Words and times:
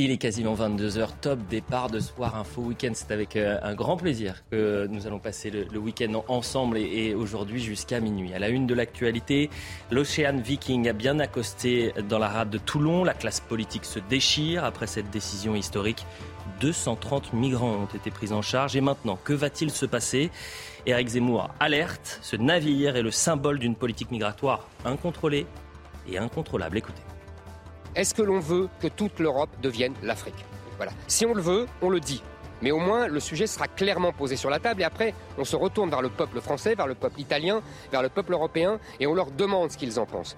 Il 0.00 0.12
est 0.12 0.16
quasiment 0.16 0.54
22h, 0.54 1.08
top 1.20 1.40
départ 1.50 1.90
de 1.90 1.98
Soir 1.98 2.36
Info 2.36 2.62
Week-end. 2.62 2.92
C'est 2.94 3.10
avec 3.10 3.34
euh, 3.34 3.58
un 3.64 3.74
grand 3.74 3.96
plaisir 3.96 4.44
que 4.48 4.86
nous 4.86 5.08
allons 5.08 5.18
passer 5.18 5.50
le, 5.50 5.76
week-end 5.76 6.22
ensemble 6.28 6.78
et, 6.78 7.16
aujourd'hui 7.16 7.60
jusqu'à 7.60 7.98
minuit. 7.98 8.32
À 8.32 8.38
la 8.38 8.48
une 8.48 8.68
de 8.68 8.74
l'actualité, 8.74 9.50
l'Ocean 9.90 10.36
Viking 10.36 10.88
a 10.88 10.92
bien 10.92 11.18
accosté 11.18 11.92
dans 12.08 12.20
la 12.20 12.28
rade 12.28 12.48
de 12.48 12.58
Toulon. 12.58 13.02
La 13.02 13.12
classe 13.12 13.40
politique 13.40 13.84
se 13.84 13.98
déchire 13.98 14.62
après 14.62 14.86
cette 14.86 15.10
décision 15.10 15.56
historique. 15.56 16.06
230 16.60 17.32
migrants 17.32 17.74
ont 17.82 17.96
été 17.96 18.12
pris 18.12 18.30
en 18.30 18.40
charge. 18.40 18.76
Et 18.76 18.80
maintenant, 18.80 19.18
que 19.24 19.32
va-t-il 19.32 19.72
se 19.72 19.84
passer? 19.84 20.30
Éric 20.86 21.08
Zemmour 21.08 21.50
alerte. 21.58 22.20
Ce 22.22 22.36
navire 22.36 22.94
est 22.94 23.02
le 23.02 23.10
symbole 23.10 23.58
d'une 23.58 23.74
politique 23.74 24.12
migratoire 24.12 24.68
incontrôlée 24.84 25.44
et 26.08 26.18
incontrôlable. 26.18 26.78
Écoutez. 26.78 27.02
Est-ce 27.98 28.14
que 28.14 28.22
l'on 28.22 28.38
veut 28.38 28.68
que 28.78 28.86
toute 28.86 29.18
l'Europe 29.18 29.50
devienne 29.60 29.92
l'Afrique? 30.04 30.46
Voilà. 30.76 30.92
Si 31.08 31.26
on 31.26 31.34
le 31.34 31.42
veut, 31.42 31.66
on 31.82 31.90
le 31.90 31.98
dit. 31.98 32.22
Mais 32.62 32.70
au 32.70 32.78
moins, 32.78 33.08
le 33.08 33.18
sujet 33.18 33.48
sera 33.48 33.66
clairement 33.66 34.12
posé 34.12 34.36
sur 34.36 34.50
la 34.50 34.60
table 34.60 34.82
et 34.82 34.84
après, 34.84 35.14
on 35.36 35.42
se 35.42 35.56
retourne 35.56 35.90
vers 35.90 36.00
le 36.00 36.08
peuple 36.08 36.40
français, 36.40 36.76
vers 36.76 36.86
le 36.86 36.94
peuple 36.94 37.20
italien, 37.20 37.60
vers 37.90 38.02
le 38.02 38.08
peuple 38.08 38.34
européen 38.34 38.78
et 39.00 39.08
on 39.08 39.14
leur 39.14 39.32
demande 39.32 39.72
ce 39.72 39.76
qu'ils 39.76 39.98
en 39.98 40.06
pensent. 40.06 40.36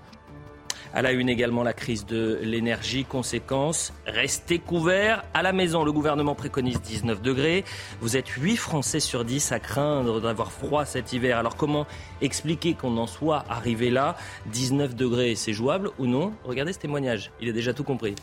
À 0.92 1.02
la 1.02 1.12
une 1.12 1.28
également 1.28 1.62
la 1.62 1.72
crise 1.72 2.04
de 2.06 2.38
l'énergie. 2.42 3.04
Conséquence, 3.04 3.92
restez 4.06 4.58
couverts 4.58 5.22
à 5.34 5.42
la 5.42 5.52
maison. 5.52 5.84
Le 5.84 5.92
gouvernement 5.92 6.34
préconise 6.34 6.80
19 6.80 7.22
degrés. 7.22 7.64
Vous 8.00 8.16
êtes 8.16 8.28
8 8.28 8.56
Français 8.56 9.00
sur 9.00 9.24
10 9.24 9.52
à 9.52 9.60
craindre 9.60 10.20
d'avoir 10.20 10.50
froid 10.50 10.84
cet 10.84 11.12
hiver. 11.12 11.38
Alors 11.38 11.56
comment 11.56 11.86
expliquer 12.20 12.74
qu'on 12.74 12.96
en 12.96 13.06
soit 13.06 13.44
arrivé 13.48 13.90
là? 13.90 14.16
19 14.46 14.96
degrés, 14.96 15.34
c'est 15.36 15.52
jouable 15.52 15.90
ou 15.98 16.06
non? 16.06 16.32
Regardez 16.44 16.72
ce 16.72 16.78
témoignage. 16.78 17.30
Il 17.40 17.48
a 17.48 17.52
déjà 17.52 17.72
tout 17.72 17.84
compris. 17.84 18.14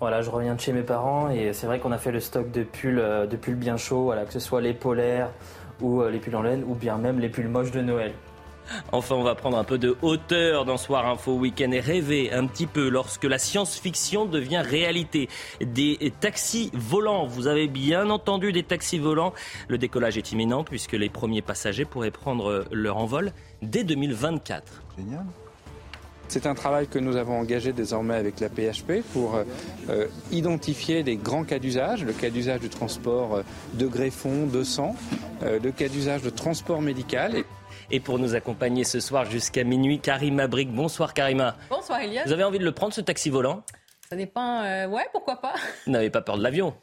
Voilà, 0.00 0.22
je 0.22 0.30
reviens 0.30 0.54
de 0.54 0.60
chez 0.60 0.72
mes 0.72 0.82
parents 0.82 1.30
et 1.30 1.52
c'est 1.52 1.66
vrai 1.66 1.78
qu'on 1.78 1.92
a 1.92 1.98
fait 1.98 2.12
le 2.12 2.20
stock 2.20 2.50
de 2.50 2.62
pulls, 2.62 2.98
euh, 2.98 3.26
de 3.26 3.36
pulls 3.36 3.56
bien 3.56 3.76
chauds, 3.76 4.12
que 4.26 4.32
ce 4.32 4.40
soit 4.40 4.60
les 4.60 4.74
polaires 4.74 5.30
ou 5.80 6.02
euh, 6.02 6.10
les 6.10 6.18
pulls 6.18 6.36
en 6.36 6.42
laine 6.42 6.64
ou 6.66 6.74
bien 6.74 6.98
même 6.98 7.18
les 7.18 7.28
pulls 7.28 7.48
moches 7.48 7.70
de 7.70 7.80
Noël. 7.80 8.12
Enfin, 8.92 9.14
on 9.14 9.22
va 9.22 9.34
prendre 9.34 9.58
un 9.58 9.64
peu 9.64 9.78
de 9.78 9.96
hauteur 10.02 10.64
dans 10.64 10.76
Soir 10.76 11.06
Info 11.06 11.32
Week-end 11.32 11.70
et 11.72 11.80
rêver 11.80 12.32
un 12.32 12.46
petit 12.46 12.66
peu 12.66 12.88
lorsque 12.88 13.24
la 13.24 13.38
science-fiction 13.38 14.26
devient 14.26 14.62
réalité. 14.64 15.28
Des 15.60 16.12
taxis 16.20 16.70
volants, 16.74 17.26
vous 17.26 17.46
avez 17.46 17.68
bien 17.68 18.10
entendu 18.10 18.52
des 18.52 18.62
taxis 18.62 18.98
volants. 18.98 19.32
Le 19.68 19.78
décollage 19.78 20.18
est 20.18 20.32
imminent 20.32 20.64
puisque 20.64 20.92
les 20.92 21.08
premiers 21.08 21.42
passagers 21.42 21.84
pourraient 21.84 22.10
prendre 22.10 22.64
leur 22.70 22.96
envol 22.96 23.32
dès 23.62 23.84
2024. 23.84 24.82
Génial. 24.98 25.24
C'est 26.32 26.46
un 26.46 26.54
travail 26.54 26.86
que 26.86 26.98
nous 26.98 27.16
avons 27.16 27.38
engagé 27.38 27.74
désormais 27.74 28.14
avec 28.14 28.40
la 28.40 28.48
PHP 28.48 29.02
pour 29.12 29.34
euh, 29.90 30.06
identifier 30.30 31.02
les 31.02 31.16
grands 31.16 31.44
cas 31.44 31.58
d'usage, 31.58 32.04
le 32.04 32.14
cas 32.14 32.30
d'usage 32.30 32.60
du 32.60 32.70
transport 32.70 33.34
euh, 33.34 33.42
de 33.74 33.86
greffons, 33.86 34.46
de 34.46 34.64
sang, 34.64 34.96
euh, 35.42 35.58
le 35.62 35.72
cas 35.72 35.88
d'usage 35.88 36.22
de 36.22 36.30
transport 36.30 36.80
médical. 36.80 37.44
Et 37.94 38.00
pour 38.00 38.18
nous 38.18 38.34
accompagner 38.34 38.84
ce 38.84 39.00
soir 39.00 39.26
jusqu'à 39.30 39.64
minuit, 39.64 40.00
Karima 40.00 40.46
Brick. 40.46 40.72
Bonsoir 40.72 41.12
Karima. 41.12 41.56
Bonsoir 41.68 42.00
Elias. 42.00 42.22
Vous 42.24 42.32
avez 42.32 42.42
envie 42.44 42.58
de 42.58 42.64
le 42.64 42.72
prendre 42.72 42.94
ce 42.94 43.02
taxi 43.02 43.28
volant? 43.28 43.62
Ça 44.08 44.16
dépend. 44.16 44.62
euh, 44.62 44.86
ouais, 44.88 45.06
pourquoi 45.12 45.36
pas 45.40 45.52
Vous 45.86 45.92
n'avez 45.92 46.08
pas 46.08 46.22
peur 46.22 46.38
de 46.38 46.42
l'avion. 46.42 46.74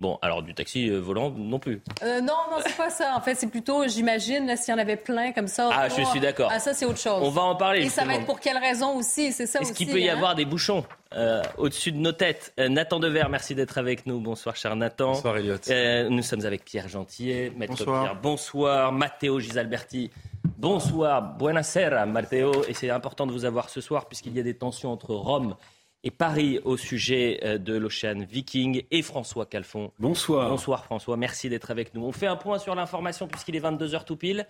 Bon, 0.00 0.18
alors 0.22 0.42
du 0.42 0.54
taxi 0.54 0.88
euh, 0.88 0.98
volant 0.98 1.30
non 1.30 1.58
plus. 1.58 1.82
Euh, 2.02 2.22
Non, 2.22 2.32
non, 2.50 2.56
c'est 2.64 2.74
pas 2.76 2.88
ça. 2.88 3.14
En 3.14 3.20
fait, 3.20 3.34
c'est 3.34 3.48
plutôt, 3.48 3.86
j'imagine, 3.86 4.46
là, 4.46 4.56
s'il 4.56 4.72
y 4.72 4.74
en 4.74 4.80
avait 4.80 4.96
plein 4.96 5.32
comme 5.32 5.46
ça. 5.46 5.68
Ah, 5.70 5.86
autour. 5.86 5.98
je 5.98 6.04
suis 6.04 6.20
d'accord. 6.20 6.48
Ah, 6.50 6.58
ça, 6.58 6.72
c'est 6.72 6.86
autre 6.86 6.98
chose. 6.98 7.20
On 7.22 7.28
va 7.28 7.42
en 7.42 7.54
parler. 7.54 7.82
Et 7.82 7.90
ça 7.90 8.06
va 8.06 8.14
être 8.14 8.24
pour 8.24 8.40
quelle 8.40 8.56
raison 8.56 8.96
aussi 8.96 9.30
C'est 9.32 9.44
ça 9.46 9.60
Est-ce 9.60 9.72
aussi. 9.72 9.84
qu'il 9.84 9.92
peut 9.92 10.00
y 10.00 10.08
hein? 10.08 10.14
avoir 10.16 10.34
des 10.34 10.46
bouchons 10.46 10.86
euh, 11.14 11.42
au-dessus 11.58 11.92
de 11.92 11.98
nos 11.98 12.12
têtes? 12.12 12.54
Euh, 12.58 12.68
Nathan 12.70 12.98
Dever, 12.98 13.24
merci 13.30 13.54
d'être 13.54 13.76
avec 13.76 14.06
nous. 14.06 14.20
Bonsoir, 14.20 14.56
cher 14.56 14.74
Nathan. 14.74 15.08
Bonsoir, 15.12 15.36
Elliot. 15.36 15.56
Euh, 15.68 16.08
nous 16.08 16.22
sommes 16.22 16.46
avec 16.46 16.64
Pierre 16.64 16.88
Gentillet, 16.88 17.52
Maître 17.54 17.74
Bonsoir. 17.76 18.02
Pierre. 18.04 18.16
Bonsoir, 18.22 18.92
Matteo 18.92 19.38
Gisalberti. 19.38 20.10
Bonsoir, 20.56 21.36
buonasera, 21.36 22.06
Matteo. 22.06 22.64
Et 22.68 22.72
c'est 22.74 22.88
important 22.88 23.26
de 23.26 23.32
vous 23.32 23.44
avoir 23.44 23.68
ce 23.68 23.82
soir 23.82 24.06
puisqu'il 24.06 24.34
y 24.34 24.40
a 24.40 24.42
des 24.42 24.56
tensions 24.56 24.90
entre 24.92 25.14
Rome 25.14 25.50
et 25.50 25.79
Paris 26.08 26.58
au 26.64 26.78
sujet 26.78 27.40
euh, 27.44 27.58
de 27.58 27.74
l'Ocean 27.74 28.24
Viking 28.26 28.84
et 28.90 29.02
François 29.02 29.44
Calfon. 29.44 29.92
Bonsoir. 29.98 30.48
Bonsoir 30.48 30.86
François, 30.86 31.18
merci 31.18 31.50
d'être 31.50 31.70
avec 31.70 31.92
nous. 31.94 32.02
On 32.02 32.12
fait 32.12 32.26
un 32.26 32.36
point 32.36 32.58
sur 32.58 32.74
l'information 32.74 33.28
puisqu'il 33.28 33.56
est 33.56 33.60
22h 33.60 34.04
tout 34.04 34.16
pile. 34.16 34.46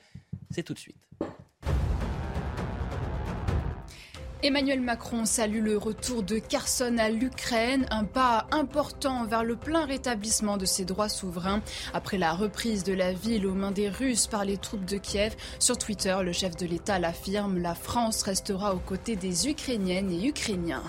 C'est 0.51 0.63
tout 0.63 0.75
de 0.75 0.79
suite. 0.79 1.09
Emmanuel 4.43 4.81
Macron 4.81 5.27
salue 5.27 5.63
le 5.63 5.77
retour 5.77 6.23
de 6.23 6.39
Kherson 6.39 6.97
à 6.97 7.11
l'Ukraine, 7.11 7.87
un 7.91 8.05
pas 8.05 8.47
important 8.53 9.27
vers 9.27 9.45
le 9.45 9.55
plein 9.55 9.85
rétablissement 9.85 10.57
de 10.57 10.65
ses 10.65 10.87
droits 10.87 11.11
souverains 11.11 11.61
après 11.93 12.17
la 12.17 12.33
reprise 12.33 12.83
de 12.83 12.95
la 12.95 13.13
ville 13.13 13.47
aux 13.47 13.55
mains 13.55 13.71
des 13.71 13.91
Russes 13.91 14.29
par 14.29 14.47
les 14.47 14.57
troupes 14.57 14.87
de 14.87 14.97
Kiev. 14.97 15.37
Sur 15.59 15.77
Twitter, 15.77 16.17
le 16.23 16.33
chef 16.33 16.57
de 16.57 16.65
l'État 16.65 16.99
l'affirme, 16.99 17.59
la 17.59 17.75
France 17.75 18.23
restera 18.23 18.75
aux 18.75 18.79
côtés 18.79 19.17
des 19.17 19.49
Ukrainiennes 19.49 20.11
et 20.11 20.29
Ukrainiens. 20.29 20.85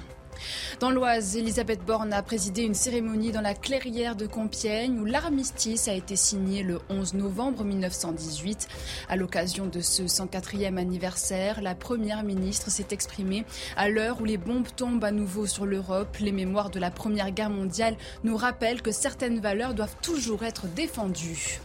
Dans 0.79 0.89
l'Oise, 0.89 1.35
Elisabeth 1.35 1.85
Borne 1.85 2.13
a 2.13 2.21
présidé 2.23 2.63
une 2.63 2.73
cérémonie 2.73 3.31
dans 3.31 3.41
la 3.41 3.53
clairière 3.53 4.15
de 4.15 4.25
Compiègne 4.25 4.99
où 4.99 5.05
l'armistice 5.05 5.87
a 5.87 5.93
été 5.93 6.15
signé 6.15 6.63
le 6.63 6.79
11 6.89 7.13
novembre 7.13 7.63
1918. 7.63 8.67
À 9.09 9.15
l'occasion 9.15 9.67
de 9.67 9.81
ce 9.81 10.03
104e 10.03 10.77
anniversaire, 10.77 11.61
la 11.61 11.75
première 11.75 12.23
ministre 12.23 12.69
s'est 12.69 12.87
exprimée 12.91 13.45
à 13.77 13.89
l'heure 13.89 14.21
où 14.21 14.25
les 14.25 14.37
bombes 14.37 14.67
tombent 14.75 15.03
à 15.03 15.11
nouveau 15.11 15.47
sur 15.47 15.65
l'Europe. 15.65 16.17
Les 16.19 16.31
mémoires 16.31 16.69
de 16.69 16.79
la 16.79 16.91
Première 16.91 17.31
Guerre 17.31 17.49
mondiale 17.49 17.95
nous 18.23 18.37
rappellent 18.37 18.81
que 18.81 18.91
certaines 18.91 19.39
valeurs 19.39 19.73
doivent 19.73 19.97
toujours 20.01 20.43
être 20.43 20.67
défendues. 20.67 21.61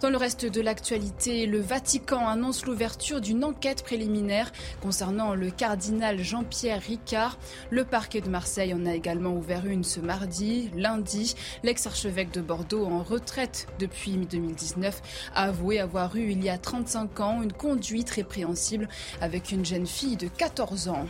Dans 0.00 0.10
le 0.10 0.16
reste 0.16 0.46
de 0.46 0.60
l'actualité, 0.60 1.46
le 1.46 1.60
Vatican 1.60 2.28
annonce 2.28 2.64
l'ouverture 2.64 3.20
d'une 3.20 3.44
enquête 3.44 3.82
préliminaire 3.82 4.52
concernant 4.80 5.34
le 5.34 5.50
cardinal 5.50 6.22
Jean-Pierre 6.22 6.80
Ricard. 6.80 7.38
Le 7.70 7.84
parquet 7.84 8.20
de 8.20 8.28
Marseille 8.28 8.74
en 8.74 8.86
a 8.86 8.94
également 8.94 9.34
ouvert 9.34 9.66
une 9.66 9.82
ce 9.84 10.00
mardi. 10.00 10.70
Lundi, 10.76 11.34
l'ex-archevêque 11.64 12.32
de 12.32 12.40
Bordeaux, 12.40 12.86
en 12.86 13.02
retraite 13.02 13.66
depuis 13.78 14.12
2019, 14.12 15.02
a 15.34 15.44
avoué 15.44 15.80
avoir 15.80 16.14
eu 16.16 16.30
il 16.30 16.44
y 16.44 16.48
a 16.48 16.58
35 16.58 17.20
ans 17.20 17.42
une 17.42 17.52
conduite 17.52 18.10
répréhensible 18.10 18.88
avec 19.20 19.50
une 19.50 19.64
jeune 19.64 19.86
fille 19.86 20.16
de 20.16 20.28
14 20.28 20.88
ans. 20.88 21.06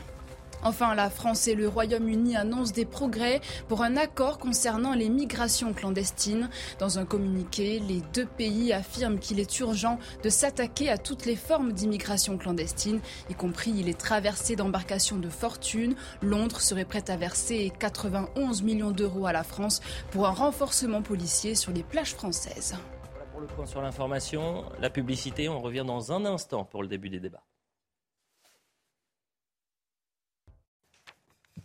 Enfin, 0.63 0.95
la 0.95 1.09
France 1.09 1.47
et 1.47 1.55
le 1.55 1.69
Royaume-Uni 1.69 2.37
annoncent 2.37 2.73
des 2.73 2.85
progrès 2.85 3.41
pour 3.69 3.83
un 3.83 3.97
accord 3.97 4.39
concernant 4.39 4.95
les 4.95 5.09
migrations 5.09 5.73
clandestines. 5.73 6.51
Dans 6.79 6.99
un 6.99 7.05
communiqué, 7.05 7.79
les 7.79 8.03
deux 8.13 8.27
pays 8.27 8.73
affirment 8.73 9.19
qu'il 9.19 9.41
est 9.41 9.59
urgent 9.61 9.99
de 10.23 10.29
s'attaquer 10.29 10.91
à 10.91 10.99
toutes 10.99 11.27
les 11.27 11.37
formes 11.37 11.73
d'immigration 11.73 12.39
clandestine, 12.39 13.01
y 13.31 13.35
compris 13.35 13.73
les 13.73 13.95
traversées 13.95 14.57
d'embarcations 14.57 15.17
de 15.17 15.29
fortune. 15.29 15.95
Londres 16.23 16.61
serait 16.61 16.85
prête 16.85 17.11
à 17.11 17.17
verser 17.17 17.73
91 17.79 18.63
millions 18.63 18.91
d'euros 18.91 19.27
à 19.27 19.33
la 19.33 19.45
France 19.45 19.81
pour 20.11 20.27
un 20.27 20.33
renforcement 20.33 21.03
policier 21.03 21.55
sur 21.55 21.73
les 21.73 21.83
plages 21.83 22.15
françaises. 22.15 22.77
Voilà 23.13 23.27
pour 23.31 23.41
le 23.41 23.47
point 23.47 23.67
sur 23.67 23.81
l'information. 23.81 24.65
La 24.81 24.91
publicité, 24.91 25.49
on 25.49 25.61
revient 25.61 25.85
dans 25.87 26.13
un 26.13 26.25
instant 26.25 26.65
pour 26.65 26.83
le 26.83 26.89
début 26.89 27.09
des 27.09 27.21
débats. 27.21 27.45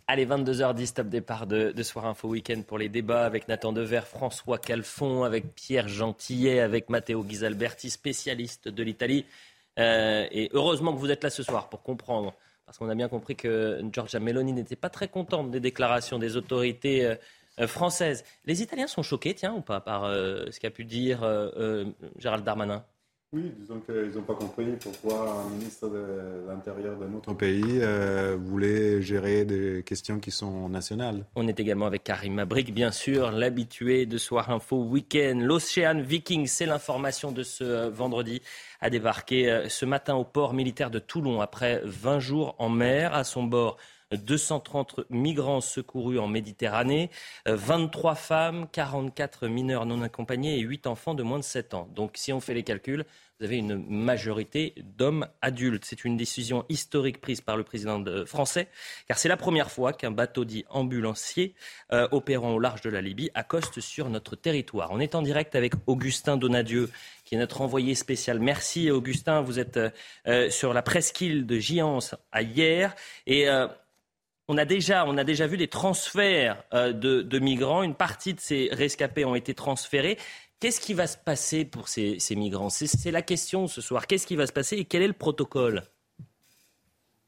Allez, 0.06 0.26
22h10, 0.26 0.92
top 0.92 1.08
départ 1.08 1.46
de, 1.46 1.72
de 1.72 1.82
Soir 1.82 2.04
Info 2.04 2.28
Week-end 2.28 2.60
pour 2.66 2.76
les 2.76 2.90
débats 2.90 3.24
avec 3.24 3.48
Nathan 3.48 3.72
Dever, 3.72 4.02
François 4.04 4.58
Calfon, 4.58 5.24
avec 5.24 5.54
Pierre 5.54 5.88
Gentillet, 5.88 6.60
avec 6.60 6.90
Matteo 6.90 7.22
Ghisalberti, 7.22 7.88
spécialiste 7.88 8.68
de 8.68 8.82
l'Italie. 8.82 9.24
Euh, 9.78 10.26
et 10.30 10.50
heureusement 10.52 10.92
que 10.92 10.98
vous 10.98 11.10
êtes 11.10 11.24
là 11.24 11.30
ce 11.30 11.42
soir 11.42 11.70
pour 11.70 11.82
comprendre, 11.82 12.34
parce 12.66 12.76
qu'on 12.76 12.90
a 12.90 12.94
bien 12.94 13.08
compris 13.08 13.34
que 13.34 13.80
Giorgia 13.90 14.20
Meloni 14.20 14.52
n'était 14.52 14.76
pas 14.76 14.90
très 14.90 15.08
contente 15.08 15.50
des 15.50 15.60
déclarations 15.60 16.18
des 16.18 16.36
autorités 16.36 17.06
euh, 17.06 17.14
euh, 17.60 17.66
françaises. 17.66 18.24
Les 18.44 18.60
Italiens 18.60 18.88
sont 18.88 19.02
choqués, 19.02 19.32
tiens, 19.32 19.54
ou 19.54 19.62
pas, 19.62 19.80
par 19.80 20.04
ce 20.04 20.60
qu'a 20.60 20.70
pu 20.70 20.84
dire 20.84 21.20
Gérald 22.18 22.44
Darmanin? 22.44 22.84
Oui, 23.34 23.52
disons 23.58 23.80
qu'ils 23.80 24.14
n'ont 24.14 24.22
pas 24.22 24.36
compris 24.36 24.76
pourquoi 24.80 25.42
un 25.44 25.50
ministre 25.50 25.88
de 25.88 26.46
l'Intérieur 26.48 26.96
de 26.96 27.06
notre 27.06 27.34
pays 27.34 27.80
euh, 27.80 28.36
voulait 28.38 29.02
gérer 29.02 29.44
des 29.44 29.82
questions 29.82 30.20
qui 30.20 30.30
sont 30.30 30.68
nationales. 30.68 31.26
On 31.34 31.48
est 31.48 31.58
également 31.58 31.86
avec 31.86 32.04
Karim 32.04 32.38
Abrik, 32.38 32.72
bien 32.72 32.92
sûr, 32.92 33.32
l'habitué 33.32 34.06
de 34.06 34.18
Soir 34.18 34.50
Info 34.50 34.84
Week-end. 34.84 35.40
L'Ocean 35.42 36.00
Viking, 36.00 36.46
c'est 36.46 36.66
l'information 36.66 37.32
de 37.32 37.42
ce 37.42 37.88
vendredi, 37.88 38.40
a 38.80 38.88
débarqué 38.88 39.50
euh, 39.50 39.68
ce 39.68 39.84
matin 39.84 40.14
au 40.14 40.24
port 40.24 40.54
militaire 40.54 40.92
de 40.92 41.00
Toulon 41.00 41.40
après 41.40 41.82
20 41.84 42.20
jours 42.20 42.54
en 42.58 42.68
mer. 42.68 43.14
À 43.14 43.24
son 43.24 43.42
bord, 43.42 43.78
230 44.16 45.00
migrants 45.10 45.60
secourus 45.60 46.18
en 46.18 46.26
Méditerranée, 46.26 47.10
23 47.46 48.12
euh, 48.12 48.14
femmes, 48.14 48.66
44 48.72 49.48
mineurs 49.48 49.86
non 49.86 50.02
accompagnés 50.02 50.58
et 50.58 50.60
8 50.60 50.86
enfants 50.86 51.14
de 51.14 51.22
moins 51.22 51.38
de 51.38 51.44
7 51.44 51.74
ans. 51.74 51.88
Donc 51.94 52.12
si 52.14 52.32
on 52.32 52.40
fait 52.40 52.54
les 52.54 52.62
calculs, 52.62 53.04
vous 53.40 53.46
avez 53.46 53.56
une 53.56 53.84
majorité 53.88 54.74
d'hommes 54.96 55.26
adultes. 55.42 55.84
C'est 55.84 56.04
une 56.04 56.16
décision 56.16 56.64
historique 56.68 57.20
prise 57.20 57.40
par 57.40 57.56
le 57.56 57.64
président 57.64 58.02
français, 58.26 58.68
car 59.08 59.18
c'est 59.18 59.28
la 59.28 59.36
première 59.36 59.72
fois 59.72 59.92
qu'un 59.92 60.12
bateau 60.12 60.44
dit 60.44 60.64
ambulancier 60.70 61.54
euh, 61.92 62.06
opérant 62.12 62.52
au 62.52 62.60
large 62.60 62.80
de 62.82 62.90
la 62.90 63.00
Libye 63.00 63.30
accoste 63.34 63.80
sur 63.80 64.08
notre 64.08 64.36
territoire. 64.36 64.90
On 64.92 65.00
est 65.00 65.16
en 65.16 65.22
direct 65.22 65.56
avec 65.56 65.72
Augustin 65.86 66.36
Donadieu, 66.36 66.90
qui 67.24 67.34
est 67.34 67.38
notre 67.38 67.60
envoyé 67.60 67.96
spécial. 67.96 68.38
Merci 68.38 68.90
Augustin, 68.92 69.40
vous 69.40 69.58
êtes 69.58 69.80
euh, 70.28 70.50
sur 70.50 70.72
la 70.72 70.82
presqu'île 70.82 71.44
de 71.44 71.58
Giance 71.58 72.14
à 72.30 72.42
hier. 72.42 72.94
Et 73.26 73.48
on 74.48 74.58
a 74.58 74.64
déjà, 74.64 75.06
on 75.06 75.16
a 75.16 75.24
déjà 75.24 75.46
vu 75.46 75.56
des 75.56 75.68
transferts 75.68 76.62
euh, 76.74 76.92
de, 76.92 77.38
migrants. 77.38 77.82
Une 77.82 77.94
partie 77.94 78.34
de 78.34 78.40
ces 78.40 78.68
rescapés 78.72 79.24
ont 79.24 79.34
été 79.34 79.54
transférés. 79.54 80.18
Qu'est-ce 80.60 80.80
qui 80.80 80.94
va 80.94 81.06
se 81.06 81.16
passer 81.16 81.64
pour 81.64 81.88
ces 81.88 82.18
migrants? 82.30 82.70
C'est 82.70 83.10
la 83.10 83.22
question 83.22 83.66
ce 83.66 83.80
soir. 83.80 84.06
Qu'est-ce 84.06 84.26
qui 84.26 84.36
va 84.36 84.46
se 84.46 84.52
passer 84.52 84.76
et 84.76 84.84
quel 84.84 85.02
est 85.02 85.08
le 85.08 85.12
protocole? 85.12 85.82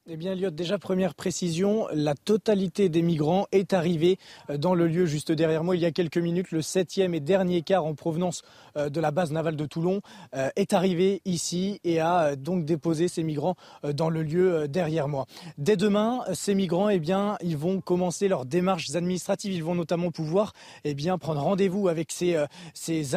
Eh 0.08 0.16
bien, 0.16 0.34
Eliott, 0.34 0.54
déjà 0.54 0.78
première 0.78 1.16
précision, 1.16 1.88
la 1.92 2.14
totalité 2.14 2.88
des 2.88 3.02
migrants 3.02 3.48
est 3.50 3.72
arrivée 3.72 4.18
euh, 4.50 4.56
dans 4.56 4.72
le 4.72 4.86
lieu 4.86 5.04
juste 5.04 5.32
derrière 5.32 5.64
moi 5.64 5.74
il 5.74 5.82
y 5.82 5.84
a 5.84 5.90
quelques 5.90 6.18
minutes. 6.18 6.52
Le 6.52 6.62
septième 6.62 7.12
et 7.12 7.18
dernier 7.18 7.62
quart 7.62 7.84
en 7.84 7.94
provenance 7.94 8.42
euh, 8.76 8.88
de 8.88 9.00
la 9.00 9.10
base 9.10 9.32
navale 9.32 9.56
de 9.56 9.66
Toulon 9.66 10.02
euh, 10.36 10.48
est 10.54 10.74
arrivé 10.74 11.22
ici 11.24 11.80
et 11.82 11.98
a 11.98 12.36
donc 12.36 12.64
déposé 12.64 13.08
ces 13.08 13.24
migrants 13.24 13.56
dans 13.82 14.08
le 14.08 14.22
lieu 14.22 14.68
derrière 14.68 15.08
moi. 15.08 15.26
Dès 15.58 15.76
demain, 15.76 16.20
ces 16.34 16.54
migrants, 16.54 16.88
eh 16.88 17.00
bien, 17.00 17.36
ils 17.42 17.56
vont 17.56 17.80
commencer 17.80 18.28
leurs 18.28 18.46
démarches 18.46 18.94
administratives. 18.94 19.52
Ils 19.52 19.64
vont 19.64 19.74
notamment 19.74 20.12
pouvoir, 20.12 20.52
eh 20.84 20.94
bien, 20.94 21.18
prendre 21.18 21.40
rendez-vous 21.40 21.88
avec 21.88 22.12
ces, 22.12 22.36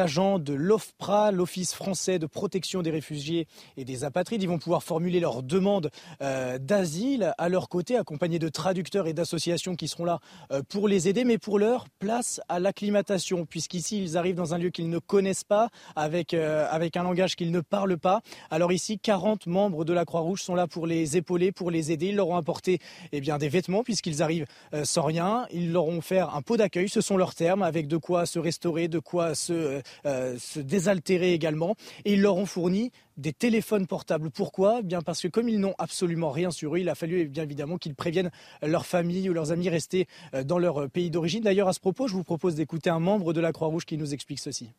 agents 0.00 0.40
de 0.40 0.54
l'OFPRA, 0.54 1.30
l'Office 1.30 1.72
français 1.72 2.18
de 2.18 2.26
protection 2.26 2.82
des 2.82 2.90
réfugiés 2.90 3.46
et 3.76 3.84
des 3.84 4.02
apatrides. 4.02 4.42
Ils 4.42 4.48
vont 4.48 4.58
pouvoir 4.58 4.82
formuler 4.82 5.20
leurs 5.20 5.44
demandes 5.44 5.90
à 7.38 7.48
leur 7.48 7.68
côté, 7.68 7.96
accompagnés 7.96 8.38
de 8.38 8.48
traducteurs 8.48 9.06
et 9.06 9.12
d'associations 9.12 9.76
qui 9.76 9.86
seront 9.86 10.04
là 10.04 10.20
euh, 10.50 10.62
pour 10.66 10.88
les 10.88 11.08
aider, 11.08 11.24
mais 11.24 11.36
pour 11.36 11.58
leur 11.58 11.88
place 11.98 12.40
à 12.48 12.58
l'acclimatation, 12.58 13.44
puisqu'ici 13.44 14.02
ils 14.02 14.16
arrivent 14.16 14.36
dans 14.36 14.54
un 14.54 14.58
lieu 14.58 14.70
qu'ils 14.70 14.88
ne 14.88 14.98
connaissent 14.98 15.44
pas, 15.44 15.68
avec, 15.94 16.32
euh, 16.32 16.66
avec 16.70 16.96
un 16.96 17.02
langage 17.02 17.36
qu'ils 17.36 17.50
ne 17.50 17.60
parlent 17.60 17.98
pas. 17.98 18.22
Alors 18.50 18.72
ici, 18.72 18.98
40 18.98 19.46
membres 19.46 19.84
de 19.84 19.92
la 19.92 20.04
Croix-Rouge 20.04 20.42
sont 20.42 20.54
là 20.54 20.66
pour 20.66 20.86
les 20.86 21.16
épauler, 21.16 21.52
pour 21.52 21.70
les 21.70 21.92
aider. 21.92 22.06
Ils 22.06 22.16
leur 22.16 22.28
ont 22.28 22.36
apporté 22.36 22.78
eh 23.12 23.20
bien, 23.20 23.36
des 23.36 23.48
vêtements, 23.48 23.82
puisqu'ils 23.82 24.22
arrivent 24.22 24.46
euh, 24.72 24.84
sans 24.84 25.02
rien. 25.02 25.46
Ils 25.52 25.72
leur 25.72 25.86
ont 25.86 26.00
fait 26.00 26.20
un 26.20 26.42
pot 26.42 26.56
d'accueil, 26.56 26.88
ce 26.88 27.00
sont 27.02 27.16
leurs 27.16 27.34
termes, 27.34 27.62
avec 27.62 27.88
de 27.88 27.98
quoi 27.98 28.24
se 28.24 28.38
restaurer, 28.38 28.88
de 28.88 28.98
quoi 28.98 29.34
se, 29.34 29.82
se 30.04 30.60
désaltérer 30.60 31.34
également. 31.34 31.74
Et 32.04 32.14
ils 32.14 32.22
leur 32.22 32.36
ont 32.36 32.46
fourni 32.46 32.90
des 33.16 33.32
téléphones 33.32 33.86
portables. 33.86 34.30
Pourquoi? 34.30 34.82
Bien 34.82 35.02
parce 35.02 35.20
que 35.20 35.28
comme 35.28 35.48
ils 35.48 35.60
n'ont 35.60 35.74
absolument 35.78 36.30
rien 36.30 36.50
sur 36.50 36.74
eux, 36.74 36.78
il 36.78 36.88
a 36.88 36.94
fallu 36.94 37.26
bien 37.28 37.44
évidemment 37.44 37.76
qu'ils 37.76 37.94
préviennent 37.94 38.30
leur 38.62 38.86
famille 38.86 39.28
ou 39.28 39.32
leurs 39.32 39.52
amis 39.52 39.68
restés 39.68 40.06
euh, 40.34 40.44
dans 40.44 40.58
leur 40.58 40.88
pays 40.90 41.10
d'origine. 41.10 41.42
D'ailleurs, 41.42 41.68
à 41.68 41.72
ce 41.72 41.80
propos, 41.80 42.08
je 42.08 42.14
vous 42.14 42.24
propose 42.24 42.54
d'écouter 42.54 42.90
un 42.90 43.00
membre 43.00 43.32
de 43.32 43.40
la 43.40 43.52
Croix-Rouge 43.52 43.84
qui 43.84 43.96
nous 43.96 44.14
explique 44.14 44.40
ceci. 44.40 44.72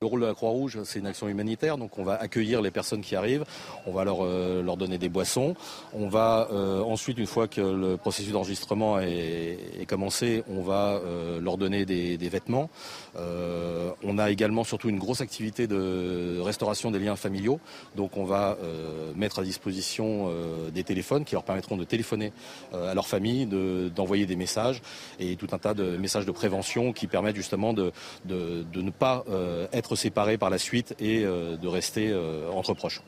Le 0.00 0.06
rôle 0.06 0.20
de 0.20 0.26
la 0.26 0.34
Croix-Rouge, 0.34 0.78
c'est 0.84 1.00
une 1.00 1.08
action 1.08 1.26
humanitaire, 1.26 1.76
donc 1.76 1.98
on 1.98 2.04
va 2.04 2.14
accueillir 2.14 2.62
les 2.62 2.70
personnes 2.70 3.00
qui 3.00 3.16
arrivent, 3.16 3.44
on 3.84 3.90
va 3.90 4.04
leur, 4.04 4.18
euh, 4.22 4.62
leur 4.62 4.76
donner 4.76 4.96
des 4.96 5.08
boissons, 5.08 5.56
on 5.92 6.08
va 6.08 6.46
euh, 6.52 6.80
ensuite, 6.82 7.18
une 7.18 7.26
fois 7.26 7.48
que 7.48 7.60
le 7.60 7.96
processus 7.96 8.32
d'enregistrement 8.32 9.00
est, 9.00 9.88
commencé, 9.88 10.44
on 10.48 10.62
va 10.62 11.00
euh, 11.04 11.40
leur 11.40 11.58
donner 11.58 11.84
des, 11.84 12.16
vêtements. 12.28 12.70
on 13.16 14.18
a 14.18 14.30
également 14.30 14.62
surtout 14.62 14.88
une 14.88 15.00
grosse 15.00 15.20
activité 15.20 15.66
de 15.66 16.38
restauration 16.42 16.92
des 16.92 17.00
liens 17.00 17.16
familiaux, 17.16 17.58
donc 17.96 18.16
on 18.16 18.24
va 18.24 18.56
mettre 19.16 19.40
à 19.40 19.42
disposition 19.42 20.30
des 20.72 20.84
téléphones 20.84 21.24
qui 21.24 21.34
leur 21.34 21.42
permettront 21.42 21.76
de 21.76 21.84
téléphoner 21.84 22.32
à 22.72 22.94
leur 22.94 23.08
famille, 23.08 23.46
d'envoyer 23.96 24.26
des 24.26 24.36
messages 24.36 24.80
et 25.18 25.34
tout 25.34 25.48
un 25.52 25.58
tas 25.58 25.74
de 25.74 25.96
messages 25.96 26.26
de 26.26 26.30
prévention 26.30 26.92
qui 26.92 27.08
permettent 27.08 27.36
justement 27.36 27.72
de, 27.72 27.92
de, 28.26 28.64
de 28.72 28.82
ne 28.82 28.90
pas 28.90 29.24
être 29.72 29.87
séparés 29.96 30.38
par 30.38 30.50
la 30.50 30.58
suite 30.58 30.94
et 30.98 31.24
euh, 31.24 31.56
de 31.56 31.68
rester 31.68 32.10
euh, 32.10 32.50
entre 32.50 32.74
proches. 32.74 33.00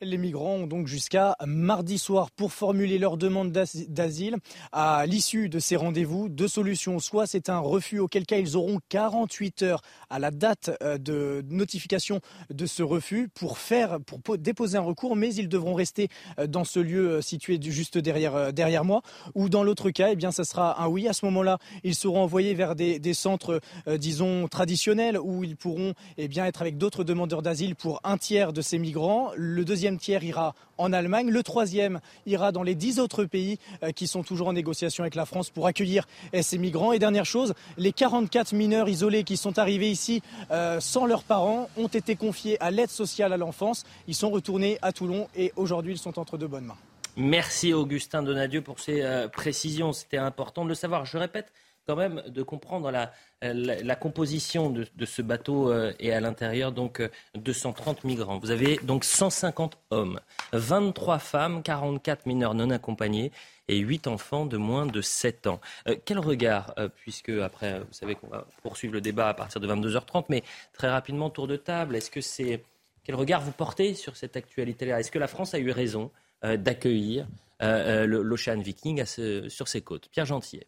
Les 0.00 0.18
migrants 0.18 0.56
ont 0.56 0.66
donc 0.66 0.86
jusqu'à 0.86 1.36
mardi 1.46 1.98
soir 1.98 2.30
pour 2.30 2.52
formuler 2.52 2.98
leur 2.98 3.16
demande 3.16 3.52
d'asile. 3.52 4.36
À 4.72 5.06
l'issue 5.06 5.48
de 5.48 5.58
ces 5.58 5.76
rendez-vous, 5.76 6.28
deux 6.28 6.48
solutions. 6.48 6.98
Soit 6.98 7.26
c'est 7.26 7.48
un 7.48 7.60
refus, 7.60 8.00
auquel 8.00 8.26
cas 8.26 8.38
ils 8.38 8.56
auront 8.56 8.80
48 8.88 9.62
heures 9.62 9.82
à 10.10 10.18
la 10.18 10.30
date 10.30 10.70
euh, 10.82 10.98
de 10.98 11.44
notification 11.48 12.20
de 12.50 12.66
ce 12.66 12.82
refus 12.82 13.28
pour 13.32 13.58
faire, 13.58 13.98
pour 14.00 14.36
déposer 14.36 14.78
un 14.78 14.82
recours, 14.82 15.16
mais 15.16 15.32
ils 15.34 15.48
devront 15.48 15.74
rester 15.74 16.08
euh, 16.38 16.46
dans 16.46 16.64
ce 16.64 16.80
lieu 16.80 17.10
euh, 17.10 17.20
situé 17.20 17.58
juste 17.60 17.98
derrière, 17.98 18.84
moi. 18.84 19.02
Ou 19.34 19.48
dans 19.48 19.62
l'autre 19.62 19.90
cas, 19.90 20.08
eh 20.10 20.16
bien, 20.16 20.32
ça 20.32 20.44
sera 20.44 20.82
un 20.82 20.88
oui. 20.88 21.08
À 21.08 21.12
ce 21.12 21.24
moment-là, 21.26 21.58
ils 21.84 21.94
seront 21.94 22.22
envoyés 22.22 22.54
vers 22.54 22.74
des, 22.74 23.14
centres, 23.14 23.60
disons, 23.96 24.48
traditionnels 24.48 25.18
où 25.18 25.44
ils 25.44 25.56
pourront, 25.56 25.94
eh 26.16 26.28
bien, 26.28 26.46
être 26.46 26.62
avec 26.62 26.78
d'autres 26.78 27.04
demandeurs 27.04 27.42
d'asile 27.42 27.76
pour 27.76 28.00
un 28.04 28.18
tiers 28.18 28.52
de 28.52 28.60
ces 28.60 28.78
migrants. 28.78 29.30
Le 29.36 29.64
deuxième 29.64 29.83
deuxième 29.84 29.98
tiers 29.98 30.24
ira 30.24 30.54
en 30.78 30.94
Allemagne. 30.94 31.28
Le 31.28 31.42
troisième 31.42 32.00
ira 32.24 32.52
dans 32.52 32.62
les 32.62 32.74
dix 32.74 32.98
autres 32.98 33.26
pays 33.26 33.58
euh, 33.82 33.92
qui 33.92 34.06
sont 34.06 34.22
toujours 34.22 34.48
en 34.48 34.54
négociation 34.54 35.04
avec 35.04 35.14
la 35.14 35.26
France 35.26 35.50
pour 35.50 35.66
accueillir 35.66 36.06
euh, 36.34 36.40
ces 36.40 36.56
migrants. 36.56 36.92
Et 36.92 36.98
dernière 36.98 37.26
chose, 37.26 37.52
les 37.76 37.92
44 37.92 38.54
mineurs 38.54 38.88
isolés 38.88 39.24
qui 39.24 39.36
sont 39.36 39.58
arrivés 39.58 39.90
ici 39.90 40.22
euh, 40.50 40.80
sans 40.80 41.04
leurs 41.04 41.22
parents 41.22 41.68
ont 41.76 41.88
été 41.88 42.16
confiés 42.16 42.58
à 42.62 42.70
l'aide 42.70 42.88
sociale 42.88 43.34
à 43.34 43.36
l'enfance. 43.36 43.84
Ils 44.08 44.14
sont 44.14 44.30
retournés 44.30 44.78
à 44.80 44.90
Toulon 44.92 45.28
et 45.36 45.52
aujourd'hui 45.56 45.92
ils 45.92 45.98
sont 45.98 46.18
entre 46.18 46.38
de 46.38 46.46
bonnes 46.46 46.64
mains. 46.64 46.78
Merci 47.18 47.74
Augustin 47.74 48.22
Donadieu 48.22 48.62
pour 48.62 48.80
ces 48.80 49.04
précisions. 49.34 49.92
C'était 49.92 50.16
important 50.16 50.64
de 50.64 50.70
le 50.70 50.74
savoir. 50.74 51.04
Je 51.04 51.18
répète, 51.18 51.52
quand 51.86 51.96
même 51.96 52.22
de 52.26 52.42
comprendre 52.42 52.90
la, 52.90 53.12
la, 53.42 53.96
composition 53.96 54.70
de, 54.70 55.04
ce 55.04 55.22
bateau 55.22 55.70
euh, 55.70 55.92
et 55.98 56.12
à 56.12 56.20
l'intérieur 56.20 56.72
donc 56.72 57.02
230 57.34 57.98
euh, 57.98 58.08
migrants. 58.08 58.38
Vous 58.38 58.50
avez 58.50 58.78
donc 58.82 59.04
150 59.04 59.78
hommes, 59.90 60.20
23 60.52 61.18
femmes, 61.18 61.62
44 61.62 62.26
mineurs 62.26 62.54
non 62.54 62.70
accompagnés 62.70 63.32
et 63.68 63.78
8 63.78 64.06
enfants 64.06 64.46
de 64.46 64.56
moins 64.56 64.86
de 64.86 65.00
7 65.00 65.46
ans. 65.46 65.60
Euh, 65.88 65.96
quel 66.04 66.18
regard, 66.18 66.74
puisque 66.96 67.30
après, 67.30 67.80
vous 67.80 67.92
savez 67.92 68.14
qu'on 68.14 68.28
va 68.28 68.46
poursuivre 68.62 68.94
le 68.94 69.00
débat 69.00 69.28
à 69.28 69.34
partir 69.34 69.60
de 69.60 69.68
22h30, 69.68 70.26
mais 70.28 70.42
très 70.72 70.88
rapidement, 70.88 71.30
tour 71.30 71.46
de 71.46 71.56
table, 71.56 71.96
est-ce 71.96 72.10
que 72.10 72.20
c'est... 72.20 72.62
Quel 73.04 73.16
regard 73.16 73.42
vous 73.42 73.52
portez 73.52 73.94
sur 73.94 74.16
cette 74.16 74.34
actualité-là? 74.34 75.00
Est-ce 75.00 75.10
que 75.10 75.18
la 75.18 75.28
France 75.28 75.52
a 75.52 75.58
eu 75.58 75.70
raison 75.70 76.10
d'accueillir 76.42 77.26
l'Ocean 77.60 78.58
Viking 78.60 79.04
sur 79.04 79.68
ses 79.68 79.82
côtes? 79.82 80.08
Pierre 80.08 80.24
Gentillet. 80.24 80.66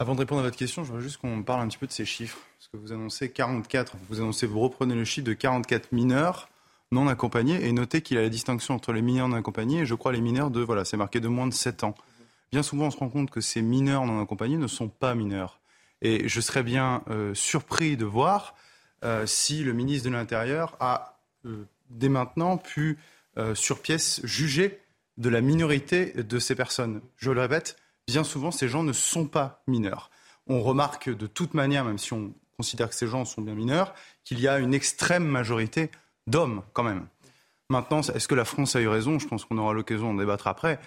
Avant 0.00 0.14
de 0.14 0.20
répondre 0.20 0.42
à 0.42 0.44
votre 0.44 0.56
question, 0.56 0.84
je 0.84 0.88
voudrais 0.88 1.02
juste 1.02 1.16
qu'on 1.16 1.42
parle 1.42 1.62
un 1.62 1.66
petit 1.66 1.78
peu 1.78 1.88
de 1.88 1.92
ces 1.92 2.04
chiffres. 2.04 2.38
Parce 2.56 2.68
que 2.68 2.76
vous 2.76 2.92
annoncez 2.92 3.32
44, 3.32 3.96
vous 4.08 4.20
annoncez, 4.20 4.46
vous 4.46 4.60
reprenez 4.60 4.94
le 4.94 5.04
chiffre 5.04 5.26
de 5.26 5.32
44 5.32 5.90
mineurs 5.90 6.48
non 6.92 7.08
accompagnés 7.08 7.66
et 7.66 7.72
notez 7.72 8.00
qu'il 8.00 8.16
y 8.16 8.20
a 8.20 8.22
la 8.22 8.28
distinction 8.28 8.74
entre 8.74 8.92
les 8.92 9.02
mineurs 9.02 9.26
non 9.26 9.36
accompagnés 9.36 9.80
et 9.80 9.86
je 9.86 9.96
crois 9.96 10.12
les 10.12 10.20
mineurs 10.20 10.52
de, 10.52 10.60
voilà, 10.60 10.84
c'est 10.84 10.96
marqué 10.96 11.18
de 11.18 11.26
moins 11.26 11.48
de 11.48 11.52
7 11.52 11.82
ans. 11.82 11.96
Bien 12.52 12.62
souvent, 12.62 12.86
on 12.86 12.90
se 12.92 12.96
rend 12.96 13.08
compte 13.08 13.30
que 13.30 13.40
ces 13.40 13.60
mineurs 13.60 14.06
non 14.06 14.22
accompagnés 14.22 14.56
ne 14.56 14.68
sont 14.68 14.88
pas 14.88 15.16
mineurs. 15.16 15.58
Et 16.00 16.28
je 16.28 16.40
serais 16.40 16.62
bien 16.62 17.02
euh, 17.10 17.34
surpris 17.34 17.96
de 17.96 18.04
voir 18.04 18.54
euh, 19.04 19.26
si 19.26 19.64
le 19.64 19.72
ministre 19.72 20.08
de 20.08 20.14
l'Intérieur 20.14 20.76
a, 20.78 21.18
euh, 21.44 21.64
dès 21.90 22.08
maintenant, 22.08 22.56
pu, 22.56 22.98
sur 23.54 23.80
pièce, 23.80 24.20
juger 24.24 24.80
de 25.16 25.28
la 25.28 25.40
minorité 25.40 26.06
de 26.06 26.38
ces 26.40 26.56
personnes. 26.56 27.00
Je 27.18 27.30
le 27.30 27.40
répète, 27.40 27.76
bien 28.08 28.24
souvent, 28.24 28.50
ces 28.50 28.68
gens 28.68 28.82
ne 28.82 28.92
sont 28.92 29.26
pas 29.26 29.62
mineurs. 29.66 30.10
On 30.46 30.62
remarque 30.62 31.10
de 31.10 31.26
toute 31.26 31.54
manière, 31.54 31.84
même 31.84 31.98
si 31.98 32.12
on 32.14 32.32
considère 32.56 32.88
que 32.88 32.94
ces 32.94 33.06
gens 33.06 33.24
sont 33.24 33.42
bien 33.42 33.54
mineurs, 33.54 33.94
qu'il 34.24 34.40
y 34.40 34.48
a 34.48 34.58
une 34.58 34.74
extrême 34.74 35.26
majorité 35.26 35.90
d'hommes 36.26 36.62
quand 36.72 36.82
même. 36.82 37.06
Maintenant, 37.70 38.00
est-ce 38.00 38.26
que 38.26 38.34
la 38.34 38.46
France 38.46 38.76
a 38.76 38.80
eu 38.80 38.88
raison? 38.88 39.18
Je 39.18 39.28
pense 39.28 39.44
qu'on 39.44 39.58
aura 39.58 39.74
l'occasion 39.74 40.12
d'en 40.12 40.18
débattre 40.18 40.46
après. 40.46 40.80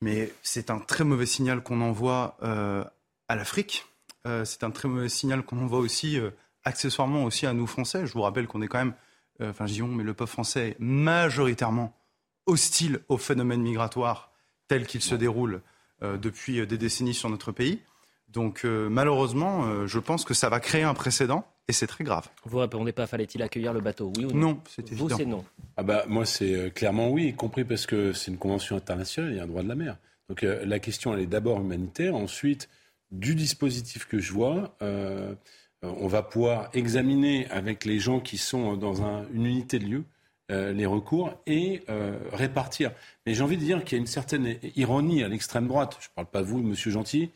Mais 0.00 0.32
c'est 0.42 0.70
un 0.70 0.78
très 0.78 1.02
mauvais 1.02 1.26
signal 1.26 1.62
qu'on 1.62 1.80
envoie 1.80 2.36
euh, 2.42 2.84
à 3.28 3.36
l'Afrique. 3.36 3.84
Euh, 4.26 4.44
c'est 4.44 4.62
un 4.62 4.70
très 4.70 4.88
mauvais 4.88 5.08
signal 5.08 5.42
qu'on 5.42 5.60
envoie 5.60 5.78
aussi 5.78 6.18
euh, 6.18 6.30
accessoirement 6.62 7.24
aussi 7.24 7.46
à 7.46 7.52
nous 7.52 7.66
Français. 7.66 8.06
Je 8.06 8.12
vous 8.12 8.22
rappelle 8.22 8.46
qu'on 8.46 8.62
est 8.62 8.68
quand 8.68 8.78
même, 8.78 8.94
enfin 9.42 9.66
je 9.66 9.72
dis 9.74 9.82
mais 9.82 10.04
le 10.04 10.14
peuple 10.14 10.30
français 10.30 10.68
est 10.70 10.76
majoritairement 10.80 11.94
hostile 12.46 13.00
au 13.08 13.18
phénomène 13.18 13.60
migratoire 13.60 14.30
tel 14.68 14.86
qu'il 14.86 15.02
se 15.02 15.14
déroule 15.14 15.60
depuis 16.20 16.66
des 16.66 16.78
décennies 16.78 17.14
sur 17.14 17.30
notre 17.30 17.52
pays. 17.52 17.80
Donc 18.28 18.64
malheureusement, 18.64 19.86
je 19.86 19.98
pense 19.98 20.24
que 20.24 20.34
ça 20.34 20.48
va 20.48 20.60
créer 20.60 20.82
un 20.82 20.94
précédent 20.94 21.46
et 21.68 21.72
c'est 21.72 21.86
très 21.86 22.04
grave. 22.04 22.28
Vous 22.44 22.58
répondez 22.58 22.92
pas, 22.92 23.06
fallait-il 23.06 23.42
accueillir 23.42 23.72
le 23.72 23.80
bateau? 23.80 24.12
Oui 24.16 24.24
ou 24.24 24.32
non? 24.32 24.48
Non, 24.48 24.60
c'est 24.68 24.90
évident. 24.90 25.08
Vous, 25.08 25.16
c'est 25.16 25.24
non. 25.24 25.44
Ah 25.76 25.82
bah, 25.82 26.04
moi, 26.08 26.26
c'est 26.26 26.72
clairement 26.74 27.10
oui, 27.10 27.28
y 27.28 27.34
compris 27.34 27.64
parce 27.64 27.86
que 27.86 28.12
c'est 28.12 28.30
une 28.30 28.38
convention 28.38 28.76
internationale, 28.76 29.32
il 29.32 29.36
y 29.36 29.40
a 29.40 29.44
un 29.44 29.46
droit 29.46 29.62
de 29.62 29.68
la 29.68 29.74
mer. 29.74 29.96
Donc 30.28 30.42
la 30.42 30.78
question, 30.78 31.14
elle 31.14 31.20
est 31.20 31.26
d'abord 31.26 31.60
humanitaire. 31.60 32.14
Ensuite, 32.14 32.68
du 33.10 33.34
dispositif 33.34 34.06
que 34.06 34.18
je 34.18 34.32
vois, 34.32 34.74
euh, 34.82 35.34
on 35.82 36.08
va 36.08 36.22
pouvoir 36.22 36.70
examiner 36.72 37.46
avec 37.50 37.84
les 37.84 37.98
gens 37.98 38.20
qui 38.20 38.38
sont 38.38 38.76
dans 38.76 39.02
une 39.04 39.46
unité 39.46 39.78
de 39.78 39.84
lieu 39.84 39.98
euh, 39.98 40.04
les 40.50 40.86
recours 40.86 41.32
et 41.46 41.82
euh, 41.88 42.18
répartir. 42.32 42.92
Mais 43.26 43.34
j'ai 43.34 43.42
envie 43.42 43.56
de 43.56 43.62
dire 43.62 43.84
qu'il 43.84 43.96
y 43.96 43.98
a 43.98 44.00
une 44.00 44.06
certaine 44.06 44.56
ironie 44.76 45.22
à 45.22 45.28
l'extrême 45.28 45.66
droite, 45.66 45.96
je 46.00 46.08
ne 46.08 46.14
parle 46.14 46.26
pas 46.26 46.42
de 46.42 46.46
vous, 46.46 46.62
monsieur 46.62 46.90
Gentil, 46.90 47.30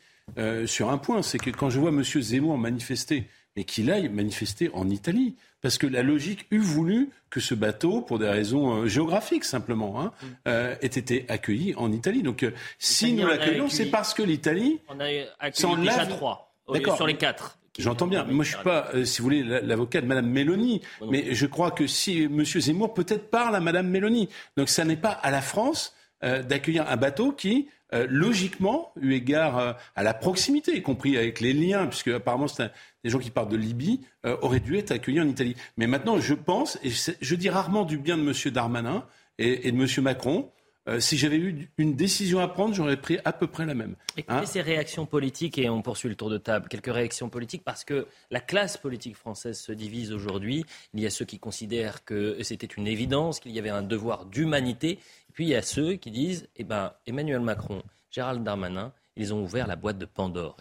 sur 0.66 0.90
un 0.90 0.98
point, 0.98 1.22
c'est 1.22 1.38
que 1.38 1.50
quand 1.50 1.70
je 1.70 1.80
vois 1.80 1.90
monsieur 1.90 2.20
Zemmour 2.20 2.58
manifester, 2.58 3.28
mais 3.56 3.64
qu'il 3.64 3.90
aille 3.90 4.08
manifester 4.10 4.70
en 4.74 4.90
Italie, 4.90 5.36
parce 5.62 5.78
que 5.78 5.86
la 5.86 6.02
logique 6.02 6.46
eût 6.50 6.58
voulu 6.58 7.10
que 7.30 7.40
ce 7.40 7.54
bateau, 7.54 8.02
pour 8.02 8.18
des 8.18 8.28
raisons 8.28 8.86
géographiques 8.86 9.44
simplement, 9.44 10.02
hein, 10.02 10.12
ait 10.44 10.86
été 10.86 11.24
accueilli 11.28 11.74
en 11.76 11.90
Italie. 11.92 12.22
Donc 12.22 12.46
si 12.78 13.14
nous 13.14 13.26
l'accueillons, 13.26 13.70
c'est 13.70 13.86
parce 13.86 14.12
que 14.12 14.22
l'Italie... 14.22 14.80
On 14.88 15.00
a 15.00 15.06
accueilli 15.40 15.76
déjà 15.76 16.06
trois 16.06 16.48
sur 16.96 17.06
les 17.06 17.16
quatre. 17.16 17.57
J'entends 17.78 18.08
bien. 18.08 18.24
Moi, 18.24 18.44
je 18.44 18.54
suis 18.54 18.64
pas, 18.64 18.88
euh, 18.94 19.04
si 19.04 19.18
vous 19.18 19.24
voulez, 19.24 19.42
l'avocat 19.42 20.00
de 20.00 20.06
Madame 20.06 20.28
Mélanie, 20.28 20.82
mais 21.08 21.34
je 21.34 21.46
crois 21.46 21.70
que 21.70 21.86
si 21.86 22.24
M. 22.24 22.44
Zemmour 22.44 22.92
peut-être 22.92 23.30
parle 23.30 23.54
à 23.54 23.60
Madame 23.60 23.88
Mélanie. 23.88 24.28
Donc, 24.56 24.68
ça 24.68 24.84
n'est 24.84 24.96
pas 24.96 25.10
à 25.10 25.30
la 25.30 25.40
France 25.40 25.94
euh, 26.24 26.42
d'accueillir 26.42 26.90
un 26.90 26.96
bateau 26.96 27.30
qui, 27.30 27.68
euh, 27.94 28.06
logiquement, 28.10 28.92
eu 29.00 29.12
égard 29.12 29.76
à 29.94 30.02
la 30.02 30.12
proximité, 30.12 30.76
y 30.76 30.82
compris 30.82 31.16
avec 31.16 31.40
les 31.40 31.52
liens, 31.52 31.86
puisque 31.86 32.08
apparemment 32.08 32.48
c'est 32.48 32.70
des 33.04 33.10
gens 33.10 33.20
qui 33.20 33.30
partent 33.30 33.50
de 33.50 33.56
Libye, 33.56 34.00
aurait 34.24 34.60
dû 34.60 34.76
être 34.76 34.90
accueillis 34.90 35.20
en 35.20 35.28
Italie. 35.28 35.54
Mais 35.76 35.86
maintenant, 35.86 36.18
je 36.18 36.34
pense, 36.34 36.78
et 36.82 36.90
je, 36.90 37.34
dis 37.36 37.48
rarement 37.48 37.84
du 37.84 37.96
bien 37.96 38.18
de 38.18 38.22
M. 38.22 38.52
Darmanin 38.52 39.04
et, 39.38 39.68
et 39.68 39.72
de 39.72 39.80
M. 39.80 39.86
Macron, 40.02 40.50
euh, 40.88 41.00
si 41.00 41.18
j'avais 41.18 41.36
eu 41.36 41.68
une 41.76 41.94
décision 41.94 42.40
à 42.40 42.48
prendre, 42.48 42.74
j'aurais 42.74 42.96
pris 42.96 43.18
à 43.24 43.32
peu 43.32 43.46
près 43.46 43.66
la 43.66 43.74
même. 43.74 43.94
Écoutez 44.16 44.34
hein 44.34 44.46
ces 44.46 44.62
réactions 44.62 45.04
politiques, 45.04 45.58
et 45.58 45.68
on 45.68 45.82
poursuit 45.82 46.08
le 46.08 46.14
tour 46.14 46.30
de 46.30 46.38
table, 46.38 46.68
quelques 46.68 46.92
réactions 46.92 47.28
politiques, 47.28 47.62
parce 47.62 47.84
que 47.84 48.06
la 48.30 48.40
classe 48.40 48.78
politique 48.78 49.14
française 49.14 49.58
se 49.58 49.72
divise 49.72 50.12
aujourd'hui. 50.12 50.64
Il 50.94 51.00
y 51.00 51.06
a 51.06 51.10
ceux 51.10 51.26
qui 51.26 51.38
considèrent 51.38 52.04
que 52.04 52.42
c'était 52.42 52.66
une 52.66 52.86
évidence, 52.86 53.38
qu'il 53.38 53.52
y 53.52 53.58
avait 53.58 53.68
un 53.68 53.82
devoir 53.82 54.24
d'humanité, 54.24 54.92
et 54.92 55.32
puis 55.34 55.44
il 55.44 55.50
y 55.50 55.54
a 55.54 55.62
ceux 55.62 55.94
qui 55.94 56.10
disent, 56.10 56.48
eh 56.56 56.64
ben, 56.64 56.92
Emmanuel 57.06 57.40
Macron, 57.40 57.82
Gérald 58.10 58.42
Darmanin, 58.42 58.92
ils 59.16 59.34
ont 59.34 59.42
ouvert 59.42 59.66
la 59.66 59.76
boîte 59.76 59.98
de 59.98 60.06
Pandore. 60.06 60.56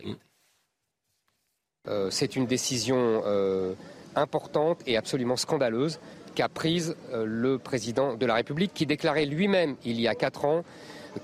Euh, 1.87 2.09
c'est 2.09 2.35
une 2.35 2.47
décision 2.47 3.21
euh, 3.25 3.75
importante 4.15 4.81
et 4.85 4.97
absolument 4.97 5.37
scandaleuse 5.37 5.99
qu'a 6.37 6.49
prise 6.49 6.95
euh, 7.13 7.25
le 7.25 7.57
président 7.57 8.13
de 8.13 8.25
la 8.27 8.35
République, 8.35 8.71
qui 8.71 8.85
déclarait 8.85 9.25
lui-même 9.25 9.75
il 9.83 9.99
y 9.99 10.07
a 10.07 10.13
quatre 10.13 10.45
ans 10.45 10.63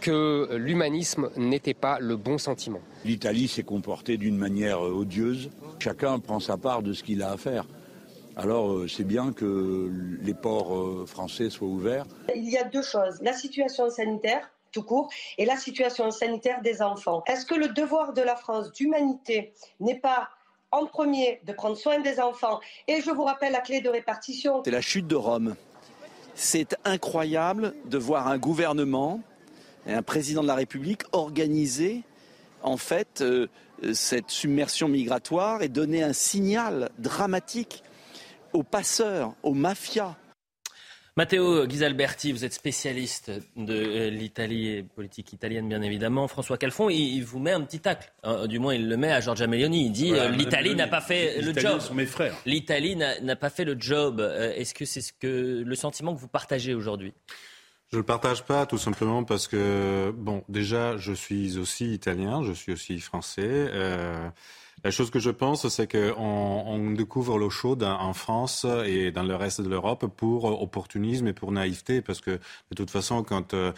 que 0.02 0.56
l'humanisme 0.56 1.30
n'était 1.38 1.76
pas 1.76 2.00
le 2.00 2.18
bon 2.18 2.40
sentiment. 2.40 2.80
L'Italie 3.06 3.48
s'est 3.48 3.62
comportée 3.62 4.18
d'une 4.18 4.38
manière 4.38 4.84
euh, 4.84 4.90
odieuse. 4.92 5.52
Chacun 5.78 6.18
prend 6.18 6.40
sa 6.40 6.58
part 6.58 6.82
de 6.82 6.94
ce 6.94 7.04
qu'il 7.04 7.22
a 7.22 7.32
à 7.32 7.38
faire. 7.38 7.68
Alors 8.36 8.72
euh, 8.72 8.88
c'est 8.88 9.04
bien 9.04 9.34
que 9.34 9.92
les 10.24 10.34
ports 10.34 11.08
français 11.08 11.52
soient 11.52 11.68
ouverts. 11.68 12.06
Il 12.36 12.50
y 12.50 12.58
a 12.58 12.64
deux 12.64 12.82
choses. 12.82 13.22
La 13.22 13.34
situation 13.34 13.92
sanitaire 13.92 14.50
tout 14.72 14.82
court, 14.82 15.08
et 15.38 15.46
la 15.46 15.56
situation 15.56 16.10
sanitaire 16.10 16.64
des 16.64 16.82
enfants. 16.82 17.24
Est-ce 17.28 17.46
que 17.46 17.54
le 17.54 17.68
devoir 17.68 18.14
de 18.14 18.24
la 18.24 18.36
France 18.36 18.72
d'humanité 18.72 19.54
n'est 19.80 20.00
pas 20.00 20.30
en 20.74 20.88
premier 20.88 21.40
de 21.46 21.54
prendre 21.54 21.78
soin 21.78 22.00
des 22.00 22.20
enfants. 22.20 22.60
Et 22.88 23.02
je 23.02 23.12
vous 23.12 23.24
rappelle 23.24 23.54
la 23.54 23.62
clé 23.62 23.80
de 23.80 23.90
répartition. 23.90 24.62
C'est 24.66 24.72
la 24.72 24.82
chute 24.82 25.08
de 25.08 25.16
Rome. 25.16 25.56
C'est 26.36 26.76
incroyable 26.84 27.76
de 27.86 27.98
voir 27.98 28.28
un 28.28 28.40
gouvernement 28.40 29.22
et 29.86 29.94
un 29.94 30.02
président 30.02 30.42
de 30.42 30.48
la 30.48 30.56
République 30.56 31.04
organiser 31.12 32.02
en 32.64 32.78
fait 32.78 33.22
euh, 33.22 33.48
cette 33.94 34.32
submersion 34.32 34.88
migratoire 34.88 35.62
et 35.62 35.70
donner 35.70 36.02
un 36.02 36.14
signal 36.14 36.90
dramatique 36.98 37.84
aux 38.52 38.64
passeurs, 38.64 39.36
aux 39.44 39.54
mafias, 39.54 40.16
Matteo 41.16 41.68
Ghisalberti, 41.68 42.32
vous 42.32 42.44
êtes 42.44 42.54
spécialiste 42.54 43.32
de 43.56 43.76
euh, 43.76 44.10
l'Italie 44.10 44.70
et 44.70 44.84
politique 44.84 45.32
italienne, 45.32 45.70
bien 45.70 45.84
évidemment. 45.84 46.28
François 46.28 46.58
Calfon, 46.58 46.90
il, 46.90 47.22
vous 47.22 47.38
met 47.38 47.52
un 47.52 47.62
petit 47.62 47.80
tacle. 47.80 48.12
Hein, 48.24 48.48
du 48.48 48.58
moins, 48.58 48.74
il 48.74 48.90
le 48.90 48.98
met 48.98 49.12
à 49.12 49.22
Giorgia 49.22 49.46
Meloni. 49.46 49.86
Il 49.86 49.92
dit 49.92 50.12
euh, 50.12 50.30
l'Italie 50.30 50.74
n'a 50.74 50.88
pas 50.88 51.02
fait 51.02 51.40
le 51.40 51.54
job. 51.54 51.80
sont 51.82 51.94
mes 51.94 52.08
frères. 52.08 52.36
L'Italie 52.48 52.96
n'a 52.96 53.36
pas 53.36 53.52
fait 53.52 53.64
le 53.64 53.76
job. 53.80 54.22
Euh, 54.22 54.56
est-ce 54.56 54.74
que 54.74 54.86
c'est 54.86 55.02
ce 55.02 55.14
que 55.14 55.62
le 55.64 55.76
sentiment 55.76 56.16
que 56.16 56.20
vous 56.20 56.28
partagez 56.28 56.74
aujourd'hui? 56.74 57.14
Je 57.92 57.98
ne 57.98 58.02
le 58.02 58.06
partage 58.06 58.44
pas, 58.44 58.66
tout 58.66 58.80
simplement 58.80 59.24
parce 59.24 59.48
que, 59.48 60.12
bon, 60.18 60.44
déjà, 60.50 60.98
je 60.98 61.14
suis 61.14 61.60
aussi 61.60 61.94
italien, 61.94 62.42
je 62.44 62.54
suis 62.54 62.74
aussi 62.74 63.00
français. 63.00 63.70
La 64.84 64.92
chose 64.92 65.12
que 65.12 65.20
je 65.20 65.30
pense, 65.30 65.66
c'est 65.70 65.90
qu'on 65.90 66.14
on 66.20 66.92
découvre 66.92 67.38
l'eau 67.38 67.50
chaude 67.50 67.84
en 67.84 68.12
France 68.12 68.66
et 68.86 69.12
dans 69.12 69.24
le 69.24 69.34
reste 69.34 69.62
de 69.62 69.70
l'Europe 69.70 70.08
pour 70.08 70.62
opportunisme 70.62 71.28
et 71.28 71.34
pour 71.34 71.54
naïveté, 71.54 72.02
parce 72.02 72.20
que 72.20 72.32
de 72.32 72.76
toute 72.76 72.90
façon, 72.90 73.24
quand 73.24 73.54
euh, 73.54 73.72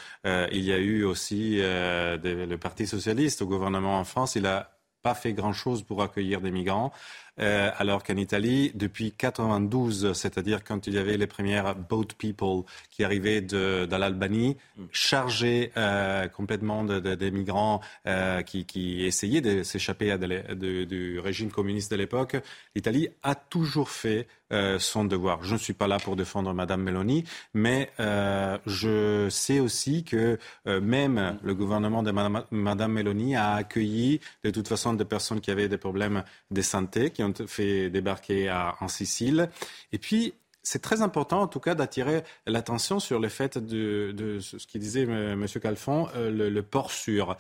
il 0.52 0.64
y 0.64 0.74
a 0.74 0.80
eu 0.80 1.04
aussi 1.04 1.60
euh, 1.60 2.18
le 2.24 2.58
Parti 2.58 2.88
socialiste 2.88 3.44
au 3.44 3.46
gouvernement 3.46 4.00
en 4.00 4.04
France, 4.04 4.36
il 4.36 4.44
n'a 4.44 4.72
pas 5.04 5.14
fait 5.14 5.34
grand-chose 5.34 5.84
pour 5.84 6.02
accueillir 6.02 6.42
des 6.42 6.50
migrants. 6.50 6.92
Euh, 7.39 7.70
alors 7.77 8.04
qu'en 8.04 8.15
Italie, 8.15 8.72
depuis 8.75 9.12
92, 9.12 10.13
c'est-à-dire 10.13 10.63
quand 10.63 10.88
il 10.88 10.94
y 10.94 10.98
avait 10.98 11.18
les 11.18 11.27
premières 11.27 11.75
boat 11.75 12.08
people 12.18 12.63
qui 12.89 13.04
arrivaient 13.04 13.42
de, 13.42 13.88
l'Albanie, 13.89 14.58
chargés 14.92 15.72
euh, 15.77 16.27
complètement 16.27 16.84
de, 16.84 17.00
de, 17.00 17.15
des 17.15 17.32
migrants 17.32 17.82
euh, 18.08 18.42
qui, 18.42 19.06
essayaient 19.06 19.42
de 19.42 19.63
s'échapper 19.63 20.15
du 20.18 21.20
régime 21.20 21.51
communiste 21.51 21.92
de 21.92 21.98
l'époque, 21.98 22.38
l'Italie 22.75 23.10
a 23.24 23.36
toujours 23.36 23.89
fait 23.89 24.27
euh, 24.54 24.80
son 24.80 25.06
devoir. 25.06 25.44
Je 25.44 25.54
ne 25.54 25.60
suis 25.60 25.74
pas 25.74 25.88
là 25.88 25.98
pour 25.98 26.16
défendre 26.16 26.54
Madame 26.54 26.84
Meloni, 26.84 27.24
mais 27.54 27.92
euh, 28.00 28.58
je 28.66 29.28
sais 29.30 29.60
aussi 29.60 30.04
que 30.04 30.38
euh, 30.68 30.82
même 30.82 31.40
le 31.44 31.56
gouvernement 31.56 32.04
de 32.04 32.12
Madame, 32.12 32.92
Meloni 32.92 33.36
a 33.36 33.54
accueilli 33.54 34.20
de 34.44 34.52
toute 34.52 34.68
façon 34.68 34.94
des 34.94 35.06
personnes 35.06 35.42
qui 35.42 35.52
avaient 35.52 35.68
des 35.68 35.78
problèmes 35.78 36.24
de 36.52 36.62
santé, 36.62 37.10
qui 37.10 37.24
ont 37.24 37.34
fait 37.48 37.90
débarquer 37.90 38.52
en 38.80 38.88
Sicile. 38.88 39.50
Et 39.92 39.98
puis, 39.98 40.34
c'est 40.66 40.82
très 40.82 41.02
important, 41.02 41.42
en 41.42 41.48
tout 41.48 41.60
cas, 41.60 41.75
d'attirer 41.75 42.24
l'attention 42.48 43.00
sur 43.00 43.20
le 43.20 43.30
fait 43.30 43.58
de, 43.58 44.40
ce 44.42 44.58
qu'il 44.66 44.82
disait 44.82 45.04
M. 45.04 45.46
Calfon, 45.62 46.10
euh, 46.16 46.50
le, 46.50 46.64
port 46.64 46.92
sûr. 46.92 47.38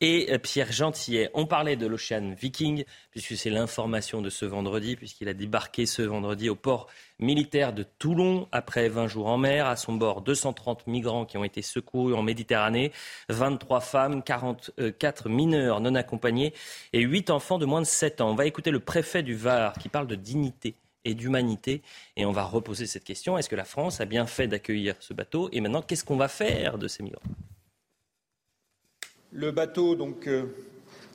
et 0.00 0.28
euh, 0.30 0.38
Pierre 0.38 0.70
Gentillet. 0.70 1.30
On 1.34 1.46
parlait 1.46 1.74
de 1.74 1.88
l'Ocean 1.88 2.32
Viking, 2.40 2.84
puisque 3.10 3.36
c'est 3.36 3.50
l'information 3.50 4.22
de 4.22 4.30
ce 4.30 4.44
vendredi, 4.44 4.94
puisqu'il 4.94 5.28
a 5.28 5.34
débarqué 5.34 5.84
ce 5.84 6.02
vendredi 6.02 6.48
au 6.48 6.54
port 6.54 6.86
militaire 7.18 7.72
de 7.72 7.82
Toulon 7.82 8.46
après 8.52 8.88
20 8.88 9.08
jours 9.08 9.26
en 9.26 9.36
mer. 9.36 9.66
À 9.66 9.74
son 9.74 9.94
bord, 9.94 10.20
230 10.22 10.86
migrants 10.86 11.24
qui 11.24 11.38
ont 11.38 11.44
été 11.44 11.60
secourus 11.60 12.14
en 12.14 12.22
Méditerranée, 12.22 12.92
23 13.30 13.80
femmes, 13.80 14.22
44 14.22 15.28
mineurs 15.28 15.80
non 15.80 15.96
accompagnés 15.96 16.54
et 16.92 17.00
8 17.00 17.30
enfants 17.30 17.58
de 17.58 17.66
moins 17.66 17.80
de 17.80 17.86
7 17.86 18.20
ans. 18.20 18.30
On 18.30 18.36
va 18.36 18.46
écouter 18.46 18.70
le 18.70 18.78
préfet 18.78 19.24
du 19.24 19.34
Var 19.34 19.72
qui 19.72 19.88
parle 19.88 20.06
de 20.06 20.14
dignité 20.14 20.76
et 21.04 21.14
d'humanité. 21.14 21.82
Et 22.16 22.24
on 22.26 22.32
va 22.32 22.44
reposer 22.44 22.86
cette 22.86 23.04
question. 23.04 23.38
Est-ce 23.38 23.48
que 23.48 23.56
la 23.56 23.64
France 23.64 24.00
a 24.00 24.04
bien 24.04 24.26
fait 24.26 24.48
d'accueillir 24.48 24.94
ce 25.00 25.14
bateau 25.14 25.48
Et 25.52 25.60
maintenant, 25.60 25.82
qu'est-ce 25.82 26.04
qu'on 26.04 26.16
va 26.16 26.28
faire 26.28 26.78
de 26.78 26.88
ces 26.88 27.02
migrants? 27.02 27.22
Le 29.32 29.52
bateau 29.52 29.94
donc, 29.94 30.26
euh, 30.26 30.46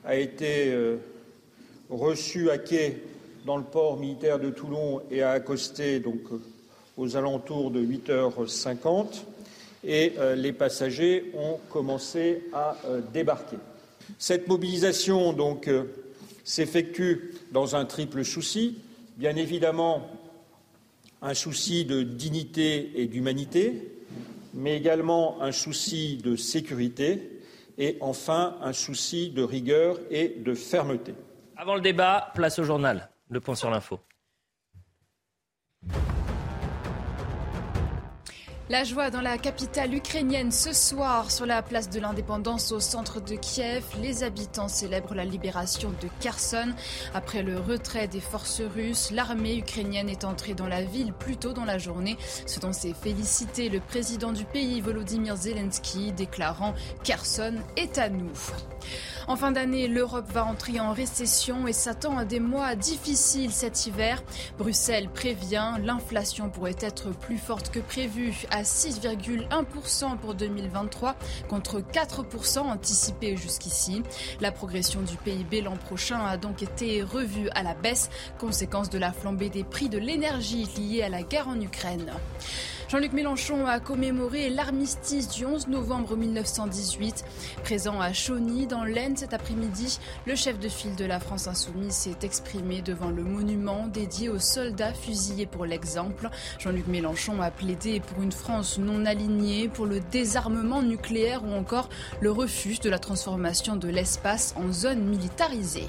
a 0.06 0.16
été 0.16 0.70
euh, 0.70 0.98
reçu 1.90 2.50
à 2.50 2.58
quai 2.58 3.02
dans 3.46 3.58
le 3.58 3.64
port 3.64 3.98
militaire 3.98 4.40
de 4.40 4.50
Toulon 4.50 5.02
et 5.12 5.22
a 5.22 5.32
accosté 5.32 6.00
donc, 6.00 6.22
euh, 6.32 6.42
aux 6.98 7.18
alentours 7.18 7.72
de 7.72 7.82
8h50 7.82 9.24
et 9.84 10.14
les 10.36 10.52
passagers 10.52 11.32
ont 11.38 11.60
commencé 11.70 12.46
à 12.54 12.76
débarquer. 13.14 13.58
Cette 14.18 14.48
mobilisation 14.48 15.32
donc 15.32 15.70
s'effectue 16.44 17.36
dans 17.52 17.76
un 17.76 17.86
triple 17.86 18.26
souci. 18.26 18.80
Bien 19.18 19.38
évidemment, 19.38 20.10
un 21.22 21.34
souci 21.34 21.86
de 21.86 22.04
dignité 22.04 22.92
et 23.02 23.08
d'humanité, 23.08 23.92
mais 24.54 24.76
également 24.76 25.42
un 25.42 25.54
souci 25.54 26.18
de 26.18 26.36
sécurité 26.36 27.42
et 27.78 27.98
enfin 28.02 28.58
un 28.62 28.74
souci 28.74 29.30
de 29.30 29.42
rigueur 29.42 29.98
et 30.10 30.36
de 30.46 30.54
fermeté. 30.54 31.14
Avant 31.56 31.76
le 31.76 31.82
débat, 31.82 32.32
place 32.36 32.60
au 32.60 32.64
journal. 32.64 33.10
Le 33.30 33.40
point 33.40 33.56
sur 33.56 33.70
l'info. 33.70 34.00
La 38.68 38.84
joie 38.84 39.12
dans 39.12 39.22
la 39.22 39.38
capitale 39.38 39.94
ukrainienne 39.94 40.52
ce 40.52 40.74
soir 40.74 41.30
sur 41.30 41.46
la 41.46 41.62
place 41.62 41.88
de 41.88 42.00
l'indépendance 42.00 42.72
au 42.72 42.80
centre 42.80 43.22
de 43.22 43.36
Kiev. 43.36 43.84
Les 44.02 44.24
habitants 44.24 44.68
célèbrent 44.68 45.14
la 45.14 45.24
libération 45.24 45.92
de 46.02 46.08
Kherson. 46.20 46.74
Après 47.14 47.44
le 47.44 47.60
retrait 47.60 48.08
des 48.08 48.20
forces 48.20 48.64
russes, 48.64 49.12
l'armée 49.12 49.58
ukrainienne 49.58 50.10
est 50.10 50.26
entrée 50.26 50.56
dans 50.56 50.66
la 50.66 50.82
ville 50.82 51.14
plus 51.14 51.38
tôt 51.38 51.54
dans 51.54 51.64
la 51.64 51.78
journée, 51.78 52.18
ce 52.48 52.60
dont 52.60 52.74
s'est 52.74 52.96
félicité 53.00 53.70
le 53.70 53.80
président 53.80 54.32
du 54.32 54.46
pays 54.46 54.82
Volodymyr 54.82 55.36
Zelensky, 55.36 56.12
déclarant 56.12 56.74
Kherson 57.04 57.58
est 57.78 58.00
à 58.00 58.10
nous. 58.10 58.34
En 59.28 59.36
fin 59.36 59.52
d'année, 59.52 59.88
l'Europe 59.88 60.32
va 60.32 60.46
entrer 60.46 60.80
en 60.80 60.94
récession 60.94 61.68
et 61.68 61.74
s'attend 61.74 62.18
à 62.18 62.26
des 62.26 62.40
mois 62.40 62.76
difficiles 62.76 63.52
cet 63.52 63.88
hiver. 63.88 64.24
Bruxelles 64.60 65.10
prévient, 65.10 65.74
l'inflation 65.84 66.50
pourrait 66.50 66.76
être 66.80 67.10
plus 67.10 67.40
forte 67.40 67.72
que 67.72 67.80
prévu 67.80 68.46
à 68.56 68.62
6,1% 68.62 70.18
pour 70.18 70.34
2023 70.34 71.16
contre 71.50 71.82
4% 71.82 72.60
anticipé 72.60 73.36
jusqu'ici. 73.36 74.02
La 74.40 74.54
progression 74.54 75.02
du 75.02 75.18
PIB 75.18 75.60
l'an 75.60 75.76
prochain 75.76 76.26
a 76.26 76.38
donc 76.38 76.64
été 76.64 77.04
revue 77.04 77.50
à 77.54 77.64
la 77.64 77.74
baisse, 77.74 78.10
conséquence 78.40 78.90
de 78.90 78.98
la 78.98 79.12
flambée 79.12 79.50
des 79.50 79.66
prix 79.66 79.90
de 79.90 79.98
l'énergie 79.98 80.68
liée 80.78 81.04
à 81.04 81.10
la 81.10 81.22
guerre 81.22 81.50
en 81.50 81.60
Ukraine. 81.60 82.14
Jean-Luc 82.88 83.14
Mélenchon 83.14 83.66
a 83.66 83.80
commémoré 83.80 84.50
l'armistice 84.50 85.28
du 85.28 85.44
11 85.44 85.68
novembre 85.70 86.16
1918. 86.16 87.26
Présent 87.64 88.00
à 88.00 88.14
Chauny, 88.14 88.68
dans 88.68 88.84
l'Aisne 88.84 89.18
cet 89.18 89.34
après-midi, 89.34 90.00
le 90.28 90.36
chef 90.36 90.60
de 90.60 90.70
file 90.70 90.96
de 90.96 91.06
la 91.06 91.20
France 91.20 91.48
insoumise 91.48 91.94
s'est 91.94 92.18
exprimé 92.22 92.84
devant 92.84 93.10
le 93.10 93.24
monument 93.24 93.88
dédié 93.88 94.30
aux 94.30 94.40
soldats 94.40 94.94
fusillés 94.94 95.48
pour 95.48 95.66
l'exemple. 95.66 96.30
Jean-Luc 96.60 96.86
Mélenchon 96.86 97.42
a 97.42 97.50
plaidé 97.50 98.02
pour 98.02 98.22
une 98.22 98.32
France 98.32 98.78
non 98.78 99.06
alignée, 99.08 99.68
pour 99.68 99.88
le 99.88 100.00
désarmement 100.00 100.84
nucléaire 100.84 101.44
ou 101.44 101.54
encore 101.54 101.90
le 102.22 102.32
refus 102.32 102.78
de 102.84 102.90
la 102.92 103.00
transformation 103.00 103.78
de 103.78 103.88
l'espace 103.88 104.54
en 104.58 104.72
zone 104.72 105.04
militarisée. 105.04 105.88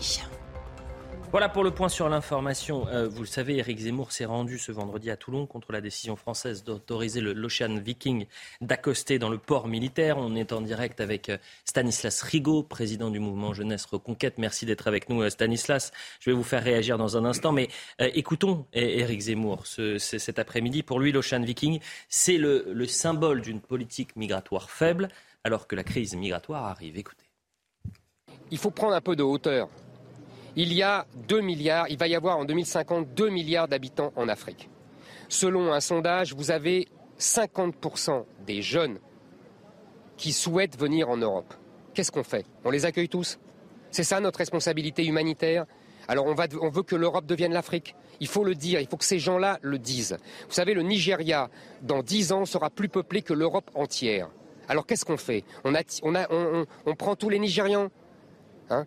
Voilà 1.37 1.51
pour 1.51 1.65
le 1.65 1.71
point 1.71 1.91
sur 1.91 2.09
l'information. 2.09 2.89
Euh, 2.89 3.07
vous 3.07 3.21
le 3.21 3.27
savez, 3.27 3.59
Eric 3.59 3.79
Zemmour 3.79 4.11
s'est 4.11 4.25
rendu 4.25 4.59
ce 4.59 4.73
vendredi 4.73 5.11
à 5.11 5.19
Toulon 5.19 5.45
contre 5.45 5.71
la 5.71 5.83
décision 5.83 6.17
française 6.17 6.65
d'autoriser 6.65 7.21
l'Ocean 7.21 7.77
Viking 7.77 8.25
d'accoster 8.63 9.19
dans 9.19 9.29
le 9.29 9.37
port 9.37 9.69
militaire. 9.69 10.17
On 10.17 10.35
est 10.35 10.55
en 10.55 10.63
direct 10.63 10.99
avec 10.99 11.29
euh, 11.29 11.37
Stanislas 11.67 12.23
Rigaud, 12.23 12.63
président 12.63 13.11
du 13.11 13.19
mouvement 13.19 13.53
Jeunesse 13.53 13.85
Reconquête. 13.85 14.39
Merci 14.39 14.65
d'être 14.65 14.89
avec 14.89 15.11
nous, 15.11 15.21
euh, 15.21 15.29
Stanislas. 15.29 15.93
Je 16.21 16.31
vais 16.31 16.35
vous 16.35 16.43
faire 16.43 16.65
réagir 16.65 16.97
dans 16.97 17.19
un 17.19 17.27
instant, 17.27 17.53
mais 17.53 17.69
écoutons 17.99 18.65
Eric 18.73 19.21
Zemmour 19.21 19.67
cet 19.67 20.39
après-midi. 20.39 20.83
Pour 20.83 21.01
lui, 21.01 21.13
l'Ocean 21.13 21.43
Viking, 21.43 21.81
c'est 22.09 22.39
le, 22.39 22.65
le 22.73 22.87
symbole 22.87 23.43
d'une 23.43 23.61
politique 23.61 24.17
migratoire 24.17 24.71
faible, 24.71 25.09
alors 25.45 25.67
que 25.67 25.77
la 25.77 25.85
crise 25.85 26.17
migratoire 26.17 26.65
arrive. 26.65 26.97
Écoutez. 26.97 27.27
Il 28.51 28.57
faut 28.57 28.71
prendre 28.71 28.95
un 28.95 29.03
peu 29.03 29.17
de 29.17 29.23
hauteur 29.23 29.69
il 30.57 30.73
y 30.73 30.83
a 30.83 31.07
2 31.29 31.41
milliards, 31.41 31.87
il 31.89 31.99
va 31.99 32.09
y 32.09 32.15
avoir 32.15 32.39
en 32.39 32.45
2050 32.45 33.15
2 33.15 33.29
milliards 33.29 33.69
d'habitants 33.69 34.13
en 34.17 34.29
Afrique. 34.29 34.69
Selon 35.29 35.73
un 35.73 35.81
sondage, 35.81 36.35
vous 36.35 36.51
avez 36.51 36.89
50% 37.19 38.25
des 38.47 38.63
jeunes 38.63 38.99
qui 40.17 40.33
souhaitent 40.33 40.79
venir 40.79 41.11
en 41.11 41.17
Europe. 41.17 41.53
Qu'est-ce 41.95 42.11
qu'on 42.11 42.25
fait? 42.25 42.47
On 42.65 42.71
les 42.71 42.87
accueille 42.87 43.09
tous? 43.09 43.39
C'est 43.91 44.05
ça 44.05 44.21
notre 44.21 44.39
responsabilité 44.39 45.05
humanitaire? 45.05 45.67
Alors 46.09 46.27
on, 46.27 46.35
veut 46.35 46.83
que 46.83 46.97
l'Europe 46.97 47.27
devienne 47.27 47.53
l'Afrique. 47.53 47.97
Il 48.21 48.29
faut 48.29 48.45
le 48.45 48.55
dire, 48.55 48.81
il 48.81 48.87
faut 48.87 48.97
que 48.97 49.05
ces 49.05 49.19
gens-là 49.19 49.59
le 49.61 49.79
disent. 49.79 50.17
Vous 50.47 50.55
savez, 50.55 50.73
le 50.73 50.83
Nigeria, 50.83 51.51
dans 51.83 52.03
10 52.03 52.33
ans, 52.33 52.45
sera 52.45 52.71
plus 52.71 52.89
peuplé 52.89 53.23
que 53.23 53.35
l'Europe 53.35 53.71
entière. 53.75 54.31
Alors 54.69 54.87
qu'est-ce 54.87 55.05
qu'on 55.05 55.17
fait? 55.17 55.45
On, 55.65 55.75
on, 56.87 56.95
prend 56.95 57.17
tous 57.17 57.29
les 57.29 57.39
Nigérians 57.39 57.89
hein? 58.71 58.87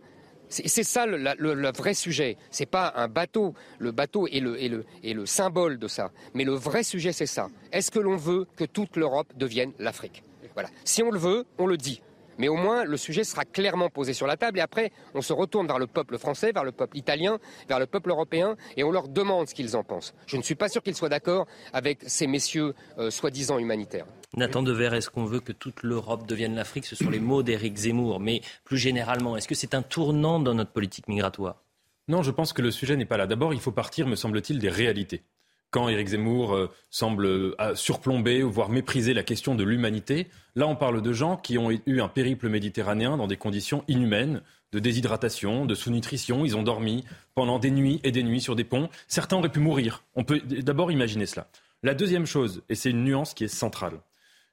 C'est 0.49 0.83
ça 0.83 1.05
le, 1.05 1.71
vrai 1.71 1.93
sujet. 1.93 2.37
C'est 2.51 2.65
pas 2.65 2.93
un 2.95 3.07
bateau. 3.07 3.53
Le 3.77 3.91
bateau 3.91 4.27
est 4.27 4.39
le, 4.39 4.59
est 4.59 5.13
le 5.13 5.25
symbole 5.25 5.77
de 5.77 5.87
ça. 5.87 6.11
Mais 6.33 6.43
le 6.43 6.53
vrai 6.53 6.83
sujet, 6.83 7.11
c'est 7.11 7.25
ça. 7.25 7.49
Est-ce 7.71 7.91
que 7.91 7.99
l'on 7.99 8.17
veut 8.17 8.47
que 8.55 8.65
toute 8.65 8.97
l'Europe 8.97 9.31
devienne 9.35 9.71
l'Afrique? 9.79 10.23
Voilà. 10.53 10.69
Si 10.83 11.03
on 11.03 11.11
le 11.11 11.19
veut, 11.19 11.45
on 11.57 11.67
le 11.67 11.77
dit. 11.77 12.01
Mais 12.39 12.47
au 12.47 12.55
moins, 12.55 12.85
le 12.85 12.97
sujet 12.97 13.23
sera 13.23 13.45
clairement 13.45 13.89
posé 13.89 14.13
sur 14.13 14.25
la 14.25 14.37
table 14.37 14.57
et 14.57 14.61
après, 14.61 14.91
on 15.13 15.21
se 15.21 15.33
retourne 15.33 15.67
vers 15.67 15.77
le 15.77 15.85
peuple 15.85 16.17
français, 16.17 16.51
vers 16.51 16.63
le 16.63 16.71
peuple 16.71 16.97
italien, 16.97 17.37
vers 17.67 17.79
le 17.79 17.85
peuple 17.85 18.09
européen 18.09 18.55
et 18.77 18.83
on 18.83 18.91
leur 18.91 19.09
demande 19.09 19.47
ce 19.47 19.53
qu'ils 19.53 19.75
en 19.75 19.83
pensent. 19.83 20.15
Je 20.25 20.37
ne 20.37 20.41
suis 20.41 20.55
pas 20.55 20.69
sûr 20.69 20.81
qu'ils 20.81 20.95
soient 20.95 21.09
d'accord 21.09 21.45
avec 21.73 21.99
ces 22.07 22.25
messieurs 22.25 22.73
euh, 22.97 23.11
soi-disant 23.11 23.59
humanitaires. 23.59 24.05
Nathan 24.35 24.63
Dever, 24.63 24.95
est-ce 24.95 25.09
qu'on 25.09 25.25
veut 25.25 25.41
que 25.41 25.51
toute 25.51 25.83
l'Europe 25.83 26.25
devienne 26.25 26.55
l'Afrique? 26.55 26.85
Ce 26.85 26.95
sont 26.95 27.09
les 27.09 27.19
mots 27.19 27.43
d'Éric 27.43 27.75
Zemmour. 27.75 28.19
Mais 28.19 28.41
plus 28.63 28.77
généralement, 28.77 29.35
est-ce 29.35 29.47
que 29.47 29.55
c'est 29.55 29.73
un 29.73 29.81
tournant 29.81 30.39
dans 30.39 30.53
notre 30.53 30.71
politique 30.71 31.07
migratoire? 31.07 31.61
Non, 32.07 32.23
je 32.23 32.31
pense 32.31 32.53
que 32.53 32.61
le 32.61 32.71
sujet 32.71 32.95
n'est 32.95 33.05
pas 33.05 33.17
là. 33.17 33.27
D'abord, 33.27 33.53
il 33.53 33.59
faut 33.59 33.71
partir, 33.71 34.07
me 34.07 34.15
semble-t-il, 34.15 34.59
des 34.59 34.69
réalités 34.69 35.23
quand 35.71 35.89
Éric 35.89 36.09
Zemmour 36.09 36.53
euh, 36.53 36.71
semble 36.89 37.25
euh, 37.25 37.75
surplomber, 37.75 38.41
voire 38.41 38.69
mépriser 38.69 39.13
la 39.13 39.23
question 39.23 39.55
de 39.55 39.63
l'humanité. 39.63 40.27
Là, 40.55 40.67
on 40.67 40.75
parle 40.75 41.01
de 41.01 41.13
gens 41.13 41.37
qui 41.37 41.57
ont 41.57 41.69
eu 41.71 42.01
un 42.01 42.07
périple 42.07 42.49
méditerranéen 42.49 43.17
dans 43.17 43.27
des 43.27 43.37
conditions 43.37 43.83
inhumaines, 43.87 44.41
de 44.71 44.79
déshydratation, 44.79 45.65
de 45.65 45.75
sous-nutrition. 45.75 46.45
Ils 46.45 46.57
ont 46.57 46.63
dormi 46.63 47.03
pendant 47.35 47.59
des 47.59 47.71
nuits 47.71 47.99
et 48.03 48.11
des 48.11 48.23
nuits 48.23 48.41
sur 48.41 48.55
des 48.55 48.63
ponts. 48.63 48.89
Certains 49.07 49.37
auraient 49.37 49.51
pu 49.51 49.59
mourir. 49.59 50.03
On 50.15 50.23
peut 50.23 50.39
d'abord 50.39 50.91
imaginer 50.91 51.25
cela. 51.25 51.47
La 51.83 51.93
deuxième 51.93 52.25
chose, 52.25 52.63
et 52.69 52.75
c'est 52.75 52.89
une 52.89 53.03
nuance 53.03 53.33
qui 53.33 53.45
est 53.45 53.47
centrale, 53.47 53.99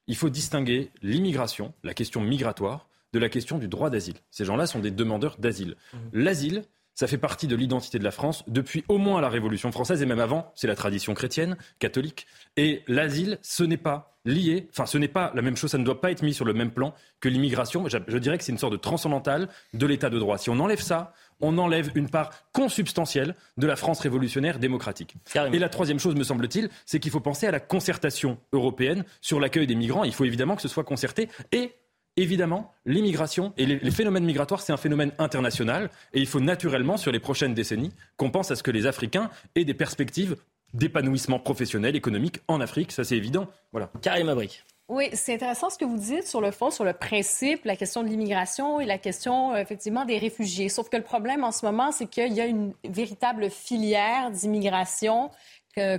il 0.06 0.16
faut 0.16 0.30
distinguer 0.30 0.90
l'immigration, 1.02 1.74
la 1.82 1.94
question 1.94 2.20
migratoire, 2.20 2.88
de 3.12 3.18
la 3.18 3.28
question 3.28 3.58
du 3.58 3.66
droit 3.66 3.90
d'asile. 3.90 4.16
Ces 4.30 4.44
gens-là 4.44 4.66
sont 4.66 4.78
des 4.78 4.90
demandeurs 4.90 5.36
d'asile. 5.38 5.76
Mmh. 5.92 5.98
L'asile, 6.12 6.62
ça 6.96 7.06
fait 7.06 7.18
partie 7.18 7.46
de 7.46 7.54
l'identité 7.54 7.98
de 7.98 8.04
la 8.04 8.10
France 8.10 8.42
depuis 8.48 8.84
au 8.88 8.98
moins 8.98 9.20
la 9.20 9.28
Révolution 9.28 9.70
française 9.70 10.02
et 10.02 10.06
même 10.06 10.18
avant. 10.18 10.50
C'est 10.56 10.66
la 10.66 10.74
tradition 10.74 11.14
chrétienne, 11.14 11.56
catholique. 11.78 12.26
Et 12.56 12.82
l'asile, 12.88 13.38
ce 13.42 13.62
n'est 13.62 13.76
pas 13.76 14.16
lié, 14.24 14.66
enfin 14.72 14.86
ce 14.86 14.98
n'est 14.98 15.06
pas 15.06 15.30
la 15.34 15.42
même 15.42 15.56
chose, 15.56 15.70
ça 15.70 15.78
ne 15.78 15.84
doit 15.84 16.00
pas 16.00 16.10
être 16.10 16.22
mis 16.22 16.34
sur 16.34 16.44
le 16.44 16.54
même 16.54 16.70
plan 16.72 16.94
que 17.20 17.28
l'immigration. 17.28 17.86
Je, 17.88 17.98
je, 18.08 18.18
dirais 18.18 18.38
que 18.38 18.44
c'est 18.44 18.50
une 18.50 18.58
sorte 18.58 18.72
de 18.72 18.78
transcendantale 18.78 19.48
de 19.74 19.86
l'état 19.86 20.10
de 20.10 20.18
droit. 20.18 20.38
Si 20.38 20.50
on 20.50 20.58
enlève 20.58 20.80
ça, 20.80 21.12
on 21.40 21.58
enlève 21.58 21.90
une 21.94 22.08
part 22.08 22.30
consubstantielle 22.52 23.34
de 23.58 23.66
la 23.66 23.76
France 23.76 24.00
révolutionnaire 24.00 24.58
démocratique. 24.58 25.16
Et 25.52 25.58
la 25.58 25.68
troisième 25.68 25.98
chose, 25.98 26.14
me 26.14 26.24
semble-t-il, 26.24 26.70
c'est 26.86 26.98
qu'il 26.98 27.12
faut 27.12 27.20
penser 27.20 27.46
à 27.46 27.50
la 27.50 27.60
concertation 27.60 28.38
européenne 28.52 29.04
sur 29.20 29.38
l'accueil 29.38 29.66
des 29.66 29.74
migrants. 29.74 30.04
Il 30.04 30.14
faut 30.14 30.24
évidemment 30.24 30.56
que 30.56 30.62
ce 30.62 30.68
soit 30.68 30.84
concerté 30.84 31.28
et 31.52 31.72
évidemment, 32.16 32.72
l'immigration 32.84 33.52
et 33.56 33.66
les, 33.66 33.90
phénomènes 33.90 34.24
migratoires, 34.24 34.60
c'est 34.60 34.72
un 34.72 34.76
phénomène 34.76 35.12
international. 35.18 35.90
Et 36.12 36.20
il 36.20 36.26
faut 36.26 36.40
naturellement, 36.40 36.96
sur 36.96 37.12
les 37.12 37.20
prochaines 37.20 37.54
décennies, 37.54 37.92
qu'on 38.16 38.30
pense 38.30 38.50
à 38.50 38.56
ce 38.56 38.62
que 38.62 38.70
les 38.70 38.86
Africains 38.86 39.30
aient 39.54 39.64
des 39.64 39.74
perspectives 39.74 40.36
d'épanouissement 40.74 41.38
professionnel, 41.38 41.96
économique 41.96 42.40
en 42.48 42.60
Afrique. 42.60 42.92
Ça, 42.92 43.04
c'est 43.04 43.16
évident. 43.16 43.48
Voilà. 43.72 43.90
Karim 44.02 44.28
Abrik. 44.28 44.64
Oui, 44.88 45.08
c'est 45.14 45.34
intéressant 45.34 45.68
ce 45.68 45.78
que 45.78 45.84
vous 45.84 45.98
dites 45.98 46.28
sur 46.28 46.40
le 46.40 46.52
fond, 46.52 46.70
sur 46.70 46.84
le 46.84 46.92
principe, 46.92 47.64
la 47.64 47.74
question 47.74 48.04
de 48.04 48.08
l'immigration 48.08 48.78
et 48.78 48.86
la 48.86 48.98
question, 48.98 49.52
euh, 49.52 49.56
effectivement, 49.56 50.04
des 50.04 50.16
réfugiés. 50.16 50.68
Sauf 50.68 50.88
que 50.88 50.96
le 50.96 51.02
problème 51.02 51.42
en 51.42 51.50
ce 51.50 51.66
moment, 51.66 51.90
c'est 51.90 52.06
qu'il 52.06 52.32
y 52.32 52.40
a 52.40 52.46
une 52.46 52.72
véritable 52.88 53.50
filière 53.50 54.30
d'immigration 54.30 55.30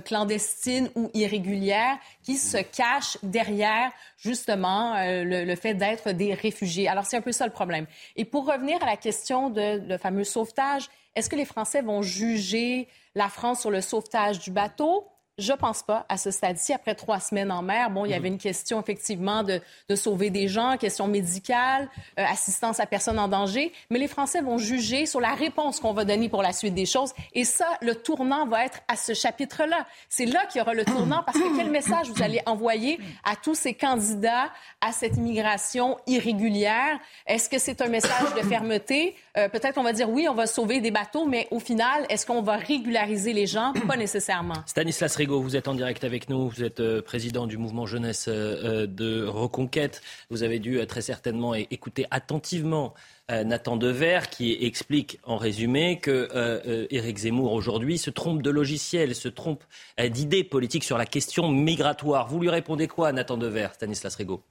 clandestine 0.04 0.90
ou 0.96 1.08
irrégulière 1.14 1.98
qui 2.22 2.36
se 2.36 2.56
cache 2.56 3.16
derrière 3.22 3.92
justement 4.16 4.96
euh, 4.96 5.22
le, 5.24 5.54
fait 5.54 5.74
d'être 5.74 6.10
des 6.10 6.34
réfugiés. 6.34 6.88
Alors 6.88 7.06
c'est 7.06 7.16
un 7.16 7.20
peu 7.20 7.30
ça 7.30 7.46
le 7.46 7.52
problème. 7.52 7.86
Et 8.16 8.24
pour 8.24 8.46
revenir 8.46 8.82
à 8.82 8.86
la 8.86 8.96
question 8.96 9.50
de 9.50 9.80
le 9.86 9.96
fameux 9.96 10.24
sauvetage, 10.24 10.88
est-ce 11.14 11.30
que 11.30 11.36
les 11.36 11.44
Français 11.44 11.80
vont 11.80 12.02
juger 12.02 12.88
la 13.14 13.28
France 13.28 13.60
sur 13.60 13.70
le 13.70 13.80
sauvetage 13.80 14.40
du 14.40 14.50
bateau? 14.50 15.06
Je 15.38 15.52
pense 15.52 15.82
pas 15.82 16.04
à 16.08 16.16
ce 16.16 16.30
stade-ci. 16.30 16.72
Après 16.72 16.94
trois 16.94 17.20
semaines 17.20 17.52
en 17.52 17.62
mer, 17.62 17.90
bon, 17.90 18.04
il 18.04 18.10
y 18.10 18.14
avait 18.14 18.28
une 18.28 18.38
question 18.38 18.80
effectivement 18.80 19.42
de, 19.42 19.60
de 19.88 19.94
sauver 19.94 20.30
des 20.30 20.48
gens, 20.48 20.76
question 20.76 21.06
médicale, 21.06 21.88
euh, 22.18 22.24
assistance 22.28 22.80
à 22.80 22.86
personnes 22.86 23.18
en 23.18 23.28
danger. 23.28 23.72
Mais 23.90 23.98
les 23.98 24.08
Français 24.08 24.40
vont 24.40 24.58
juger 24.58 25.06
sur 25.06 25.20
la 25.20 25.34
réponse 25.34 25.80
qu'on 25.80 25.92
va 25.92 26.04
donner 26.04 26.28
pour 26.28 26.42
la 26.42 26.52
suite 26.52 26.74
des 26.74 26.86
choses. 26.86 27.12
Et 27.34 27.44
ça, 27.44 27.66
le 27.80 27.94
tournant 27.94 28.46
va 28.46 28.64
être 28.64 28.80
à 28.88 28.96
ce 28.96 29.14
chapitre-là. 29.14 29.86
C'est 30.08 30.26
là, 30.26 30.44
qu'il 30.46 30.58
y 30.58 30.62
aura 30.62 30.74
le 30.74 30.84
tournant 30.84 31.22
parce 31.24 31.38
que 31.38 31.56
quel 31.56 31.70
message 31.70 32.10
vous 32.10 32.22
allez 32.22 32.40
envoyer 32.46 32.98
à 33.24 33.36
tous 33.36 33.54
ces 33.54 33.74
candidats 33.74 34.50
à 34.80 34.92
cette 34.92 35.16
immigration 35.16 35.98
irrégulière? 36.06 36.98
Est-ce 37.26 37.48
que 37.48 37.58
c'est 37.58 37.80
un 37.80 37.88
message 37.88 38.34
de 38.34 38.40
fermeté? 38.40 39.14
Euh, 39.36 39.48
peut-être 39.48 39.74
qu'on 39.74 39.84
va 39.84 39.92
dire 39.92 40.10
oui, 40.10 40.26
on 40.28 40.34
va 40.34 40.46
sauver 40.46 40.80
des 40.80 40.90
bateaux, 40.90 41.26
mais 41.26 41.46
au 41.50 41.60
final, 41.60 42.06
est-ce 42.08 42.26
qu'on 42.26 42.42
va 42.42 42.56
régulariser 42.56 43.32
les 43.32 43.46
gens? 43.46 43.72
Pas 43.86 43.96
nécessairement. 43.96 44.54
Stanislas 44.66 45.14
vous 45.36 45.56
êtes 45.56 45.68
en 45.68 45.74
direct 45.74 46.04
avec 46.04 46.28
nous. 46.28 46.48
Vous 46.48 46.64
êtes 46.64 46.80
euh, 46.80 47.02
président 47.02 47.46
du 47.46 47.58
mouvement 47.58 47.86
jeunesse 47.86 48.26
euh, 48.28 48.86
de 48.86 49.24
Reconquête. 49.24 50.00
Vous 50.30 50.42
avez 50.42 50.58
dû 50.58 50.78
euh, 50.78 50.86
très 50.86 51.02
certainement 51.02 51.54
écouter 51.54 52.06
attentivement 52.10 52.94
Nathan 53.30 53.76
Dever 53.76 54.20
qui 54.30 54.56
explique 54.64 55.20
en 55.22 55.36
résumé 55.36 55.98
que 56.00 56.88
Éric 56.90 57.18
Zemmour 57.18 57.52
aujourd'hui 57.52 57.98
se 57.98 58.08
trompe 58.08 58.40
de 58.40 58.48
logiciel, 58.48 59.14
se 59.14 59.28
trompe 59.28 59.62
d'idées 59.98 60.44
politiques 60.44 60.84
sur 60.84 60.96
la 60.96 61.04
question 61.04 61.50
migratoire. 61.50 62.26
Vous 62.26 62.40
lui 62.40 62.48
répondez 62.48 62.88
quoi, 62.88 63.12
Nathan 63.12 63.36
Dever, 63.36 63.68
Stanislas 63.74 64.14
Rigaud 64.14 64.42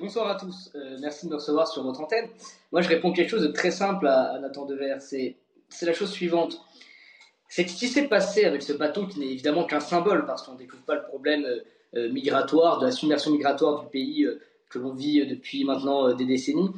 bonsoir 0.00 0.28
à 0.28 0.36
tous. 0.36 0.72
merci 1.00 1.26
de 1.26 1.30
me 1.32 1.36
recevoir 1.36 1.66
sur 1.66 1.82
votre 1.82 2.00
antenne. 2.00 2.28
Moi, 2.70 2.82
je 2.82 2.88
réponds 2.88 3.12
quelque 3.12 3.30
chose 3.30 3.42
de 3.42 3.48
très 3.52 3.72
simple 3.72 4.06
à, 4.06 4.34
à 4.34 4.38
Nathan 4.38 4.64
Dever. 4.64 4.98
C'est 5.00 5.36
la 5.82 5.92
chose 5.92 6.12
suivante 6.12 6.60
c'est 7.48 7.66
ce 7.66 7.76
qui 7.76 7.88
s'est 7.88 8.08
passé 8.08 8.44
avec 8.44 8.62
ce 8.62 8.74
bateau 8.74 9.06
qui 9.06 9.20
n'est 9.20 9.30
évidemment 9.30 9.64
qu'un 9.64 9.80
symbole, 9.80 10.26
parce 10.26 10.42
qu'on 10.42 10.52
ne 10.52 10.58
découvre 10.58 10.82
pas 10.82 10.94
le 10.94 11.02
problème 11.02 11.44
euh, 11.44 11.60
euh, 11.96 12.12
migratoire, 12.12 12.78
de 12.78 12.86
la 12.86 12.92
submersion 12.92 13.30
migratoire 13.30 13.82
du 13.82 13.88
pays 13.88 14.24
euh, 14.24 14.38
que 14.68 14.78
l'on 14.78 14.92
vit 14.92 15.26
depuis 15.26 15.64
maintenant 15.64 16.12
des 16.12 16.26
décennies, 16.26 16.68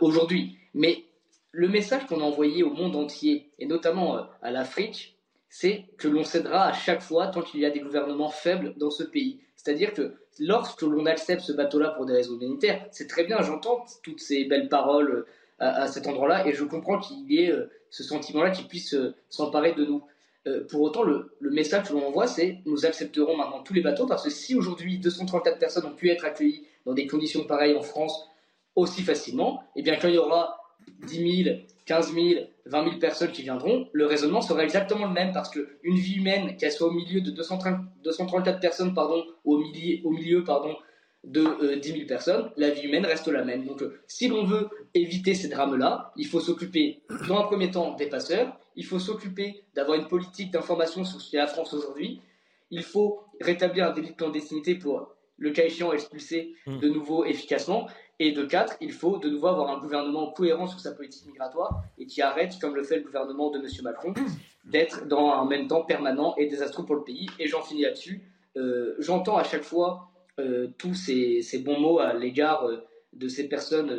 aujourd'hui. 0.00 0.56
Mais 0.72 1.04
le 1.52 1.68
message 1.68 2.06
qu'on 2.06 2.20
a 2.20 2.24
envoyé 2.24 2.62
au 2.62 2.70
monde 2.70 2.96
entier, 2.96 3.50
et 3.58 3.66
notamment 3.66 4.26
à 4.40 4.50
l'Afrique, 4.50 5.14
c'est 5.50 5.84
que 5.98 6.08
l'on 6.08 6.24
cédera 6.24 6.68
à 6.68 6.72
chaque 6.72 7.02
fois 7.02 7.26
tant 7.26 7.42
qu'il 7.42 7.60
y 7.60 7.66
a 7.66 7.70
des 7.70 7.80
gouvernements 7.80 8.30
faibles 8.30 8.72
dans 8.78 8.90
ce 8.90 9.02
pays. 9.02 9.40
C'est-à-dire 9.56 9.92
que 9.92 10.14
lorsque 10.38 10.80
l'on 10.80 11.04
accepte 11.04 11.42
ce 11.42 11.52
bateau-là 11.52 11.90
pour 11.90 12.06
des 12.06 12.14
raisons 12.14 12.36
humanitaires, 12.36 12.86
c'est 12.92 13.08
très 13.08 13.24
bien, 13.24 13.42
j'entends 13.42 13.84
toutes 14.02 14.20
ces 14.20 14.46
belles 14.46 14.70
paroles 14.70 15.26
à, 15.58 15.86
cet 15.86 16.06
endroit-là, 16.06 16.46
et 16.46 16.54
je 16.54 16.64
comprends 16.64 16.98
qu'il 16.98 17.30
y 17.30 17.42
ait 17.42 17.52
ce 17.90 18.02
sentiment-là 18.02 18.50
qui 18.50 18.64
puisse 18.64 18.94
euh, 18.94 19.14
s'emparer 19.28 19.74
de 19.74 19.84
nous. 19.84 20.02
Euh, 20.46 20.64
pour 20.66 20.82
autant, 20.82 21.02
le, 21.02 21.30
message 21.40 21.88
que 21.88 21.92
l'on 21.92 22.06
envoie, 22.06 22.26
c'est 22.26 22.58
nous 22.64 22.86
accepterons 22.86 23.36
maintenant 23.36 23.62
tous 23.62 23.74
les 23.74 23.82
bateaux, 23.82 24.06
parce 24.06 24.24
que 24.24 24.30
si 24.30 24.54
aujourd'hui 24.54 24.98
234 24.98 25.58
personnes 25.58 25.86
ont 25.86 25.94
pu 25.94 26.10
être 26.10 26.24
accueillies 26.24 26.66
dans 26.86 26.94
des 26.94 27.06
conditions 27.06 27.44
pareilles 27.44 27.76
en 27.76 27.82
France 27.82 28.28
aussi 28.76 29.02
facilement, 29.02 29.62
et 29.74 29.80
eh 29.80 29.82
bien 29.82 29.96
quand 29.96 30.08
il 30.08 30.14
y 30.14 30.18
aura 30.18 30.58
10 31.06 31.44
000, 31.44 31.56
15 31.86 32.14
000, 32.14 32.44
20 32.66 32.84
000 32.84 32.98
personnes 32.98 33.32
qui 33.32 33.42
viendront, 33.42 33.88
le 33.92 34.06
raisonnement 34.06 34.40
sera 34.40 34.62
exactement 34.62 35.06
le 35.06 35.12
même 35.12 35.32
parce 35.32 35.50
qu'une 35.50 35.96
vie 35.96 36.16
humaine, 36.16 36.56
qu'elle 36.56 36.72
soit 36.72 36.88
au 36.88 36.92
milieu 36.92 37.20
de 37.20 37.30
234 37.30 38.60
personnes 38.60 38.94
pardon, 38.94 39.24
au 39.44 39.58
milieu, 39.58 40.06
au 40.06 40.10
milieu 40.10 40.44
pardon, 40.44 40.76
de 41.28 41.42
euh, 41.62 41.76
10 41.76 41.92
000 41.92 42.06
personnes, 42.06 42.50
la 42.56 42.70
vie 42.70 42.82
humaine 42.82 43.06
reste 43.06 43.28
la 43.28 43.44
même. 43.44 43.64
Donc, 43.64 43.82
euh, 43.82 44.00
si 44.06 44.28
l'on 44.28 44.44
veut 44.44 44.68
éviter 44.94 45.34
ces 45.34 45.48
drames-là, 45.48 46.12
il 46.16 46.26
faut 46.26 46.40
s'occuper, 46.40 47.02
dans 47.28 47.38
un 47.38 47.44
premier 47.44 47.70
temps, 47.70 47.94
des 47.94 48.06
passeurs, 48.06 48.58
il 48.76 48.84
faut 48.84 48.98
s'occuper 48.98 49.64
d'avoir 49.74 49.98
une 49.98 50.08
politique 50.08 50.50
d'information 50.50 51.04
sur 51.04 51.20
ce 51.20 51.30
qu'est 51.30 51.38
la 51.38 51.46
France 51.46 51.74
aujourd'hui, 51.74 52.20
il 52.70 52.82
faut 52.82 53.20
rétablir 53.40 53.88
un 53.88 53.92
délit 53.92 54.10
de 54.10 54.16
clandestinité 54.16 54.74
pour, 54.74 55.14
le 55.38 55.50
cas 55.50 55.64
échéant, 55.64 55.92
expulser 55.92 56.54
hmm. 56.66 56.78
de 56.78 56.88
nouveau 56.88 57.24
efficacement, 57.24 57.88
et 58.20 58.32
de 58.32 58.44
quatre, 58.44 58.76
il 58.80 58.92
faut 58.92 59.18
de 59.18 59.28
nouveau 59.28 59.46
avoir 59.46 59.70
un 59.70 59.78
gouvernement 59.78 60.32
cohérent 60.32 60.66
sur 60.66 60.80
sa 60.80 60.92
politique 60.92 61.26
migratoire 61.26 61.82
et 61.98 62.06
qui 62.06 62.20
arrête, 62.20 62.58
comme 62.60 62.74
le 62.74 62.82
fait 62.82 62.96
le 62.96 63.02
gouvernement 63.02 63.50
de 63.50 63.58
M. 63.58 63.66
Macron, 63.82 64.12
d'être 64.64 65.06
dans 65.06 65.30
un 65.30 65.44
même 65.44 65.68
temps 65.68 65.82
permanent 65.82 66.34
et 66.36 66.46
désastreux 66.46 66.84
pour 66.84 66.96
le 66.96 67.04
pays. 67.04 67.28
Et 67.38 67.46
j'en 67.46 67.62
finis 67.62 67.82
là-dessus. 67.82 68.20
Euh, 68.56 68.96
j'entends 68.98 69.36
à 69.36 69.44
chaque 69.44 69.62
fois 69.62 70.07
tous 70.78 70.94
ces, 70.94 71.58
bons 71.64 71.80
mots 71.80 71.98
à 71.98 72.14
l'égard 72.14 72.64
euh, 72.64 72.78
de 73.12 73.28
ces 73.28 73.48
personnes 73.48 73.90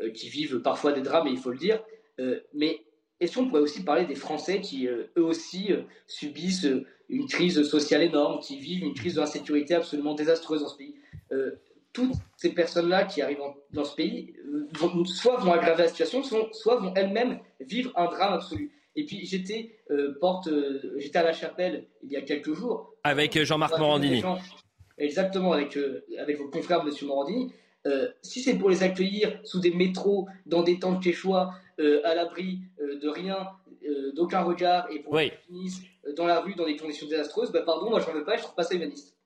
euh, 0.00 0.10
qui 0.10 0.28
vivent 0.28 0.60
parfois 0.60 0.92
des 0.92 1.00
drames, 1.00 1.26
et 1.26 1.30
il 1.30 1.38
faut 1.38 1.50
le 1.50 1.58
dire. 1.58 1.82
mais 2.54 2.80
est-ce 3.20 3.34
qu'on 3.34 3.48
pourrait 3.48 3.62
aussi 3.62 3.82
parler 3.82 4.06
des 4.06 4.14
Français 4.14 4.60
qui, 4.60 4.86
eux 4.86 5.10
aussi, 5.16 5.70
subissent 6.06 6.68
une 7.08 7.26
crise 7.26 7.60
sociale 7.64 8.02
énorme, 8.02 8.38
qui 8.38 8.60
vivent 8.60 8.84
une 8.84 8.94
crise 8.94 9.14
d'insécurité 9.14 9.74
absolument 9.74 10.14
désastreuse 10.14 10.62
dans 10.62 10.68
ce 10.68 10.76
pays? 10.76 10.94
Toutes 11.92 12.12
ces 12.36 12.54
personnes-là 12.54 13.06
qui 13.06 13.20
arrivent 13.20 13.40
dans 13.72 13.82
ce 13.82 13.96
pays, 13.96 14.34
soit 15.06 15.38
vont 15.38 15.52
aggraver 15.52 15.82
la 15.82 15.88
situation, 15.88 16.22
soit, 16.22 16.76
vont 16.76 16.94
elles-mêmes 16.94 17.40
vivre 17.58 17.90
un 17.96 18.04
drame 18.04 18.34
absolu. 18.34 18.70
Et 18.94 19.04
puis 19.04 19.26
j'étais 19.26 19.80
porte, 20.20 20.48
j'étais 20.98 21.18
à 21.18 21.24
la 21.24 21.32
chapelle 21.32 21.88
il 22.04 22.12
y 22.12 22.16
a 22.16 22.22
quelques 22.22 22.54
jours. 22.54 22.94
Avec 23.02 23.36
Jean-Marc 23.42 23.76
Morandini 23.80 24.22
exactement 24.98 25.52
avec, 25.52 25.76
euh, 25.76 26.04
avec 26.18 26.38
vos 26.38 26.48
confrères, 26.48 26.80
M. 26.80 26.90
Morandini, 27.06 27.52
euh, 27.86 28.08
si 28.22 28.40
c'est 28.40 28.54
pour 28.54 28.70
les 28.70 28.82
accueillir 28.82 29.38
sous 29.44 29.60
des 29.60 29.70
métros, 29.70 30.26
dans 30.46 30.62
des 30.62 30.78
tentes 30.78 31.02
quechua, 31.02 31.54
euh, 31.80 32.00
à 32.04 32.14
l'abri 32.14 32.60
de 32.78 33.08
rien, 33.08 33.48
d'aucun 34.14 34.42
regard, 34.42 34.90
et 34.90 34.98
pour 34.98 35.16
qu'ils 35.18 35.32
finissent 35.46 35.82
dans 36.16 36.26
la 36.26 36.40
rue 36.40 36.54
dans 36.54 36.66
des 36.66 36.76
conditions 36.76 37.06
désastreuses, 37.06 37.52
bah, 37.52 37.62
pardon, 37.62 37.90
moi 37.90 38.00
je 38.00 38.06
n'en 38.06 38.14
veux 38.14 38.24
pas, 38.24 38.36
je 38.36 38.42
trouve 38.42 38.54
pas 38.54 38.64
ça 38.64 38.74
humaniste. 38.74 39.17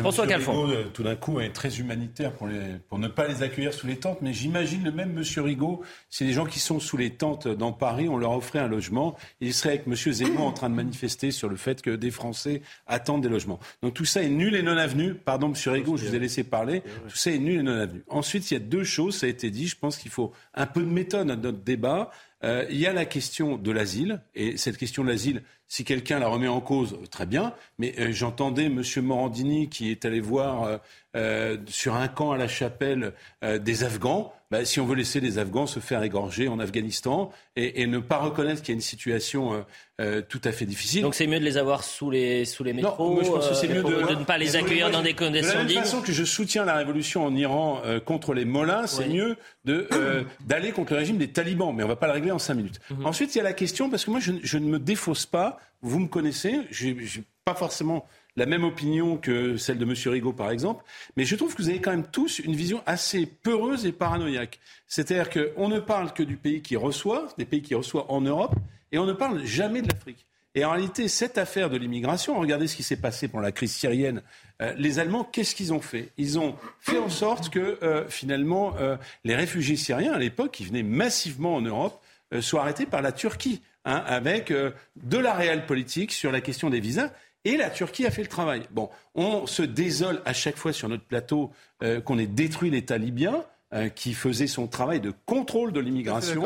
François 0.00 0.26
Calfon. 0.26 0.70
Euh, 0.70 0.84
tout 0.92 1.02
d'un 1.02 1.16
coup, 1.16 1.40
est 1.40 1.50
très 1.50 1.78
humanitaire 1.78 2.32
pour, 2.32 2.46
les, 2.46 2.60
pour 2.88 2.98
ne 2.98 3.08
pas 3.08 3.26
les 3.26 3.42
accueillir 3.42 3.72
sous 3.72 3.86
les 3.86 3.96
tentes. 3.96 4.22
Mais 4.22 4.32
j'imagine 4.32 4.84
le 4.84 4.92
même 4.92 5.12
Monsieur 5.12 5.42
Rigaud, 5.42 5.82
c'est 6.10 6.24
des 6.24 6.32
gens 6.32 6.46
qui 6.46 6.58
sont 6.58 6.80
sous 6.80 6.96
les 6.96 7.10
tentes 7.10 7.48
dans 7.48 7.72
Paris, 7.72 8.08
on 8.08 8.16
leur 8.16 8.32
offrait 8.32 8.58
un 8.58 8.68
logement. 8.68 9.16
Il 9.40 9.54
serait 9.54 9.70
avec 9.70 9.86
Monsieur 9.86 10.12
Zemmour 10.12 10.46
en 10.46 10.52
train 10.52 10.70
de 10.70 10.74
manifester 10.74 11.30
sur 11.30 11.48
le 11.48 11.56
fait 11.56 11.82
que 11.82 11.90
des 11.90 12.10
Français 12.10 12.62
attendent 12.86 13.22
des 13.22 13.28
logements. 13.28 13.60
Donc 13.82 13.94
tout 13.94 14.04
ça 14.04 14.22
est 14.22 14.28
nul 14.28 14.54
et 14.54 14.62
non 14.62 14.76
avenu. 14.76 15.14
Pardon, 15.14 15.48
Monsieur 15.48 15.70
Rigaud, 15.70 15.96
je 15.96 16.06
vous 16.06 16.14
ai 16.14 16.18
laissé 16.18 16.44
parler. 16.44 16.82
Tout 17.08 17.16
ça 17.16 17.30
est 17.30 17.38
nul 17.38 17.60
et 17.60 17.62
non 17.62 17.78
avenu. 17.78 18.02
Ensuite, 18.08 18.50
il 18.50 18.54
y 18.54 18.56
a 18.56 18.60
deux 18.60 18.84
choses, 18.84 19.16
ça 19.16 19.26
a 19.26 19.28
été 19.28 19.50
dit. 19.50 19.66
Je 19.66 19.76
pense 19.76 19.96
qu'il 19.96 20.10
faut 20.10 20.32
un 20.54 20.66
peu 20.66 20.80
de 20.80 20.90
méthode 20.90 21.30
à 21.30 21.36
notre 21.36 21.58
débat. 21.58 22.10
Euh, 22.44 22.66
il 22.68 22.76
y 22.76 22.86
a 22.86 22.92
la 22.92 23.06
question 23.06 23.56
de 23.56 23.70
l'asile, 23.70 24.20
et 24.34 24.58
cette 24.58 24.76
question 24.76 25.02
de 25.02 25.08
l'asile, 25.08 25.42
si 25.68 25.84
quelqu'un 25.84 26.18
la 26.18 26.28
remet 26.28 26.48
en 26.48 26.60
cause, 26.60 26.98
très 27.10 27.26
bien. 27.26 27.54
Mais 27.78 27.94
euh, 27.98 28.12
j'entendais 28.12 28.66
M. 28.66 28.82
Morandini 29.02 29.68
qui 29.68 29.90
est 29.90 30.04
allé 30.04 30.20
voir 30.20 30.80
euh, 31.16 31.56
sur 31.66 31.94
un 31.94 32.08
camp 32.08 32.32
à 32.32 32.36
la 32.36 32.48
chapelle 32.48 33.12
des 33.42 33.84
Afghans. 33.84 34.32
bah, 34.50 34.64
si 34.64 34.80
on 34.80 34.86
veut 34.86 34.96
laisser 34.96 35.20
les 35.20 35.38
Afghans 35.38 35.66
se 35.66 35.78
faire 35.78 36.02
égorger 36.02 36.48
en 36.48 36.58
Afghanistan 36.58 37.30
et, 37.54 37.86
ne 37.86 37.98
pas 37.98 38.18
reconnaître 38.18 38.62
qu'il 38.62 38.70
y 38.70 38.74
a 38.74 38.74
une 38.74 38.80
situation 38.80 39.54
euh, 39.54 39.60
euh, 40.00 40.22
tout 40.28 40.40
à 40.42 40.50
fait 40.50 40.66
difficile. 40.66 41.02
Donc 41.02 41.14
c'est 41.14 41.28
mieux 41.28 41.38
de 41.38 41.44
les 41.44 41.56
avoir 41.56 41.84
sous 41.84 42.10
les, 42.10 42.44
sous 42.44 42.64
les 42.64 42.72
métros 42.72 43.14
non, 43.14 43.22
je 43.22 43.30
pense 43.30 43.48
que 43.48 43.54
c'est 43.54 43.68
mieux 43.68 43.82
de, 43.82 44.18
ne 44.18 44.24
pas 44.24 44.38
les 44.38 44.56
accueillir 44.56 44.90
dans 44.90 45.02
des 45.02 45.14
conditions 45.14 45.60
dignes. 45.60 45.68
De 45.68 45.74
la 45.74 45.80
même 45.80 45.84
façon 45.84 46.02
que 46.02 46.12
je 46.12 46.24
soutiens 46.24 46.64
la 46.64 46.74
révolution 46.74 47.24
en 47.24 47.34
Iran 47.36 47.80
contre 48.04 48.34
les 48.34 48.44
mollahs, 48.44 48.88
c'est 48.88 49.08
mieux 49.08 49.36
d'aller 49.64 50.72
contre 50.72 50.94
le 50.94 50.98
régime 50.98 51.18
des 51.18 51.28
talibans. 51.28 51.72
Mais 51.72 51.84
on 51.84 51.86
ne 51.86 51.92
va 51.92 51.96
pas 51.96 52.08
le 52.08 52.14
régler 52.14 52.32
en 52.32 52.40
cinq 52.40 52.54
minutes. 52.54 52.80
Mhm. 52.90 53.06
Ensuite, 53.06 53.34
il 53.34 53.38
y 53.38 53.40
a 53.40 53.44
la 53.44 53.52
question, 53.52 53.88
parce 53.88 54.04
que 54.04 54.10
moi 54.10 54.20
je, 54.20 54.32
je 54.42 54.58
ne 54.58 54.66
me 54.66 54.80
défausse 54.80 55.26
pas, 55.26 55.53
vous 55.82 56.00
me 56.00 56.08
connaissez, 56.08 56.60
je 56.70 56.88
n'ai 56.88 57.24
pas 57.44 57.54
forcément 57.54 58.06
la 58.36 58.46
même 58.46 58.64
opinion 58.64 59.16
que 59.16 59.56
celle 59.56 59.78
de 59.78 59.84
M. 59.84 59.94
Rigaud, 60.12 60.32
par 60.32 60.50
exemple, 60.50 60.84
mais 61.16 61.24
je 61.24 61.36
trouve 61.36 61.54
que 61.54 61.62
vous 61.62 61.68
avez 61.68 61.80
quand 61.80 61.92
même 61.92 62.06
tous 62.06 62.40
une 62.40 62.56
vision 62.56 62.82
assez 62.86 63.26
peureuse 63.26 63.86
et 63.86 63.92
paranoïaque. 63.92 64.58
C'est-à-dire 64.86 65.30
qu'on 65.30 65.68
ne 65.68 65.78
parle 65.78 66.12
que 66.12 66.22
du 66.22 66.36
pays 66.36 66.62
qui 66.62 66.76
reçoit, 66.76 67.28
des 67.38 67.44
pays 67.44 67.62
qui 67.62 67.74
reçoivent 67.74 68.06
en 68.08 68.20
Europe, 68.20 68.54
et 68.92 68.98
on 68.98 69.06
ne 69.06 69.12
parle 69.12 69.44
jamais 69.44 69.82
de 69.82 69.88
l'Afrique. 69.88 70.26
Et 70.56 70.64
en 70.64 70.70
réalité, 70.70 71.08
cette 71.08 71.36
affaire 71.36 71.68
de 71.68 71.76
l'immigration, 71.76 72.38
regardez 72.38 72.68
ce 72.68 72.76
qui 72.76 72.84
s'est 72.84 72.96
passé 72.96 73.26
pendant 73.26 73.42
la 73.42 73.50
crise 73.50 73.72
syrienne. 73.72 74.22
Euh, 74.62 74.72
les 74.78 75.00
Allemands, 75.00 75.24
qu'est-ce 75.24 75.54
qu'ils 75.54 75.72
ont 75.72 75.80
fait? 75.80 76.10
Ils 76.16 76.38
ont 76.38 76.54
fait 76.78 76.98
en 76.98 77.08
sorte 77.08 77.50
que 77.50 77.78
euh, 77.82 78.08
finalement 78.08 78.76
euh, 78.78 78.96
les 79.24 79.34
réfugiés 79.34 79.76
syriens, 79.76 80.12
à 80.12 80.18
l'époque, 80.18 80.52
qui 80.52 80.64
venaient 80.64 80.84
massivement 80.84 81.56
en 81.56 81.60
Europe, 81.60 82.00
soient 82.40 82.62
arrêtés 82.62 82.86
par 82.86 83.00
la 83.00 83.12
Turquie, 83.12 83.62
hein, 83.84 84.02
avec 84.06 84.52
de 84.52 85.18
la 85.18 85.34
réelle 85.34 85.66
politique 85.66 86.12
sur 86.12 86.32
la 86.32 86.40
question 86.40 86.70
des 86.70 86.80
visas. 86.80 87.10
Et 87.44 87.56
la 87.56 87.70
Turquie 87.70 88.06
a 88.06 88.10
fait 88.10 88.22
le 88.22 88.28
travail. 88.28 88.62
Bon, 88.70 88.88
on 89.14 89.46
se 89.46 89.62
désole 89.62 90.22
à 90.24 90.32
chaque 90.32 90.56
fois 90.56 90.72
sur 90.72 90.88
notre 90.88 91.04
plateau 91.04 91.52
euh, 91.82 92.00
qu'on 92.00 92.18
ait 92.18 92.26
détruit 92.26 92.70
l'État 92.70 92.98
libyen. 92.98 93.44
Euh, 93.72 93.88
qui 93.88 94.14
faisait 94.14 94.46
son 94.46 94.68
travail 94.68 95.00
de 95.00 95.12
contrôle 95.26 95.72
de 95.72 95.80
l'immigration. 95.80 96.44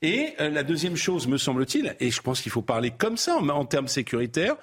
Et 0.00 0.32
euh, 0.40 0.48
la 0.48 0.62
deuxième 0.62 0.96
chose, 0.96 1.26
me 1.26 1.36
semble-t-il, 1.36 1.94
et 2.00 2.10
je 2.10 2.22
pense 2.22 2.40
qu'il 2.40 2.50
faut 2.50 2.62
parler 2.62 2.90
comme 2.90 3.18
ça 3.18 3.36
en, 3.36 3.46
en 3.50 3.66
termes 3.66 3.88
sécuritaires, 3.88 4.56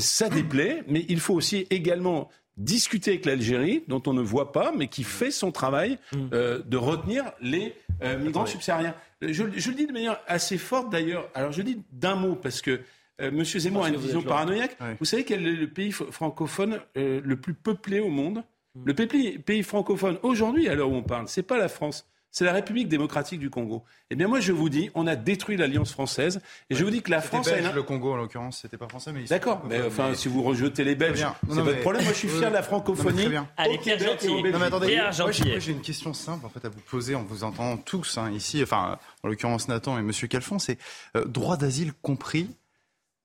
ça 0.00 0.28
déplaît, 0.28 0.82
mais 0.88 1.04
il 1.08 1.20
faut 1.20 1.34
aussi 1.34 1.66
également 1.70 2.30
discuter 2.56 3.12
avec 3.12 3.26
l'Algérie, 3.26 3.84
dont 3.88 4.02
on 4.06 4.12
ne 4.12 4.22
voit 4.22 4.52
pas, 4.52 4.72
mais 4.72 4.88
qui 4.88 5.02
fait 5.02 5.30
son 5.30 5.52
travail 5.52 5.98
mm. 6.12 6.28
de 6.64 6.76
retenir 6.76 7.24
les 7.40 7.74
migrants 8.18 8.46
subsahariens. 8.46 8.94
Je, 9.22 9.44
je, 9.56 9.70
le 9.70 9.76
dis 9.76 9.86
de 9.86 9.92
manière 9.92 10.20
assez 10.26 10.58
forte 10.58 10.90
d'ailleurs. 10.90 11.28
Alors 11.34 11.52
je 11.52 11.62
dis 11.62 11.82
d'un 11.92 12.16
mot 12.16 12.34
parce 12.34 12.60
que 12.60 12.80
euh, 13.20 13.30
Monsieur 13.30 13.58
Zemmour 13.60 13.84
a 13.84 13.88
une 13.88 13.96
vision 13.96 14.22
paranoïaque. 14.22 14.76
Vous 14.98 15.04
savez 15.04 15.24
quel 15.24 15.46
est 15.46 15.52
le 15.52 15.68
pays 15.68 15.92
francophone 15.92 16.80
euh, 16.96 17.20
le 17.24 17.36
plus 17.36 17.54
peuplé 17.54 18.00
au 18.00 18.08
monde? 18.08 18.44
Hmm. 18.74 18.82
Le 18.84 18.94
pays, 18.94 19.62
francophone 19.62 20.18
aujourd'hui, 20.22 20.68
à 20.68 20.74
l'heure 20.74 20.90
où 20.90 20.94
on 20.94 21.02
parle, 21.02 21.28
c'est 21.28 21.42
pas 21.42 21.56
la 21.56 21.68
France. 21.68 22.06
C'est 22.30 22.44
la 22.44 22.52
République 22.52 22.88
démocratique 22.88 23.40
du 23.40 23.48
Congo. 23.48 23.84
Eh 24.10 24.14
bien, 24.14 24.28
moi, 24.28 24.40
je 24.40 24.52
vous 24.52 24.68
dis, 24.68 24.90
on 24.94 25.06
a 25.06 25.16
détruit 25.16 25.56
l'alliance 25.56 25.92
française, 25.92 26.42
et 26.68 26.74
je 26.74 26.84
vous 26.84 26.90
dis 26.90 27.02
que 27.02 27.10
la 27.10 27.22
France. 27.22 27.46
Belge, 27.46 27.72
le 27.74 27.82
Congo, 27.82 28.12
en 28.12 28.16
l'occurrence, 28.16 28.60
c'était 28.62 28.76
pas 28.76 28.88
français, 28.88 29.12
mais. 29.12 29.24
D'accord, 29.24 29.62
mais 29.68 29.80
enfin, 29.82 30.14
si 30.14 30.28
vous 30.28 30.42
rejetez 30.42 30.84
les 30.84 30.94
Belges, 30.94 31.26
c'est 31.48 31.60
votre 31.60 31.80
problème. 31.80 32.04
Moi, 32.04 32.12
je 32.12 32.18
suis 32.18 32.28
fier 32.28 32.50
de 32.50 32.54
la 32.54 32.62
francophonie. 32.62 33.22
très 33.22 33.28
bien. 33.30 33.48
Allez, 33.56 33.78
Pierre 33.78 33.98
Gentil. 33.98 34.28
Non, 34.28 34.42
mais 34.42 34.64
attendez, 34.64 34.96
moi, 34.96 35.30
j'ai 35.30 35.72
une 35.72 35.80
question 35.80 36.12
simple 36.12 36.46
en 36.46 36.48
fait 36.48 36.64
à 36.64 36.68
vous 36.68 36.80
poser 36.80 37.14
en 37.14 37.22
vous 37.22 37.44
entendant 37.44 37.76
tous 37.76 38.18
hein, 38.18 38.30
ici, 38.30 38.62
enfin, 38.62 38.98
en 39.22 39.28
l'occurrence 39.28 39.68
Nathan 39.68 39.98
et 39.98 40.02
Monsieur 40.02 40.28
Calfon, 40.28 40.58
c'est 40.58 40.78
euh, 41.16 41.24
droit 41.24 41.56
d'asile 41.56 41.92
compris 42.02 42.48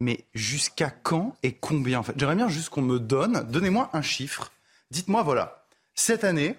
mais 0.01 0.25
jusqu'à 0.33 0.89
quand 0.89 1.35
et 1.43 1.53
combien 1.53 1.99
en 1.99 2.03
fait? 2.03 2.13
J'aimerais 2.17 2.35
bien 2.35 2.49
juste 2.49 2.69
qu'on 2.69 2.81
me 2.81 2.99
donne, 2.99 3.47
donnez-moi 3.49 3.89
un 3.93 4.01
chiffre. 4.01 4.51
Dites-moi, 4.89 5.21
voilà, 5.21 5.65
cette 5.93 6.23
année, 6.23 6.57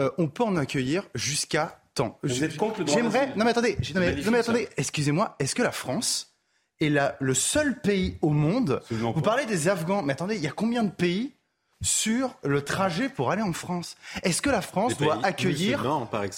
euh, 0.00 0.10
on 0.18 0.28
peut 0.28 0.44
en 0.44 0.56
accueillir 0.56 1.04
jusqu'à 1.14 1.80
tant. 1.94 2.18
J'aimerais. 2.24 3.32
Non 3.36 3.44
mais 3.44 3.50
attendez, 3.50 3.76
non 3.94 4.00
mais, 4.30 4.38
attendez. 4.38 4.68
Excusez-moi. 4.76 5.36
Est-ce 5.38 5.54
que 5.54 5.62
la 5.62 5.72
France 5.72 6.34
est 6.80 6.88
la, 6.88 7.16
le 7.20 7.34
seul 7.34 7.80
pays 7.80 8.18
au 8.22 8.30
monde 8.30 8.80
Vous 8.90 9.22
parlez 9.22 9.46
des 9.46 9.68
Afghans, 9.68 10.02
mais 10.02 10.12
attendez, 10.14 10.36
il 10.36 10.42
y 10.42 10.46
a 10.46 10.52
combien 10.52 10.82
de 10.84 10.90
pays 10.90 11.34
sur 11.82 12.34
le 12.44 12.62
trajet 12.62 13.08
pour 13.08 13.30
aller 13.30 13.42
en 13.42 13.52
France? 13.52 13.96
Est-ce 14.22 14.40
que 14.40 14.50
la 14.50 14.62
France 14.62 14.96
doit 14.96 15.18
accueillir 15.24 15.84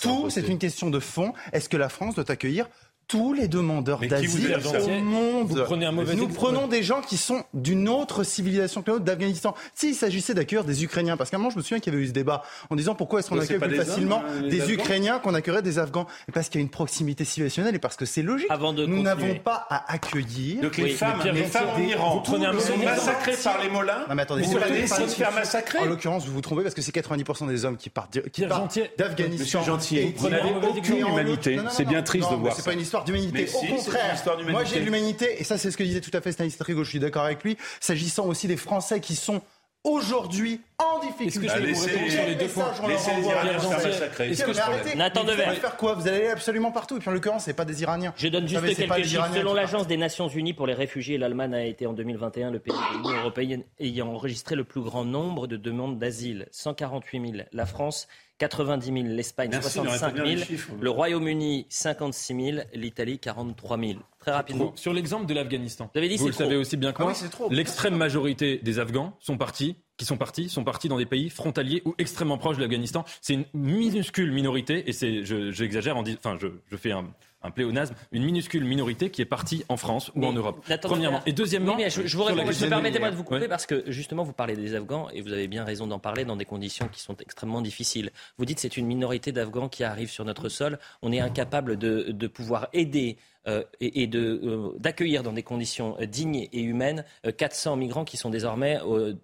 tout 0.01 0.31
C'est 0.31 0.49
une 0.49 0.59
question 0.59 0.91
de 0.91 1.01
fond. 1.01 1.33
Est-ce 1.53 1.69
que 1.69 1.77
la 1.77 1.89
France 1.89 2.15
doit 2.15 2.31
accueillir 2.31 2.69
tous 3.09 3.33
les 3.33 3.49
demandeurs 3.49 4.01
d'asile 4.01 4.57
au 4.65 4.89
monde. 5.01 5.49
Vous 5.49 5.65
prenez 5.65 5.87
un 5.87 5.93
mauvais 5.93 6.15
Nous 6.15 6.29
prenons 6.29 6.69
des 6.69 6.83
gens 6.83 7.01
qui 7.01 7.17
sont 7.17 7.45
d'une 7.55 7.89
autre 7.89 8.25
civilisation 8.25 8.83
que 8.83 8.91
l'autre 8.91 9.05
d'Afghanistan. 9.05 9.55
S'il 9.75 9.95
s'agissait 9.95 10.35
d'accueillir 10.35 10.65
des 10.65 10.85
Ukrainiens, 10.85 11.17
parce 11.17 11.31
qu'à 11.31 11.37
un 11.37 11.41
moment, 11.41 11.51
je 11.51 11.59
me 11.59 11.63
souviens 11.63 11.81
qu'il 11.81 11.93
y 11.93 11.97
avait 11.97 12.05
eu 12.05 12.09
ce 12.09 12.13
débat 12.13 12.43
en 12.71 12.77
disant 12.77 12.95
pourquoi 12.95 13.21
est-ce 13.21 13.29
qu'on 13.29 13.39
accueille 13.39 13.59
plus 13.59 13.77
facilement 13.77 14.23
hein, 14.27 14.49
des 14.49 14.73
Ukrainiens 14.73 15.19
qu'on 15.19 15.35
accueillerait 15.35 15.63
des 15.63 15.79
Afghans? 15.79 16.07
Et 16.29 16.33
Parce 16.33 16.49
qu'il 16.49 16.61
y 16.61 16.63
a 16.63 16.65
une 16.65 16.71
proximité 16.71 17.25
civilisationnelle 17.25 17.75
et 17.75 17.79
parce 17.79 17.97
que 17.97 18.05
c'est 18.05 18.23
logique. 18.23 18.49
Nous 18.51 19.03
n'avons 19.03 19.35
pas 19.37 19.67
à 19.69 19.93
accueillir. 19.93 20.63
Donc 20.63 20.77
les 20.77 20.91
femmes, 20.91 21.21
les 21.25 21.45
femmes 21.45 21.69
en 21.77 21.81
Iran, 21.81 22.15
vous 22.15 22.21
prenez 22.21 22.47
un 22.47 22.59
sont 22.59 22.79
massacrées 22.79 23.37
par 23.43 23.63
les 23.63 23.69
mollahs. 23.69 24.07
Non 24.09 24.15
mais 24.15 24.23
attendez, 24.23 24.43
vous 24.43 24.59
allez 24.59 24.81
essayer 24.81 25.07
de 25.07 25.11
faire 25.11 25.33
massacrer. 25.33 25.79
En 25.79 25.87
l'occurrence, 25.87 26.27
vous 26.27 26.33
vous 26.33 26.41
trompez 26.41 26.63
parce 26.63 26.75
que 26.75 26.83
c'est 26.83 26.95
90% 26.95 27.49
des 27.49 27.65
hommes 27.65 27.77
qui 27.77 27.91
partent 27.91 28.15
d'Afghanistan. 28.15 29.45
Monsieur 29.45 29.63
Gentil, 29.63 30.15
vous 30.17 30.29
n'avez 30.29 30.55
aucune 30.69 30.99
humanité. 30.99 31.59
C'est 31.71 31.85
bien 31.85 32.03
triste 32.03 32.31
de 32.31 32.37
voir. 32.37 32.55
C'est 32.55 32.65
pas 32.65 32.73
une 32.73 32.81
histoire 32.95 33.05
d'humanité 33.05 33.47
contraire. 33.47 34.23
Moi, 34.49 34.65
j'ai 34.65 34.81
l'humanité, 34.81 35.41
et 35.41 35.45
ça, 35.45 35.59
c'est 35.59 35.71
ce 35.71 35.77
que 35.77 35.83
disait 35.83 36.01
tout 36.01 36.11
à 36.15 36.21
fait 36.21 36.33
Stanislas 36.33 36.59
Trigo, 36.59 36.85
je 36.85 36.91
suis 36.91 37.01
d'accord 37.01 37.25
avec 37.25 37.43
lui, 37.43 37.57
s'agissant 37.81 38.27
aussi 38.27 38.47
des 38.47 38.57
Français 38.57 39.01
qui 39.01 39.17
sont 39.17 39.43
aujourd'hui 39.83 40.63
en 40.79 40.99
difficulté. 41.01 41.27
Est-ce 41.27 41.41
que 41.41 41.49
je 41.49 41.67
vais 41.67 41.73
vous 41.73 41.85
répondre 41.85 42.11
sur 42.11 42.27
les 42.27 42.35
deux 42.37 42.49
points 42.49 42.73
Laissez 42.89 43.11
les 43.17 43.27
Iraniens 43.27 43.59
se 43.59 43.67
faire 43.67 43.83
massacrer. 43.83 44.31
Est-ce 44.31 44.45
que 44.45 44.53
je 44.53 44.97
Nathan 44.97 45.25
Devers. 45.25 45.55
Vous 45.55 45.61
faire 45.61 45.77
quoi? 45.77 45.95
Vous 45.95 46.09
allez 46.09 46.17
aller 46.19 46.29
absolument 46.29 46.73
partout. 46.73 46.97
Et 46.97 47.01
puis 47.01 47.11
en 47.11 47.13
l'occurrence, 47.13 47.45
c'est 47.45 47.53
pas 47.53 47.67
des 47.67 47.83
Iraniens. 47.83 48.15
Je 48.17 48.29
donne 48.29 48.49
juste 48.49 48.65
quelques 48.77 49.05
chiffres. 49.05 49.29
Selon 49.35 49.53
l'Agence 49.53 49.87
des 49.87 49.99
Nations 49.99 50.29
Unies 50.29 50.55
pour 50.55 50.67
les 50.67 50.73
réfugiés, 50.73 51.19
l'Allemagne 51.19 51.55
a 51.55 51.65
été 51.65 51.87
en 51.87 51.93
2021 51.93 52.51
le 52.51 52.61
pays 52.61 52.73
de 52.73 52.97
l'Union 52.97 53.21
européenne 53.21 53.65
ayant 53.79 54.09
enregistré 54.09 54.57
le 54.57 54.65
plus 54.65 54.81
grand 54.81 55.05
nombre 55.05 55.47
de 55.47 55.59
demandes 55.59 55.99
d'asile. 55.99 56.47
148 56.51 57.33
000. 57.33 57.45
La 57.53 57.67
France, 57.67 58.09
90 58.39 58.87
000, 58.87 58.99
l'Espagne 59.09 59.53
65 59.53 60.17
000, 60.17 60.41
le 60.81 60.91
Royaume-Uni 60.91 61.67
56 61.69 62.53
000, 62.53 62.59
l'Italie 62.75 63.19
43 63.19 63.79
000. 63.79 63.93
Très 64.19 64.33
rapidement. 64.33 64.73
Sur 64.75 64.93
l'exemple 64.93 65.27
de 65.27 65.35
l'Afghanistan, 65.35 65.91
vous, 65.95 66.01
dit, 66.01 66.17
vous 66.17 66.27
le 66.27 66.33
savez 66.33 66.57
aussi 66.57 66.77
bien 66.77 66.93
que 66.93 67.03
ah 67.03 67.07
moi, 67.07 67.49
l'extrême 67.51 67.97
majorité 67.97 68.59
des 68.59 68.79
Afghans 68.79 69.17
sont 69.21 69.37
partis 69.37 69.77
qui 69.97 70.05
sont 70.05 70.17
partis 70.17 70.49
sont 70.49 70.65
partis 70.65 70.89
dans 70.89 70.99
des 70.99 71.07
pays 71.07 71.31
frontaliers 71.31 71.83
ou 71.85 71.95
extrêmement 71.99 72.39
proches 72.39 72.57
de 72.57 72.63
l'Afghanistan. 72.63 73.05
C'est 73.21 73.35
une 73.35 73.45
minuscule 73.55 74.33
minorité, 74.33 74.89
et 74.89 74.93
c'est, 74.93 75.25
j'exagère 75.25 75.97
en 75.97 76.03
disant, 76.03 76.19
enfin, 76.19 76.37
je, 76.41 76.49
je 76.67 76.77
fais 76.77 76.91
un, 76.91 77.07
un 77.45 77.51
pléonasme, 77.51 77.95
une 78.11 78.25
minuscule 78.25 78.65
minorité 78.65 79.11
qui 79.11 79.23
est 79.23 79.27
partie 79.27 79.65
en 79.69 79.77
France 79.77 80.11
ou 80.17 80.25
en 80.25 80.33
Europe. 80.33 80.65
Premièrement. 80.83 81.21
Et 81.27 81.33
deuxièmement, 81.33 81.77
je, 81.79 82.17
vous 82.17 82.25
réponds, 82.25 82.51
permettez-moi 82.69 83.11
de 83.11 83.17
vous 83.17 83.25
couper 83.25 83.49
parce 83.49 83.67
que 83.67 83.85
justement 83.87 84.25
vous 84.25 84.33
parlez 84.33 84.57
des 84.57 84.75
Afghans 84.75 85.09
et 85.11 85.21
vous 85.21 85.33
avez 85.33 85.47
bien 85.47 85.65
raison 85.65 85.87
d'en 85.87 85.99
parler 85.99 86.25
dans 86.25 86.37
des 86.37 86.45
conditions 86.45 86.89
qui 86.89 87.01
sont 87.01 87.17
extrêmement 87.19 87.61
difficiles. 87.61 88.11
Vous 88.39 88.45
dites 88.45 88.59
c'est 88.59 88.77
une 88.77 88.87
minorité 88.87 89.31
d'Afghans 89.31 89.69
qui 89.69 89.85
arrive 89.85 90.11
sur 90.11 90.25
notre 90.25 90.49
sol. 90.49 90.79
On 91.03 91.13
est 91.13 91.21
incapable 91.21 91.77
de, 91.77 92.11
de 92.11 92.27
pouvoir 92.27 92.69
aider 92.73 93.19
euh, 93.47 93.63
et, 93.79 94.07
de, 94.07 94.41
euh, 94.43 94.73
d'accueillir 94.79 95.23
dans 95.23 95.35
des 95.35 95.43
conditions 95.43 95.99
dignes 96.09 96.49
et 96.51 96.63
humaines 96.63 97.05
400 97.37 97.75
euh, 97.75 97.77
migrants 97.77 98.05
qui 98.07 98.17
sont 98.17 98.31
désormais 98.31 98.79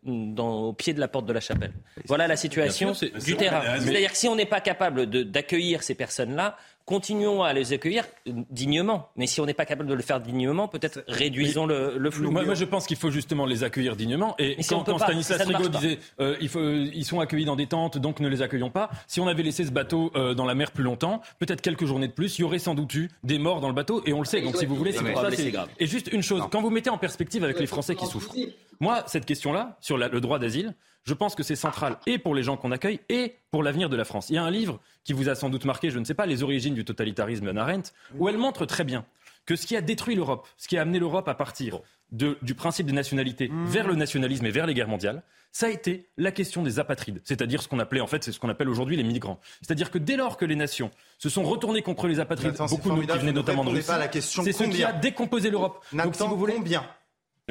dans, 0.04 0.64
au 0.64 0.72
pied 0.74 0.92
de 0.92 1.00
la 1.00 1.08
porte 1.08 1.24
de 1.24 1.32
la 1.32 1.40
chapelle. 1.40 1.72
Voilà 2.04 2.28
la 2.28 2.36
situation 2.36 2.92
du 2.92 3.36
terrain. 3.36 3.62
C'est-à-dire 3.78 4.12
que 4.12 4.18
si 4.18 4.28
on 4.28 4.36
n'est 4.36 4.44
pas 4.44 4.60
capable 4.60 5.06
d'accueillir 5.06 5.82
ces 5.82 5.94
personnes-là, 5.94 6.58
continuons 6.84 7.42
à 7.42 7.52
les 7.52 7.72
accueillir 7.72 8.04
dignement. 8.26 9.08
Mais 9.16 9.26
si 9.26 9.40
on 9.40 9.46
n'est 9.46 9.54
pas 9.54 9.64
capable 9.64 9.88
de 9.88 9.94
le 9.94 10.02
faire 10.02 10.20
dignement, 10.20 10.68
peut-être 10.68 11.04
réduisons 11.06 11.66
le, 11.66 12.10
flou. 12.10 12.30
Moi, 12.30 12.54
je 12.54 12.64
pense 12.64 12.86
qu'il 12.86 12.96
faut 12.96 13.10
justement 13.10 13.46
les 13.46 13.64
accueillir 13.64 13.96
dignement. 13.96 14.34
Et 14.38 14.56
quand, 14.68 14.98
Stanislas 14.98 15.46
Rigaud 15.46 15.68
disait 15.68 15.98
euh, 16.20 16.36
il 16.40 16.48
faut, 16.48 16.60
ils 16.60 17.04
sont 17.04 17.20
accueillis 17.20 17.44
dans 17.44 17.56
des 17.56 17.66
tentes, 17.66 17.98
donc 17.98 18.20
ne 18.20 18.28
les 18.28 18.42
accueillons 18.42 18.70
pas. 18.70 18.90
Si 19.06 19.20
on 19.20 19.28
avait 19.28 19.42
laissé 19.42 19.64
ce 19.64 19.70
bateau 19.70 20.10
euh, 20.14 20.34
dans 20.34 20.44
la 20.44 20.54
mer 20.54 20.72
plus 20.72 20.84
longtemps, 20.84 21.20
peut-être 21.38 21.60
quelques 21.60 21.86
journées 21.86 22.08
de 22.08 22.12
plus, 22.12 22.38
il 22.38 22.42
y 22.42 22.44
aurait 22.44 22.58
sans 22.58 22.74
doute 22.74 22.94
eu 22.94 23.10
des 23.22 23.38
morts 23.38 23.60
dans 23.60 23.68
le 23.68 23.74
bateau. 23.74 24.02
Et 24.06 24.12
on 24.12 24.20
le 24.20 24.26
sait. 24.26 24.40
Donc 24.40 24.56
si 24.56 24.66
vous 24.66 24.76
voulez, 24.76 24.92
c'est 24.92 25.50
grave. 25.50 25.68
Et 25.78 25.86
juste 25.86 26.12
une 26.12 26.22
chose, 26.22 26.42
quand 26.50 26.60
vous 26.60 26.70
mettez 26.70 26.90
en 26.90 26.98
perspective 26.98 27.44
avec 27.44 27.58
les 27.60 27.66
Français 27.66 27.94
qui 27.94 28.06
souffrent, 28.06 28.34
moi, 28.80 29.04
cette 29.06 29.26
question-là, 29.26 29.76
sur 29.80 29.98
le 29.98 30.20
droit 30.20 30.38
d'asile, 30.38 30.74
je 31.04 31.14
pense 31.14 31.34
que 31.34 31.42
c'est 31.42 31.56
central 31.56 31.98
et 32.06 32.18
pour 32.18 32.34
les 32.34 32.42
gens 32.42 32.56
qu'on 32.56 32.72
accueille 32.72 33.00
et 33.08 33.36
pour 33.50 33.62
l'avenir 33.62 33.88
de 33.88 33.96
la 33.96 34.04
France. 34.04 34.30
Il 34.30 34.34
y 34.34 34.38
a 34.38 34.44
un 34.44 34.50
livre 34.50 34.80
qui 35.04 35.12
vous 35.12 35.28
a 35.28 35.34
sans 35.34 35.48
doute 35.48 35.64
marqué, 35.64 35.90
je 35.90 35.98
ne 35.98 36.04
sais 36.04 36.14
pas, 36.14 36.26
Les 36.26 36.42
origines 36.42 36.74
du 36.74 36.84
totalitarisme 36.84 37.46
d'Anna 37.46 37.62
Arendt, 37.62 37.92
où 38.18 38.28
elle 38.28 38.38
montre 38.38 38.66
très 38.66 38.84
bien 38.84 39.04
que 39.46 39.56
ce 39.56 39.66
qui 39.66 39.76
a 39.76 39.80
détruit 39.80 40.14
l'Europe, 40.14 40.46
ce 40.56 40.68
qui 40.68 40.76
a 40.76 40.82
amené 40.82 40.98
l'Europe 40.98 41.28
à 41.28 41.34
partir 41.34 41.80
du 42.12 42.54
principe 42.54 42.86
de 42.86 42.92
nationalité 42.92 43.48
mmh. 43.48 43.64
vers 43.66 43.86
le 43.86 43.94
nationalisme 43.94 44.44
et 44.46 44.50
vers 44.50 44.66
les 44.66 44.74
guerres 44.74 44.88
mondiales, 44.88 45.22
ça 45.52 45.66
a 45.66 45.70
été 45.70 46.08
la 46.16 46.30
question 46.30 46.62
des 46.62 46.78
apatrides, 46.78 47.20
c'est-à-dire 47.24 47.62
ce 47.62 47.68
qu'on 47.68 47.78
appelait 47.80 48.00
en 48.00 48.06
fait, 48.06 48.22
c'est 48.22 48.32
ce 48.32 48.38
qu'on 48.38 48.48
appelle 48.48 48.68
aujourd'hui 48.68 48.96
les 48.96 49.02
migrants. 49.02 49.40
C'est-à-dire 49.62 49.90
que 49.90 49.98
dès 49.98 50.16
lors 50.16 50.36
que 50.36 50.44
les 50.44 50.54
nations 50.54 50.90
se 51.18 51.28
sont 51.28 51.42
retournées 51.42 51.82
contre 51.82 52.06
les 52.06 52.20
apatrides, 52.20 52.56
beaucoup 52.68 52.90
de 52.90 53.02
qui 53.02 53.18
venaient 53.18 53.32
notamment 53.32 53.64
de 53.64 53.70
Russie, 53.70 53.90
c'est 54.20 54.52
ce 54.52 54.64
qui 54.64 54.84
a 54.84 54.92
décomposé 54.92 55.50
l'Europe. 55.50 55.84
Donc 55.92 56.14
si 56.14 56.22
vous 56.22 56.36
voulez, 56.36 56.54
combien 56.54 56.84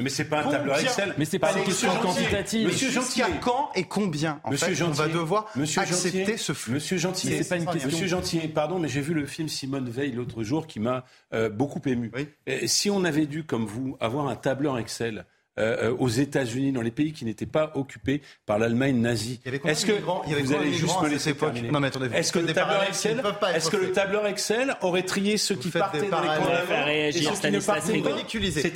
Mais 0.02 0.10
c'est 0.10 0.24
pas 0.24 0.44
un 0.44 0.50
tableur 0.50 0.78
Excel. 0.78 1.14
Mais 1.18 1.24
c'est 1.24 1.38
pas 1.38 1.56
une 1.56 1.64
question 1.64 1.94
quantitative. 1.96 2.66
Monsieur 2.66 2.90
Gentil, 2.90 3.22
quand 3.40 3.70
et 3.74 3.84
combien 3.84 4.40
en 4.44 4.50
Monsieur 4.50 4.74
fait, 4.74 4.82
on 4.84 4.90
va 4.90 5.08
devoir 5.08 5.46
Monsieur 5.56 5.82
accepter 5.82 6.24
Gentil, 6.24 6.38
ce 6.38 6.52
flux 6.52 6.74
Monsieur 6.74 6.98
Gentil, 6.98 7.28
c'est 7.28 7.48
pas 7.48 7.56
une 7.56 7.66
question. 7.66 7.86
Monsieur 7.90 8.06
Gentil, 8.06 8.38
pardon, 8.48 8.78
mais 8.78 8.88
j'ai 8.88 9.00
vu 9.00 9.14
le 9.14 9.26
film 9.26 9.48
Simone 9.48 9.88
Veil 9.88 10.12
l'autre 10.12 10.42
jour 10.42 10.66
qui 10.66 10.80
m'a 10.80 11.04
euh, 11.34 11.48
beaucoup 11.48 11.80
ému. 11.86 12.10
Et 12.46 12.66
si 12.66 12.90
on 12.90 13.04
avait 13.04 13.26
dû, 13.26 13.44
comme 13.44 13.66
vous, 13.66 13.96
avoir 14.00 14.28
un 14.28 14.36
tableur 14.36 14.78
Excel 14.78 15.24
euh, 15.58 15.90
euh, 15.90 15.96
aux 15.98 16.08
États-Unis, 16.08 16.72
dans 16.72 16.80
les 16.80 16.92
pays 16.92 17.12
qui 17.12 17.24
n'étaient 17.24 17.44
pas 17.44 17.72
occupés 17.74 18.22
par 18.46 18.58
l'Allemagne 18.58 19.00
nazie. 19.00 19.40
Est-ce 19.64 19.84
que 19.84 19.92
vous 19.92 20.52
allez 20.52 20.72
juste 20.72 21.02
me 21.02 21.08
laisser 21.08 21.34
terminer 21.34 21.70
Non, 21.70 21.80
mais 21.80 21.88
attendez, 21.88 22.08
Est-ce 22.14 22.32
que 22.32 22.38
le 22.38 22.52
tableur 22.52 22.84
Excel, 22.84 23.22
est-ce 23.54 23.70
que 23.70 23.76
le 23.76 23.92
tableur 23.92 24.26
Excel 24.26 24.76
aurait 24.80 25.02
trié 25.02 25.36
ceux 25.36 25.56
qui 25.56 25.70
partaient 25.70 26.08
dans 26.08 26.20
les 26.20 26.28
camps 26.28 26.88
et 26.88 27.12
ceux 27.12 27.34
qui 27.34 27.50
ne 27.50 27.60
partaient 27.60 28.00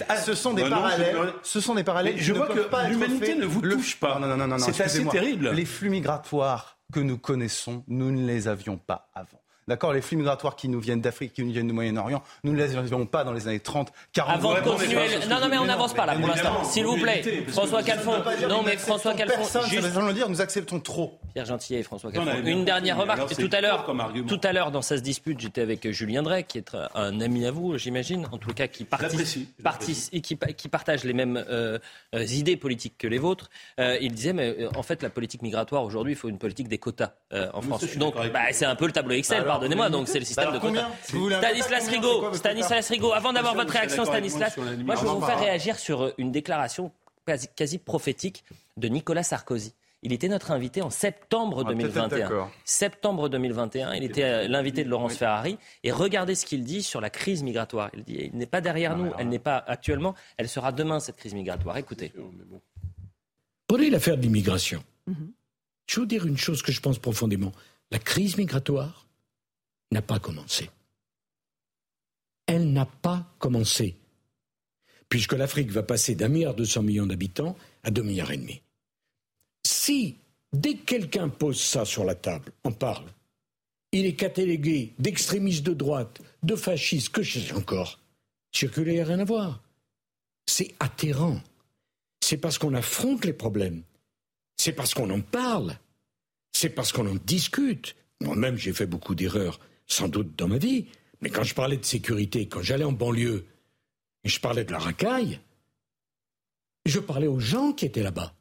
pas. 0.04 0.16
Ce 0.16 0.34
sont 0.34 0.52
des 0.54 0.68
parallèles. 0.68 1.16
Ce 1.42 1.60
sont 1.60 1.74
des 1.74 1.84
parallèles. 1.84 2.18
Je 2.18 2.32
vois 2.32 2.48
que 2.48 2.88
l'humanité 2.88 3.36
ne 3.36 3.46
vous 3.46 3.60
touche 3.60 3.96
pas. 4.00 4.18
Non, 4.18 4.26
non, 4.26 4.36
non, 4.36 4.48
non. 4.48 4.58
C'est 4.58 4.82
assez 4.82 5.04
terrible. 5.04 5.50
Les 5.50 5.64
flux 5.64 5.90
migratoires 5.90 6.78
que 6.92 7.00
nous 7.00 7.18
connaissons, 7.18 7.84
nous 7.88 8.10
ne 8.10 8.26
les 8.26 8.46
avions 8.46 8.76
pas 8.76 9.10
avant. 9.14 9.43
D'accord 9.66 9.92
Les 9.92 10.02
flux 10.02 10.16
migratoires 10.16 10.56
qui 10.56 10.68
nous 10.68 10.80
viennent 10.80 11.00
d'Afrique, 11.00 11.32
qui 11.32 11.42
nous 11.42 11.52
viennent 11.52 11.66
du 11.66 11.72
Moyen-Orient, 11.72 12.22
nous 12.42 12.52
ne 12.52 12.58
les 12.58 12.76
avions 12.76 13.06
pas 13.06 13.24
dans 13.24 13.32
les 13.32 13.48
années 13.48 13.60
30, 13.60 13.92
40. 14.12 14.34
Avant 14.34 14.54
de 14.54 14.60
continuer. 14.60 14.96
Non, 15.28 15.40
non, 15.40 15.48
mais 15.48 15.58
on 15.58 15.64
n'avance 15.64 15.94
pas 15.94 16.06
là 16.06 16.14
pour 16.14 16.28
l'instant. 16.28 16.64
S'il 16.64 16.84
vous 16.84 16.98
plaît. 16.98 17.44
François 17.48 17.82
Calfon. 17.82 18.22
Non, 18.48 18.62
mais 18.62 18.76
François 18.76 19.14
Calfon. 19.14 19.36
Personne, 19.36 19.62
ça 19.62 20.00
veut 20.00 20.12
dire 20.12 20.28
nous 20.28 20.40
acceptons 20.40 20.80
trop. 20.80 21.18
Pierre 21.34 21.46
Gentillet 21.46 21.80
et 21.80 21.82
François. 21.82 22.12
Une 22.44 22.64
dernière 22.64 22.96
remarque. 22.96 23.34
Tout 23.34 23.50
à 23.52 23.60
l'heure, 23.60 23.92
tout 24.28 24.40
à 24.44 24.52
l'heure, 24.52 24.70
dans 24.70 24.82
sa 24.82 24.96
dispute, 24.98 25.40
j'étais 25.40 25.62
avec 25.62 25.90
Julien 25.90 26.22
Drey, 26.22 26.44
qui 26.44 26.58
est 26.58 26.76
un 26.94 27.20
ami 27.20 27.44
à 27.44 27.50
vous, 27.50 27.76
j'imagine, 27.76 28.26
en 28.30 28.38
tout 28.38 28.54
cas, 28.54 28.68
qui, 28.68 28.86
et 30.12 30.20
qui, 30.20 30.38
qui 30.38 30.68
partage 30.68 31.02
les 31.02 31.12
mêmes 31.12 31.44
euh, 31.48 31.78
idées 32.12 32.56
politiques 32.56 32.94
que 32.98 33.08
les 33.08 33.18
vôtres. 33.18 33.50
Euh, 33.80 33.98
il 34.00 34.12
disait, 34.14 34.32
mais 34.32 34.54
euh, 34.60 34.68
en 34.76 34.84
fait, 34.84 35.02
la 35.02 35.10
politique 35.10 35.42
migratoire 35.42 35.82
aujourd'hui, 35.82 36.12
il 36.12 36.16
faut 36.16 36.28
une 36.28 36.38
politique 36.38 36.68
des 36.68 36.78
quotas 36.78 37.14
euh, 37.32 37.50
en 37.52 37.62
France. 37.62 37.96
Donc, 37.96 38.14
bah, 38.32 38.52
c'est 38.52 38.66
un 38.66 38.76
peu 38.76 38.86
le 38.86 38.92
tableau 38.92 39.14
Excel 39.14 39.44
pardonnez-moi, 39.44 39.90
donc 39.90 40.06
c'est 40.06 40.20
le 40.20 40.24
système 40.24 40.52
de 40.52 40.58
quotas. 40.58 40.88
Stanislas 41.02 41.88
Rigaud, 41.88 42.32
Stanislas 42.34 42.88
Rigaud, 42.88 43.12
avant 43.12 43.32
d'avoir 43.32 43.54
votre 43.56 43.72
réaction, 43.72 44.04
Stanislas, 44.04 44.56
moi 44.56 44.94
je 44.94 45.00
vais 45.00 45.08
vous 45.08 45.20
faire 45.20 45.40
réagir 45.40 45.78
sur 45.80 46.12
une 46.16 46.30
déclaration 46.30 46.92
quasi 47.56 47.78
prophétique 47.78 48.44
de 48.76 48.86
Nicolas 48.86 49.24
Sarkozy. 49.24 49.74
Il 50.04 50.12
était 50.12 50.28
notre 50.28 50.50
invité 50.50 50.82
en 50.82 50.90
septembre 50.90 51.64
2021. 51.64 52.50
Septembre 52.64 53.30
2021, 53.30 53.94
il 53.94 54.04
était 54.04 54.46
l'invité 54.48 54.84
de 54.84 54.90
Laurence 54.90 55.16
Ferrari. 55.16 55.58
Et 55.82 55.90
regardez 55.90 56.34
ce 56.34 56.44
qu'il 56.44 56.62
dit 56.62 56.82
sur 56.82 57.00
la 57.00 57.08
crise 57.08 57.42
migratoire. 57.42 57.90
Il 57.94 58.04
dit, 58.04 58.18
elle 58.20 58.38
n'est 58.38 58.46
pas 58.46 58.60
derrière 58.60 58.96
nous, 58.98 59.10
elle 59.18 59.30
n'est 59.30 59.38
pas 59.38 59.56
actuellement, 59.66 60.14
elle 60.36 60.48
sera 60.48 60.72
demain 60.72 61.00
cette 61.00 61.16
crise 61.16 61.32
migratoire. 61.32 61.78
Écoutez. 61.78 62.12
Prenez 63.66 63.88
l'affaire 63.88 64.18
de 64.18 64.22
l'immigration. 64.22 64.84
Je 65.06 65.96
vais 65.96 66.00
vous 66.00 66.06
dire 66.06 66.26
une 66.26 66.38
chose 66.38 66.62
que 66.62 66.70
je 66.70 66.80
pense 66.80 66.98
profondément. 66.98 67.52
La 67.90 67.98
crise 67.98 68.36
migratoire, 68.36 69.04
n'a 69.94 70.02
pas 70.02 70.18
commencé. 70.18 70.70
Elle 72.46 72.72
n'a 72.72 72.84
pas 72.84 73.32
commencé. 73.38 73.96
Puisque 75.08 75.32
l'Afrique 75.32 75.70
va 75.70 75.82
passer 75.82 76.14
d'un 76.14 76.28
milliard 76.28 76.54
deux 76.54 76.64
cents 76.66 76.82
millions 76.82 77.06
d'habitants 77.06 77.56
à 77.82 77.90
deux 77.90 78.02
milliards 78.02 78.32
et 78.32 78.36
demi. 78.36 78.60
Si, 79.64 80.18
dès 80.52 80.74
que 80.74 80.84
quelqu'un 80.84 81.28
pose 81.28 81.60
ça 81.60 81.84
sur 81.84 82.04
la 82.04 82.14
table, 82.14 82.52
on 82.64 82.72
parle, 82.72 83.06
il 83.92 84.06
est 84.06 84.16
catalogué 84.16 84.92
d'extrémistes 84.98 85.64
de 85.64 85.72
droite, 85.72 86.20
de 86.42 86.56
fascistes, 86.56 87.10
que 87.10 87.22
je 87.22 87.38
sais 87.38 87.52
encore, 87.54 88.00
circuler, 88.52 88.92
il 88.92 88.96
n'y 88.96 89.00
a 89.00 89.06
rien 89.06 89.20
à 89.20 89.24
voir. 89.24 89.62
C'est 90.46 90.74
atterrant. 90.80 91.40
C'est 92.20 92.36
parce 92.36 92.58
qu'on 92.58 92.74
affronte 92.74 93.24
les 93.24 93.32
problèmes. 93.32 93.82
C'est 94.56 94.72
parce 94.72 94.94
qu'on 94.94 95.10
en 95.10 95.20
parle. 95.20 95.76
C'est 96.52 96.70
parce 96.70 96.92
qu'on 96.92 97.06
en 97.06 97.16
discute. 97.24 97.96
Moi-même, 98.20 98.56
j'ai 98.56 98.72
fait 98.72 98.86
beaucoup 98.86 99.14
d'erreurs 99.14 99.60
sans 99.86 100.08
doute 100.08 100.34
dans 100.36 100.48
ma 100.48 100.58
vie, 100.58 100.86
mais 101.20 101.30
quand 101.30 101.44
je 101.44 101.54
parlais 101.54 101.76
de 101.76 101.84
sécurité, 101.84 102.48
quand 102.48 102.62
j'allais 102.62 102.84
en 102.84 102.92
banlieue, 102.92 103.46
et 104.24 104.28
je 104.28 104.40
parlais 104.40 104.64
de 104.64 104.72
la 104.72 104.78
racaille, 104.78 105.40
je 106.86 106.98
parlais 106.98 107.26
aux 107.26 107.40
gens 107.40 107.72
qui 107.72 107.84
étaient 107.84 108.02
là-bas. 108.02 108.34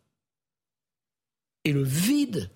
Et 1.65 1.71
le 1.71 1.83
vide 1.83 2.49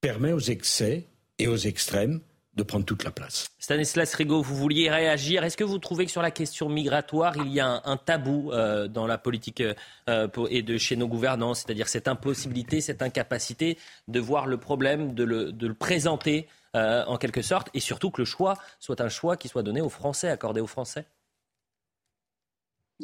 permet 0.00 0.32
aux 0.32 0.40
excès 0.40 1.06
et 1.38 1.48
aux 1.48 1.56
extrêmes 1.56 2.20
de 2.54 2.62
prendre 2.62 2.84
toute 2.84 3.04
la 3.04 3.10
place. 3.10 3.48
Stanislas 3.58 4.14
Rigaud, 4.14 4.42
vous 4.42 4.56
vouliez 4.56 4.90
réagir. 4.90 5.42
Est-ce 5.42 5.56
que 5.56 5.64
vous 5.64 5.78
trouvez 5.78 6.04
que 6.04 6.10
sur 6.10 6.20
la 6.20 6.30
question 6.30 6.68
migratoire, 6.68 7.36
il 7.38 7.48
y 7.50 7.60
a 7.60 7.80
un, 7.84 7.96
tabou 7.96 8.52
euh, 8.52 8.88
dans 8.88 9.06
la 9.06 9.16
politique 9.16 9.62
euh, 10.08 10.28
et 10.50 10.78
chez 10.78 10.96
nos 10.96 11.08
gouvernants, 11.08 11.54
c'est-à-dire 11.54 11.88
cette 11.88 12.08
impossibilité, 12.08 12.80
cette 12.82 13.00
incapacité 13.00 13.78
de 14.08 14.20
voir 14.20 14.46
le 14.46 14.58
problème, 14.58 15.14
de 15.14 15.24
le, 15.24 15.52
de 15.52 15.66
le 15.66 15.74
présenter 15.74 16.46
euh, 16.76 17.04
en 17.06 17.16
quelque 17.16 17.42
sorte, 17.42 17.68
et 17.74 17.80
surtout 17.80 18.10
que 18.10 18.20
le 18.20 18.26
choix 18.26 18.58
soit 18.80 19.00
un 19.00 19.08
choix 19.08 19.36
qui 19.36 19.48
soit 19.48 19.62
donné 19.62 19.80
aux 19.80 19.88
Français, 19.88 20.28
accordé 20.28 20.60
aux 20.60 20.66
Français? 20.66 21.06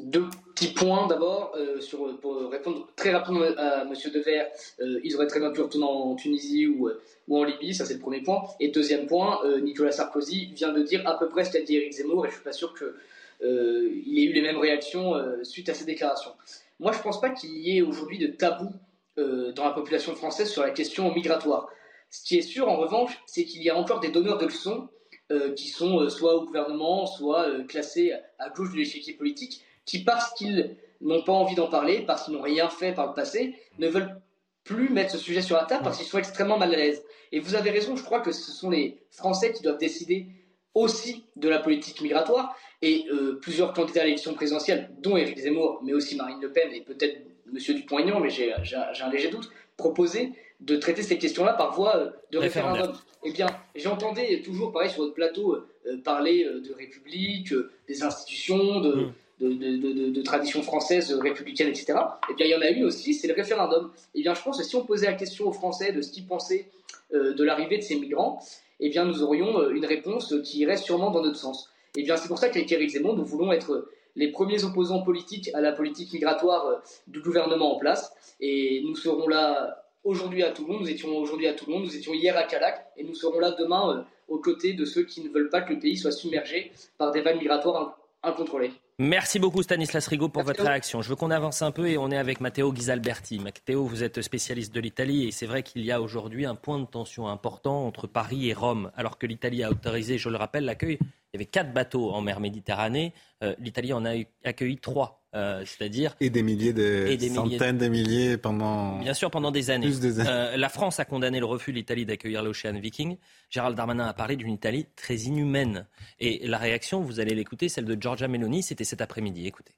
Deux 0.04 0.24
petits 0.54 0.72
points 0.72 1.06
d'abord 1.06 1.52
euh, 1.56 1.80
pour 2.20 2.50
répondre 2.50 2.88
très 2.96 3.10
rapidement 3.10 3.42
à 3.56 3.82
M. 3.82 3.92
Dever. 4.12 4.44
Euh, 4.80 5.00
ils 5.04 5.14
auraient 5.16 5.26
très 5.26 5.40
bien 5.40 5.50
pu 5.50 5.60
retourner 5.60 5.86
en 5.86 6.14
Tunisie 6.14 6.66
ou, 6.66 6.90
ou 7.28 7.38
en 7.38 7.44
Libye, 7.44 7.74
ça 7.74 7.84
c'est 7.84 7.94
le 7.94 8.00
premier 8.00 8.22
point. 8.22 8.42
Et 8.60 8.68
deuxième 8.68 9.06
point, 9.06 9.40
Nicolas 9.60 9.92
Sarkozy 9.92 10.52
vient 10.54 10.72
de 10.72 10.82
dire 10.82 11.06
à 11.06 11.18
peu 11.18 11.28
près 11.28 11.44
ce 11.44 11.52
qu'a 11.52 11.62
dit 11.62 11.76
Eric 11.76 11.92
Zemmour 11.92 12.26
et 12.26 12.28
je 12.28 12.34
suis 12.34 12.44
pas 12.44 12.52
sûr 12.52 12.74
qu'il 12.76 14.18
ait 14.18 14.24
eu 14.24 14.32
les 14.32 14.42
mêmes 14.42 14.58
réactions 14.58 15.14
suite 15.42 15.68
à 15.68 15.74
ces 15.74 15.84
déclarations. 15.84 16.32
Moi 16.80 16.92
je 16.92 16.98
ne 16.98 17.02
pense 17.02 17.20
pas 17.20 17.30
qu'il 17.30 17.56
y 17.58 17.78
ait 17.78 17.82
aujourd'hui 17.82 18.18
de 18.18 18.28
tabou 18.28 18.70
dans 19.16 19.64
la 19.64 19.72
population 19.72 20.14
française 20.14 20.48
sur 20.50 20.62
la 20.62 20.70
question 20.70 21.12
migratoire. 21.12 21.68
Ce 22.10 22.24
qui 22.24 22.38
est 22.38 22.42
sûr, 22.42 22.68
en 22.68 22.76
revanche, 22.76 23.20
c'est 23.26 23.44
qu'il 23.44 23.62
y 23.62 23.70
a 23.70 23.76
encore 23.76 24.00
des 24.00 24.08
donneurs 24.08 24.38
de 24.38 24.46
leçons 24.46 24.88
euh, 25.30 25.52
qui 25.52 25.68
sont 25.68 26.00
euh, 26.00 26.08
soit 26.08 26.34
au 26.34 26.46
gouvernement, 26.46 27.04
soit 27.06 27.48
euh, 27.48 27.64
classés 27.64 28.14
à 28.38 28.48
gauche 28.48 28.72
de 28.72 28.76
l'échiquier 28.76 29.12
politique, 29.12 29.62
qui, 29.88 30.04
parce 30.04 30.32
qu'ils 30.34 30.76
n'ont 31.00 31.22
pas 31.22 31.32
envie 31.32 31.54
d'en 31.54 31.68
parler, 31.68 32.02
parce 32.06 32.24
qu'ils 32.24 32.34
n'ont 32.34 32.42
rien 32.42 32.68
fait 32.68 32.92
par 32.92 33.08
le 33.08 33.14
passé, 33.14 33.54
ne 33.78 33.88
veulent 33.88 34.20
plus 34.64 34.90
mettre 34.90 35.12
ce 35.12 35.18
sujet 35.18 35.40
sur 35.40 35.56
la 35.56 35.64
table 35.64 35.82
parce 35.82 35.96
qu'ils 35.96 36.06
sont 36.06 36.18
extrêmement 36.18 36.58
mal 36.58 36.74
à 36.74 36.76
l'aise. 36.76 37.02
Et 37.32 37.40
vous 37.40 37.54
avez 37.54 37.70
raison, 37.70 37.96
je 37.96 38.02
crois 38.02 38.20
que 38.20 38.32
ce 38.32 38.52
sont 38.52 38.68
les 38.68 38.98
Français 39.10 39.52
qui 39.52 39.62
doivent 39.62 39.78
décider 39.78 40.26
aussi 40.74 41.24
de 41.36 41.48
la 41.48 41.58
politique 41.58 42.00
migratoire. 42.02 42.54
Et 42.82 43.06
plusieurs 43.40 43.72
candidats 43.72 44.02
à 44.02 44.04
l'élection 44.04 44.34
présidentielle, 44.34 44.90
dont 44.98 45.16
Éric 45.16 45.38
Zemmour, 45.38 45.80
mais 45.82 45.94
aussi 45.94 46.16
Marine 46.16 46.40
Le 46.40 46.52
Pen 46.52 46.70
et 46.72 46.82
peut-être 46.82 47.16
M. 47.52 47.58
Dupont-Aignan, 47.74 48.20
mais 48.20 48.30
j'ai 48.30 48.52
un 48.52 49.10
léger 49.10 49.30
doute, 49.30 49.50
proposaient 49.76 50.32
de 50.60 50.76
traiter 50.76 51.02
ces 51.02 51.18
questions-là 51.18 51.54
par 51.54 51.72
voie 51.74 51.96
euh, 51.96 52.10
de 52.32 52.38
référendum. 52.38 52.92
Eh 53.24 53.32
bien, 53.32 53.46
j'entendais 53.74 54.42
toujours, 54.42 54.72
pareil, 54.72 54.90
sur 54.90 55.02
votre 55.02 55.14
plateau, 55.14 55.54
euh, 55.54 55.96
parler 56.02 56.44
euh, 56.44 56.60
de 56.60 56.72
République, 56.72 57.54
des 57.86 58.02
institutions, 58.02 58.80
de, 58.80 58.94
mm. 58.94 59.12
De, 59.40 60.22
tradition 60.22 60.62
française 60.62 61.12
républicaine, 61.12 61.68
etc. 61.68 61.94
Eh 62.30 62.34
bien, 62.34 62.46
il 62.46 62.50
y 62.50 62.54
en 62.54 62.60
a 62.60 62.68
une 62.68 62.84
aussi, 62.84 63.14
c'est 63.14 63.28
le 63.28 63.34
référendum. 63.34 63.90
Eh 64.14 64.22
bien, 64.22 64.34
je 64.34 64.42
pense 64.42 64.58
que 64.58 64.64
si 64.64 64.76
on 64.76 64.84
posait 64.84 65.06
la 65.06 65.14
question 65.14 65.46
aux 65.48 65.52
Français 65.52 65.92
de 65.92 66.02
ce 66.02 66.10
qu'ils 66.10 66.26
pensaient 66.26 66.66
de 67.12 67.44
l'arrivée 67.44 67.78
de 67.78 67.82
ces 67.82 67.96
migrants, 67.96 68.40
eh 68.80 68.90
bien, 68.90 69.04
nous 69.04 69.22
aurions 69.22 69.70
une 69.70 69.86
réponse 69.86 70.34
qui 70.44 70.60
irait 70.60 70.76
sûrement 70.76 71.10
dans 71.10 71.22
notre 71.22 71.38
sens. 71.38 71.70
Eh 71.96 72.02
bien, 72.02 72.16
c'est 72.16 72.28
pour 72.28 72.38
ça 72.38 72.48
qu'avec 72.48 72.70
Éric 72.70 72.90
Zemmour, 72.90 73.16
nous 73.16 73.24
voulons 73.24 73.52
être 73.52 73.88
les 74.16 74.28
premiers 74.28 74.64
opposants 74.64 75.02
politiques 75.02 75.50
à 75.54 75.60
la 75.60 75.72
politique 75.72 76.12
migratoire 76.12 76.82
du 77.06 77.20
gouvernement 77.20 77.76
en 77.76 77.78
place. 77.78 78.12
Et 78.40 78.82
nous 78.84 78.96
serons 78.96 79.28
là 79.28 79.84
aujourd'hui 80.04 80.42
à 80.42 80.50
Toulon, 80.50 80.80
nous 80.80 80.88
étions 80.90 81.16
aujourd'hui 81.16 81.46
à 81.46 81.54
Toulon, 81.54 81.80
nous 81.80 81.96
étions 81.96 82.12
hier 82.12 82.36
à 82.36 82.44
Calac, 82.44 82.86
et 82.96 83.04
nous 83.04 83.14
serons 83.14 83.38
là 83.40 83.52
demain 83.52 83.98
euh, 83.98 84.02
aux 84.28 84.38
côtés 84.38 84.72
de 84.72 84.84
ceux 84.84 85.04
qui 85.04 85.22
ne 85.22 85.28
veulent 85.28 85.50
pas 85.50 85.60
que 85.60 85.72
le 85.72 85.78
pays 85.78 85.96
soit 85.96 86.12
submergé 86.12 86.72
par 86.98 87.10
des 87.12 87.20
vagues 87.20 87.38
migratoires 87.38 87.98
incontrôlées. 88.22 88.72
Merci 89.00 89.38
beaucoup 89.38 89.62
Stanislas 89.62 90.08
Rigaud 90.08 90.28
pour 90.28 90.42
votre 90.42 90.64
réaction. 90.64 91.02
Je 91.02 91.08
veux 91.08 91.14
qu'on 91.14 91.30
avance 91.30 91.62
un 91.62 91.70
peu 91.70 91.88
et 91.88 91.96
on 91.96 92.10
est 92.10 92.16
avec 92.16 92.40
Matteo 92.40 92.72
Ghisalberti. 92.72 93.38
Matteo, 93.38 93.84
vous 93.84 94.02
êtes 94.02 94.22
spécialiste 94.22 94.74
de 94.74 94.80
l'Italie 94.80 95.28
et 95.28 95.30
c'est 95.30 95.46
vrai 95.46 95.62
qu'il 95.62 95.84
y 95.84 95.92
a 95.92 96.02
aujourd'hui 96.02 96.44
un 96.46 96.56
point 96.56 96.80
de 96.80 96.84
tension 96.84 97.28
important 97.28 97.86
entre 97.86 98.08
Paris 98.08 98.48
et 98.48 98.54
Rome. 98.54 98.90
Alors 98.96 99.16
que 99.16 99.28
l'Italie 99.28 99.62
a 99.62 99.70
autorisé, 99.70 100.18
je 100.18 100.28
le 100.28 100.36
rappelle, 100.36 100.64
l'accueil, 100.64 100.98
il 101.32 101.36
y 101.36 101.38
avait 101.38 101.46
quatre 101.46 101.72
bateaux 101.72 102.10
en 102.10 102.20
mer 102.20 102.40
Méditerranée. 102.40 103.12
Euh, 103.42 103.54
L'Italie 103.58 103.92
en 103.92 104.04
a 104.04 104.12
accueilli 104.44 104.78
trois. 104.78 105.18
Euh, 105.34 105.62
c'est-à-dire 105.66 106.16
et 106.20 106.30
des 106.30 106.42
milliers 106.42 106.72
de 106.72 107.14
des 107.14 107.28
centaines 107.28 107.76
de 107.76 107.88
milliers 107.88 108.38
pendant 108.38 108.98
bien 108.98 109.12
sûr 109.12 109.30
pendant 109.30 109.50
des 109.50 109.68
années. 109.68 109.92
Euh, 110.02 110.56
la 110.56 110.68
France 110.70 111.00
a 111.00 111.04
condamné 111.04 111.38
le 111.38 111.44
refus 111.44 111.70
de 111.70 111.76
l'Italie 111.76 112.06
d'accueillir 112.06 112.42
l'Ocean 112.42 112.72
Viking. 112.80 113.18
Gérald 113.50 113.76
Darmanin 113.76 114.06
a 114.06 114.14
parlé 114.14 114.36
d'une 114.36 114.52
Italie 114.52 114.86
très 114.96 115.16
inhumaine. 115.16 115.86
Et 116.18 116.46
la 116.46 116.56
réaction, 116.56 117.02
vous 117.02 117.20
allez 117.20 117.34
l'écouter, 117.34 117.68
celle 117.68 117.84
de 117.84 118.00
Giorgia 118.00 118.26
Meloni, 118.26 118.62
c'était 118.62 118.84
cet 118.84 119.02
après-midi. 119.02 119.46
Écoutez. 119.46 119.74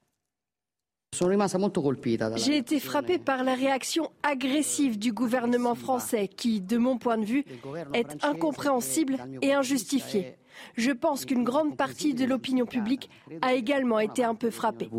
J'ai 2.37 2.55
été 2.55 2.79
frappé 2.79 3.19
par 3.19 3.43
la 3.43 3.53
réaction 3.53 4.09
agressive 4.23 4.97
du 4.97 5.11
gouvernement 5.11 5.75
français 5.75 6.29
qui, 6.29 6.61
de 6.61 6.77
mon 6.77 6.97
point 6.97 7.17
de 7.17 7.25
vue, 7.25 7.43
est 7.93 8.23
incompréhensible 8.23 9.17
et 9.41 9.53
injustifiée. 9.53 10.37
Je 10.75 10.91
pense 10.91 11.25
qu'une 11.25 11.43
grande 11.43 11.75
partie 11.77 12.13
de 12.13 12.25
l'opinion 12.25 12.65
publique 12.65 13.09
a 13.41 13.53
également 13.53 13.99
été 13.99 14.23
un 14.23 14.35
peu 14.35 14.49
frappée. 14.49 14.89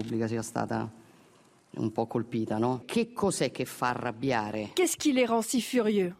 Qu'est-ce 4.74 4.96
qui 4.96 5.12
les 5.12 5.24
rend 5.26 5.42
si 5.42 5.60
furieux? 5.62 6.14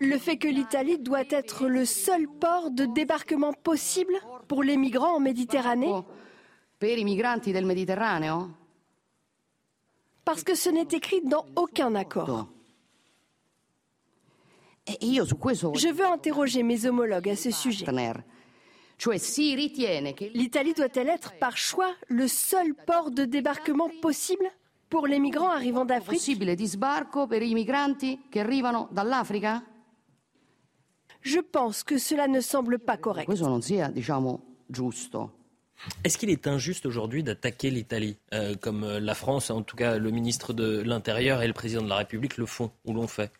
Le 0.00 0.18
fait 0.18 0.36
que 0.38 0.48
l'Italie 0.48 0.98
doit 0.98 1.24
être 1.30 1.66
le 1.68 1.84
seul 1.84 2.26
port 2.26 2.70
de 2.70 2.86
débarquement 2.86 3.52
possible 3.52 4.14
pour 4.48 4.62
les 4.62 4.78
migrants 4.78 5.16
en 5.16 5.20
Méditerranée? 5.20 5.92
Parce 10.24 10.42
que 10.42 10.54
ce 10.54 10.70
n'est 10.70 10.88
écrit 10.92 11.20
dans 11.22 11.44
aucun 11.56 11.94
accord. 11.94 12.48
Je 14.86 15.92
veux 15.92 16.06
interroger 16.06 16.62
mes 16.62 16.86
homologues 16.86 17.28
à 17.30 17.36
ce 17.36 17.50
sujet. 17.50 17.86
L'Italie 20.34 20.74
doit-elle 20.74 21.08
être 21.08 21.32
par 21.38 21.56
choix 21.56 21.94
le 22.08 22.28
seul 22.28 22.74
port 22.74 23.10
de 23.10 23.24
débarquement 23.24 23.90
possible 24.02 24.50
pour 24.88 25.06
les 25.06 25.18
migrants 25.18 25.50
arrivant 25.50 25.84
d'Afrique? 25.84 26.18
possibile 26.18 26.54
di 26.56 26.66
sbarco 26.66 27.26
per 27.26 27.42
i 27.42 27.54
migranti 27.54 28.26
che 28.28 28.40
arrivano 28.40 28.88
dall'Africa? 28.90 29.62
Je 31.22 31.40
pense 31.40 31.84
que 31.84 31.98
cela 31.98 32.26
ne 32.26 32.40
semble 32.40 32.78
pas 32.78 32.96
correct. 32.96 33.28
Est-ce 36.04 36.18
qu'il 36.18 36.30
est 36.30 36.46
injuste 36.46 36.86
aujourd'hui 36.86 37.22
d'attaquer 37.22 37.70
l'Italie, 37.70 38.16
euh, 38.34 38.54
comme 38.54 38.84
euh, 38.84 39.00
la 39.00 39.14
France, 39.14 39.50
en 39.50 39.62
tout 39.62 39.76
cas 39.76 39.98
le 39.98 40.10
ministre 40.10 40.52
de 40.52 40.80
l'Intérieur 40.80 41.42
et 41.42 41.46
le 41.46 41.52
président 41.54 41.82
de 41.82 41.88
la 41.88 41.96
République 41.96 42.36
le 42.36 42.46
font 42.46 42.70
ou 42.84 42.92
l'ont 42.92 43.06
fait? 43.06 43.32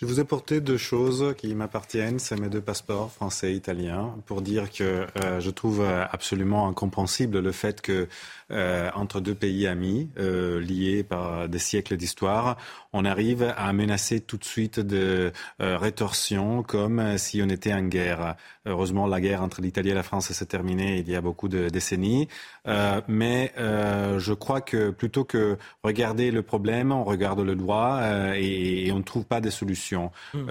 Je 0.00 0.06
vous 0.06 0.18
ai 0.18 0.24
porté 0.24 0.62
deux 0.62 0.78
choses 0.78 1.34
qui 1.36 1.54
m'appartiennent, 1.54 2.18
c'est 2.18 2.40
mes 2.40 2.48
deux 2.48 2.62
passeports 2.62 3.12
français 3.12 3.52
et 3.52 3.54
italiens, 3.54 4.14
pour 4.24 4.40
dire 4.40 4.70
que 4.70 5.06
euh, 5.22 5.40
je 5.40 5.50
trouve 5.50 5.84
absolument 5.84 6.66
incompréhensible 6.68 7.40
le 7.40 7.52
fait 7.52 7.82
que 7.82 8.08
euh, 8.50 8.90
entre 8.94 9.20
deux 9.20 9.34
pays 9.34 9.66
amis, 9.66 10.08
euh, 10.18 10.58
liés 10.58 11.04
par 11.04 11.50
des 11.50 11.58
siècles 11.58 11.98
d'histoire, 11.98 12.56
on 12.92 13.04
arrive 13.04 13.54
à 13.56 13.72
menacer 13.72 14.20
tout 14.20 14.36
de 14.36 14.44
suite 14.44 14.80
de 14.80 15.32
euh, 15.60 15.78
rétorsion 15.78 16.62
comme 16.62 17.18
si 17.18 17.40
on 17.42 17.48
était 17.48 17.72
en 17.72 17.82
guerre. 17.82 18.36
Heureusement, 18.66 19.06
la 19.06 19.20
guerre 19.20 19.42
entre 19.42 19.60
l'Italie 19.60 19.90
et 19.90 19.94
la 19.94 20.02
France 20.02 20.32
s'est 20.32 20.46
terminée 20.46 20.98
il 20.98 21.08
y 21.08 21.14
a 21.14 21.20
beaucoup 21.20 21.48
de 21.48 21.68
décennies, 21.68 22.28
euh, 22.66 23.00
mais 23.08 23.52
euh, 23.58 24.18
je 24.18 24.32
crois 24.32 24.60
que 24.60 24.90
plutôt 24.90 25.24
que 25.24 25.56
regarder 25.82 26.30
le 26.30 26.42
problème, 26.42 26.92
on 26.92 27.04
regarde 27.04 27.40
le 27.40 27.54
droit 27.54 28.00
et, 28.34 28.90
on 28.92 28.98
ne 28.98 29.02
trouve 29.02 29.24
pas 29.24 29.40
de 29.40 29.50
solutions. 29.50 29.89
Mmh. 30.34 30.50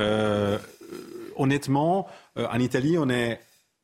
honnêtement, 1.35 2.07
en 2.35 2.59
Italie, 2.59 2.97
on 2.97 3.09
est 3.09 3.39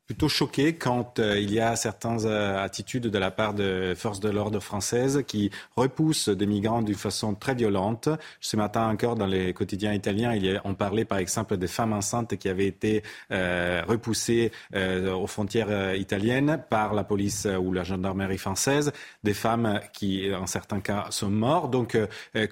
plutôt 0.06 0.30
choqué 0.30 0.76
quand 0.76 1.20
euh, 1.20 1.40
il 1.40 1.52
y 1.52 1.60
a 1.60 1.76
certaines 1.76 2.26
euh, 2.26 2.64
attitudes 2.64 3.08
de 3.08 3.18
la 3.18 3.32
part 3.32 3.54
de 3.54 3.94
forces 3.98 4.20
de 4.20 4.30
l'ordre 4.30 4.60
françaises 4.60 5.24
qui 5.26 5.50
repoussent 5.76 6.30
des 6.30 6.46
migrants 6.46 6.84
d'une 6.84 6.96
façon 6.96 7.34
très 7.34 7.56
violente. 7.56 8.10
Ce 8.40 8.56
matin 8.56 8.88
encore, 8.88 9.16
dans 9.16 9.26
les 9.26 9.54
quotidiens 9.54 9.94
italiens, 9.94 10.34
il 10.34 10.46
y 10.46 10.56
a, 10.56 10.62
on 10.64 10.76
parlait 10.76 11.06
par 11.06 11.18
exemple 11.18 11.58
des 11.58 11.68
femmes 11.68 11.94
enceintes 11.94 12.38
qui 12.38 12.50
avaient 12.50 12.68
été 12.68 13.04
euh, 13.32 13.82
repoussées 13.88 14.52
aux 14.76 15.28
frontières 15.28 15.96
italiennes 15.96 16.62
par 16.70 16.94
la 16.94 17.04
police 17.04 17.48
ou 17.60 17.72
la 17.72 17.84
gendarmerie 17.84 18.38
française, 18.38 18.92
des 19.24 19.34
femmes 19.34 19.80
qui, 19.94 20.34
en 20.34 20.48
certains 20.48 20.80
cas, 20.80 21.08
sont 21.10 21.30
mortes. 21.30 21.72
Donc, 21.72 21.98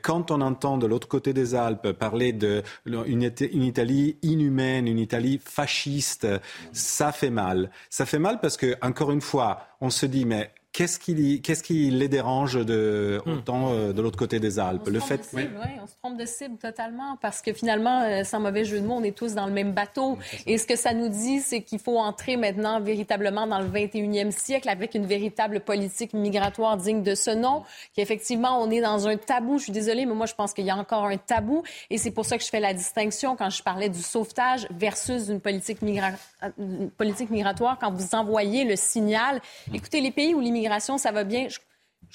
quand 0.02 0.32
on 0.32 0.42
entend 0.42 0.78
de 0.78 0.88
l'autre 0.88 1.08
côté 1.08 1.34
des 1.34 1.56
Alpes 1.56 1.92
parler 1.92 2.34
d'une 2.34 2.64
une 2.86 3.64
Italie 3.64 4.18
inhumaine, 4.22 4.88
une 4.88 5.00
Italie 5.00 5.40
fasciste, 5.44 6.28
ça 6.72 7.12
fait 7.12 7.30
mal 7.30 7.43
Ça 7.90 8.06
fait 8.06 8.20
mal 8.20 8.40
parce 8.40 8.58
que, 8.58 8.76
encore 8.82 9.12
une 9.12 9.22
fois, 9.22 9.68
on 9.82 9.90
se 9.90 10.06
dit, 10.06 10.26
mais 10.26 10.54
Qu'est-ce 10.74 10.98
qui, 10.98 11.92
les 11.92 12.08
dérange 12.08 12.56
de, 12.66 13.22
hmm. 13.28 13.32
autant 13.32 13.72
euh, 13.72 13.94
de 13.94 14.02
l'autre 14.02 14.18
côté 14.18 14.40
des 14.40 14.58
Alpes? 14.58 14.88
Le 14.88 15.00
fait, 15.00 15.24
cible, 15.24 15.52
oui. 15.64 15.70
on 15.80 15.86
se 15.86 15.94
trompe 16.02 16.18
de 16.18 16.26
cible 16.26 16.58
totalement 16.58 17.16
parce 17.22 17.44
que 17.44 17.54
finalement, 17.54 18.02
euh, 18.02 18.24
sans 18.24 18.40
mauvais 18.40 18.66
jeu 18.66 18.82
de 18.82 18.88
mots, 18.88 18.96
on 18.96 19.04
est 19.04 19.16
tous 19.16 19.36
dans 19.36 19.46
le 19.46 19.52
même 19.52 19.74
bateau. 19.74 20.18
Et 20.48 20.58
ce 20.58 20.66
que 20.66 20.76
ça 20.76 20.96
nous 20.96 21.10
dit, 21.10 21.42
c'est 21.42 21.62
qu'il 21.62 21.78
faut 21.78 22.00
entrer 22.00 22.38
maintenant 22.38 22.82
véritablement 22.82 23.46
dans 23.46 23.60
le 23.60 23.68
21e 23.68 24.32
siècle 24.32 24.68
avec 24.68 24.96
une 24.96 25.06
véritable 25.06 25.60
politique 25.60 26.16
migratoire 26.16 26.76
digne 26.76 27.04
de 27.04 27.14
ce 27.14 27.30
nom. 27.30 27.62
Qu'effectivement, 27.96 28.60
on 28.60 28.72
est 28.72 28.82
dans 28.82 29.08
un 29.08 29.18
tabou. 29.18 29.60
Je 29.60 29.66
suis 29.66 29.72
désolée, 29.72 30.08
mais 30.08 30.16
moi, 30.16 30.26
je 30.26 30.34
pense 30.34 30.56
qu'il 30.56 30.66
y 30.66 30.72
a 30.72 30.76
encore 30.76 31.06
un 31.06 31.18
tabou. 31.18 31.62
Et 31.92 32.00
c'est 32.00 32.10
pour 32.10 32.26
ça 32.26 32.40
que 32.40 32.44
je 32.44 32.50
fais 32.50 32.60
la 32.60 32.74
distinction 32.74 33.36
quand 33.36 33.52
je 33.52 33.62
parlais 33.62 33.90
du 33.90 34.02
sauvetage 34.02 34.68
versus 34.72 35.30
une 35.30 35.40
politique, 35.40 35.84
migra... 35.84 36.14
une 36.58 36.90
politique 36.90 37.30
migratoire. 37.30 37.78
Quand 37.80 37.94
vous 37.94 38.16
envoyez 38.16 38.66
le 38.66 38.76
signal, 38.76 39.40
écoutez, 39.72 40.02
les 40.02 40.10
pays 40.10 40.34
où 40.34 40.40
l'immigration 40.40 40.63
ça 40.98 41.12
va 41.12 41.24
bien. 41.24 41.48
Je 41.50 41.60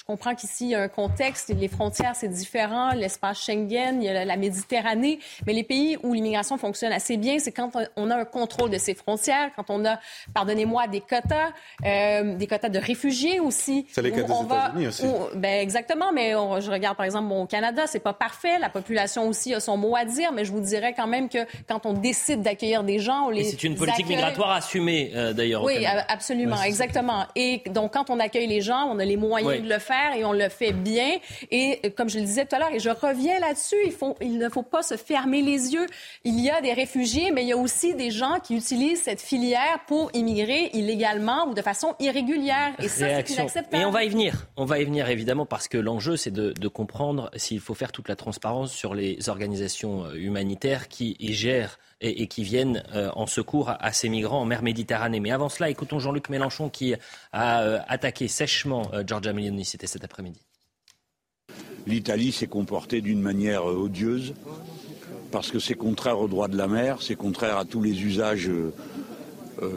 comprends 0.09 0.33
qu'ici, 0.33 0.65
il 0.65 0.69
y 0.71 0.75
a 0.75 0.81
un 0.81 0.87
contexte, 0.87 1.53
les 1.55 1.67
frontières, 1.67 2.15
c'est 2.15 2.27
différent, 2.27 2.93
l'espace 2.93 3.43
Schengen, 3.43 4.01
il 4.01 4.05
y 4.05 4.09
a 4.09 4.25
la 4.25 4.37
Méditerranée, 4.37 5.19
mais 5.45 5.53
les 5.53 5.63
pays 5.63 5.97
où 6.01 6.13
l'immigration 6.13 6.57
fonctionne 6.57 6.91
assez 6.91 7.15
bien, 7.15 7.37
c'est 7.37 7.51
quand 7.51 7.71
on 7.95 8.09
a 8.09 8.15
un 8.15 8.25
contrôle 8.25 8.71
de 8.71 8.79
ces 8.79 8.95
frontières, 8.95 9.51
quand 9.55 9.69
on 9.69 9.85
a, 9.85 9.99
pardonnez-moi, 10.33 10.87
des 10.87 11.01
quotas, 11.01 11.51
euh, 11.85 12.35
des 12.35 12.47
quotas 12.47 12.69
de 12.69 12.79
réfugiés 12.79 13.39
aussi. 13.39 13.85
C'est 13.91 14.01
les 14.01 14.11
cas 14.11 14.23
des 14.23 14.33
États-Unis 14.33 14.87
aussi. 14.87 15.05
ben 15.35 15.61
exactement, 15.61 16.11
mais 16.11 16.31
je 16.31 16.71
regarde 16.71 16.97
par 16.97 17.05
exemple 17.05 17.31
au 17.31 17.45
Canada, 17.45 17.83
c'est 17.85 17.99
pas 17.99 18.13
parfait, 18.13 18.57
la 18.59 18.69
population 18.69 19.27
aussi 19.27 19.53
a 19.53 19.59
son 19.59 19.77
mot 19.77 19.95
à 19.95 20.05
dire, 20.05 20.31
mais 20.31 20.43
je 20.43 20.51
vous 20.51 20.61
dirais 20.61 20.93
quand 20.95 21.07
même 21.07 21.29
que 21.29 21.39
quand 21.67 21.85
on 21.85 21.93
décide 21.93 22.41
d'accueillir 22.41 22.83
des 22.83 22.97
gens, 22.97 23.27
on 23.27 23.29
les 23.29 23.43
C'est 23.43 23.63
une 23.63 23.75
politique 23.75 24.07
migratoire 24.07 24.51
assumée 24.51 25.11
euh, 25.15 25.33
d'ailleurs. 25.33 25.63
Oui, 25.63 25.85
absolument, 25.85 26.61
exactement. 26.63 27.25
Et 27.35 27.61
donc 27.67 27.93
quand 27.93 28.09
on 28.09 28.19
accueille 28.19 28.47
les 28.47 28.61
gens, 28.61 28.89
on 28.91 28.97
a 28.97 29.05
les 29.05 29.17
moyens 29.17 29.51
oui. 29.51 29.61
de 29.61 29.69
le 29.69 29.78
faire 29.79 30.13
et 30.15 30.23
on 30.25 30.33
le 30.33 30.49
fait 30.49 30.71
bien. 30.71 31.17
Et 31.51 31.79
euh, 31.85 31.89
comme 31.95 32.09
je 32.09 32.19
le 32.19 32.25
disais 32.25 32.45
tout 32.45 32.55
à 32.55 32.59
l'heure, 32.59 32.73
et 32.73 32.79
je 32.79 32.89
reviens 32.89 33.39
là-dessus, 33.39 33.77
il, 33.85 33.91
faut, 33.91 34.15
il 34.21 34.37
ne 34.37 34.49
faut 34.49 34.63
pas 34.63 34.83
se 34.83 34.95
fermer 34.97 35.41
les 35.41 35.73
yeux. 35.73 35.85
Il 36.23 36.39
y 36.39 36.49
a 36.49 36.61
des 36.61 36.73
réfugiés, 36.73 37.31
mais 37.31 37.43
il 37.43 37.47
y 37.47 37.53
a 37.53 37.57
aussi 37.57 37.95
des 37.95 38.11
gens 38.11 38.39
qui 38.43 38.55
utilisent 38.55 39.01
cette 39.01 39.21
filière 39.21 39.79
pour 39.87 40.11
immigrer 40.13 40.69
illégalement 40.73 41.47
ou 41.47 41.53
de 41.53 41.61
façon 41.61 41.95
irrégulière. 41.99 42.73
Et 42.79 42.87
ça, 42.87 43.07
c'est 43.23 43.33
inacceptable. 43.33 43.81
Et 43.81 43.85
on 43.85 43.91
va 43.91 44.03
y 44.03 44.09
venir. 44.09 44.47
On 44.57 44.65
va 44.65 44.79
y 44.79 44.85
venir, 44.85 45.09
évidemment, 45.09 45.45
parce 45.45 45.67
que 45.67 45.77
l'enjeu, 45.77 46.17
c'est 46.17 46.31
de, 46.31 46.51
de 46.51 46.67
comprendre 46.67 47.31
s'il 47.35 47.59
faut 47.59 47.73
faire 47.73 47.91
toute 47.91 48.09
la 48.09 48.15
transparence 48.15 48.71
sur 48.71 48.93
les 48.93 49.29
organisations 49.29 50.05
euh, 50.05 50.13
humanitaires 50.15 50.87
qui 50.87 51.15
gèrent 51.19 51.79
et, 52.01 52.27
qui 52.27 52.43
viennent 52.43 52.83
euh, 52.93 53.09
en 53.15 53.27
secours 53.27 53.69
à, 53.69 53.91
ces 53.91 54.09
migrants 54.09 54.41
en 54.41 54.45
mer 54.45 54.63
Méditerranée. 54.63 55.19
Mais 55.19 55.31
avant 55.31 55.49
cela, 55.49 55.69
écoutons 55.69 55.99
Jean-Luc 55.99 56.29
Mélenchon 56.29 56.69
qui 56.69 56.93
a 57.31 57.61
euh, 57.61 57.79
attaqué 57.87 58.27
sèchement 58.27 58.89
euh, 58.93 59.03
Giorgia 59.05 59.33
Meloni. 59.33 59.65
C'était 59.65 59.87
cet 59.87 60.03
après-midi. 60.03 60.39
L'Italie 61.87 62.31
s'est 62.31 62.47
comportée 62.47 63.01
d'une 63.01 63.21
manière 63.21 63.65
odieuse 63.65 64.33
parce 65.31 65.51
que 65.51 65.59
c'est 65.59 65.75
contraire 65.75 66.19
au 66.19 66.27
droit 66.27 66.47
de 66.47 66.57
la 66.57 66.67
mer, 66.67 67.01
c'est 67.01 67.15
contraire 67.15 67.57
à 67.57 67.65
tous 67.65 67.81
les 67.81 68.03
usages 68.03 68.49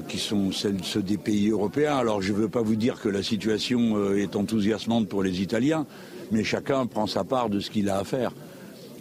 qui 0.09 0.19
sont 0.19 0.51
ceux 0.53 1.03
des 1.03 1.19
pays 1.19 1.51
européens. 1.51 1.97
Alors 1.97 2.23
je 2.23 2.33
ne 2.33 2.39
veux 2.39 2.49
pas 2.49 2.63
vous 2.63 2.77
dire 2.77 3.01
que 3.01 3.09
la 3.09 3.23
situation 3.23 4.15
est 4.15 4.35
enthousiasmante 4.35 5.09
pour 5.09 5.23
les 5.23 5.43
Italiens, 5.43 5.87
mais 6.31 6.43
chacun 6.43 6.87
prend 6.87 7.07
sa 7.07 7.25
part 7.25 7.51
de 7.51 7.61
ce 7.61 7.71
qu'il 7.71 7.89
a 7.89 7.99
à 7.99 8.05
faire. 8.05 8.33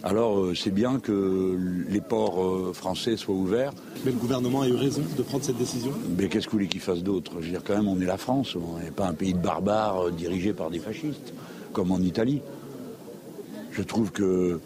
Alors 0.04 0.48
c'est 0.56 0.72
bien 0.72 0.98
que 0.98 1.56
les 1.88 2.00
ports 2.00 2.74
français 2.74 3.16
soient 3.16 3.34
ouverts. 3.34 3.72
Mais 4.04 4.10
le 4.10 4.18
gouvernement 4.18 4.62
a 4.62 4.68
eu 4.68 4.74
raison 4.74 5.02
de 5.16 5.22
prendre 5.22 5.44
cette 5.44 5.58
décision? 5.58 5.92
Mais 6.18 6.28
qu'est-ce 6.28 6.46
que 6.46 6.52
vous 6.52 6.58
voulez 6.58 6.68
qu'il 6.68 6.80
fasse 6.80 7.02
d'autre? 7.02 7.34
Je 7.40 7.46
veux 7.46 7.50
dire 7.52 7.62
quand 7.64 7.74
même 7.74 7.88
on 7.88 8.00
est 8.00 8.06
la 8.06 8.18
France, 8.18 8.56
on 8.56 8.78
n'est 8.80 8.90
pas 8.90 9.06
un 9.06 9.14
pays 9.14 9.32
de 9.32 9.38
barbares 9.38 10.10
dirigé 10.10 10.52
par 10.52 10.70
des 10.70 10.80
fascistes, 10.80 11.32
comme 11.72 11.92
en 11.92 12.00
Italie. 12.00 12.42
Je 13.70 13.82
trouve 13.82 14.10
que 14.10 14.60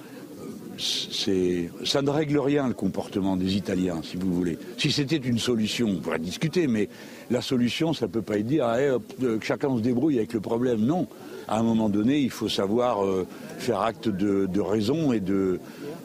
ça 0.79 2.03
ne 2.03 2.11
règle 2.11 2.39
rien 2.39 2.69
le 2.69 2.75
comportement 2.75 3.37
des 3.37 3.57
Italiens, 3.57 4.01
si 4.03 4.17
vous 4.17 4.33
voulez. 4.33 4.59
Si 4.79 4.93
c'était 4.93 5.17
une 5.17 5.39
solution, 5.39 5.89
on 5.89 6.01
pourrait 6.01 6.19
discuter, 6.19 6.67
mais 6.67 6.89
la 7.31 7.41
solution, 7.41 7.93
ça 7.93 8.07
ne 8.07 8.13
peut 8.13 8.23
pas 8.23 8.39
être 8.39 8.47
dire 8.47 8.67
ah, 8.67 8.79
hop, 8.95 9.05
que 9.21 9.45
chacun 9.45 9.75
se 9.77 9.83
débrouille 9.83 10.19
avec 10.19 10.33
le 10.33 10.41
problème. 10.41 10.81
Non. 10.81 11.09
À 11.49 11.59
un 11.59 11.63
moment 11.63 11.89
donné, 11.89 12.19
il 12.19 12.31
faut 12.31 12.49
savoir 12.49 13.05
euh, 13.05 13.27
faire 13.59 13.81
acte 13.81 14.09
de, 14.09 14.47
de 14.47 14.61
raison 14.61 15.13
et, 15.13 15.21
de, 15.21 15.61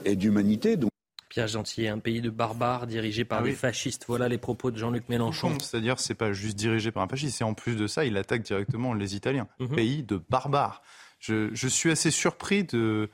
et 0.06 0.16
d'humanité. 0.16 0.78
Donc... 0.78 0.92
Pierre 1.30 1.48
Gentil, 1.48 1.88
un 1.88 2.00
pays 2.00 2.22
de 2.22 2.30
barbares 2.30 2.88
dirigé 2.88 3.26
par 3.26 3.40
ah 3.40 3.44
des 3.44 3.54
fascistes. 3.54 4.06
Voilà 4.08 4.28
les 4.28 4.38
propos 4.38 4.70
de 4.70 4.78
Jean-Luc 4.78 5.08
Mélenchon. 5.10 5.58
C'est-à-dire, 5.60 6.00
c'est 6.00 6.14
pas 6.14 6.34
juste 6.34 6.58
dirigé 6.58 6.92
par 6.92 7.04
un 7.04 7.08
fasciste, 7.08 7.38
c'est 7.38 7.44
en 7.44 7.54
plus 7.54 7.76
de 7.76 7.88
ça, 7.88 8.06
il 8.06 8.18
attaque 8.18 8.44
directement 8.44 8.94
les 8.94 9.16
Italiens. 9.16 9.48
Mm-hmm. 9.60 9.76
Pays 9.76 10.04
de 10.04 10.22
barbares. 10.30 10.82
Je, 11.20 11.50
je, 11.54 11.68
suis 11.68 11.92
assez 11.92 12.12
surpris 12.12 12.64
de, 12.64 13.10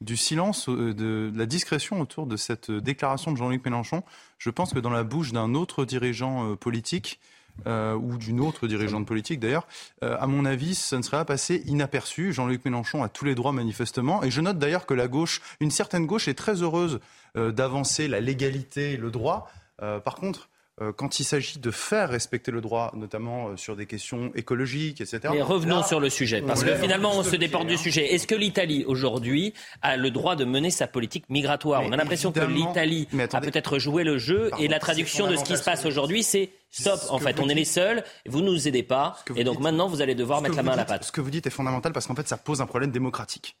du 0.00 0.16
silence, 0.16 0.68
de, 0.68 0.92
de, 0.92 1.32
la 1.34 1.46
discrétion 1.46 2.00
autour 2.00 2.26
de 2.26 2.36
cette 2.36 2.70
déclaration 2.70 3.32
de 3.32 3.36
Jean-Luc 3.36 3.64
Mélenchon. 3.64 4.02
Je 4.38 4.50
pense 4.50 4.72
que 4.72 4.78
dans 4.78 4.90
la 4.90 5.04
bouche 5.04 5.32
d'un 5.32 5.54
autre 5.54 5.84
dirigeant 5.84 6.50
euh, 6.50 6.56
politique, 6.56 7.18
euh, 7.66 7.94
ou 7.94 8.18
d'une 8.18 8.40
autre 8.40 8.66
dirigeante 8.66 9.06
politique 9.06 9.40
d'ailleurs, 9.40 9.66
euh, 10.04 10.16
à 10.20 10.26
mon 10.26 10.44
avis, 10.44 10.74
ça 10.74 10.98
ne 10.98 11.02
serait 11.02 11.16
pas 11.16 11.24
passé 11.24 11.62
inaperçu. 11.66 12.32
Jean-Luc 12.32 12.64
Mélenchon 12.64 13.02
a 13.02 13.08
tous 13.08 13.24
les 13.24 13.34
droits 13.34 13.52
manifestement. 13.52 14.22
Et 14.22 14.30
je 14.30 14.42
note 14.42 14.58
d'ailleurs 14.58 14.84
que 14.84 14.92
la 14.92 15.08
gauche, 15.08 15.40
une 15.60 15.70
certaine 15.70 16.04
gauche, 16.04 16.28
est 16.28 16.34
très 16.34 16.62
heureuse 16.62 17.00
euh, 17.36 17.52
d'avancer 17.52 18.08
la 18.08 18.20
légalité 18.20 18.92
et 18.92 18.96
le 18.96 19.10
droit. 19.10 19.50
par 19.78 20.16
contre, 20.16 20.48
euh, 20.48 20.55
quand 20.96 21.20
il 21.20 21.24
s'agit 21.24 21.58
de 21.58 21.70
faire 21.70 22.10
respecter 22.10 22.50
le 22.50 22.60
droit, 22.60 22.92
notamment 22.94 23.48
euh, 23.48 23.56
sur 23.56 23.76
des 23.76 23.86
questions 23.86 24.30
écologiques, 24.34 25.00
etc. 25.00 25.20
Mais 25.32 25.40
revenons 25.40 25.82
sur 25.82 26.00
le 26.00 26.10
sujet, 26.10 26.42
parce 26.42 26.64
que 26.64 26.74
finalement, 26.74 27.16
on 27.16 27.22
se 27.22 27.36
déporte 27.36 27.66
du 27.66 27.78
sujet. 27.78 28.12
Est-ce 28.12 28.26
que 28.26 28.34
l'Italie, 28.34 28.84
aujourd'hui, 28.86 29.54
a 29.80 29.96
le 29.96 30.10
droit 30.10 30.36
de 30.36 30.44
mener 30.44 30.70
sa 30.70 30.86
politique 30.86 31.24
migratoire? 31.30 31.82
On 31.82 31.92
a 31.92 31.96
l'impression 31.96 32.30
que 32.30 32.40
l'Italie 32.40 33.08
a 33.32 33.40
peut-être 33.40 33.78
joué 33.78 34.04
le 34.04 34.18
jeu, 34.18 34.50
et 34.58 34.68
la 34.68 34.78
traduction 34.78 35.30
de 35.30 35.36
ce 35.36 35.44
qui 35.44 35.56
se 35.56 35.64
passe 35.64 35.86
aujourd'hui, 35.86 36.22
c'est 36.22 36.50
stop, 36.70 37.00
en 37.08 37.18
fait, 37.18 37.40
on 37.40 37.48
est 37.48 37.54
les 37.54 37.64
seuls, 37.64 38.04
vous 38.26 38.40
ne 38.40 38.46
nous 38.46 38.68
aidez 38.68 38.82
pas, 38.82 39.16
et 39.34 39.44
donc 39.44 39.60
maintenant, 39.60 39.88
vous 39.88 40.02
allez 40.02 40.14
devoir 40.14 40.42
mettre 40.42 40.56
la 40.56 40.62
main 40.62 40.72
à 40.72 40.76
la 40.76 40.84
pâte. 40.84 41.04
Ce 41.04 41.12
que 41.12 41.20
vous 41.20 41.30
dites 41.30 41.46
est 41.46 41.50
fondamental, 41.50 41.92
parce 41.92 42.06
qu'en 42.06 42.14
fait, 42.14 42.28
ça 42.28 42.36
pose 42.36 42.60
un 42.60 42.66
problème 42.66 42.90
démocratique. 42.90 43.56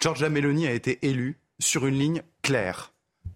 Giorgia 0.00 0.28
Meloni 0.28 0.66
a 0.66 0.72
été 0.72 0.98
élue 1.06 1.38
sur 1.58 1.86
une 1.86 1.98
ligne 1.98 2.22
claire, 2.42 2.92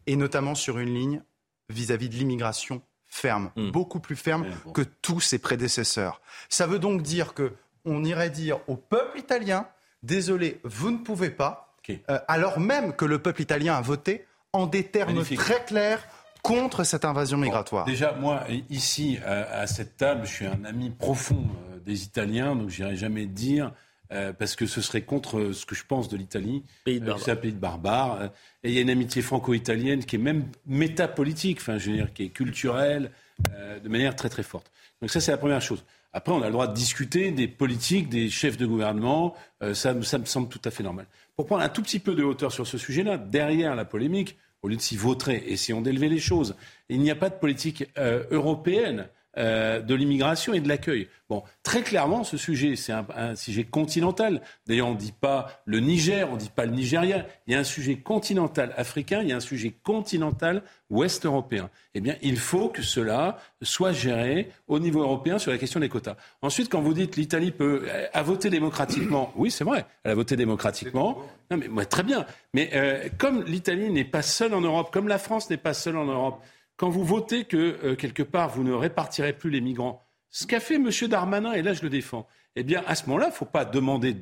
et 0.07 0.17
notamment 0.17 0.55
sur 0.55 0.79
une 0.79 0.95
ligne 0.95 1.23
vis-à-vis 1.71 2.09
de 2.09 2.15
l'immigration 2.15 2.83
ferme, 3.17 3.51
Hmm. 3.57 3.71
beaucoup 3.71 4.01
plus 4.01 4.17
ferme 4.17 4.47
que 4.75 4.83
tous 4.83 5.21
ses 5.21 5.39
prédécesseurs. 5.39 6.21
Ça 6.49 6.67
veut 6.67 6.79
donc 6.79 7.03
dire 7.03 7.35
que 7.35 7.53
on 7.85 8.05
irait 8.05 8.31
dire 8.31 8.59
au 8.67 8.77
peuple 8.77 9.19
italien 9.19 9.67
désolé, 10.03 10.61
vous 10.65 10.91
ne 10.91 10.99
pouvez 10.99 11.31
pas, 11.31 11.75
euh, 11.89 12.19
alors 12.29 12.59
même 12.61 12.95
que 12.95 13.05
le 13.05 13.19
peuple 13.21 13.43
italien 13.43 13.75
a 13.75 13.81
voté 13.81 14.25
en 14.53 14.67
des 14.67 14.85
termes 14.85 15.13
Magnifique. 15.15 15.39
très 15.39 15.65
clairs 15.65 16.07
contre 16.43 16.85
cette 16.85 17.05
invasion 17.05 17.39
migratoire. 17.39 17.85
Déjà, 17.87 18.13
moi, 18.13 18.45
ici, 18.71 19.19
à, 19.25 19.61
à 19.63 19.67
cette 19.67 19.97
table, 19.97 20.27
je 20.27 20.33
suis 20.33 20.47
un 20.47 20.65
ami 20.65 20.91
profond 20.91 21.45
euh, 21.73 21.79
des 21.81 22.05
Italiens, 22.05 22.55
donc 22.55 22.69
j'irai 22.69 22.97
jamais 22.97 23.27
dire, 23.27 23.73
euh, 24.13 24.33
parce 24.33 24.57
que 24.57 24.67
ce 24.67 24.81
serait 24.81 25.03
contre 25.03 25.53
ce 25.53 25.67
que 25.67 25.75
je 25.75 25.85
pense 25.87 26.09
de 26.09 26.17
l'Italie. 26.17 26.63
Pays 26.85 27.01
de 27.01 27.11
Euh, 27.11 27.17
C'est 27.19 27.31
un 27.33 27.37
pays 27.37 27.53
de 27.53 27.59
barbares. 27.59 28.21
euh, 28.21 28.29
et 28.63 28.71
il 28.71 28.75
y 28.75 28.79
a 28.79 28.83
une 28.83 28.91
amitié 28.91 29.23
franco-italienne 29.23 30.05
qui 30.05 30.17
est 30.17 30.21
même 30.21 30.45
métapolitique, 30.67 31.59
enfin, 31.61 31.79
je 31.79 31.91
veux 31.91 31.97
dire, 31.97 32.13
qui 32.13 32.25
est 32.25 32.29
culturelle, 32.31 33.11
euh, 33.55 33.79
de 33.81 33.89
manière 33.89 34.15
très 34.17 34.29
très 34.29 34.43
forte. 34.43 34.71
Donc 35.01 35.11
ça, 35.11 35.21
c'est 35.21 35.31
la 35.33 35.37
première 35.39 35.61
chose. 35.61 35.85
Après, 36.13 36.33
on 36.33 36.41
a 36.41 36.47
le 36.47 36.53
droit 36.53 36.67
de 36.69 36.75
discuter 36.75 37.31
des 37.31 37.49
politiques, 37.49 38.09
des 38.09 38.31
chefs 38.31 38.57
de 38.57 38.65
gouvernement. 38.67 39.35
euh, 39.63 39.75
ça, 39.75 39.93
me- 39.95 40.03
ça 40.03 40.19
me 40.19 40.25
semble 40.25 40.49
tout 40.49 40.61
à 40.65 40.71
fait 40.71 40.83
normal. 40.83 41.07
Pour 41.37 41.47
prendre 41.47 41.63
un 41.63 41.69
tout 41.69 41.83
petit 41.83 41.99
peu 41.99 42.15
de 42.15 42.23
hauteur 42.23 42.53
sur 42.53 42.67
ce 42.67 42.79
sujet-là, 42.79 43.19
derrière 43.19 43.75
la 43.75 43.85
polémique, 43.85 44.37
au 44.63 44.69
lieu 44.69 44.77
de 44.77 44.81
s'y 44.81 44.97
vautrer, 44.97 45.45
essayons 45.49 45.83
d'élever 45.83 46.09
les 46.09 46.19
choses. 46.19 46.57
Il 46.89 47.01
n'y 47.01 47.11
a 47.11 47.15
pas 47.17 47.29
de 47.29 47.35
politique 47.35 47.85
euh, 47.99 48.25
européenne 48.31 49.09
euh, 49.39 49.81
de 49.81 49.95
l'immigration 49.95 50.55
et 50.55 50.61
de 50.61 50.69
l'accueil. 50.69 51.09
Bon, 51.29 51.43
très 51.63 51.83
clairement, 51.83 52.25
ce 52.25 52.37
sujet, 52.37 52.77
c'est 52.77 52.93
un, 52.93 53.07
un 53.17 53.35
sujet 53.35 53.65
continental. 53.65 54.41
D'ailleurs, 54.67 54.89
on 54.89 54.95
ne 54.95 54.99
dit 54.99 55.13
pas 55.13 55.49
le 55.65 55.81
Niger, 55.81 56.29
on 56.31 56.35
ne 56.35 56.41
dit 56.41 56.51
pas 56.55 56.67
le 56.67 56.73
Nigeria. 56.73 57.27
Il 57.47 57.53
y 57.53 57.57
a 57.57 57.59
un 57.59 57.65
sujet 57.65 57.97
continental 57.97 58.73
africain, 58.77 59.23
il 59.23 59.29
y 59.29 59.33
a 59.33 59.37
un 59.37 59.41
sujet 59.41 59.75
continental 59.83 60.63
ouest 60.91 61.27
européen. 61.27 61.69
Eh 61.95 62.01
bien, 62.01 62.15
il 62.23 62.39
faut 62.39 62.69
que 62.69 62.83
cela 62.83 63.39
soit 63.63 63.93
géré 63.93 64.51
au 64.69 64.79
niveau 64.79 65.03
européen 65.03 65.39
sur 65.39 65.51
la 65.51 65.59
question 65.59 65.81
des 65.81 65.89
quotas. 65.89 66.17
Ensuite, 66.43 66.69
quand 66.71 66.81
vous 66.81 66.95
dites 66.95 67.17
l'Italie 67.17 67.51
peut 67.51 67.87
a 68.13 68.23
voté 68.23 68.51
démocratiquement, 68.51 69.33
oui, 69.37 69.51
c'est 69.51 69.65
vrai, 69.65 69.85
elle 70.05 70.13
a 70.13 70.15
voté 70.15 70.37
démocratiquement. 70.37 71.19
Non, 71.51 71.61
mais 71.71 71.85
très 71.85 72.03
bien. 72.03 72.27
Mais 72.55 72.71
euh, 72.75 73.09
comme 73.19 73.45
l'Italie 73.45 73.91
n'est 73.91 74.05
pas 74.05 74.23
seule 74.23 74.55
en 74.55 74.61
Europe, 74.61 74.91
comme 74.93 75.09
la 75.09 75.19
France 75.19 75.51
n'est 75.51 75.57
pas 75.57 75.75
seule 75.75 75.97
en 75.97 76.07
Europe, 76.07 76.43
quand 76.77 76.89
vous 76.89 77.05
votez 77.05 77.45
que 77.45 77.79
euh, 77.85 77.97
quelque 77.97 78.23
part 78.23 78.51
vous 78.51 78.65
ne 78.65 78.73
répartirez 78.73 79.33
plus 79.33 79.51
les 79.51 79.61
migrants, 79.61 80.07
ce 80.31 80.47
qu'a 80.47 80.61
fait 80.61 80.75
M. 80.75 80.91
Darmanin, 81.09 81.53
et 81.53 81.63
là 81.63 81.73
je 81.73 81.83
le 81.83 81.91
défends, 81.91 82.27
eh 82.57 82.63
bien 82.63 82.83
à 82.87 82.95
ce 82.95 83.07
moment-là, 83.07 83.27
il 83.27 83.31
ne 83.31 83.35
faut 83.35 83.45
pas 83.45 83.65
demander 83.65 84.17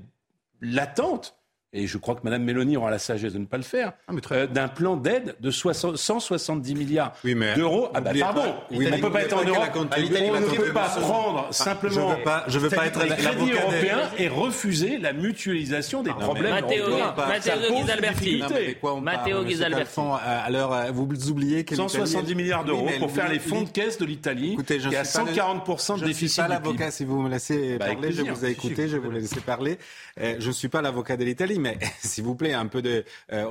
l'attente, 0.60 1.36
et 1.74 1.86
je 1.86 1.98
crois 1.98 2.14
que 2.14 2.20
Mme 2.24 2.42
Mélanie 2.44 2.76
aura 2.76 2.90
la 2.90 2.98
sagesse 2.98 3.32
de 3.34 3.38
ne 3.38 3.44
pas 3.46 3.56
le 3.58 3.62
faire, 3.64 3.92
euh, 4.32 4.46
d'un 4.46 4.68
plan 4.68 4.96
d'aide 4.96 5.34
de 5.40 5.50
60 5.50 5.96
170 5.96 6.74
milliards 6.74 7.12
d'euros. 7.56 7.88
Ah 7.94 8.00
bah 8.00 8.12
pardon, 8.18 8.54
on 8.70 8.78
ne 8.80 8.96
peut 9.00 9.10
pas 9.10 9.22
être 9.22 9.34
en 9.36 9.40
a 9.40 9.44
Europe, 9.44 9.68
on 9.76 9.84
ne 9.84 10.56
peut 10.56 10.72
pas 10.72 10.88
prendre 10.88 11.46
Ah, 11.48 11.52
simplement 11.52 12.10
je 12.12 12.16
veux 12.16 12.22
pas- 12.24 12.44
je 12.46 12.58
veux 12.58 12.70
pas 12.70 12.86
être 12.86 13.02
les 13.02 13.08
l'avocat 13.10 13.22
crédits 13.22 13.52
européens 13.52 13.98
et 14.18 14.28
refuser 14.28 14.98
la 14.98 15.12
mutualisation 15.12 16.02
des 16.02 16.12
problèmes 16.12 16.52
Matteo, 16.54 16.86
européens. 16.86 17.14
Matteo 17.28 17.74
Ghisalberti. 17.74 18.42
Matteo 19.02 19.44
Ghisalberti. 19.44 20.00
Euh, 20.00 20.90
vous 20.92 21.30
oubliez 21.30 21.64
que 21.64 21.74
170 21.74 22.34
milliards 22.34 22.64
d'euros 22.64 22.88
pour 22.98 23.10
faire 23.10 23.28
les 23.28 23.38
fonds 23.38 23.62
de 23.62 23.68
caisse 23.68 23.98
de 23.98 24.04
l'Italie, 24.04 24.52
Écoutez, 24.52 24.78
je 24.80 24.88
qui 24.88 24.94
le- 24.94 25.04
140% 25.04 25.94
de 25.94 25.98
je 25.98 26.04
ne 26.04 26.08
déficit 26.08 26.30
suis 26.34 26.42
pas 26.42 26.48
l'avocat, 26.48 26.90
si 26.90 27.04
vous 27.04 27.20
me 27.20 27.28
laissez 27.28 27.78
Bah, 27.78 27.86
parler, 27.86 28.12
je 28.12 28.22
vous 28.22 28.44
ai 28.44 28.50
écouté, 28.50 28.88
je 28.88 28.96
vous 28.96 29.10
laisser 29.10 29.40
parler. 29.40 29.78
Euh, 30.20 30.36
je 30.38 30.46
ne 30.46 30.52
suis 30.52 30.68
pas 30.68 30.80
l'avocat 30.82 31.16
de 31.16 31.24
l'Italie, 31.24 31.58
mais 31.64 31.78
s'il 31.98 32.22
vous 32.22 32.36
plaît, 32.36 32.52
un 32.52 32.66
peu 32.68 32.80
de 32.82 33.04
euh. 33.32 33.46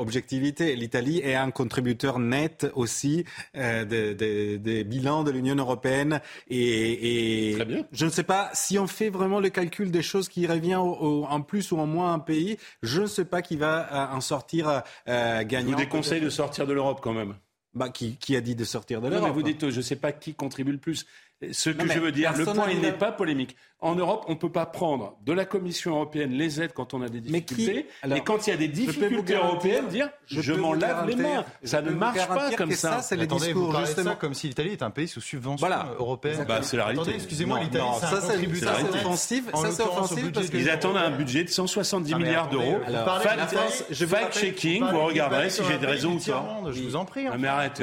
L'Italie 0.75 1.19
est 1.19 1.35
un 1.35 1.51
contributeur 1.51 2.19
net 2.19 2.67
aussi 2.75 3.25
euh, 3.57 3.83
des 3.85 4.15
de, 4.15 4.57
des 4.57 4.83
bilans 4.83 5.23
de 5.23 5.31
l'Union 5.31 5.55
européenne. 5.55 6.21
Et, 6.49 7.51
et 7.53 7.57
je 7.91 8.05
ne 8.05 8.09
sais 8.09 8.23
pas 8.23 8.49
si 8.53 8.77
on 8.79 8.87
fait 8.87 9.09
vraiment 9.09 9.39
le 9.39 9.49
calcul 9.49 9.91
des 9.91 10.01
choses 10.01 10.29
qui 10.29 10.47
revient 10.47 10.75
au- 10.75 10.95
au- 11.23 11.25
en 11.25 11.41
plus 11.41 11.71
ou 11.71 11.77
en 11.79 11.85
moins 11.87 12.11
à 12.11 12.13
un 12.13 12.19
pays. 12.19 12.57
Je 12.81 13.01
ne 13.01 13.07
sais 13.07 13.25
pas 13.25 13.41
qui 13.41 13.55
va 13.57 14.11
euh, 14.11 14.15
en 14.15 14.21
sortir 14.21 14.67
euh, 15.07 15.39
Je 15.39 15.43
gagnant. 15.43 15.71
vous 15.71 15.75
déconseille 15.75 16.21
de 16.21 16.29
sortir 16.29 16.67
de 16.67 16.73
l'Europe 16.73 16.99
quand 17.01 17.13
même. 17.13 17.35
Bah, 17.75 17.89
qui, 17.89 18.17
qui 18.17 18.35
a 18.35 18.41
dit 18.41 18.53
de 18.55 18.65
sortir 18.65 19.01
de 19.01 19.07
l'Europe 19.07 19.29
mais 19.29 19.33
vous 19.33 19.41
dites, 19.41 19.71
je 19.71 19.77
ne 19.77 19.81
sais 19.81 19.95
pas 19.95 20.11
qui 20.11 20.35
contribue 20.35 20.71
le 20.73 20.77
plus. 20.77 21.07
Ce 21.51 21.69
que 21.69 21.77
Non, 21.77 21.85
mais 21.85 21.93
je 21.95 21.99
veux 21.99 22.11
dire, 22.11 22.33
le 22.37 22.45
point, 22.45 22.69
il 22.71 22.79
n'est 22.79 22.91
pas 22.91 23.11
polémique. 23.11 23.55
En 23.79 23.95
Europe, 23.95 24.23
on 24.29 24.31
ne 24.31 24.37
peut 24.37 24.51
pas 24.51 24.65
prendre 24.65 25.17
de 25.25 25.33
la 25.33 25.43
Commission 25.43 25.91
européenne 25.95 26.31
les 26.31 26.61
aides 26.61 26.71
quand 26.73 26.93
on 26.93 27.01
a 27.01 27.09
des 27.09 27.19
difficultés. 27.19 27.87
Alors, 28.01 28.17
et 28.17 28.21
quand 28.21 28.47
il 28.47 28.51
y 28.51 28.53
a 28.53 28.55
des 28.55 28.67
je 28.67 28.69
peux 28.71 28.81
vous 28.83 28.91
difficultés 28.91 29.33
européennes, 29.35 29.87
dire 29.89 30.09
je 30.25 30.53
m'en 30.53 30.71
lave 30.71 31.05
les 31.09 31.15
mains. 31.17 31.43
Ça 31.65 31.81
ne 31.81 31.89
marche 31.91 32.25
pas 32.25 32.51
comme 32.53 32.71
ça. 32.71 32.91
ça, 32.93 33.01
c'est 33.01 33.17
le 33.17 33.23
Attendez, 33.23 33.47
discours, 33.47 33.71
vous 33.73 33.85
justement. 33.85 34.11
ça 34.11 34.15
comme 34.15 34.33
si 34.33 34.47
l'Italie 34.47 34.71
était 34.71 34.83
un 34.83 34.89
pays 34.89 35.09
sous 35.09 35.19
subvention 35.19 35.67
Voilà. 35.67 35.89
européenne. 35.99 36.45
Bah, 36.47 36.59
c'est 36.61 36.77
la 36.77 36.85
réalité. 36.85 37.01
Attendez, 37.01 37.17
excusez-moi, 37.17 37.59
l'Italie, 37.59 37.83
ça, 37.99 38.21
c'est- 38.21 38.55
ça, 38.61 38.71
offensif, 38.89 39.43
En 39.51 39.57
ça, 39.61 39.71
c'est 39.71 39.83
offensif 39.83 40.15
budget 40.17 40.31
parce 40.31 40.49
de 40.49 40.55
Ils 40.55 40.59
l'Union 40.61 40.73
attendent 40.73 40.97
un 40.97 41.11
budget 41.11 41.43
de 41.43 41.49
170 41.49 42.11
Non, 42.13 42.19
mais 42.19 42.25
milliards 42.25 42.47
d'euros. 42.49 42.79
Fact-checking, 43.91 44.83
vous 44.91 45.03
regarderez 45.05 45.49
si 45.49 45.61
j'ai 45.69 45.77
des 45.77 45.87
raisons 45.87 46.13
ou 46.13 46.19
pas. 46.19 46.61
Je 46.71 46.81
vous 46.83 46.95
en 46.95 47.03
prie. 47.05 47.27
Enfin, 47.27 47.37
mais 47.37 47.47
arrête. 47.49 47.81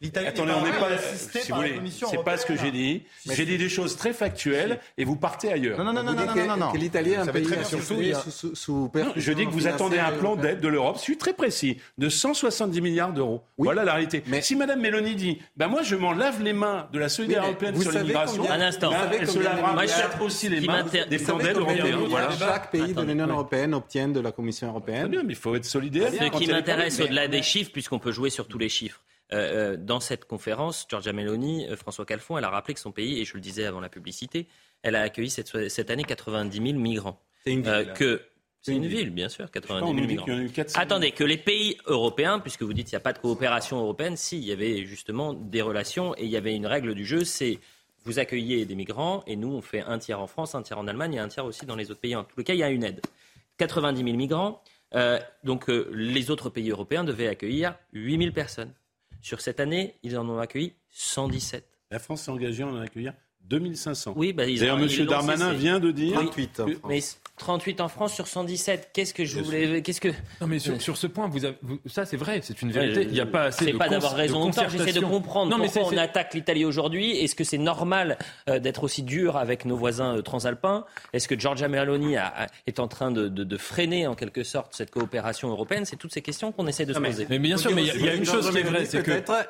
Je 0.00 0.06
euh, 0.06 0.10
L'Italie 0.10 0.26
Attendez, 0.28 0.52
on 0.52 0.64
n'est 0.64 0.72
pas. 0.78 0.88
assistée 0.94 1.40
Si 1.40 1.48
par 1.48 1.58
vous 1.58 1.62
la 1.62 1.68
voulez, 1.68 1.78
Commission 1.78 2.08
c'est 2.10 2.24
pas 2.24 2.36
ce 2.36 2.46
que 2.46 2.56
j'ai 2.56 2.70
dit. 2.70 3.02
J'ai 3.28 3.44
dit 3.44 3.58
des 3.58 3.68
choses 3.68 3.96
très 3.96 4.12
factuelles 4.12 4.80
et 4.96 5.04
vous 5.04 5.16
partez 5.16 5.52
ailleurs. 5.52 5.78
Non, 5.78 5.84
non, 5.84 5.92
non, 5.92 6.02
non, 6.02 6.12
Vous 6.12 6.16
non, 6.18 6.22
dites 6.22 6.36
non, 6.36 6.42
que- 6.42 6.48
non, 6.48 6.56
non. 6.66 6.72
que 6.72 6.78
l'Italie 6.78 7.10
est 7.12 7.16
un 7.16 7.20
Vous 7.20 7.26
savez 7.26 7.40
pays 7.40 7.46
très 7.48 7.56
bien, 7.56 7.64
surtout 7.64 7.84
surtout, 7.86 8.00
il 8.02 8.08
y 8.08 8.12
a- 8.12 8.20
sous, 8.20 8.30
sous, 8.30 8.54
sous 8.54 8.90
Non, 8.94 9.12
je 9.16 9.32
dis 9.32 9.44
que 9.46 9.50
vous 9.50 9.66
attendez 9.66 9.98
un 9.98 10.12
plan 10.12 10.36
d'aide 10.36 10.60
de 10.60 10.68
l'Europe, 10.68 10.96
je 10.96 11.02
suis 11.02 11.18
très 11.18 11.32
précis, 11.34 11.76
de 11.98 12.08
170 12.08 12.80
milliards 12.80 13.12
d'euros. 13.12 13.42
Voilà 13.58 13.84
la 13.84 13.92
réalité. 13.94 14.22
si 14.40 14.56
Mme 14.56 14.80
Mélanie 14.80 15.14
dit, 15.16 15.38
ben 15.56 15.68
moi 15.68 15.82
je 15.82 15.96
m'en 15.96 16.12
lave 16.12 16.42
les 16.42 16.52
mains 16.52 16.88
de 16.92 16.98
la 16.98 17.08
solidarité 17.08 17.50
Oui, 17.50 17.56
mais 17.60 17.66
européenne 17.68 17.74
vous 17.74 17.82
sur 17.82 17.92
savez 17.92 18.04
l'immigration, 18.04 18.42
combien- 18.42 18.54
Un 18.54 18.60
instant. 18.60 18.88
Vous 18.90 18.94
savez 18.96 19.16
elle 19.20 19.26
se 19.28 19.32
combien 19.34 19.50
lavera 19.50 19.72
de 19.74 19.80
milliards- 19.80 19.96
peut-être 20.10 20.22
aussi 20.22 20.48
les 20.48 20.60
qui 20.60 20.66
mains 20.66 20.82
m'inter- 20.82 21.04
des 21.06 21.16
Vous 21.18 21.24
plans 21.24 21.38
savez 21.38 21.48
d'aide 21.52 21.58
combien 21.62 21.74
de 21.74 21.80
européens. 21.80 21.96
milliards 22.06 22.30
Voilà. 22.30 22.52
chaque 22.54 22.70
pays 22.70 22.80
de 22.80 22.90
Attendez, 22.92 23.12
l'Union 23.12 23.26
européenne 23.26 23.74
obtient 23.74 24.08
de 24.08 24.20
la 24.20 24.32
Commission 24.32 24.66
Très 24.68 24.70
européenne 24.70 25.08
bien, 25.08 25.22
mais 25.22 25.32
il 25.34 25.36
faut 25.36 25.54
être 25.54 25.64
solidaire. 25.66 26.10
Ce 26.12 26.16
quand 26.30 26.38
qui 26.38 26.46
m'intéresse 26.46 27.00
au-delà 27.00 27.28
des 27.28 27.42
chiffres, 27.42 27.70
puisqu'on 27.72 27.98
peut 27.98 28.12
jouer 28.12 28.30
sur 28.30 28.46
tous 28.48 28.58
les 28.58 28.68
chiffres, 28.68 29.00
euh, 29.32 29.72
euh, 29.72 29.76
dans 29.76 30.00
cette 30.00 30.24
conférence, 30.24 30.86
Giorgia 30.88 31.12
Meloni, 31.12 31.66
euh, 31.68 31.76
François 31.76 32.04
Calfon, 32.04 32.38
elle 32.38 32.44
a 32.44 32.50
rappelé 32.50 32.74
que 32.74 32.80
son 32.80 32.92
pays, 32.92 33.20
et 33.20 33.24
je 33.24 33.34
le 33.34 33.40
disais 33.40 33.64
avant 33.64 33.80
la 33.80 33.88
publicité, 33.88 34.46
elle 34.82 34.96
a 34.96 35.02
accueilli 35.02 35.30
cette, 35.30 35.68
cette 35.68 35.90
année 35.90 36.04
90 36.04 36.56
000 36.56 36.78
migrants. 36.78 37.20
C'est 37.44 37.52
une 37.52 37.62
ville, 37.62 37.70
Euh, 37.70 37.84
que 37.92 38.22
c'est 38.62 38.72
une 38.72 38.84
une 38.84 38.88
ville. 38.90 38.98
ville, 38.98 39.10
bien 39.10 39.28
sûr, 39.28 39.50
90 39.50 39.82
on 39.82 39.86
000 39.86 39.92
nous 39.94 40.00
dit 40.00 40.06
migrants. 40.08 40.24
qu'il 40.24 40.34
y 40.34 40.36
en 40.36 40.40
a 40.40 40.44
eu 40.44 40.50
400 40.50 40.74
000. 40.74 40.82
Attendez, 40.82 41.12
que 41.12 41.24
les 41.24 41.38
pays 41.38 41.76
européens, 41.86 42.38
puisque 42.40 42.62
vous 42.62 42.72
dites 42.74 42.88
qu'il 42.88 42.94
n'y 42.96 43.00
a 43.00 43.04
pas 43.04 43.12
de 43.12 43.18
coopération 43.18 43.78
européenne, 43.78 44.16
si, 44.16 44.38
il 44.38 44.44
y 44.44 44.52
avait 44.52 44.84
justement 44.84 45.32
des 45.32 45.62
relations 45.62 46.14
et 46.16 46.24
il 46.24 46.30
y 46.30 46.36
avait 46.36 46.54
une 46.54 46.66
règle 46.66 46.94
du 46.94 47.04
jeu, 47.06 47.24
c'est 47.24 47.58
vous 48.04 48.18
accueillez 48.18 48.64
des 48.64 48.74
migrants 48.74 49.22
et 49.26 49.36
nous, 49.36 49.52
on 49.52 49.60
fait 49.60 49.80
un 49.82 49.98
tiers 49.98 50.20
en 50.20 50.26
France, 50.26 50.54
un 50.54 50.62
tiers 50.62 50.78
en 50.78 50.86
Allemagne 50.88 51.14
et 51.14 51.18
un 51.18 51.28
tiers 51.28 51.44
aussi 51.44 51.66
dans 51.66 51.76
les 51.76 51.90
autres 51.90 52.00
pays. 52.00 52.16
En 52.16 52.26
les 52.36 52.44
cas, 52.44 52.54
il 52.54 52.58
y 52.58 52.62
a 52.62 52.70
une 52.70 52.82
aide. 52.84 53.00
90 53.58 54.02
000 54.02 54.16
migrants, 54.16 54.62
euh, 54.94 55.18
donc 55.44 55.68
euh, 55.68 55.90
les 55.92 56.30
autres 56.30 56.48
pays 56.48 56.70
européens 56.70 57.04
devaient 57.04 57.28
accueillir 57.28 57.76
8 57.92 58.18
000 58.18 58.32
personnes. 58.32 58.72
Sur 59.20 59.40
cette 59.40 59.60
année, 59.60 59.98
ils 60.02 60.18
en 60.18 60.28
ont 60.28 60.38
accueilli 60.38 60.76
117. 60.90 61.66
La 61.90 61.98
France 61.98 62.22
s'est 62.22 62.30
engagée 62.30 62.62
à 62.62 62.66
en 62.66 62.76
accueillir 62.76 63.14
2500. 63.50 64.14
Oui, 64.16 64.32
bah, 64.32 64.44
D'ailleurs, 64.46 64.78
M. 64.78 64.88
Darmanin 65.06 65.52
vient 65.52 65.80
de 65.80 65.90
dire. 65.90 66.14
38 66.14 66.60
en 66.60 66.64
Oui, 66.66 66.74
France. 66.76 66.88
mais 66.88 67.00
38 67.36 67.80
en 67.80 67.88
France 67.88 68.14
sur 68.14 68.26
117. 68.28 68.90
Qu'est-ce 68.92 69.12
que 69.12 69.24
je 69.24 69.40
voulais. 69.40 69.82
Qu'est-ce 69.82 70.00
que. 70.00 70.08
Non, 70.40 70.46
mais 70.46 70.58
sur, 70.58 70.80
sur 70.80 70.96
ce 70.96 71.06
point, 71.06 71.26
vous 71.28 71.44
avez- 71.44 71.56
vous- 71.62 71.80
ça 71.86 72.04
c'est 72.04 72.16
vrai, 72.16 72.40
c'est 72.42 72.60
une 72.62 72.70
vérité. 72.70 72.94
je- 73.02 73.08
Il 73.08 73.12
n'y 73.12 73.20
a 73.20 73.26
pas 73.26 73.44
assez 73.44 73.64
C'est 73.64 73.72
de 73.72 73.76
pas 73.78 73.88
d'avoir 73.88 74.14
raison 74.14 74.44
de 74.44 74.50
ou 74.50 74.52
tort, 74.52 74.68
j'essaie 74.68 74.92
de 74.92 75.00
comprendre 75.00 75.50
Non, 75.50 75.58
mais 75.58 75.68
pourquoi 75.68 75.92
on 75.92 75.98
attaque 75.98 76.34
l'Italie 76.34 76.64
aujourd'hui. 76.64 77.10
Est-ce 77.18 77.34
que 77.34 77.44
c'est 77.44 77.58
normal 77.58 78.18
euh, 78.48 78.58
d'être 78.60 78.84
aussi 78.84 79.02
dur 79.02 79.36
avec 79.36 79.64
nos 79.64 79.76
voisins 79.76 80.16
euh, 80.18 80.22
transalpins? 80.22 80.84
Est-ce 81.12 81.26
que 81.26 81.38
Giorgia 81.38 81.66
Meloni 81.68 82.16
a- 82.16 82.26
a- 82.44 82.46
est 82.66 82.78
en 82.78 82.86
train 82.88 83.10
de, 83.10 83.26
de- 83.28 83.42
de 83.44 83.56
freiner 83.56 84.06
en 84.06 84.14
quelque 84.14 84.44
sorte 84.44 84.74
cette 84.76 84.90
coopération 84.90 85.48
européenne? 85.48 85.84
C'est 85.86 85.96
toutes 85.96 86.12
ces 86.12 86.22
questions 86.22 86.52
qu'on 86.52 86.66
essaie 86.66 86.86
de 86.86 86.92
se 86.92 86.98
poser. 87.00 87.26
Mais 87.30 87.38
bien 87.40 87.56
sûr, 87.56 87.74
mais 87.74 87.82
il 87.82 87.86
y 87.88 87.90
a- 87.90 87.94
il 87.96 88.04
y, 88.04 88.08
a 88.08 88.14
une 88.14 88.24
chose 88.26 88.50
qui 88.50 88.58
est 88.58 88.62
vraie, 88.62 88.84
c'est 88.84 88.98
que 89.02 89.10
peut-être 89.10 89.48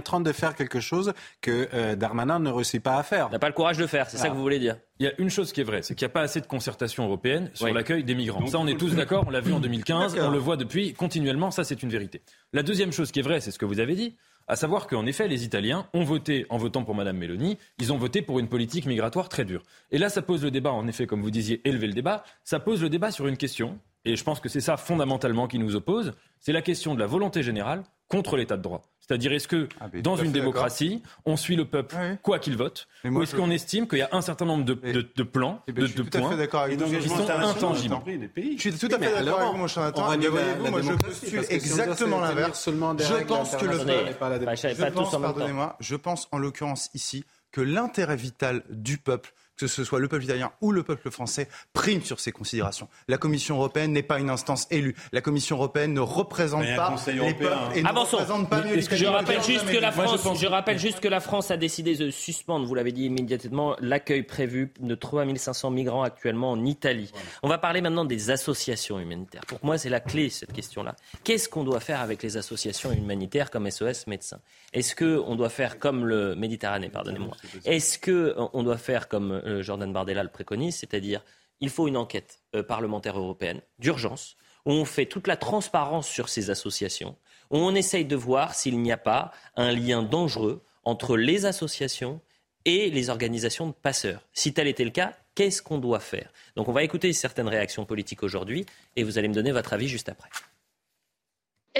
train 0.00 0.20
de 0.20 0.32
faire 0.32 0.54
quelque 0.54 0.80
chose 0.80 1.12
que 1.40 1.68
euh, 1.72 1.96
Darmanin 1.96 2.38
ne 2.38 2.50
réussit 2.50 2.82
pas 2.82 2.98
à 2.98 3.02
faire. 3.02 3.28
N'a 3.40 3.46
pas 3.46 3.48
le 3.48 3.54
courage 3.54 3.76
de 3.78 3.82
le 3.82 3.88
faire, 3.88 4.10
c'est 4.10 4.18
ça 4.18 4.28
que 4.28 4.34
vous 4.34 4.42
voulez 4.42 4.58
dire 4.58 4.76
Il 4.98 5.06
y 5.06 5.08
a 5.08 5.12
une 5.18 5.30
chose 5.30 5.52
qui 5.52 5.60
est 5.62 5.64
vraie, 5.64 5.82
c'est 5.82 5.94
qu'il 5.94 6.04
n'y 6.06 6.10
a 6.10 6.12
pas 6.12 6.20
assez 6.22 6.40
de 6.40 6.46
concertation 6.46 7.04
européenne 7.04 7.50
sur 7.54 7.66
Oui. 7.66 7.72
l'accueil 7.72 8.04
des 8.04 8.14
migrants. 8.14 8.46
ça, 8.46 8.58
on 8.58 8.66
est 8.66 8.78
tous 8.78 8.94
d'accord, 8.94 9.24
on 9.26 9.30
l'a 9.30 9.40
vu 9.40 9.52
en 9.52 9.60
2015, 9.60 10.18
on 10.20 10.30
le 10.30 10.38
voit 10.38 10.56
depuis 10.56 10.92
continuellement, 10.92 11.50
ça 11.50 11.64
c'est 11.64 11.82
une 11.82 11.88
vérité. 11.90 12.20
La 12.52 12.62
deuxième 12.62 12.92
chose 12.92 13.10
qui 13.10 13.20
est 13.20 13.22
vraie, 13.22 13.40
c'est 13.40 13.50
ce 13.50 13.58
que 13.58 13.64
vous 13.64 13.80
avez 13.80 13.94
dit, 13.94 14.16
À 14.48 14.56
savoir 14.56 14.86
qu'en 14.88 15.06
effet, 15.06 15.28
les 15.28 15.44
Italiens 15.44 15.86
ont 15.94 16.02
voté, 16.02 16.44
en 16.50 16.56
votant 16.58 16.82
pour 16.82 16.94
Mme 16.96 17.16
Meloni, 17.16 17.56
ils 17.78 17.92
ont 17.92 17.98
voté 17.98 18.20
pour 18.20 18.40
une 18.40 18.48
politique 18.48 18.84
migratoire 18.84 19.28
très 19.28 19.44
dure. 19.44 19.62
Et 19.92 19.98
là, 19.98 20.08
ça 20.08 20.22
pose 20.22 20.42
le 20.42 20.50
débat, 20.50 20.72
en 20.72 20.88
effet, 20.88 21.06
comme 21.06 21.22
vous 21.22 21.30
disiez, 21.30 21.60
élever 21.68 21.86
le 21.86 21.92
débat, 21.92 22.24
ça 22.42 22.58
pose 22.58 22.82
le 22.82 22.88
débat 22.88 23.12
sur 23.12 23.28
une 23.28 23.36
question, 23.36 23.78
et 24.04 24.16
je 24.16 24.24
pense 24.24 24.40
que 24.40 24.48
c'est 24.48 24.60
ça 24.60 24.76
fondamentalement 24.76 25.46
qui 25.46 25.58
nous 25.60 25.76
oppose, 25.76 26.14
c'est 26.40 26.52
la 26.52 26.62
question 26.62 26.94
de 26.96 27.00
la 27.00 27.06
volonté 27.06 27.42
générale 27.44 27.84
contre 28.08 28.36
l'état 28.36 28.56
de 28.56 28.62
droit. 28.62 28.82
C'est-à-dire, 29.10 29.32
est-ce 29.32 29.48
que 29.48 29.68
Ah, 29.80 29.86
dans 30.04 30.14
une 30.14 30.30
démocratie, 30.30 31.02
on 31.24 31.36
suit 31.36 31.56
le 31.56 31.64
peuple 31.64 31.96
quoi 32.22 32.38
qu'il 32.38 32.56
vote 32.56 32.86
Mais 33.02 33.10
moi, 33.10 33.18
Ou 33.18 33.22
est-ce 33.24 33.32
je- 33.32 33.36
qu'on 33.40 33.50
estime 33.50 33.88
qu'il 33.88 33.98
y 33.98 34.02
a 34.02 34.08
un 34.12 34.20
certain 34.22 34.44
nombre 34.44 34.64
de, 34.64 34.74
de- 34.74 35.04
de 35.16 35.22
plans, 35.24 35.62
Eh 35.66 35.72
ben, 35.72 35.80
de, 35.82 35.86
je 35.88 35.92
suis 35.92 36.00
de 36.04 36.08
tout 36.08 36.16
à 36.16 36.20
points 36.20 36.30
fait 36.30 36.36
d'accord 36.36 36.60
avec 36.62 36.78
qui 36.78 36.84
vous. 36.84 37.08
sont 37.08 37.28
intangibles 37.28 37.96
Je 38.06 38.56
suis 38.60 38.72
tout 38.78 38.86
à 38.86 38.98
fait 39.00 39.12
d'accord 39.12 39.40
avec 39.40 39.52
vous, 39.52 39.58
mon 39.58 39.66
cher 39.66 39.82
Nathan. 39.82 40.16
Mais 40.16 40.28
voyez-vous, 40.28 40.70
moi, 40.70 40.80
je 40.82 40.92
postule 40.92 41.44
exactement 41.50 42.20
l'inverse. 42.20 42.64
Je 42.70 43.24
pense 43.24 43.56
que 43.56 43.64
le 43.64 43.78
peuple. 43.78 44.14
Pas 44.20 44.54
Je 44.54 44.84
pense, 44.92 45.10
pardonnez-moi, 45.20 45.76
je 45.80 45.96
pense 45.96 46.28
en 46.30 46.38
l'occurrence 46.38 46.88
ici 46.94 47.24
que 47.50 47.60
l'intérêt 47.60 48.14
vital 48.14 48.62
du 48.70 48.96
peuple 48.98 49.32
que 49.60 49.66
ce 49.66 49.84
soit 49.84 50.00
le 50.00 50.08
peuple 50.08 50.24
italien 50.24 50.52
ou 50.60 50.72
le 50.72 50.82
peuple 50.82 51.10
français, 51.10 51.48
prime 51.72 52.02
sur 52.02 52.20
ces 52.20 52.32
considérations. 52.32 52.88
La 53.08 53.18
Commission 53.18 53.56
européenne 53.56 53.92
n'est 53.92 54.02
pas 54.02 54.18
une 54.18 54.30
instance 54.30 54.66
élue. 54.70 54.94
La 55.12 55.20
Commission 55.20 55.56
européenne 55.56 55.92
ne 55.94 56.00
représente 56.00 56.62
Mais 56.62 56.76
pas 56.76 56.90
Conseil 56.90 57.14
les 57.14 57.20
européen, 57.20 57.48
peuples 57.50 57.52
hein. 57.68 57.72
et 57.74 57.82
ne 57.82 57.88
Avançons. 57.88 58.16
représente 58.18 58.50
pas 58.50 58.62
mieux 58.62 58.80
Je 58.80 59.06
rappelle 59.06 59.42
juste 59.42 59.66
que 59.70 59.76
la 59.78 59.90
Moi, 59.92 60.04
je 60.04 60.08
France, 60.08 60.22
pense- 60.22 60.40
je 60.40 60.46
rappelle 60.46 60.78
juste 60.78 61.00
que 61.00 61.08
la 61.08 61.20
France 61.20 61.50
a 61.50 61.56
décidé 61.56 61.94
de 61.96 62.10
suspendre, 62.10 62.66
vous 62.66 62.74
l'avez 62.74 62.92
dit 62.92 63.04
immédiatement, 63.06 63.76
l'accueil 63.80 64.22
prévu 64.22 64.72
de 64.80 64.94
3500 64.94 65.70
migrants 65.70 66.02
actuellement 66.02 66.50
en 66.52 66.64
Italie. 66.64 67.10
On 67.42 67.48
va 67.48 67.58
parler 67.58 67.80
maintenant 67.80 68.04
des 68.04 68.30
associations 68.30 68.98
humanitaires. 68.98 69.42
Pour 69.46 69.58
moi, 69.62 69.78
c'est 69.78 69.88
la 69.90 70.00
clé 70.00 70.30
cette 70.30 70.52
question-là. 70.52 70.96
Qu'est-ce 71.24 71.48
qu'on 71.48 71.64
doit 71.64 71.80
faire 71.80 72.00
avec 72.00 72.22
les 72.22 72.36
associations 72.36 72.92
humanitaires 72.92 73.50
comme 73.50 73.70
SOS 73.70 74.06
Médecins? 74.06 74.40
Est-ce 74.72 74.94
que 74.94 75.20
on 75.26 75.34
doit 75.36 75.48
faire 75.48 75.78
comme 75.78 76.06
le 76.06 76.34
Méditerranée, 76.34 76.88
pardonnez-moi? 76.88 77.36
Est-ce 77.64 77.98
que 77.98 78.10
euh, 78.10 78.44
on 78.52 78.62
doit 78.62 78.76
faire 78.78 79.08
comme 79.08 79.32
euh, 79.50 79.62
Jordan 79.62 79.92
Bardella 79.92 80.22
le 80.22 80.30
préconise, 80.30 80.76
c'est-à-dire 80.76 81.24
il 81.60 81.70
faut 81.70 81.88
une 81.88 81.96
enquête 81.96 82.42
euh, 82.54 82.62
parlementaire 82.62 83.18
européenne 83.18 83.60
d'urgence 83.78 84.36
où 84.66 84.72
on 84.72 84.84
fait 84.84 85.06
toute 85.06 85.26
la 85.26 85.36
transparence 85.36 86.08
sur 86.08 86.28
ces 86.28 86.50
associations, 86.50 87.16
où 87.50 87.56
on 87.58 87.74
essaye 87.74 88.04
de 88.04 88.16
voir 88.16 88.54
s'il 88.54 88.78
n'y 88.80 88.92
a 88.92 88.98
pas 88.98 89.32
un 89.56 89.72
lien 89.72 90.02
dangereux 90.02 90.62
entre 90.84 91.16
les 91.16 91.46
associations 91.46 92.20
et 92.64 92.90
les 92.90 93.08
organisations 93.10 93.68
de 93.68 93.72
passeurs. 93.72 94.26
Si 94.32 94.52
tel 94.52 94.68
était 94.68 94.84
le 94.84 94.90
cas, 94.90 95.14
qu'est-ce 95.34 95.62
qu'on 95.62 95.78
doit 95.78 96.00
faire? 96.00 96.32
Donc 96.56 96.68
on 96.68 96.72
va 96.72 96.82
écouter 96.82 97.12
certaines 97.12 97.48
réactions 97.48 97.86
politiques 97.86 98.22
aujourd'hui 98.22 98.66
et 98.96 99.02
vous 99.02 99.18
allez 99.18 99.28
me 99.28 99.34
donner 99.34 99.52
votre 99.52 99.72
avis 99.72 99.88
juste 99.88 100.08
après. 100.08 100.28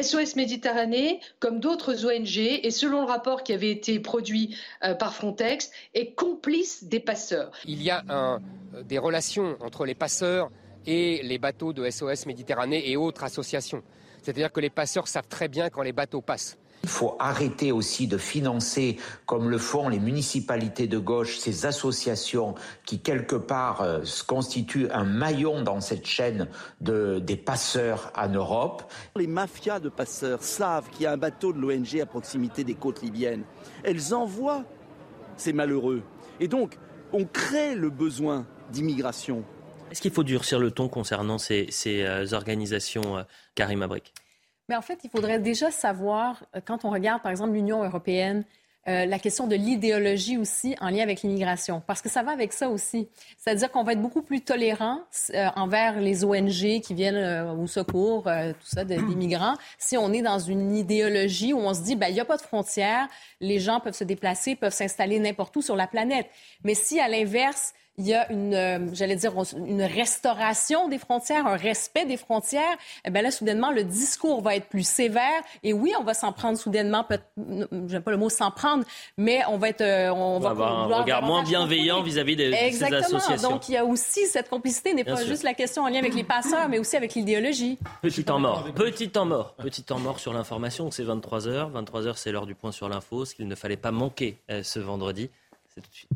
SOS 0.01 0.37
Méditerranée, 0.37 1.21
comme 1.41 1.59
d'autres 1.59 2.07
ONG, 2.07 2.39
et 2.39 2.71
selon 2.71 3.01
le 3.01 3.07
rapport 3.07 3.43
qui 3.43 3.53
avait 3.53 3.71
été 3.71 3.99
produit 3.99 4.57
euh, 4.85 4.95
par 4.95 5.15
Frontex, 5.15 5.71
est 5.95 6.15
complice 6.15 6.85
des 6.85 7.01
passeurs. 7.01 7.53
Il 7.65 7.83
y 7.83 7.91
a 7.91 8.05
euh, 8.09 8.39
des 8.85 8.99
relations 8.99 9.57
entre 9.61 9.85
les 9.85 9.95
passeurs 9.95 10.51
et 10.87 11.21
les 11.23 11.39
bateaux 11.39 11.73
de 11.73 11.89
SOS 11.91 12.27
Méditerranée 12.27 12.89
et 12.89 12.97
autres 12.97 13.25
associations. 13.25 13.83
C'est-à-dire 14.23 14.53
que 14.53 14.61
les 14.61 14.71
passeurs 14.71 15.09
savent 15.09 15.29
très 15.29 15.49
bien 15.49 15.71
quand 15.71 15.83
les 15.83 15.93
bateaux 15.93 16.21
passent. 16.21 16.60
Il 16.83 16.89
faut 16.89 17.17
arrêter 17.19 17.73
aussi 17.73 18.07
de 18.07 18.17
financer, 18.17 18.97
comme 19.27 19.51
le 19.51 19.59
font 19.59 19.89
les 19.89 19.99
municipalités 19.99 20.87
de 20.87 20.99
gauche, 20.99 21.39
ces 21.39 21.67
associations 21.67 22.55
qui, 22.87 23.01
quelque 23.01 23.37
part, 23.37 23.83
euh, 23.83 24.01
constituent 24.27 24.89
un 24.91 25.05
maillon 25.05 25.63
dans 25.63 25.81
cette 25.81 26.07
chaîne 26.07 26.49
de, 26.81 27.19
des 27.19 27.37
passeurs 27.37 28.13
en 28.17 28.29
Europe. 28.29 28.91
Les 29.17 29.27
mafias 29.27 29.79
de 29.81 29.91
passeurs 29.91 30.43
savent 30.43 30.89
qu'il 30.91 31.03
y 31.03 31.07
a 31.07 31.13
un 31.13 31.19
bateau 31.19 31.53
de 31.53 31.59
l'ONG 31.59 32.01
à 32.01 32.07
proximité 32.07 32.65
des 32.65 32.75
côtes 32.75 33.03
libyennes. 33.03 33.45
Elles 33.85 34.15
envoient 34.15 34.65
ces 35.37 35.53
malheureux. 35.53 36.03
Et 36.39 36.49
donc, 36.49 36.79
on 37.13 37.25
crée 37.25 37.75
le 37.75 37.91
besoin 37.91 38.47
d'immigration. 38.73 39.45
Est-ce 39.91 40.01
qu'il 40.01 40.13
faut 40.13 40.23
durcir 40.23 40.59
le 40.61 40.71
ton 40.71 40.89
concernant 40.89 41.39
ces, 41.39 41.67
ces, 41.71 42.05
euh, 42.05 42.33
organisations, 42.33 43.19
euh, 43.19 43.23
Karim 43.55 43.83
Abrik 43.83 44.15
Mais 44.71 44.77
en 44.77 44.83
fait, 44.83 45.01
il 45.03 45.11
faudrait 45.11 45.41
déjà 45.41 45.73
savoir, 45.73 46.45
euh, 46.55 46.61
quand 46.65 46.85
on 46.85 46.91
regarde, 46.91 47.21
par 47.23 47.33
exemple, 47.33 47.53
l'Union 47.55 47.83
européenne, 47.83 48.45
euh, 48.89 49.05
la 49.05 49.19
question 49.19 49.47
de 49.49 49.57
l'idéologie 49.57 50.39
aussi 50.39 50.75
en 50.81 50.89
lien 50.89 51.03
avec 51.03 51.21
l'immigration, 51.23 51.83
parce 51.87 52.01
que 52.01 52.09
ça 52.09 52.23
va 52.23 52.31
avec 52.31 52.53
ça 52.53 52.71
aussi. 52.71 53.09
C'est-à-dire 53.37 53.71
qu'on 53.73 53.83
va 53.83 53.93
être 53.93 54.01
beaucoup 54.01 54.23
plus 54.23 54.41
tolérant 54.43 55.01
euh, 55.35 55.49
envers 55.57 56.01
les 56.01 56.25
ONG 56.25 56.81
qui 56.81 56.95
viennent 56.95 57.17
euh, 57.17 57.53
au 57.53 57.67
secours, 57.67 58.23
tout 58.23 58.67
ça, 58.67 58.85
de- 58.85 58.95
des 58.95 59.15
migrants, 59.17 59.57
si 59.79 59.99
on 59.99 60.13
est 60.13 60.23
dans 60.23 60.39
une 60.39 60.75
idéologie 60.77 61.53
où 61.53 61.59
on 61.59 61.75
se 61.75 61.83
dit, 61.83 61.97
ben, 61.97 62.07
il 62.09 62.15
n'y 62.15 62.21
a 62.21 62.25
pas 62.25 62.37
de 62.39 62.43
frontières, 62.43 63.09
les 63.41 63.59
gens 63.59 63.81
peuvent 63.81 63.93
se 63.95 64.05
déplacer, 64.05 64.55
peuvent 64.55 64.73
s'installer 64.73 65.19
n'importe 65.19 65.55
où 65.57 65.63
sur 65.63 65.75
la 65.77 65.89
planète. 65.89 66.27
Mais 66.65 66.75
si, 66.75 67.01
à 67.01 67.09
l'inverse, 67.09 67.75
il 67.99 68.07
y 68.07 68.15
a 68.15 68.31
une, 68.33 68.55
euh, 68.55 68.79
j'allais 68.93 69.17
dire, 69.17 69.33
une 69.55 69.83
restauration 69.83 70.89
des 70.89 70.99
frontières, 70.99 71.47
un 71.47 71.57
respect 71.57 72.07
des 72.07 72.17
frontières, 72.17 72.77
eh 73.05 73.11
bien 73.11 73.23
là, 73.23 73.31
soudainement, 73.31 73.71
le 73.71 73.85
discours 73.85 74.41
va 74.43 74.57
être 74.57 74.69
plus 74.69 74.87
sévère. 74.87 75.43
Et 75.63 75.73
oui, 75.73 75.93
on 76.01 76.05
va 76.05 76.15
s'en 76.15 76.33
prendre 76.33 76.57
soudainement, 76.57 77.07
j'aime 77.37 78.03
pas 78.03 78.11
le 78.11 78.17
mot 78.17 78.31
s'en 78.31 78.51
prendre, 78.51 78.85
mais 79.19 79.43
on 79.49 79.59
va 79.59 79.69
être, 79.69 79.83
euh, 79.83 80.11
on, 80.11 80.41
va 80.41 80.51
avoir 80.51 80.91
un 80.91 81.01
regard 81.03 81.23
moins 81.23 81.43
bienveillant 81.43 82.03
vis-à-vis 82.03 82.37
de, 82.37 82.45
de 82.45 82.53
ces 82.53 82.65
Exactement. 82.65 83.19
associations. 83.19 83.51
Donc, 83.51 83.69
il 83.69 83.73
y 83.73 83.77
a 83.77 83.85
aussi 83.85 84.27
cette 84.27 84.49
complicité, 84.49 84.95
n'est 84.95 85.05
pas 85.05 85.17
sûr. 85.17 85.27
juste 85.27 85.43
la 85.43 85.55
question 85.55 85.83
en 85.83 85.89
lien 85.89 85.99
avec 85.99 86.15
les 86.15 86.25
passeurs, 86.25 86.69
mais 86.69 86.79
aussi 86.79 86.97
avec 86.97 87.15
l'idéologie. 87.15 87.79
Petit 88.01 88.25
temps 88.25 88.39
mort. 88.39 88.65
Petit 88.75 89.11
temps 89.11 89.27
mort. 89.27 89.55
Petit 89.57 89.83
temps 89.83 89.99
mort 89.99 90.21
sur 90.21 90.33
l'information. 90.33 90.91
C'est 90.91 91.05
23h. 91.05 91.73
23h, 91.73 92.15
c'est 92.17 92.33
l'heure 92.33 92.47
du 92.47 92.55
point 92.55 92.73
sur 92.73 92.89
l'info. 92.89 93.25
Ce 93.25 93.35
qu'il 93.35 93.49
ne 93.49 93.55
fallait 93.55 93.77
pas 93.77 93.91
manquer 93.91 94.39
euh, 94.51 94.63
ce 94.63 94.79
vendredi. 94.79 95.29
C'est 95.75 95.83
tout 95.83 95.91
de 95.91 95.95
suite. 95.95 96.11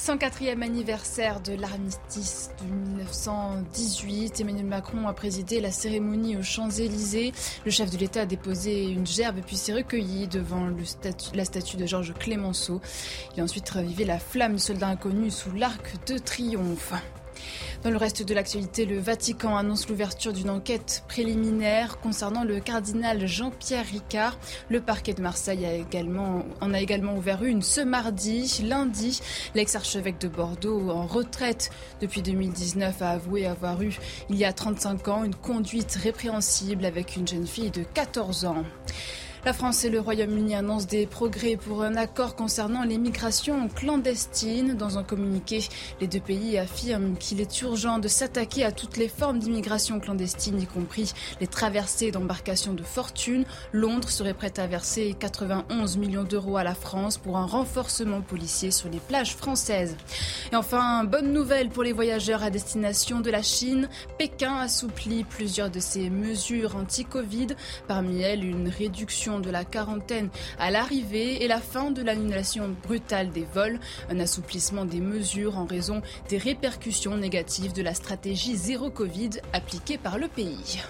104e 0.00 0.62
anniversaire 0.62 1.40
de 1.40 1.52
l'armistice 1.52 2.50
de 2.60 2.72
1918. 2.72 4.40
Emmanuel 4.40 4.64
Macron 4.64 5.06
a 5.06 5.12
présidé 5.12 5.60
la 5.60 5.70
cérémonie 5.70 6.38
aux 6.38 6.42
Champs-Élysées. 6.42 7.32
Le 7.66 7.70
chef 7.70 7.90
de 7.90 7.98
l'État 7.98 8.22
a 8.22 8.26
déposé 8.26 8.86
une 8.86 9.06
gerbe 9.06 9.40
puis 9.46 9.56
s'est 9.56 9.74
recueilli 9.74 10.26
devant 10.26 10.68
la 11.34 11.44
statue 11.44 11.76
de 11.76 11.86
Georges 11.86 12.14
Clémenceau. 12.14 12.80
Il 13.36 13.40
a 13.40 13.44
ensuite 13.44 13.68
ravivé 13.68 14.04
la 14.04 14.18
flamme 14.18 14.54
du 14.54 14.58
soldat 14.58 14.88
inconnu 14.88 15.30
sous 15.30 15.52
l'arc 15.52 15.94
de 16.06 16.18
triomphe. 16.18 16.94
Dans 17.82 17.90
le 17.90 17.96
reste 17.96 18.22
de 18.22 18.34
l'actualité, 18.34 18.84
le 18.84 18.98
Vatican 18.98 19.56
annonce 19.56 19.88
l'ouverture 19.88 20.34
d'une 20.34 20.50
enquête 20.50 21.02
préliminaire 21.08 21.98
concernant 21.98 22.44
le 22.44 22.60
cardinal 22.60 23.26
Jean-Pierre 23.26 23.86
Ricard. 23.86 24.38
Le 24.68 24.82
parquet 24.82 25.14
de 25.14 25.22
Marseille 25.22 25.64
a 25.64 25.72
également, 25.72 26.44
en 26.60 26.74
a 26.74 26.80
également 26.80 27.16
ouvert 27.16 27.42
une 27.42 27.62
ce 27.62 27.80
mardi. 27.80 28.62
Lundi, 28.68 29.22
l'ex-archevêque 29.54 30.20
de 30.20 30.28
Bordeaux, 30.28 30.90
en 30.90 31.06
retraite 31.06 31.70
depuis 32.02 32.20
2019, 32.20 33.00
a 33.00 33.12
avoué 33.12 33.46
avoir 33.46 33.80
eu, 33.80 33.96
il 34.28 34.36
y 34.36 34.44
a 34.44 34.52
35 34.52 35.08
ans, 35.08 35.24
une 35.24 35.34
conduite 35.34 35.94
répréhensible 35.94 36.84
avec 36.84 37.16
une 37.16 37.26
jeune 37.26 37.46
fille 37.46 37.70
de 37.70 37.82
14 37.82 38.44
ans. 38.44 38.64
La 39.46 39.54
France 39.54 39.86
et 39.86 39.90
le 39.90 40.00
Royaume-Uni 40.00 40.54
annoncent 40.54 40.86
des 40.86 41.06
progrès 41.06 41.56
pour 41.56 41.82
un 41.82 41.96
accord 41.96 42.36
concernant 42.36 42.84
les 42.84 42.98
migrations 42.98 43.68
clandestines. 43.68 44.74
Dans 44.74 44.98
un 44.98 45.02
communiqué, 45.02 45.66
les 45.98 46.06
deux 46.06 46.20
pays 46.20 46.58
affirment 46.58 47.16
qu'il 47.16 47.40
est 47.40 47.62
urgent 47.62 47.98
de 47.98 48.06
s'attaquer 48.06 48.64
à 48.64 48.70
toutes 48.72 48.98
les 48.98 49.08
formes 49.08 49.38
d'immigration 49.38 49.98
clandestine, 49.98 50.60
y 50.60 50.66
compris 50.66 51.14
les 51.40 51.46
traversées 51.46 52.10
d'embarcations 52.10 52.74
de 52.74 52.82
fortune. 52.82 53.46
Londres 53.72 54.10
serait 54.10 54.34
prête 54.34 54.58
à 54.58 54.66
verser 54.66 55.16
91 55.18 55.96
millions 55.96 56.24
d'euros 56.24 56.58
à 56.58 56.64
la 56.64 56.74
France 56.74 57.16
pour 57.16 57.38
un 57.38 57.46
renforcement 57.46 58.20
policier 58.20 58.70
sur 58.70 58.90
les 58.90 59.00
plages 59.00 59.36
françaises. 59.36 59.96
Et 60.52 60.56
enfin, 60.56 61.04
bonne 61.04 61.32
nouvelle 61.32 61.70
pour 61.70 61.82
les 61.82 61.94
voyageurs 61.94 62.42
à 62.42 62.50
destination 62.50 63.20
de 63.20 63.30
la 63.30 63.42
Chine. 63.42 63.88
Pékin 64.18 64.58
assouplit 64.58 65.24
plusieurs 65.24 65.70
de 65.70 65.80
ses 65.80 66.10
mesures 66.10 66.76
anti-Covid. 66.76 67.48
Parmi 67.88 68.20
elles, 68.20 68.44
une 68.44 68.68
réduction 68.68 69.29
de 69.38 69.50
la 69.50 69.64
quarantaine 69.64 70.30
à 70.58 70.70
l'arrivée 70.70 71.44
et 71.44 71.48
la 71.48 71.60
fin 71.60 71.90
de 71.90 72.02
l'annulation 72.02 72.74
brutale 72.82 73.30
des 73.30 73.46
vols. 73.54 73.78
Un 74.10 74.18
assouplissement 74.18 74.84
des 74.84 75.00
mesures 75.00 75.56
en 75.56 75.66
raison 75.66 76.02
des 76.28 76.38
répercussions 76.38 77.16
négatives 77.16 77.72
de 77.72 77.82
la 77.82 77.94
stratégie 77.94 78.56
zéro 78.56 78.90
Covid 78.90 79.30
appliquée 79.52 79.98
par 79.98 80.18
le 80.18 80.28
pays. 80.28 80.80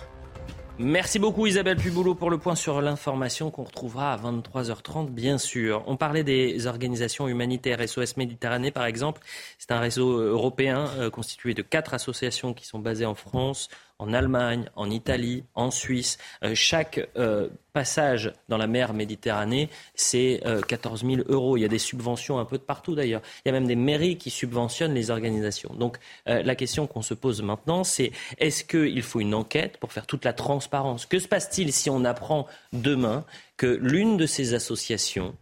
Merci 0.83 1.19
beaucoup 1.19 1.47
Isabelle 1.47 1.77
Puboulot 1.77 2.15
pour 2.15 2.31
le 2.31 2.39
point 2.39 2.55
sur 2.55 2.81
l'information 2.81 3.51
qu'on 3.51 3.65
retrouvera 3.65 4.15
à 4.15 4.17
23h30 4.17 5.11
bien 5.11 5.37
sûr. 5.37 5.85
On 5.87 5.99
parlait 5.99 6.25
des 6.25 6.67
organisations 6.67 7.29
humanitaires 7.29 7.87
SOS 7.87 8.17
Méditerranée 8.17 8.71
par 8.71 8.87
exemple. 8.87 9.21
C'est 9.59 9.73
un 9.73 9.79
réseau 9.79 10.19
européen 10.19 10.89
euh, 10.97 11.11
constitué 11.11 11.53
de 11.53 11.61
quatre 11.61 11.93
associations 11.93 12.55
qui 12.55 12.65
sont 12.65 12.79
basées 12.79 13.05
en 13.05 13.15
France, 13.15 13.69
en 14.01 14.13
Allemagne, 14.13 14.65
en 14.77 14.91
Italie, 14.91 15.45
en 15.55 15.71
Suisse. 15.71 16.19
Euh, 16.43 16.55
chaque 16.55 17.09
euh, 17.17 17.49
passage 17.73 18.33
dans 18.49 18.57
la 18.57 18.67
mer 18.67 18.95
Méditerranée, 18.95 19.69
c'est 19.95 20.43
14 20.67 21.05
000 21.05 21.23
euros. 21.29 21.57
Il 21.57 21.61
y 21.61 21.65
a 21.65 21.69
des 21.69 21.79
subventions 21.79 22.41
un 22.41 22.45
peu 22.45 22.59
de 22.59 22.63
partout 22.63 22.97
d'ailleurs. 22.97 23.23
Il 23.45 23.49
y 23.49 23.51
a 23.51 23.53
même 23.53 23.69
des 23.69 23.77
mairies 23.77 24.17
qui 24.17 24.31
subventionnent 24.31 24.95
les 24.95 25.13
organisations. 25.13 25.73
Donc 25.75 25.99
la 26.27 26.57
question 26.57 26.89
qu'on 26.89 27.03
se 27.03 27.15
pose 27.15 27.43
maintenant, 27.43 27.85
c'est 27.85 28.11
est-ce 28.39 28.65
qu'il 28.65 29.03
faut 29.03 29.21
une 29.21 29.35
enquête 29.35 29.77
pour 29.77 29.93
faire 29.93 30.07
toute 30.07 30.25
la 30.25 30.33
transparence? 30.33 31.07
Que 31.07 31.21
se 31.21 31.29
passe-t-il 31.29 31.73
si 31.73 31.91
on 31.91 32.05
apprend 32.05 32.49
demain 32.73 33.25
que 33.57 33.79
l'une 33.81 34.17
de 34.17 34.27
ces 34.27 34.55
associations 34.55 35.37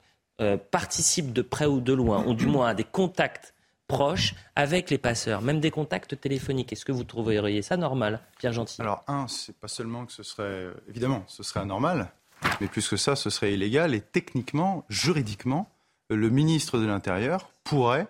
participe 0.71 1.33
de 1.33 1.41
près 1.41 1.65
ou 1.65 1.81
de 1.81 1.95
loin, 1.95 2.27
ou 2.27 2.35
du 2.35 2.45
moins 2.45 2.69
à 2.69 2.75
des 2.75 2.85
contacts 2.85 3.55
proche 3.89 4.35
avec 4.55 4.91
les 4.91 4.99
passeurs, 4.99 5.43
même 5.43 5.59
des 5.59 5.73
contacts 5.73 6.21
téléphoniques. 6.21 6.73
Est-ce 6.73 6.85
que 6.85 6.93
vous 6.93 7.05
trouveriez 7.05 7.63
ça 7.63 7.77
normal, 7.77 8.21
Pierre 8.39 8.53
Gentil? 8.53 8.81
Alors, 8.81 9.03
un, 9.09 9.27
c'est 9.27 9.57
pas 9.57 9.67
seulement 9.67 10.07
que 10.07 10.13
ce 10.13 10.23
serait, 10.23 10.67
évidemment, 10.89 11.25
ce 11.27 11.43
serait 11.43 11.61
anormal, 11.61 12.13
mais 12.61 12.69
plus 12.69 12.87
que 12.87 12.97
ça, 12.97 13.17
ce 13.17 13.31
serait 13.31 13.53
illégal 13.53 13.95
et 13.95 14.01
techniquement, 14.01 14.85
juridiquement, 14.89 15.69
le 16.11 16.31
ministre 16.31 16.79
de 16.79 16.87
l'Intérieur 16.87 17.51
pourrait, 17.65 18.07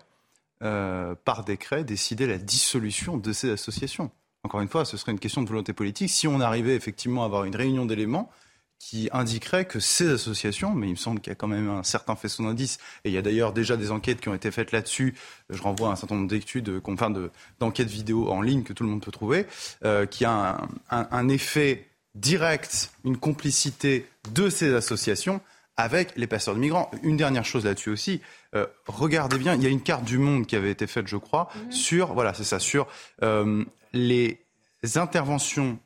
euh, 0.62 1.14
par 1.24 1.44
décret, 1.44 1.84
décider 1.84 2.26
la 2.26 2.38
dissolution 2.38 3.16
de 3.16 3.32
ces 3.32 3.50
associations. 3.50 4.10
Encore 4.42 4.60
une 4.60 4.68
fois, 4.68 4.84
ce 4.84 4.96
serait 4.96 5.12
une 5.12 5.18
question 5.18 5.42
de 5.42 5.48
volonté 5.48 5.72
politique. 5.72 6.10
Si 6.10 6.28
on 6.28 6.40
arrivait 6.40 6.74
effectivement 6.74 7.22
à 7.22 7.26
avoir 7.26 7.44
une 7.44 7.56
réunion 7.56 7.86
d'éléments, 7.86 8.30
qui 8.78 9.08
indiquerait 9.12 9.64
que 9.64 9.80
ces 9.80 10.08
associations, 10.08 10.74
mais 10.74 10.86
il 10.86 10.92
me 10.92 10.96
semble 10.96 11.20
qu'il 11.20 11.30
y 11.30 11.32
a 11.32 11.34
quand 11.34 11.48
même 11.48 11.68
un 11.68 11.82
certain 11.82 12.16
faisceau 12.16 12.44
d'indices, 12.44 12.78
et 13.04 13.10
il 13.10 13.12
y 13.12 13.18
a 13.18 13.22
d'ailleurs 13.22 13.52
déjà 13.52 13.76
des 13.76 13.90
enquêtes 13.90 14.20
qui 14.20 14.28
ont 14.28 14.34
été 14.34 14.50
faites 14.50 14.72
là-dessus, 14.72 15.14
je 15.50 15.60
renvoie 15.60 15.88
à 15.88 15.92
un 15.92 15.96
certain 15.96 16.14
nombre 16.14 16.28
d'études, 16.28 16.80
enfin 16.84 17.12
d'enquêtes 17.58 17.88
vidéo 17.88 18.30
en 18.30 18.40
ligne 18.40 18.62
que 18.62 18.72
tout 18.72 18.84
le 18.84 18.90
monde 18.90 19.02
peut 19.02 19.10
trouver, 19.10 19.46
euh, 19.84 20.06
qui 20.06 20.24
a 20.24 20.68
un, 20.90 21.28
effet 21.28 21.88
direct, 22.14 22.92
une 23.04 23.16
complicité 23.16 24.08
de 24.32 24.48
ces 24.48 24.72
associations 24.74 25.40
avec 25.76 26.16
les 26.16 26.26
passeurs 26.26 26.54
de 26.54 26.60
migrants. 26.60 26.90
Une 27.02 27.16
dernière 27.16 27.44
chose 27.44 27.64
là-dessus 27.64 27.90
aussi, 27.90 28.20
euh, 28.54 28.66
regardez 28.86 29.38
bien, 29.38 29.54
il 29.54 29.62
y 29.62 29.66
a 29.66 29.70
une 29.70 29.82
carte 29.82 30.04
du 30.04 30.18
monde 30.18 30.46
qui 30.46 30.56
avait 30.56 30.70
été 30.70 30.86
faite, 30.86 31.08
je 31.08 31.16
crois, 31.16 31.48
mhm. 31.54 31.72
sur, 31.72 32.14
voilà, 32.14 32.32
c'est 32.34 32.44
ça, 32.44 32.58
sur 32.58 32.86
euh, 33.22 33.64
les 33.92 34.40
interventions 34.94 35.78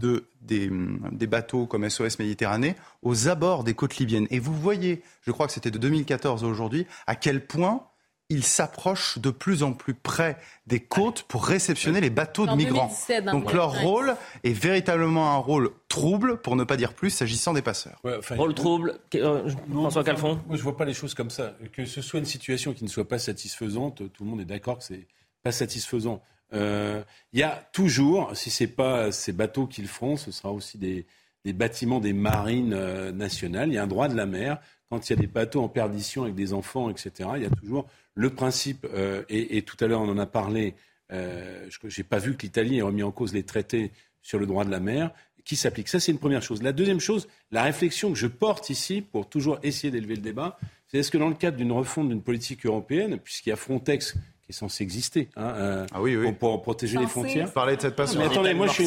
de, 0.00 0.24
des, 0.40 0.70
des, 1.12 1.26
bateaux 1.26 1.66
comme 1.66 1.88
SOS 1.88 2.18
Méditerranée 2.18 2.74
aux 3.02 3.28
abords 3.28 3.64
des 3.64 3.74
côtes 3.74 3.96
libyennes. 3.96 4.26
Et 4.30 4.38
vous 4.38 4.54
voyez, 4.54 5.02
je 5.22 5.30
crois 5.30 5.46
que 5.46 5.52
c'était 5.52 5.70
de 5.70 5.78
2014 5.78 6.44
à 6.44 6.46
aujourd'hui, 6.46 6.86
à 7.06 7.14
quel 7.14 7.44
point 7.46 7.82
ils 8.30 8.44
s'approchent 8.44 9.18
de 9.18 9.30
plus 9.30 9.62
en 9.62 9.72
plus 9.72 9.92
près 9.92 10.38
des 10.68 10.78
côtes 10.78 11.24
pour 11.24 11.44
réceptionner 11.44 12.00
les 12.00 12.10
bateaux 12.10 12.46
de 12.46 12.54
migrants. 12.54 12.90
Donc 13.32 13.52
leur 13.52 13.82
rôle 13.82 14.16
est 14.44 14.52
véritablement 14.52 15.34
un 15.34 15.38
rôle 15.38 15.70
trouble, 15.88 16.36
pour 16.38 16.54
ne 16.54 16.62
pas 16.62 16.76
dire 16.76 16.94
plus, 16.94 17.10
s'agissant 17.10 17.52
des 17.52 17.60
passeurs. 17.60 18.00
rôle 18.30 18.54
trouble, 18.54 19.00
euh, 19.16 19.50
François 19.72 20.04
Calfon 20.04 20.40
Moi, 20.46 20.56
je 20.56 20.62
vois 20.62 20.76
pas 20.76 20.84
les 20.84 20.94
choses 20.94 21.14
comme 21.14 21.30
ça. 21.30 21.54
Que 21.72 21.84
ce 21.84 22.00
soit 22.00 22.20
une 22.20 22.24
situation 22.24 22.72
qui 22.72 22.84
ne 22.84 22.88
soit 22.88 23.08
pas 23.08 23.18
satisfaisante, 23.18 23.96
tout 24.12 24.24
le 24.24 24.30
monde 24.30 24.40
est 24.40 24.46
d'accord 24.46 24.78
que 24.78 24.84
c'est 24.84 25.06
pas 25.42 25.52
satisfaisant. 25.52 26.22
Euh, 26.52 27.02
il 27.32 27.40
y 27.40 27.42
a 27.42 27.68
toujours, 27.72 28.36
si 28.36 28.50
ce 28.50 28.64
n'est 28.64 28.70
pas 28.70 29.12
ces 29.12 29.32
bateaux 29.32 29.66
qu'ils 29.66 29.88
font, 29.88 30.16
ce 30.16 30.30
sera 30.30 30.52
aussi 30.52 30.78
des, 30.78 31.06
bâtiments 31.52 32.00
des 32.00 32.12
marines 32.12 32.74
euh, 32.74 33.12
nationales. 33.12 33.68
Il 33.68 33.74
y 33.74 33.78
a 33.78 33.82
un 33.82 33.86
droit 33.86 34.08
de 34.08 34.16
la 34.16 34.26
mer. 34.26 34.58
Quand 34.90 35.08
il 35.08 35.12
y 35.12 35.18
a 35.18 35.20
des 35.20 35.28
bateaux 35.28 35.62
en 35.62 35.68
perdition 35.68 36.24
avec 36.24 36.34
des 36.34 36.52
enfants, 36.52 36.90
etc., 36.90 37.30
il 37.36 37.42
y 37.42 37.46
a 37.46 37.50
toujours 37.50 37.86
le 38.14 38.30
principe, 38.30 38.86
euh, 38.92 39.22
et, 39.28 39.62
tout 39.62 39.76
à 39.80 39.86
l'heure 39.86 40.00
on 40.00 40.08
en 40.08 40.18
a 40.18 40.26
parlé, 40.26 40.74
je 41.10 41.98
n'ai 41.98 42.04
pas 42.04 42.18
vu 42.18 42.36
que 42.36 42.42
l'Italie 42.42 42.78
ait 42.78 42.82
remis 42.82 43.02
en 43.02 43.12
cause 43.12 43.32
les 43.32 43.44
traités 43.44 43.92
sur 44.22 44.38
le 44.38 44.46
droit 44.46 44.64
de 44.64 44.70
la 44.70 44.80
mer 44.80 45.12
qui 45.44 45.56
s'appliquent. 45.56 45.88
Ça, 45.88 46.00
c'est 46.00 46.12
une 46.12 46.18
première 46.18 46.42
chose. 46.42 46.62
La 46.62 46.72
deuxième 46.72 47.00
chose, 47.00 47.28
la 47.50 47.62
réflexion 47.62 48.12
que 48.12 48.18
je 48.18 48.26
porte 48.26 48.70
ici 48.70 49.00
pour 49.00 49.28
toujours 49.28 49.58
essayer 49.62 49.90
d'élever 49.90 50.16
le 50.16 50.22
débat, 50.22 50.58
c'est 50.86 50.98
est-ce 50.98 51.10
que 51.10 51.18
dans 51.18 51.28
le 51.28 51.34
cadre 51.34 51.56
d'une 51.56 51.72
refonte 51.72 52.08
d'une 52.08 52.22
politique 52.22 52.66
européenne, 52.66 53.18
puisqu'il 53.18 53.50
y 53.50 53.52
a 53.52 53.56
Frontex 53.56 54.16
est 54.50 54.52
censé 54.52 54.84
exister 54.84 55.28
hein, 55.36 55.52
euh, 55.56 55.86
ah 55.92 56.00
oui, 56.00 56.16
oui. 56.16 56.32
Pour, 56.32 56.62
protéger 56.62 56.98
les 56.98 57.06
frontières. 57.06 57.46
Vous 57.46 57.52
parlez 57.52 57.76
de 57.76 57.80
cette 57.80 57.96
passion. 57.96 58.20
Mais 58.20 58.26
attendez, 58.26 58.54
moi 58.54 58.66
je, 58.66 58.82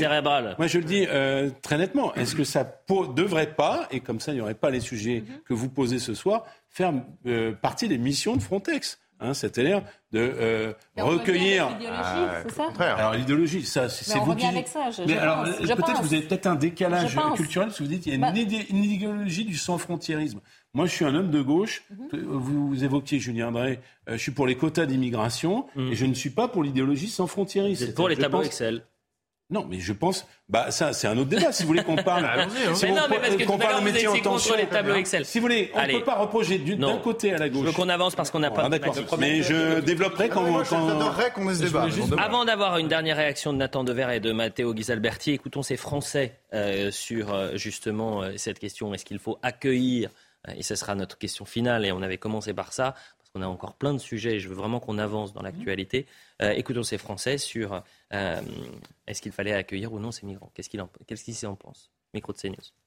moi 0.58 0.68
je 0.68 0.78
le 0.78 0.84
dis 0.84 1.06
euh, 1.10 1.50
très 1.62 1.78
nettement. 1.78 2.14
Est-ce 2.16 2.36
que 2.36 2.44
ça 2.44 2.64
ne 2.90 3.14
devrait 3.14 3.54
pas, 3.54 3.88
et 3.92 4.00
comme 4.00 4.20
ça 4.20 4.32
il 4.32 4.36
n'y 4.36 4.42
aurait 4.42 4.54
pas 4.54 4.70
les 4.70 4.80
sujets 4.80 5.22
mhm. 5.22 5.42
que 5.46 5.54
vous 5.54 5.70
posez 5.70 6.00
ce 6.00 6.14
soir, 6.14 6.46
faire 6.70 6.94
euh, 7.26 7.54
partie 7.54 7.88
des 7.88 7.98
missions 7.98 8.36
de 8.36 8.42
Frontex 8.42 9.00
Hein, 9.24 9.34
C'est-à-dire 9.34 9.82
de 10.12 10.76
recueillir. 10.98 11.70
Ah, 11.90 12.42
c'est 12.44 12.52
ça 12.52 12.94
alors 12.98 13.14
l'idéologie, 13.14 13.66
ça, 13.66 13.88
c'est 13.88 14.20
vous 14.20 14.36
qui. 14.36 14.46
Avec 14.46 14.68
ça, 14.68 14.90
mais 15.08 15.18
alors 15.18 15.44
peut-être 15.44 16.02
vous 16.02 16.14
avez 16.14 16.24
peut-être 16.24 16.48
un 16.48 16.56
décalage 16.56 17.16
culturel, 17.36 17.70
parce 17.70 17.80
que 17.80 17.84
vous 17.84 17.90
dites 17.90 18.04
qu'il 18.04 18.12
y 18.12 18.16
a 18.16 18.16
une, 18.16 18.22
bah 18.22 18.56
une 18.70 18.84
idéologie 18.84 19.46
du 19.46 19.56
sans-frontiérisme. 19.56 20.42
Moi, 20.76 20.88
je 20.88 20.92
suis 20.92 21.06
un 21.06 21.14
homme 21.14 21.30
de 21.30 21.42
gauche. 21.42 21.84
Mhm. 21.92 22.22
Vous, 22.24 22.84
évoquiez 22.84 23.20
Julien 23.20 23.52
Drey. 23.52 23.80
Euh, 24.10 24.14
je 24.14 24.18
suis 24.18 24.32
pour 24.32 24.48
les 24.48 24.56
quotas 24.56 24.88
d'immigration 24.88 25.68
mhm. 25.76 25.92
et 25.92 25.96
je 25.96 26.06
ne 26.06 26.16
suis 26.16 26.32
pas 26.32 26.48
pour 26.48 26.64
l'idéologie 26.64 27.10
sans 27.10 27.28
frontières. 27.28 27.66
C'est 27.76 27.94
pour 27.94 28.10
les 28.10 28.18
tableaux 28.18 28.42
Excel. 28.42 28.84
Non, 29.50 29.68
mais 29.70 29.80
je 29.80 29.94
pense, 29.94 30.26
bah 30.50 30.72
ça, 30.72 30.94
c'est 30.94 31.06
un 31.06 31.16
autre 31.16 31.30
débat. 31.30 31.52
Si 31.52 31.62
vous 31.62 31.68
voulez 31.68 31.84
qu'on 31.84 31.98
parle, 31.98 32.26
hein. 32.38 32.48
mais 32.82 32.92
non, 32.92 33.02
mais 33.08 33.20
parce 33.20 33.36
que 33.36 33.44
qu'on 33.44 33.60
parle 33.60 33.84
métier 33.84 34.08
en 34.08 34.18
tension, 34.18 34.56
les 34.56 34.66
tableaux 34.66 34.96
Excel. 34.96 35.26
Si 35.26 35.38
vous 35.38 35.44
voulez, 35.44 35.70
on 35.76 35.82
ne 35.86 35.92
peut 36.00 36.04
pas 36.04 36.16
reprocher 36.16 36.58
d'un 36.58 36.98
côté 36.98 37.34
à 37.34 37.38
la 37.38 37.50
gauche. 37.50 37.62
Je 37.62 37.68
veux 37.68 37.74
qu'on 37.74 37.90
avance 37.90 38.16
parce 38.16 38.32
qu'on 38.32 38.40
n'a 38.40 38.50
pas. 38.50 38.64
Ah, 38.66 38.70
d'accord. 38.70 38.96
Mais 39.20 39.44
je 39.44 39.80
développerai 39.82 40.30
quand. 40.30 40.42
Moi, 40.42 40.64
j'adorerais 40.64 41.32
qu'on 41.32 41.52
ait 41.52 41.56
ce 41.56 41.64
débat. 41.66 41.88
Avant 42.18 42.46
d'avoir 42.46 42.80
une 42.80 42.88
dernière 42.88 43.18
réaction 43.18 43.54
de 43.54 43.60
Nathan 43.60 43.84
Dever 43.84 44.08
et 44.14 44.20
de 44.20 44.32
Matteo 44.32 44.74
Ghisalberti, 44.74 45.32
écoutons 45.32 45.62
ces 45.62 45.78
Français 45.78 46.40
euh, 46.54 46.90
sur 46.90 47.32
euh, 47.32 47.56
justement 47.56 48.24
cette 48.38 48.58
question 48.58 48.94
est-ce 48.94 49.06
qu'il 49.06 49.20
faut 49.20 49.38
accueillir 49.44 50.10
et 50.56 50.64
ce 50.64 50.76
sera 50.76 50.96
notre 50.96 51.18
question 51.18 51.46
finale, 51.46 51.86
et 51.86 51.92
on 51.92 52.02
avait 52.02 52.18
commencé 52.18 52.54
par 52.54 52.74
ça, 52.74 52.96
parce 53.18 53.30
qu'on 53.34 53.42
a 53.42 53.48
encore 53.48 53.76
plein 53.76 53.94
de 53.94 54.00
sujets, 54.00 54.36
et 54.36 54.40
je 54.40 54.50
veux 54.50 54.56
vraiment 54.56 54.80
qu'on 54.80 54.98
avance 54.98 55.34
dans 55.34 55.42
l'actualité. 55.42 56.06
Euh, 56.42 56.52
écoutons 56.52 56.84
ces 56.84 56.98
Français 56.98 57.38
sur 57.38 57.84
euh, 58.14 58.42
est-ce 59.08 59.22
qu'il 59.22 59.32
fallait 59.32 59.54
accueillir 59.54 59.94
ou 59.94 60.00
non 60.00 60.12
ces 60.12 60.26
migrants? 60.26 60.52
Qu'est-ce 60.54 60.70
qu'ils 60.70 60.82
en, 60.82 60.88
qu 60.88 61.46
en 61.46 61.56
pensent 61.56 61.90
Micro 62.14 62.32
de 62.32 62.38
CNews. 62.38 62.83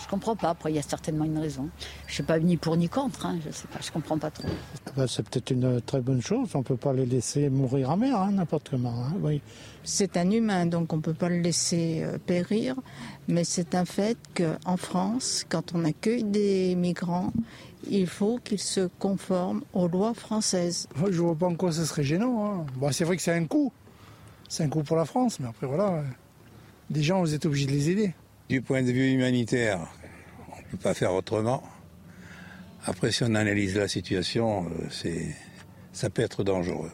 Je 0.00 0.08
comprends 0.08 0.34
pas. 0.34 0.50
Après, 0.50 0.72
il 0.72 0.76
y 0.76 0.78
a 0.78 0.82
certainement 0.82 1.24
une 1.24 1.38
raison. 1.38 1.68
Je 2.06 2.12
ne 2.12 2.16
sais 2.16 2.22
pas 2.22 2.38
ni 2.38 2.56
pour 2.56 2.76
ni 2.76 2.88
contre. 2.88 3.26
Hein. 3.26 3.38
Je 3.44 3.52
sais 3.52 3.68
pas. 3.68 3.78
Je 3.82 3.90
comprends 3.92 4.18
pas 4.18 4.30
trop. 4.30 4.48
Bah, 4.96 5.06
c'est 5.06 5.22
peut-être 5.22 5.50
une 5.50 5.82
très 5.82 6.00
bonne 6.00 6.22
chose. 6.22 6.48
On 6.54 6.62
peut 6.62 6.76
pas 6.76 6.94
les 6.94 7.04
laisser 7.04 7.50
mourir 7.50 7.90
à 7.90 7.96
mer, 7.96 8.18
hein, 8.18 8.32
n'importe 8.32 8.70
comment. 8.70 9.04
Hein. 9.04 9.12
Oui. 9.20 9.42
C'est 9.84 10.16
un 10.16 10.30
humain, 10.30 10.64
donc 10.66 10.92
on 10.92 11.00
peut 11.00 11.12
pas 11.14 11.28
le 11.28 11.40
laisser 11.40 12.02
euh, 12.02 12.16
périr. 12.18 12.74
Mais 13.28 13.44
c'est 13.44 13.74
un 13.74 13.84
fait 13.84 14.16
qu'en 14.34 14.76
France, 14.76 15.44
quand 15.48 15.74
on 15.74 15.84
accueille 15.84 16.24
des 16.24 16.74
migrants, 16.74 17.32
il 17.88 18.06
faut 18.06 18.38
qu'ils 18.42 18.60
se 18.60 18.88
conforment 18.98 19.62
aux 19.74 19.88
lois 19.88 20.14
françaises. 20.14 20.88
Je 21.10 21.20
vois 21.20 21.36
pas 21.36 21.46
en 21.46 21.54
quoi 21.54 21.70
ce 21.70 21.84
serait 21.84 22.04
gênant. 22.04 22.66
Bah, 22.80 22.92
c'est 22.92 23.04
vrai 23.04 23.16
que 23.16 23.22
c'est 23.22 23.34
un 23.34 23.44
coût. 23.44 23.72
C'est 24.48 24.64
un 24.64 24.68
coût 24.68 24.82
pour 24.82 24.96
la 24.96 25.04
France, 25.04 25.38
mais 25.38 25.48
après 25.48 25.66
voilà, 25.66 26.02
des 26.90 27.02
gens, 27.02 27.20
vous 27.20 27.34
êtes 27.34 27.46
obligés 27.46 27.66
de 27.66 27.72
les 27.72 27.90
aider. 27.90 28.14
Du 28.48 28.60
point 28.60 28.82
de 28.82 28.90
vue 28.90 29.12
humanitaire, 29.12 29.80
on 30.52 30.58
ne 30.58 30.64
peut 30.70 30.76
pas 30.76 30.94
faire 30.94 31.12
autrement. 31.14 31.62
Après, 32.84 33.12
si 33.12 33.22
on 33.22 33.34
analyse 33.34 33.76
la 33.76 33.88
situation, 33.88 34.66
euh, 34.66 34.86
c'est, 34.90 35.34
ça 35.92 36.10
peut 36.10 36.22
être 36.22 36.42
dangereux. 36.42 36.90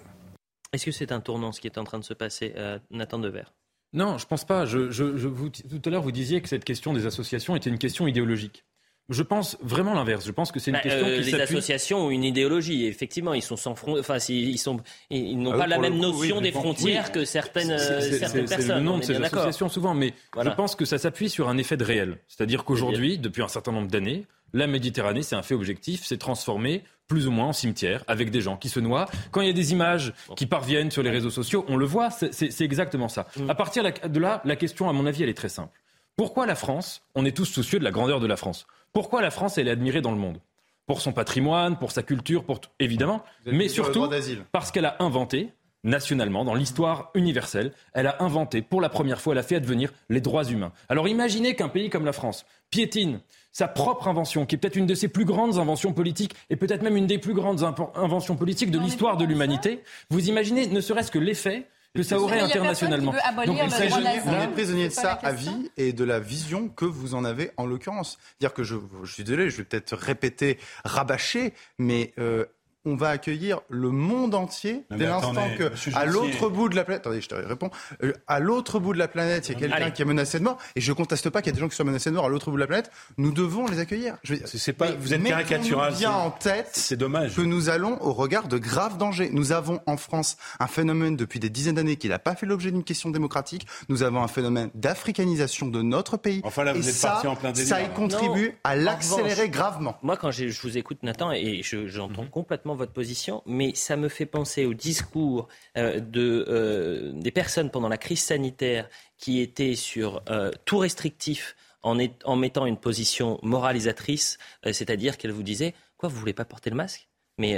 Est-ce 0.73 0.85
que 0.85 0.93
c'est 0.93 1.13
un 1.13 1.21
tournant 1.21 1.53
ce 1.53 1.61
qui 1.61 1.67
est 1.67 1.79
en 1.79 1.85
train 1.85 1.99
de 1.99 2.05
se 2.05 2.15
passer, 2.15 2.53
euh, 2.57 2.79
Nathan 2.91 3.19
Devers? 3.19 3.55
Non, 3.95 4.19
je 4.19 4.27
pense 4.27 4.45
pas. 4.45 4.67
Je, 4.67 5.03
vous, 5.27 5.49
tout 5.49 5.83
à 5.85 5.91
l'heure, 5.91 6.03
vous 6.03 6.13
disiez 6.13 6.43
que 6.43 6.49
cette 6.49 6.65
question 6.65 6.93
des 6.93 7.07
associations 7.07 7.57
était 7.57 7.71
une 7.71 7.79
question 7.79 8.07
idéologique. 8.07 8.65
Je 9.09 9.23
pense 9.23 9.57
vraiment 9.63 9.95
l'inverse. 9.95 10.27
Je 10.27 10.33
pense 10.33 10.53
que 10.53 10.61
c'est 10.61 10.71
une 10.71 10.77
bah, 10.77 10.83
question 10.83 11.07
euh, 11.07 11.23
qui 11.23 11.31
Les 11.31 11.41
associations 11.41 12.07
ont 12.07 12.11
une 12.11 12.25
idéologie. 12.25 12.87
Effectivement, 12.87 13.33
ils 13.33 13.43
sont 13.43 13.57
sans 13.57 13.75
Enfin, 13.99 14.19
ils 14.29 14.59
sont, 14.59 14.81
ils 15.09 15.39
n'ont 15.39 15.53
ah 15.53 15.59
pas 15.59 15.67
la 15.67 15.79
même 15.79 15.99
notion 15.99 16.41
des 16.41 16.53
frontières 16.53 17.11
que 17.11 17.25
certaines, 17.25 17.79
certaines 17.79 18.47
personnes. 18.47 18.67
C'est 18.67 18.75
le 18.75 18.81
nom 18.81 18.99
de 18.99 19.05
ces 19.05 19.17
associations 19.17 19.69
souvent, 19.69 19.95
mais 19.95 20.13
je 20.43 20.51
pense 20.51 20.75
que 20.75 20.85
ça 20.85 20.99
s'appuie 20.99 21.31
sur 21.31 21.49
un 21.49 21.57
effet 21.57 21.77
de 21.77 21.85
réel. 21.85 22.19
C'est-à-dire 22.29 22.65
qu'aujourd'hui, 22.65 23.19
depuis 23.19 23.43
un 23.43 23.49
certain 23.49 23.73
nombre 23.73 23.89
d'années, 23.89 24.27
la 24.53 24.67
Méditerranée, 24.67 25.23
c'est 25.23 25.37
un 25.37 25.43
fait 25.43 25.55
objectif, 25.55 26.05
c'est 26.05 26.17
transformé 26.17 26.83
plus 27.07 27.27
ou 27.27 27.31
moins 27.31 27.47
en 27.47 27.53
cimetière 27.53 28.05
avec 28.07 28.31
des 28.31 28.41
gens 28.41 28.57
qui 28.57 28.69
se 28.69 28.81
noient. 28.81 29.07
Quand 29.31 29.41
il 29.41 29.47
y 29.47 29.51
a 29.51 29.55
des 29.55 29.73
images 29.73 30.13
qui 30.37 30.47
parviennent 30.47 30.91
sur 30.91 31.03
les 31.03 31.11
réseaux 31.11 31.31
sociaux, 31.31 31.65
on 31.69 31.77
le 31.77 31.87
voit, 31.87 32.11
c'est 32.11 32.61
exactement 32.61 33.09
ça. 33.09 33.27
Mm. 33.37 33.51
À 33.51 33.55
partir 33.55 33.83
de 33.85 34.21
là, 34.21 34.43
la 34.45 34.57
question, 34.57 34.89
à 34.89 34.93
mon 34.93 35.07
avis, 35.07 35.23
elle 35.23 35.29
est 35.29 35.35
très 35.35 35.49
simple. 35.49 35.79
Pourquoi 36.17 36.47
la 36.47 36.55
France 36.55 37.03
On 37.15 37.25
est 37.25 37.37
tous 37.37 37.45
soucieux 37.45 37.79
de 37.79 37.85
la 37.85 37.91
grandeur 37.91 38.21
de 38.21 38.27
la 38.27 38.37
France? 38.37 38.67
Pourquoi 38.93 39.23
la 39.23 39.31
France, 39.31 39.59
elle 39.59 39.69
est 39.69 39.73
admirée 39.73 40.01
dans 40.01 40.13
le 40.13 40.19
monde? 40.19 40.39
Pour 40.87 41.01
son 41.03 41.13
patrimoine, 41.13 41.79
pour 41.79 41.93
sa 41.93 42.03
culture, 42.03 42.45
pour 42.45 42.61
tout, 42.61 42.71
évidemment, 42.81 43.23
mais 43.45 43.69
surtout 43.69 44.09
parce 44.53 44.71
qu'elle 44.71 44.87
a 44.87 44.97
inventé, 45.01 45.53
nationalement, 45.85 46.47
dans 46.47 46.55
l'histoire 46.55 47.11
universelle, 47.15 47.73
elle 47.93 48.07
a 48.07 48.23
inventé, 48.23 48.63
pour 48.63 48.81
la 48.81 48.89
première 48.89 49.21
fois, 49.21 49.35
elle 49.35 49.39
a 49.39 49.43
fait 49.43 49.57
advenir 49.57 49.93
les 50.09 50.23
droits 50.23 50.45
humains. 50.45 50.73
Alors 50.89 51.07
imaginez 51.07 51.55
qu'un 51.55 51.69
pays 51.69 51.91
comme 51.91 52.07
la 52.07 52.13
France 52.13 52.47
piétine 52.71 53.21
sa 53.53 53.69
propre 53.69 54.09
invention, 54.09 54.47
qui 54.47 54.55
est 54.55 54.59
peut-être 54.59 54.77
une 54.77 54.87
de 54.87 54.95
ses 54.95 55.09
plus 55.09 55.25
grandes 55.25 55.59
inventions 55.59 55.93
politiques, 55.93 56.35
et 56.49 56.57
peut-être 56.57 56.83
même 56.83 56.97
une 56.97 57.07
des 57.07 57.19
plus 57.19 57.35
grandes 57.35 57.65
inventions 57.95 58.37
politiques 58.37 58.71
de 58.71 58.79
l'histoire 58.79 59.17
de 59.17 59.25
l'humanité. 59.25 59.83
Vous 60.11 60.29
imaginez, 60.29 60.69
ne 60.69 60.81
serait-ce 60.81 61.11
que 61.11 61.19
l'effet 61.19 61.67
que 61.95 62.03
ça 62.03 62.19
aurait 62.19 62.41
internationalement. 62.41 63.15
Donc 63.47 63.59
il 63.63 63.71
s'agit 63.71 63.95
on 64.27 64.41
est 64.41 64.49
prisonnier 64.49 64.89
de 64.89 64.93
ça 64.93 65.13
à 65.13 65.33
vie 65.33 65.71
et 65.77 65.93
de 65.93 66.05
la 66.05 66.21
vision 66.21 66.69
que 66.69 66.85
vous 66.85 67.15
en 67.15 67.25
avez 67.25 67.51
en 67.57 67.67
l'occurrence. 67.67 68.19
Dire 68.41 68.53
que 68.53 68.63
je, 68.63 68.77
je 69.05 69.13
suis 69.13 69.25
désolé, 69.25 69.51
je 69.51 69.59
vais 69.59 69.65
peut-être 69.65 69.97
répéter, 69.97 70.59
rabâcher, 70.85 71.55
mais 71.79 72.13
euh, 72.19 72.45
on 72.89 72.97
va 72.97 73.11
accueillir 73.11 73.61
le 73.69 73.91
monde 73.91 74.35
entier 74.35 74.85
dès 74.91 75.07
l'instant 75.07 75.35
que, 75.59 75.71
à 75.95 76.07
l'autre 76.07 76.49
bout 76.49 76.69
de 76.69 76.77
la 76.77 76.85
planète, 76.85 77.03
attendez, 77.07 77.21
je 77.21 77.29
te 77.29 77.35
réponds, 77.35 77.71
euh, 78.03 78.13
à 78.27 78.41
l'autre 78.41 78.79
bout 78.81 78.93
de 78.95 78.99
la 78.99 79.09
planète, 79.09 79.49
il 79.49 79.53
y 79.53 79.57
a 79.57 79.59
quelqu'un 79.59 79.91
qui 79.91 80.03
est 80.03 80.05
menacé 80.07 80.39
de 80.39 80.45
mort, 80.45 80.59
et 80.75 80.81
je 80.81 80.93
conteste 80.93 81.29
pas 81.31 81.43
qu'il 81.43 81.51
y 81.51 81.53
a 81.53 81.55
des 81.55 81.61
gens 81.61 81.69
qui 81.69 81.77
soient 81.77 81.85
menacés 81.85 82.11
de 82.11 82.15
mort 82.15 82.25
à 82.25 82.29
l'autre 82.29 82.51
bout 82.51 82.57
de 82.57 82.61
la 82.63 82.67
planète. 82.67 82.91
Nous 83.19 83.31
devons 83.33 83.67
les 83.69 83.79
accueillir. 83.79 84.17
Je 84.23 84.33
veux 84.33 84.39
dire, 84.39 84.49
c'est 84.49 84.73
pas, 84.73 84.91
vous 84.93 85.13
êtes 85.15 85.23
caricatural. 85.23 85.95
bien 85.95 86.13
en 86.13 86.31
tête. 86.31 86.71
C'est 86.73 86.97
dommage. 86.97 87.35
Que 87.35 87.43
nous 87.43 87.69
allons 87.69 88.01
au 88.03 88.13
regard 88.13 88.49
de 88.49 88.59
graves 88.59 88.97
dangers. 88.99 89.29
Nous 89.33 89.53
avons 89.53 89.81
en 89.87 89.97
France 89.97 90.37
un 90.61 90.67
phénomène 90.67 91.17
depuis 91.17 91.41
des 91.41 91.51
dizaines 91.51 91.75
d'années 91.77 91.97
qui 91.97 92.09
n'a 92.09 92.19
pas 92.19 92.35
fait 92.35 92.47
l'objet 92.47 92.71
d'une 92.71 92.85
question 92.85 93.11
démocratique. 93.11 93.67
Nous 93.89 94.03
avons 94.03 94.23
un 94.23 94.29
phénomène 94.29 94.71
d'africanisation 94.75 95.67
de 95.67 95.83
notre 95.83 96.17
pays. 96.17 96.41
Enfin 96.45 96.65
là, 96.65 96.73
vous 96.73 96.85
et 96.87 96.89
êtes 96.91 96.95
ça, 96.95 97.09
parti 97.09 97.27
en 97.27 97.37
plein 97.37 97.53
délire. 97.53 97.69
Ça 97.69 97.83
y 97.83 97.89
contribue 97.91 98.55
à 98.65 98.77
l'accélérer 98.77 99.49
gravement. 99.49 99.97
Moi, 100.03 100.17
quand 100.17 100.31
je 100.31 100.47
vous 100.63 100.79
écoute, 100.79 101.03
Nathan, 101.03 101.33
et 101.33 101.61
j'entends 101.63 102.23
Mhm. 102.23 102.31
complètement 102.31 102.75
votre 102.79 102.93
position, 102.93 103.43
mais 103.45 103.75
ça 103.75 103.97
me 103.97 104.09
fait 104.09 104.27
penser 104.27 104.65
au 104.65 104.73
discours 104.73 105.49
euh, 105.77 106.01
de, 106.01 106.47
euh, 106.49 107.13
des 107.13 107.31
personnes 107.31 107.71
pendant 107.71 107.89
la 107.89 107.99
crise 107.99 108.23
sanitaire 108.23 108.89
qui 109.19 109.41
étaient 109.41 109.75
sur 109.75 110.23
euh, 110.31 110.51
tout 110.65 110.79
restrictif 110.79 111.57
en, 111.83 111.99
en 112.25 112.37
mettant 112.37 112.67
une 112.67 112.79
position 112.79 113.39
moralisatrice, 113.43 114.39
c'est-à-dire 114.65 115.17
qu'elles 115.17 115.33
vous 115.33 115.45
disaient 115.45 115.75
Quoi, 115.97 116.09
vous 116.09 116.19
voulez 116.19 116.33
pas 116.33 116.45
porter 116.45 116.71
le 116.71 116.77
masque? 116.77 117.09
Mais 117.39 117.57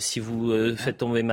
si 0.00 0.20
vous 0.20 0.76
faites 0.76 0.98
tomber, 0.98 1.24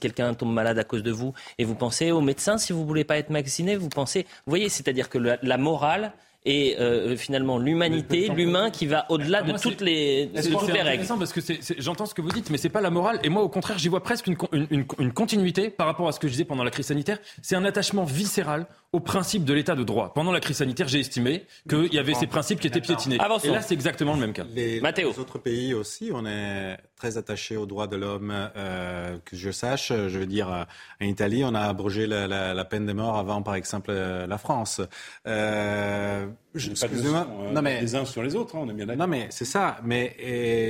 quelqu'un 0.00 0.34
tombe 0.34 0.52
malade 0.52 0.76
à 0.76 0.82
cause 0.82 1.04
de 1.04 1.12
vous, 1.12 1.34
et 1.56 1.64
vous 1.64 1.76
pensez 1.76 2.10
au 2.10 2.20
médecin, 2.20 2.58
si 2.58 2.72
vous 2.72 2.84
voulez 2.84 3.04
pas 3.04 3.16
être 3.16 3.30
vacciné, 3.30 3.76
vous 3.76 3.88
pensez, 3.88 4.22
vous 4.22 4.50
voyez, 4.50 4.68
c'est-à-dire 4.68 5.08
que 5.08 5.18
la 5.18 5.56
morale 5.56 6.12
et 6.50 6.76
euh, 6.80 7.14
finalement 7.16 7.58
l'humanité, 7.58 8.28
l'humain 8.34 8.70
qui 8.70 8.86
va 8.86 9.04
au-delà 9.10 9.42
de 9.42 9.50
Moi, 9.50 9.58
toutes 9.58 9.82
les, 9.82 10.26
de 10.26 10.40
C'est 10.40 10.48
toutes 10.50 10.66
les 10.68 10.72
règles. 10.72 10.88
intéressant 10.88 11.18
parce 11.18 11.32
que 11.34 11.40
c'est- 11.42 11.58
c'est- 11.60 11.78
j'entends 11.78 12.06
ce 12.06 12.14
que 12.14 12.22
vous 12.22 12.30
dites, 12.30 12.48
mais 12.50 12.56
c'est 12.56 12.70
pas 12.70 12.80
la 12.80 12.88
morale. 12.88 13.20
Et 13.22 13.28
moi, 13.28 13.42
au 13.42 13.48
contraire, 13.50 13.78
j'y 13.78 13.88
vois 13.88 14.02
presque 14.02 14.26
une, 14.26 14.36
une- 14.52 14.66
une- 14.70 14.86
une 14.98 15.12
continuité 15.12 15.68
par 15.68 15.86
rapport 15.86 16.08
à 16.08 16.12
ce 16.12 16.18
que 16.18 16.26
je 16.26 16.32
disais 16.32 16.44
pendant 16.46 16.64
la 16.64 16.70
crise 16.70 16.86
sanitaire. 16.86 17.18
C'est 17.42 17.54
un 17.56 17.64
attachement 17.66 18.04
viscéral 18.04 18.66
au 18.92 19.00
principe 19.00 19.44
de 19.44 19.52
l'état 19.52 19.74
de 19.74 19.84
droit. 19.84 20.14
Pendant 20.14 20.32
la 20.32 20.40
crise 20.40 20.56
sanitaire, 20.56 20.88
j'ai 20.88 21.00
estimé 21.00 21.44
qu'il 21.68 21.92
y 21.92 21.98
avait 21.98 22.14
ces 22.14 22.26
principes 22.26 22.60
qui 22.60 22.66
étaient 22.66 22.80
piétinés. 22.80 23.18
Avançons. 23.20 23.48
Et 23.48 23.50
là, 23.52 23.60
c'est 23.60 23.74
exactement 23.74 24.14
le 24.14 24.20
même 24.20 24.32
cas. 24.32 24.44
Les, 24.54 24.80
Mathéo. 24.80 25.10
les 25.10 25.18
autres 25.18 25.38
pays 25.38 25.74
aussi, 25.74 26.10
on 26.14 26.24
est 26.24 26.78
très 26.98 27.16
attaché 27.16 27.56
aux 27.56 27.66
droits 27.66 27.86
de 27.86 27.96
l'homme. 27.96 28.32
euh, 28.56 29.16
que 29.24 29.36
je 29.36 29.50
sache, 29.50 29.88
je 29.92 30.18
veux 30.18 30.26
dire, 30.26 30.52
euh, 30.52 30.64
en 31.00 31.04
Italie, 31.06 31.42
on 31.44 31.54
a 31.54 31.60
abrogé 31.60 32.06
la, 32.06 32.26
la- 32.26 32.52
la 32.54 32.64
peine 32.64 32.86
de 32.86 32.92
mort 32.92 33.16
avant, 33.16 33.42
par 33.42 33.54
exemple, 33.54 33.90
euh, 33.90 34.26
la 34.26 34.38
France. 34.38 34.80
Euh, 35.26 36.26
excusez-moi. 36.54 37.26
euh, 37.46 37.52
non 37.52 37.62
mais 37.62 37.80
les 37.80 37.94
uns 37.94 38.04
sur 38.04 38.22
les 38.22 38.34
autres, 38.34 38.56
hein, 38.56 38.60
on 38.64 38.68
est 38.70 38.72
bien 38.72 38.86
d'accord. 38.86 39.06
non 39.06 39.10
mais 39.10 39.26
c'est 39.30 39.44
ça. 39.44 39.78
Mais 39.84 40.16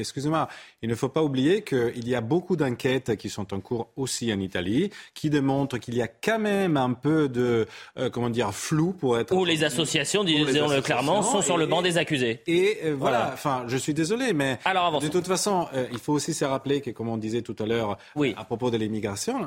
excusez-moi, 0.00 0.48
il 0.82 0.88
ne 0.88 0.94
faut 0.94 1.08
pas 1.08 1.22
oublier 1.22 1.62
qu'il 1.62 2.06
y 2.08 2.14
a 2.14 2.20
beaucoup 2.20 2.56
d'enquêtes 2.56 3.16
qui 3.16 3.30
sont 3.30 3.52
en 3.54 3.60
cours 3.60 3.88
aussi 3.96 4.32
en 4.32 4.40
Italie, 4.40 4.90
qui 5.14 5.30
démontrent 5.30 5.78
qu'il 5.78 5.94
y 5.94 6.02
a 6.02 6.08
quand 6.08 6.38
même 6.38 6.76
un 6.76 6.92
peu 6.92 7.28
de 7.28 7.66
euh, 7.98 8.10
comment 8.10 8.30
dire 8.30 8.52
flou 8.54 8.92
pour 8.92 9.18
être. 9.18 9.34
Ou 9.34 9.44
les 9.44 9.64
associations, 9.64 10.24
disons-le 10.24 10.80
clairement, 10.82 11.22
sont 11.22 11.42
sur 11.42 11.56
le 11.56 11.64
et- 11.64 11.68
banc 11.68 11.82
des 11.82 11.96
accusés. 11.98 12.42
Et 12.46 12.78
euh, 12.84 12.94
voilà, 12.98 13.18
Voilà. 13.18 13.30
enfin, 13.34 13.64
je 13.68 13.76
suis 13.76 13.94
désolé, 13.94 14.32
mais 14.32 14.58
Alors, 14.64 15.00
de 15.00 15.08
toute 15.08 15.26
façon, 15.26 15.66
euh, 15.74 15.86
il 15.92 15.98
faut 15.98 16.17
aussi 16.18 16.34
se 16.34 16.44
rappeler 16.44 16.80
que, 16.80 16.90
comme 16.90 17.08
on 17.08 17.16
disait 17.16 17.42
tout 17.42 17.56
à 17.58 17.66
l'heure, 17.66 17.96
à 18.36 18.44
propos 18.44 18.70
de 18.70 18.76
l'immigration, 18.76 19.46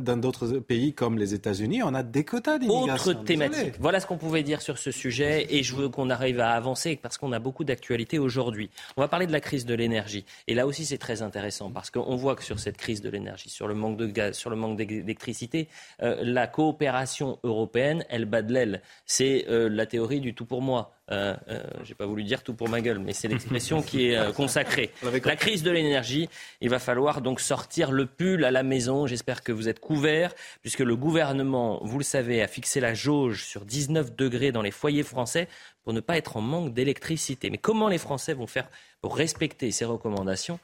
dans 0.00 0.16
d'autres 0.16 0.58
pays 0.58 0.94
comme 0.94 1.18
les 1.18 1.34
États-Unis, 1.34 1.82
on 1.82 1.94
a 1.94 2.02
des 2.02 2.24
quotas 2.24 2.58
d'immigration. 2.58 3.10
Autre 3.10 3.24
thématique. 3.24 3.58
Désolé. 3.58 3.72
Voilà 3.80 4.00
ce 4.00 4.06
qu'on 4.06 4.18
pouvait 4.18 4.42
dire 4.42 4.62
sur 4.62 4.78
ce 4.78 4.90
sujet 4.90 5.46
et 5.50 5.62
je 5.62 5.74
veux 5.74 5.88
qu'on 5.88 6.10
arrive 6.10 6.40
à 6.40 6.50
avancer 6.50 6.96
parce 6.96 7.18
qu'on 7.18 7.32
a 7.32 7.38
beaucoup 7.38 7.64
d'actualités 7.64 8.18
aujourd'hui. 8.18 8.70
On 8.96 9.00
va 9.00 9.08
parler 9.08 9.26
de 9.26 9.32
la 9.32 9.40
crise 9.40 9.66
de 9.66 9.74
l'énergie. 9.74 10.24
Et 10.46 10.54
là 10.54 10.66
aussi, 10.66 10.84
c'est 10.84 10.98
très 10.98 11.22
intéressant 11.22 11.70
parce 11.70 11.90
qu'on 11.90 12.16
voit 12.16 12.36
que 12.36 12.44
sur 12.44 12.58
cette 12.58 12.76
crise 12.76 13.02
de 13.02 13.10
l'énergie, 13.10 13.50
sur 13.50 13.66
le 13.66 13.74
manque 13.74 13.96
de 13.96 14.06
gaz, 14.06 14.36
sur 14.36 14.50
le 14.50 14.56
manque 14.56 14.76
d'électricité, 14.76 15.68
euh, 16.02 16.16
la 16.22 16.46
coopération 16.46 17.38
européenne, 17.42 18.04
elle 18.08 18.24
bat 18.24 18.42
de 18.42 18.52
l'aile. 18.52 18.82
C'est 19.06 19.46
euh, 19.48 19.68
la 19.68 19.86
théorie 19.86 20.20
du 20.20 20.34
tout 20.34 20.46
pour 20.46 20.62
moi. 20.62 20.94
Euh, 21.10 21.36
euh, 21.48 21.62
J'ai 21.82 21.94
pas 21.94 22.06
voulu 22.06 22.22
dire 22.22 22.42
tout 22.42 22.54
pour 22.54 22.68
ma 22.68 22.80
gueule, 22.80 22.98
mais 22.98 23.12
c'est 23.12 23.28
l'expression 23.28 23.82
qui 23.82 24.08
est 24.08 24.16
euh, 24.16 24.32
consacrée. 24.32 24.92
La 25.24 25.36
crise 25.36 25.62
de 25.62 25.70
l'énergie, 25.70 26.28
il 26.60 26.70
va 26.70 26.78
falloir 26.78 27.20
donc 27.20 27.40
sortir 27.40 27.90
le 27.90 28.06
pull 28.06 28.44
à 28.44 28.50
la 28.50 28.62
maison. 28.62 29.06
J'espère 29.06 29.42
que 29.42 29.52
vous 29.52 29.68
êtes 29.68 29.80
couverts, 29.80 30.32
puisque 30.60 30.80
le 30.80 30.96
gouvernement, 30.96 31.80
vous 31.82 31.98
le 31.98 32.04
savez, 32.04 32.42
a 32.42 32.46
fixé 32.46 32.80
la 32.80 32.94
jauge 32.94 33.44
sur 33.44 33.64
19 33.64 34.14
degrés 34.14 34.52
dans 34.52 34.62
les 34.62 34.70
foyers 34.70 35.02
français 35.02 35.48
pour 35.82 35.92
ne 35.92 36.00
pas 36.00 36.16
être 36.16 36.36
en 36.36 36.40
manque 36.40 36.72
d'électricité. 36.72 37.50
Mais 37.50 37.58
comment 37.58 37.88
les 37.88 37.98
Français 37.98 38.34
vont 38.34 38.46
faire 38.46 38.70
pour 39.00 39.16
respecter 39.16 39.72
ces 39.72 39.84
recommandations? 39.84 40.60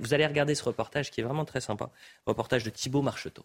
Vous 0.00 0.14
allez 0.14 0.26
regarder 0.26 0.54
ce 0.54 0.64
reportage 0.64 1.10
qui 1.10 1.20
est 1.20 1.24
vraiment 1.24 1.44
très 1.44 1.60
sympa. 1.60 1.90
Reportage 2.26 2.64
de 2.64 2.70
Thibault 2.70 3.02
Marcheteau. 3.02 3.44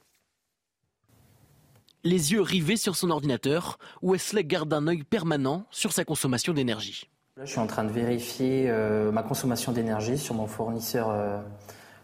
Les 2.03 2.31
yeux 2.31 2.41
rivés 2.41 2.77
sur 2.77 2.95
son 2.95 3.11
ordinateur, 3.11 3.77
Wesley 4.01 4.43
garde 4.43 4.73
un 4.73 4.87
œil 4.87 5.03
permanent 5.03 5.67
sur 5.69 5.91
sa 5.91 6.03
consommation 6.03 6.51
d'énergie. 6.51 7.07
Là, 7.37 7.45
je 7.45 7.51
suis 7.51 7.59
en 7.59 7.67
train 7.67 7.83
de 7.83 7.91
vérifier 7.91 8.65
euh, 8.71 9.11
ma 9.11 9.21
consommation 9.21 9.71
d'énergie 9.71 10.17
sur 10.17 10.33
mon 10.33 10.47
fournisseur, 10.47 11.11
euh, 11.11 11.39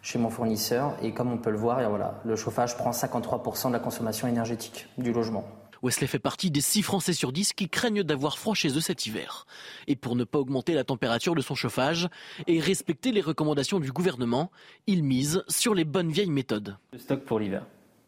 chez 0.03 0.19
mon 0.19 0.29
fournisseur. 0.29 0.95
Et 1.01 1.13
comme 1.13 1.31
on 1.31 1.39
peut 1.39 1.49
le 1.49 1.57
voir, 1.57 1.81
et 1.81 1.87
voilà, 1.87 2.21
le 2.25 2.35
chauffage 2.35 2.77
prend 2.77 2.91
53% 2.91 3.69
de 3.69 3.73
la 3.73 3.79
consommation 3.79 4.27
énergétique 4.27 4.87
du 4.99 5.11
logement. 5.11 5.45
Wesley 5.81 6.05
fait 6.05 6.19
partie 6.19 6.51
des 6.51 6.61
6 6.61 6.83
Français 6.83 7.13
sur 7.13 7.31
10 7.31 7.53
qui 7.53 7.67
craignent 7.67 8.03
d'avoir 8.03 8.37
froid 8.37 8.53
chez 8.53 8.69
eux 8.77 8.81
cet 8.81 9.07
hiver. 9.07 9.47
Et 9.87 9.95
pour 9.95 10.15
ne 10.15 10.25
pas 10.25 10.37
augmenter 10.37 10.75
la 10.75 10.83
température 10.83 11.33
de 11.33 11.41
son 11.41 11.55
chauffage 11.55 12.07
et 12.45 12.59
respecter 12.59 13.11
les 13.11 13.21
recommandations 13.21 13.79
du 13.79 13.91
gouvernement, 13.91 14.51
il 14.85 15.03
mise 15.03 15.43
sur 15.47 15.73
les 15.73 15.85
bonnes 15.85 16.11
vieilles 16.11 16.29
méthodes. 16.29 16.77
Le 16.93 16.99
stock 16.99 17.21
pour 17.21 17.39
l'hiver. 17.39 17.63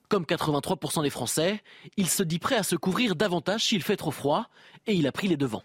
Comme 0.10 0.24
83% 0.24 1.04
des 1.04 1.12
Français, 1.12 1.62
il 1.96 2.10
se 2.10 2.24
dit 2.24 2.40
prêt 2.40 2.56
à 2.56 2.64
se 2.64 2.76
couvrir 2.76 3.16
davantage 3.16 3.66
s'il 3.66 3.84
fait 3.84 3.96
trop 3.96 4.10
froid 4.10 4.48
et 4.88 4.94
il 4.96 5.06
a 5.06 5.12
pris 5.12 5.28
les 5.28 5.38
devants. 5.38 5.62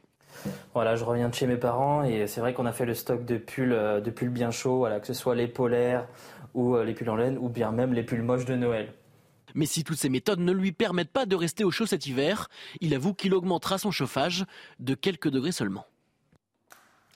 Voilà, 0.75 0.97
je 0.97 1.05
reviens 1.05 1.31
de 1.31 1.35
chez 1.35 1.47
mes 1.47 1.57
parents 1.57 2.05
et 2.05 2.27
c'est 2.27 2.41
vrai 2.41 2.53
qu'on 2.53 2.67
a 2.67 2.73
fait 2.73 2.85
le 2.85 2.93
stock 2.93 3.25
de 3.25 3.39
pulls, 3.39 3.73
euh, 3.73 4.03
de 4.03 4.11
pulls 4.11 4.29
bien 4.29 4.51
chauds, 4.51 4.77
voilà, 4.77 5.01
que 5.01 5.07
ce 5.07 5.15
soit 5.15 5.35
les 5.35 5.49
polaires 5.49 6.07
ou 6.53 6.77
euh, 6.77 6.85
les 6.85 6.93
pulls 6.93 7.09
en 7.09 7.17
laine 7.17 7.39
ou 7.39 7.49
bien 7.49 7.73
même 7.73 7.95
les 7.95 8.03
pulls 8.03 8.23
moches 8.23 8.45
de 8.45 8.55
Noël. 8.55 8.93
Mais 9.55 9.65
si 9.65 9.83
toutes 9.83 9.97
ces 9.97 10.11
méthodes 10.11 10.41
ne 10.41 10.53
lui 10.53 10.73
permettent 10.73 11.13
pas 11.13 11.25
de 11.25 11.37
rester 11.37 11.65
au 11.65 11.71
chaud 11.71 11.87
cet 11.87 12.07
hiver, 12.07 12.49
il 12.83 12.95
avoue 12.95 13.15
qu'il 13.15 13.33
augmentera 13.33 13.79
son 13.79 13.93
chauffage 13.93 14.45
de 14.79 14.95
quelques 14.95 15.31
degrés 15.31 15.53
seulement. 15.53 15.87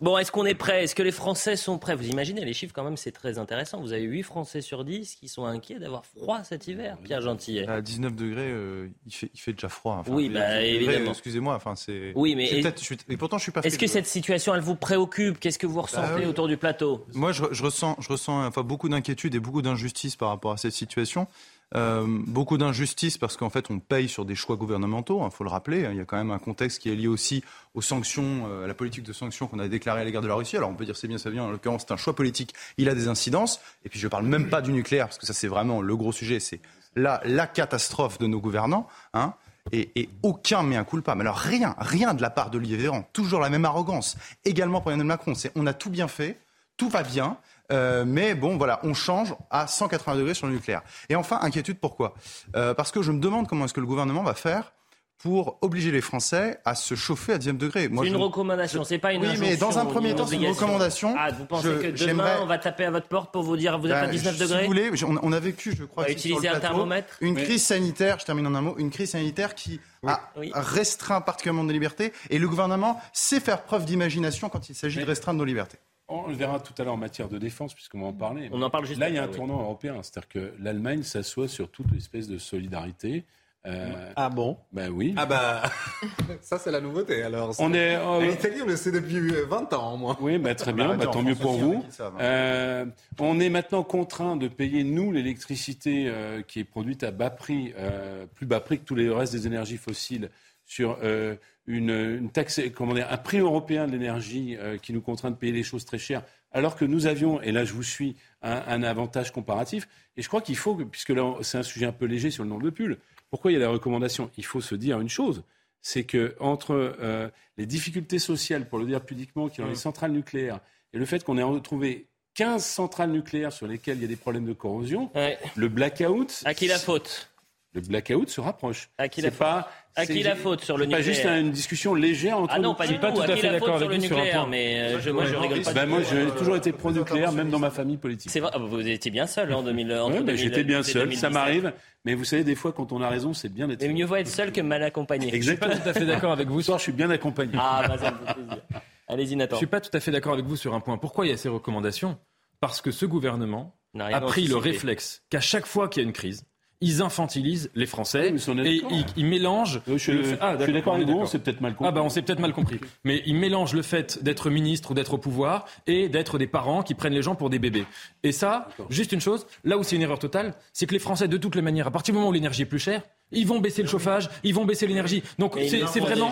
Bon, 0.00 0.16
est-ce 0.16 0.30
qu'on 0.30 0.46
est 0.46 0.54
prêt? 0.54 0.84
Est-ce 0.84 0.94
que 0.94 1.02
les 1.02 1.10
Français 1.10 1.56
sont 1.56 1.76
prêts? 1.78 1.96
Vous 1.96 2.06
imaginez, 2.06 2.44
les 2.44 2.52
chiffres, 2.52 2.72
quand 2.74 2.84
même, 2.84 2.96
c'est 2.96 3.10
très 3.10 3.38
intéressant. 3.38 3.80
Vous 3.80 3.92
avez 3.92 4.02
8 4.02 4.22
Français 4.22 4.60
sur 4.60 4.84
10 4.84 5.16
qui 5.16 5.28
sont 5.28 5.44
inquiets 5.44 5.78
d'avoir 5.80 6.04
froid 6.06 6.44
cet 6.44 6.68
hiver, 6.68 6.96
Pierre 7.02 7.20
Gentillet. 7.20 7.66
À 7.66 7.80
19 7.80 8.14
degrés, 8.14 8.50
euh, 8.50 8.88
il, 9.06 9.12
fait, 9.12 9.30
il 9.34 9.40
fait 9.40 9.52
déjà 9.52 9.68
froid. 9.68 9.96
Enfin, 10.00 10.12
Oui, 10.12 10.28
bah, 10.28 10.62
évidemment. 10.62 11.10
Excusez-moi, 11.10 11.54
enfin, 11.56 11.74
c'est. 11.74 12.12
Oui, 12.14 12.36
mais 12.36 12.46
et- 12.48 12.60
peut-être- 12.62 12.78
je 12.78 12.84
suis- 12.84 12.98
et 13.08 13.16
pourtant, 13.16 13.38
je 13.38 13.42
suis 13.42 13.52
pas. 13.52 13.60
Est-ce 13.62 13.78
que 13.78 13.86
cette 13.88 14.06
situation, 14.06 14.54
elle 14.54 14.60
vous 14.60 14.76
préoccupe? 14.76 15.40
Qu'est-ce 15.40 15.58
que 15.58 15.66
vous 15.66 15.82
ressentez 15.82 16.06
Bah 16.08 16.16
oui. 16.18 16.26
autour 16.26 16.46
du 16.46 16.56
plateau? 16.56 17.04
Moi, 17.14 17.32
je, 17.32 17.44
je 17.50 17.62
ressens, 17.64 17.96
je 17.98 18.08
ressens 18.08 18.46
enfin, 18.46 18.62
beaucoup 18.62 18.88
d'inquiétude 18.88 19.34
et 19.34 19.40
beaucoup 19.40 19.62
d'injustice 19.62 20.14
par 20.16 20.28
rapport 20.28 20.52
à 20.52 20.56
cette 20.58 20.72
situation. 20.74 21.26
Euh, 21.74 22.06
beaucoup 22.08 22.56
d'injustice 22.56 23.18
parce 23.18 23.36
qu'en 23.36 23.50
fait, 23.50 23.70
on 23.70 23.78
paye 23.78 24.08
sur 24.08 24.24
des 24.24 24.34
choix 24.34 24.56
gouvernementaux, 24.56 25.22
il 25.24 25.30
faut 25.30 25.44
le 25.44 25.50
rappeler. 25.50 25.84
hein. 25.84 25.90
Il 25.92 25.98
y 25.98 26.00
a 26.00 26.04
quand 26.04 26.16
même 26.16 26.30
un 26.30 26.38
contexte 26.38 26.80
qui 26.80 26.90
est 26.90 26.94
lié 26.94 27.08
aussi 27.08 27.44
aux 27.74 27.82
sanctions, 27.82 28.46
euh, 28.48 28.64
à 28.64 28.66
la 28.66 28.74
politique 28.74 29.04
de 29.04 29.12
sanctions 29.12 29.46
qu'on 29.46 29.58
a 29.58 29.68
déclarée 29.68 30.00
à 30.00 30.04
l'égard 30.04 30.22
de 30.22 30.28
la 30.28 30.34
Russie. 30.34 30.56
Alors, 30.56 30.70
on 30.70 30.74
peut 30.74 30.86
dire 30.86 30.96
c'est 30.96 31.08
bien, 31.08 31.18
c'est 31.18 31.30
bien. 31.30 31.44
En 31.44 31.50
l'occurrence, 31.50 31.84
c'est 31.86 31.92
un 31.92 31.98
choix 31.98 32.14
politique. 32.14 32.54
Il 32.78 32.88
a 32.88 32.94
des 32.94 33.08
incidences. 33.08 33.60
Et 33.84 33.88
puis, 33.90 34.00
je 34.00 34.08
parle 34.08 34.24
même 34.24 34.48
pas 34.48 34.62
du 34.62 34.72
nucléaire 34.72 35.06
parce 35.06 35.18
que 35.18 35.26
ça, 35.26 35.34
c'est 35.34 35.48
vraiment 35.48 35.82
le 35.82 35.96
gros 35.96 36.12
sujet. 36.12 36.40
C'est 36.40 36.60
la, 36.96 37.46
catastrophe 37.46 38.18
de 38.18 38.26
nos 38.26 38.40
gouvernants. 38.40 38.88
Hein. 39.12 39.34
Et, 39.70 39.90
et 39.96 40.08
aucun 40.22 40.82
coup 40.84 41.02
pas. 41.02 41.14
Mais 41.14 41.20
alors 41.20 41.36
rien, 41.36 41.74
rien 41.78 42.14
de 42.14 42.22
la 42.22 42.30
part 42.30 42.50
d'Olivier 42.50 42.78
Véran. 42.78 43.06
Toujours 43.12 43.40
la 43.40 43.50
même 43.50 43.66
arrogance. 43.66 44.16
Également 44.46 44.80
pour 44.80 44.90
Emmanuel 44.90 45.08
Macron. 45.08 45.34
C'est 45.34 45.52
on 45.54 45.66
a 45.66 45.74
tout 45.74 45.90
bien 45.90 46.08
fait, 46.08 46.38
tout 46.78 46.88
va 46.88 47.02
bien. 47.02 47.36
Euh, 47.72 48.04
mais 48.06 48.34
bon, 48.34 48.56
voilà, 48.56 48.80
on 48.82 48.94
change 48.94 49.34
à 49.50 49.66
180 49.66 50.16
degrés 50.16 50.34
sur 50.34 50.46
le 50.46 50.54
nucléaire. 50.54 50.82
Et 51.08 51.16
enfin, 51.16 51.38
inquiétude, 51.42 51.78
pourquoi? 51.78 52.14
Euh, 52.56 52.74
Parce 52.74 52.90
que 52.92 53.02
je 53.02 53.12
me 53.12 53.20
demande 53.20 53.46
comment 53.48 53.64
est-ce 53.66 53.74
que 53.74 53.80
le 53.80 53.86
gouvernement 53.86 54.22
va 54.22 54.34
faire 54.34 54.72
pour 55.18 55.58
obliger 55.62 55.90
les 55.90 56.00
Français 56.00 56.60
à 56.64 56.76
se 56.76 56.94
chauffer 56.94 57.32
à 57.32 57.38
10 57.38 57.54
degré. 57.54 57.88
Moi, 57.88 58.04
C'est 58.04 58.10
une 58.10 58.16
je- 58.16 58.22
recommandation, 58.22 58.84
c'est 58.84 58.98
pas 58.98 59.12
une 59.12 59.22
Oui, 59.22 59.36
mais 59.40 59.56
dans 59.56 59.76
un 59.76 59.84
premier 59.84 60.14
temps, 60.14 60.28
c'est 60.28 60.36
une 60.36 60.46
recommandation. 60.46 61.12
Ah, 61.18 61.32
vous 61.32 61.44
pensez 61.44 61.66
Je- 61.66 61.78
que 61.90 62.06
demain, 62.06 62.36
on 62.40 62.46
va 62.46 62.56
taper 62.58 62.84
à 62.84 62.92
votre 62.92 63.08
porte 63.08 63.32
pour 63.32 63.42
vous 63.42 63.56
dire 63.56 63.76
vous 63.80 63.86
êtes 63.88 63.94
Ben, 63.94 64.04
à 64.04 64.06
19 64.06 64.34
si 64.36 64.40
degrés? 64.42 64.60
vous 64.62 64.66
voulez, 64.68 64.90
on, 65.04 65.18
on 65.20 65.32
a 65.32 65.40
vécu, 65.40 65.74
je 65.76 65.82
crois, 65.84 66.04
On 66.04 66.06
va 66.06 66.12
ici 66.12 66.28
sur 66.28 66.36
utiliser 66.38 66.48
le 66.50 66.54
un 66.54 66.60
plateau, 66.60 66.74
thermomètre? 66.76 67.16
une 67.20 67.34
Oui. 67.34 67.42
crise 67.42 67.64
sanitaire, 67.66 68.18
je 68.20 68.26
termine 68.26 68.46
en 68.46 68.54
un 68.54 68.60
mot, 68.60 68.76
une 68.78 68.90
crise 68.90 69.10
sanitaire 69.10 69.56
qui 69.56 69.80
a 70.06 70.20
restreint 70.54 71.20
particulièrement 71.20 71.64
nos 71.64 71.72
libertés 71.72 72.12
et 72.30 72.38
le 72.38 72.48
gouvernement 72.48 73.00
sait 73.12 73.40
faire 73.40 73.64
preuve 73.64 73.86
d'imagination 73.86 74.48
quand 74.48 74.68
il 74.68 74.76
s'agit 74.76 75.00
de 75.00 75.04
restreindre 75.04 75.40
nos 75.40 75.44
libertés. 75.44 75.78
On 76.08 76.26
le 76.28 76.34
verra 76.34 76.58
tout 76.58 76.72
à 76.78 76.84
l'heure 76.84 76.94
en 76.94 76.98
matière 76.98 77.28
de 77.28 77.38
défense, 77.38 77.74
puisqu'on 77.74 78.00
va 78.00 78.06
en 78.06 78.12
parler. 78.14 78.48
On 78.52 78.62
en 78.62 78.70
parle 78.70 78.86
juste 78.86 78.98
Là, 78.98 79.08
il 79.10 79.14
y 79.16 79.18
a 79.18 79.24
un 79.24 79.28
oui. 79.28 79.34
tournant 79.34 79.60
européen. 79.60 79.96
C'est-à-dire 80.02 80.28
que 80.28 80.52
l'Allemagne 80.58 81.02
s'assoit 81.02 81.48
sur 81.48 81.70
toute 81.70 81.92
espèce 81.96 82.28
de 82.28 82.38
solidarité 82.38 83.24
Euh, 83.66 84.12
ah 84.16 84.30
bon? 84.30 84.56
Ben 84.72 84.88
oui. 84.88 85.14
Ah 85.16 85.26
bah 85.26 85.62
ça 86.40 86.58
c'est 86.58 86.70
la 86.70 86.80
nouveauté 86.80 87.22
alors. 87.22 87.54
On 87.58 87.74
est 87.74 87.96
en 87.96 88.20
euh, 88.22 88.30
Italie 88.30 88.62
on 88.62 88.66
le 88.66 88.76
sait 88.76 88.92
depuis 88.92 89.18
20 89.18 89.72
ans 89.74 89.94
au 89.94 89.96
moins. 89.96 90.16
Oui, 90.20 90.38
bah, 90.38 90.54
très 90.54 90.72
bien, 90.72 90.96
bah, 90.96 91.06
tant 91.08 91.22
mieux 91.22 91.34
pour 91.34 91.58
vous. 91.58 91.84
Euh, 92.20 92.86
on 93.18 93.40
est 93.40 93.50
maintenant 93.50 93.82
contraint 93.82 94.36
de 94.36 94.46
payer 94.48 94.84
nous 94.84 95.10
l'électricité 95.12 96.04
euh, 96.06 96.40
qui 96.40 96.60
est 96.60 96.64
produite 96.64 97.02
à 97.02 97.10
bas 97.10 97.30
prix, 97.30 97.74
euh, 97.76 98.26
plus 98.34 98.46
bas 98.46 98.60
prix 98.60 98.78
que 98.78 98.84
tous 98.84 98.94
les 98.94 99.10
restes 99.10 99.32
des 99.32 99.46
énergies 99.48 99.76
fossiles 99.76 100.30
sur 100.68 100.98
euh, 101.02 101.34
une, 101.66 101.90
une, 101.90 102.30
taxe, 102.30 102.60
comment 102.74 102.94
dire, 102.94 103.08
un 103.10 103.16
prix 103.16 103.38
européen 103.38 103.88
de 103.88 103.92
l'énergie 103.92 104.56
euh, 104.56 104.76
qui 104.76 104.92
nous 104.92 105.00
contraint 105.00 105.32
de 105.32 105.36
payer 105.36 105.52
les 105.52 105.64
choses 105.64 105.84
très 105.84 105.98
chères, 105.98 106.22
alors 106.52 106.76
que 106.76 106.84
nous 106.84 107.06
avions, 107.06 107.42
et 107.42 107.50
là 107.50 107.64
je 107.64 107.72
vous 107.72 107.82
suis, 107.82 108.16
un, 108.42 108.62
un 108.66 108.82
avantage 108.84 109.32
comparatif. 109.32 109.88
Et 110.16 110.22
je 110.22 110.28
crois 110.28 110.40
qu'il 110.40 110.56
faut, 110.56 110.76
puisque 110.76 111.08
là 111.08 111.34
c'est 111.42 111.58
un 111.58 111.62
sujet 111.62 111.86
un 111.86 111.92
peu 111.92 112.04
léger 112.04 112.30
sur 112.30 112.44
le 112.44 112.50
nombre 112.50 112.62
de 112.62 112.70
pulls, 112.70 112.98
pourquoi 113.30 113.50
il 113.50 113.54
y 113.54 113.56
a 113.56 113.60
la 113.60 113.70
recommandation? 113.70 114.30
Il 114.36 114.44
faut 114.44 114.60
se 114.60 114.74
dire 114.74 115.00
une 115.00 115.08
chose, 115.08 115.42
c'est 115.80 116.04
que 116.04 116.36
entre 116.38 116.72
euh, 117.00 117.28
les 117.56 117.66
difficultés 117.66 118.18
sociales, 118.18 118.68
pour 118.68 118.78
le 118.78 118.86
dire 118.86 119.00
pudiquement, 119.04 119.48
qui 119.48 119.62
ont 119.62 119.68
les 119.68 119.74
centrales 119.74 120.12
nucléaires, 120.12 120.60
et 120.92 120.98
le 120.98 121.06
fait 121.06 121.24
qu'on 121.24 121.38
ait 121.38 121.42
retrouvé 121.42 122.06
15 122.34 122.64
centrales 122.64 123.10
nucléaires 123.10 123.52
sur 123.52 123.66
lesquelles 123.66 123.98
il 123.98 124.02
y 124.02 124.04
a 124.04 124.08
des 124.08 124.16
problèmes 124.16 124.46
de 124.46 124.52
corrosion, 124.52 125.10
ouais. 125.14 125.38
le 125.56 125.68
blackout... 125.68 126.42
À 126.44 126.54
qui 126.54 126.66
la 126.66 126.78
faute? 126.78 127.30
Le 127.74 127.82
blackout 127.82 128.28
se 128.30 128.40
rapproche. 128.40 128.88
À 128.96 129.08
qui 129.08 129.20
la 129.20 129.30
faute 129.30 129.38
pas, 129.38 129.70
à 129.94 130.06
qui 130.06 130.22
la 130.22 130.34
faute 130.36 130.62
sur 130.64 130.78
le 130.78 130.86
nucléaire 130.86 131.04
pas 131.04 131.12
juste 131.12 131.24
une 131.26 131.50
discussion 131.50 131.94
légère 131.94 132.38
entre 132.38 132.54
Ah 132.56 132.58
non, 132.58 132.74
pas 132.74 132.86
du 132.86 132.98
tout. 132.98 133.06
À 133.06 133.12
qui 133.12 133.42
la 133.42 133.58
faute 133.58 133.78
sur 133.78 133.88
le 133.88 133.96
nucléaire 133.98 134.46
Mais 134.46 134.78
euh, 134.94 135.00
je, 135.00 135.10
moi, 135.10 135.26
je 135.26 135.34
rigole 135.36 135.60
pas. 135.62 135.72
Du 135.74 135.86
moi, 135.90 136.00
tout. 136.00 136.06
j'ai 136.10 136.30
toujours 136.38 136.56
été 136.56 136.72
pro-nucléaire, 136.72 137.30
même 137.32 137.50
dans 137.50 137.58
ma 137.58 137.70
famille 137.70 137.98
politique. 137.98 138.30
C'est 138.30 138.40
vrai, 138.40 138.50
ah, 138.54 138.58
vous 138.58 138.80
étiez 138.88 139.10
bien 139.10 139.26
seul 139.26 139.52
en 139.52 139.62
2000. 139.62 139.92
Entre 139.92 140.12
Ouais, 140.12 140.18
ben, 140.20 140.26
2000 140.26 140.36
J'étais 140.38 140.64
bien 140.64 140.82
seul, 140.82 141.02
2017. 141.02 141.20
ça 141.20 141.30
m'arrive. 141.30 141.72
Mais 142.06 142.14
vous 142.14 142.24
savez, 142.24 142.42
des 142.42 142.54
fois, 142.54 142.72
quand 142.72 142.90
on 142.92 143.02
a 143.02 143.08
raison, 143.08 143.34
c'est 143.34 143.52
bien 143.52 143.68
d'être 143.68 143.82
Mais 143.82 143.88
mieux 143.92 144.06
vaut 144.06 144.16
être 144.16 144.28
seul 144.28 144.50
que 144.50 144.62
mal 144.62 144.82
accompagné. 144.82 145.34
Exactement. 145.34 145.70
Je 145.72 145.76
suis 145.76 145.84
pas 145.84 145.90
tout 145.92 145.98
à 145.98 146.00
fait 146.00 146.06
d'accord 146.06 146.32
avec 146.32 146.48
vous. 146.48 146.60
Ce 146.60 146.66
soir, 146.66 146.78
je 146.78 146.84
suis 146.84 146.92
bien 146.92 147.10
accompagné. 147.10 147.52
Ah, 147.58 147.84
bah, 147.86 147.98
ça 147.98 148.10
me 148.12 148.26
fait 148.26 148.34
plaisir. 148.34 148.62
Allez-y, 149.08 149.30
Je 149.32 149.34
Nathan. 149.36 149.56
suis 149.56 149.66
pas 149.66 149.80
tout 149.80 149.94
à 149.94 150.00
fait 150.00 150.10
d'accord 150.10 150.32
avec 150.32 150.46
vous 150.46 150.56
sur 150.56 150.74
un 150.74 150.80
point. 150.80 150.96
Pourquoi 150.96 151.26
il 151.26 151.30
y 151.30 151.32
a 151.32 151.36
ces 151.36 151.48
recommandations? 151.50 152.18
Parce 152.60 152.80
que 152.80 152.90
ce 152.90 153.04
gouvernement 153.04 153.74
a 153.98 154.20
pris 154.22 154.46
le 154.46 154.56
réflexe 154.56 155.22
qu'à 155.30 155.40
chaque 155.40 155.66
fois 155.66 155.88
qu'il 155.88 156.02
y 156.02 156.04
a 156.04 156.06
une 156.06 156.12
crise, 156.12 156.44
ils 156.80 157.02
infantilisent 157.02 157.70
les 157.74 157.86
Français 157.86 158.32
mais 158.32 158.38
et 158.66 158.82
ils, 158.90 159.04
ils 159.16 159.26
mélangent. 159.26 159.80
Je 159.88 159.96
suis, 159.96 160.24
fait- 160.24 160.38
Ah, 160.40 160.56
suis 160.62 160.72
d'accord 160.72 160.92
on 160.94 160.96
est 160.98 161.02
avec 161.02 161.14
vous, 161.14 161.20
on 161.22 161.26
s'est 161.26 161.38
peut-être 161.40 161.60
mal 161.60 161.72
compris. 161.74 161.88
Ah 161.88 161.92
bah 161.92 162.02
on 162.02 162.08
s'est 162.08 162.22
peut-être 162.22 162.38
mal 162.38 162.52
compris. 162.52 162.78
Mais 163.04 163.22
ils 163.26 163.34
mélangent 163.34 163.74
le 163.74 163.82
fait 163.82 164.22
d'être 164.22 164.48
ministre 164.50 164.92
ou 164.92 164.94
d'être 164.94 165.14
au 165.14 165.18
pouvoir 165.18 165.66
et 165.88 166.08
d'être 166.08 166.38
des 166.38 166.46
parents 166.46 166.82
qui 166.82 166.94
prennent 166.94 167.14
les 167.14 167.22
gens 167.22 167.34
pour 167.34 167.50
des 167.50 167.58
bébés. 167.58 167.84
Et 168.22 168.30
ça, 168.32 168.68
juste 168.90 169.12
une 169.12 169.20
chose, 169.20 169.46
là 169.64 169.76
où 169.76 169.82
c'est 169.82 169.96
une 169.96 170.02
erreur 170.02 170.18
totale, 170.20 170.54
c'est 170.72 170.86
que 170.86 170.92
les 170.92 170.98
Français, 171.00 171.26
de 171.28 171.36
toutes 171.36 171.56
les 171.56 171.62
manières, 171.62 171.88
à 171.88 171.90
partir 171.90 172.12
du 172.12 172.18
moment 172.18 172.30
où 172.30 172.32
l'énergie 172.32 172.62
est 172.62 172.66
plus 172.66 172.78
chère, 172.78 173.02
ils 173.32 173.46
vont 173.46 173.58
baisser 173.58 173.82
le 173.82 173.88
chauffage, 173.88 174.30
ils 174.44 174.54
vont 174.54 174.64
baisser 174.64 174.86
l'énergie. 174.86 175.22
Donc 175.38 175.54
c'est 175.68 176.00
vraiment, 176.00 176.30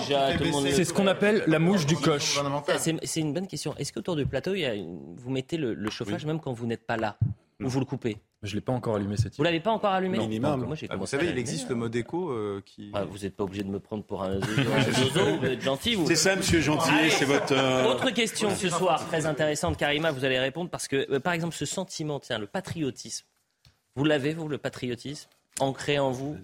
c'est 0.70 0.84
ce 0.84 0.92
qu'on 0.92 1.06
appelle 1.08 1.42
la 1.48 1.58
mouche 1.58 1.86
du 1.86 1.96
coche. 1.96 2.38
C'est 3.04 3.20
une 3.20 3.32
bonne 3.34 3.46
question. 3.48 3.74
Est-ce 3.78 3.92
qu'autour 3.92 4.16
du 4.16 4.26
plateau, 4.26 4.54
il 4.54 4.60
y 4.60 4.64
a 4.64 4.74
une- 4.74 5.14
vous 5.16 5.30
mettez 5.30 5.56
le, 5.56 5.74
le 5.74 5.90
chauffage 5.90 6.24
même 6.24 6.40
quand 6.40 6.52
vous 6.52 6.66
n'êtes 6.66 6.86
pas 6.86 6.96
là? 6.96 7.16
Ou 7.62 7.68
vous 7.68 7.80
le 7.80 7.86
coupez 7.86 8.18
Je 8.42 8.54
l'ai 8.54 8.60
pas 8.60 8.72
encore 8.72 8.96
allumé 8.96 9.16
cette 9.16 9.36
Vous 9.36 9.42
l'avez 9.42 9.60
pas 9.60 9.70
encore 9.70 9.92
allumé 9.92 10.18
Minimum. 10.18 10.66
Moi, 10.66 10.74
j'ai 10.76 10.86
Ah, 10.90 10.96
vous 10.96 11.06
savez, 11.06 11.30
il 11.30 11.38
existe 11.38 11.64
hein. 11.64 11.70
le 11.70 11.74
mode 11.76 11.96
éco 11.96 12.30
euh, 12.30 12.60
qui. 12.66 12.90
Ah, 12.92 13.04
vous 13.04 13.18
n'êtes 13.18 13.34
pas 13.34 13.44
obligé 13.44 13.62
de 13.62 13.70
me 13.70 13.80
prendre 13.80 14.04
pour 14.04 14.22
un 14.22 14.38
zozo, 14.40 14.60
un 14.76 14.92
zozo, 14.92 15.36
vous 15.38 15.46
êtes 15.46 15.62
gentil. 15.62 15.94
Vous. 15.94 16.06
C'est 16.06 16.16
ça, 16.16 16.36
monsieur 16.36 16.60
Allez. 16.80 17.10
c'est 17.10 17.24
votre. 17.24 17.52
euh, 17.54 17.90
Autre 17.90 18.10
question 18.10 18.50
ce 18.54 18.68
soir, 18.68 19.06
très 19.06 19.24
intéressante, 19.26 19.76
Karima, 19.78 20.10
vous 20.10 20.24
allez 20.24 20.38
répondre 20.38 20.68
parce 20.68 20.86
que, 20.86 21.10
euh, 21.10 21.18
par 21.20 21.32
exemple, 21.32 21.54
ce 21.54 21.64
sentiment, 21.64 22.20
tiens, 22.20 22.38
le 22.38 22.46
patriotisme, 22.46 23.24
vous 23.94 24.04
l'avez, 24.04 24.34
vous, 24.34 24.48
le 24.48 24.58
patriotisme, 24.58 25.30
ancré 25.58 25.98
en 25.98 26.10
vous? 26.10 26.36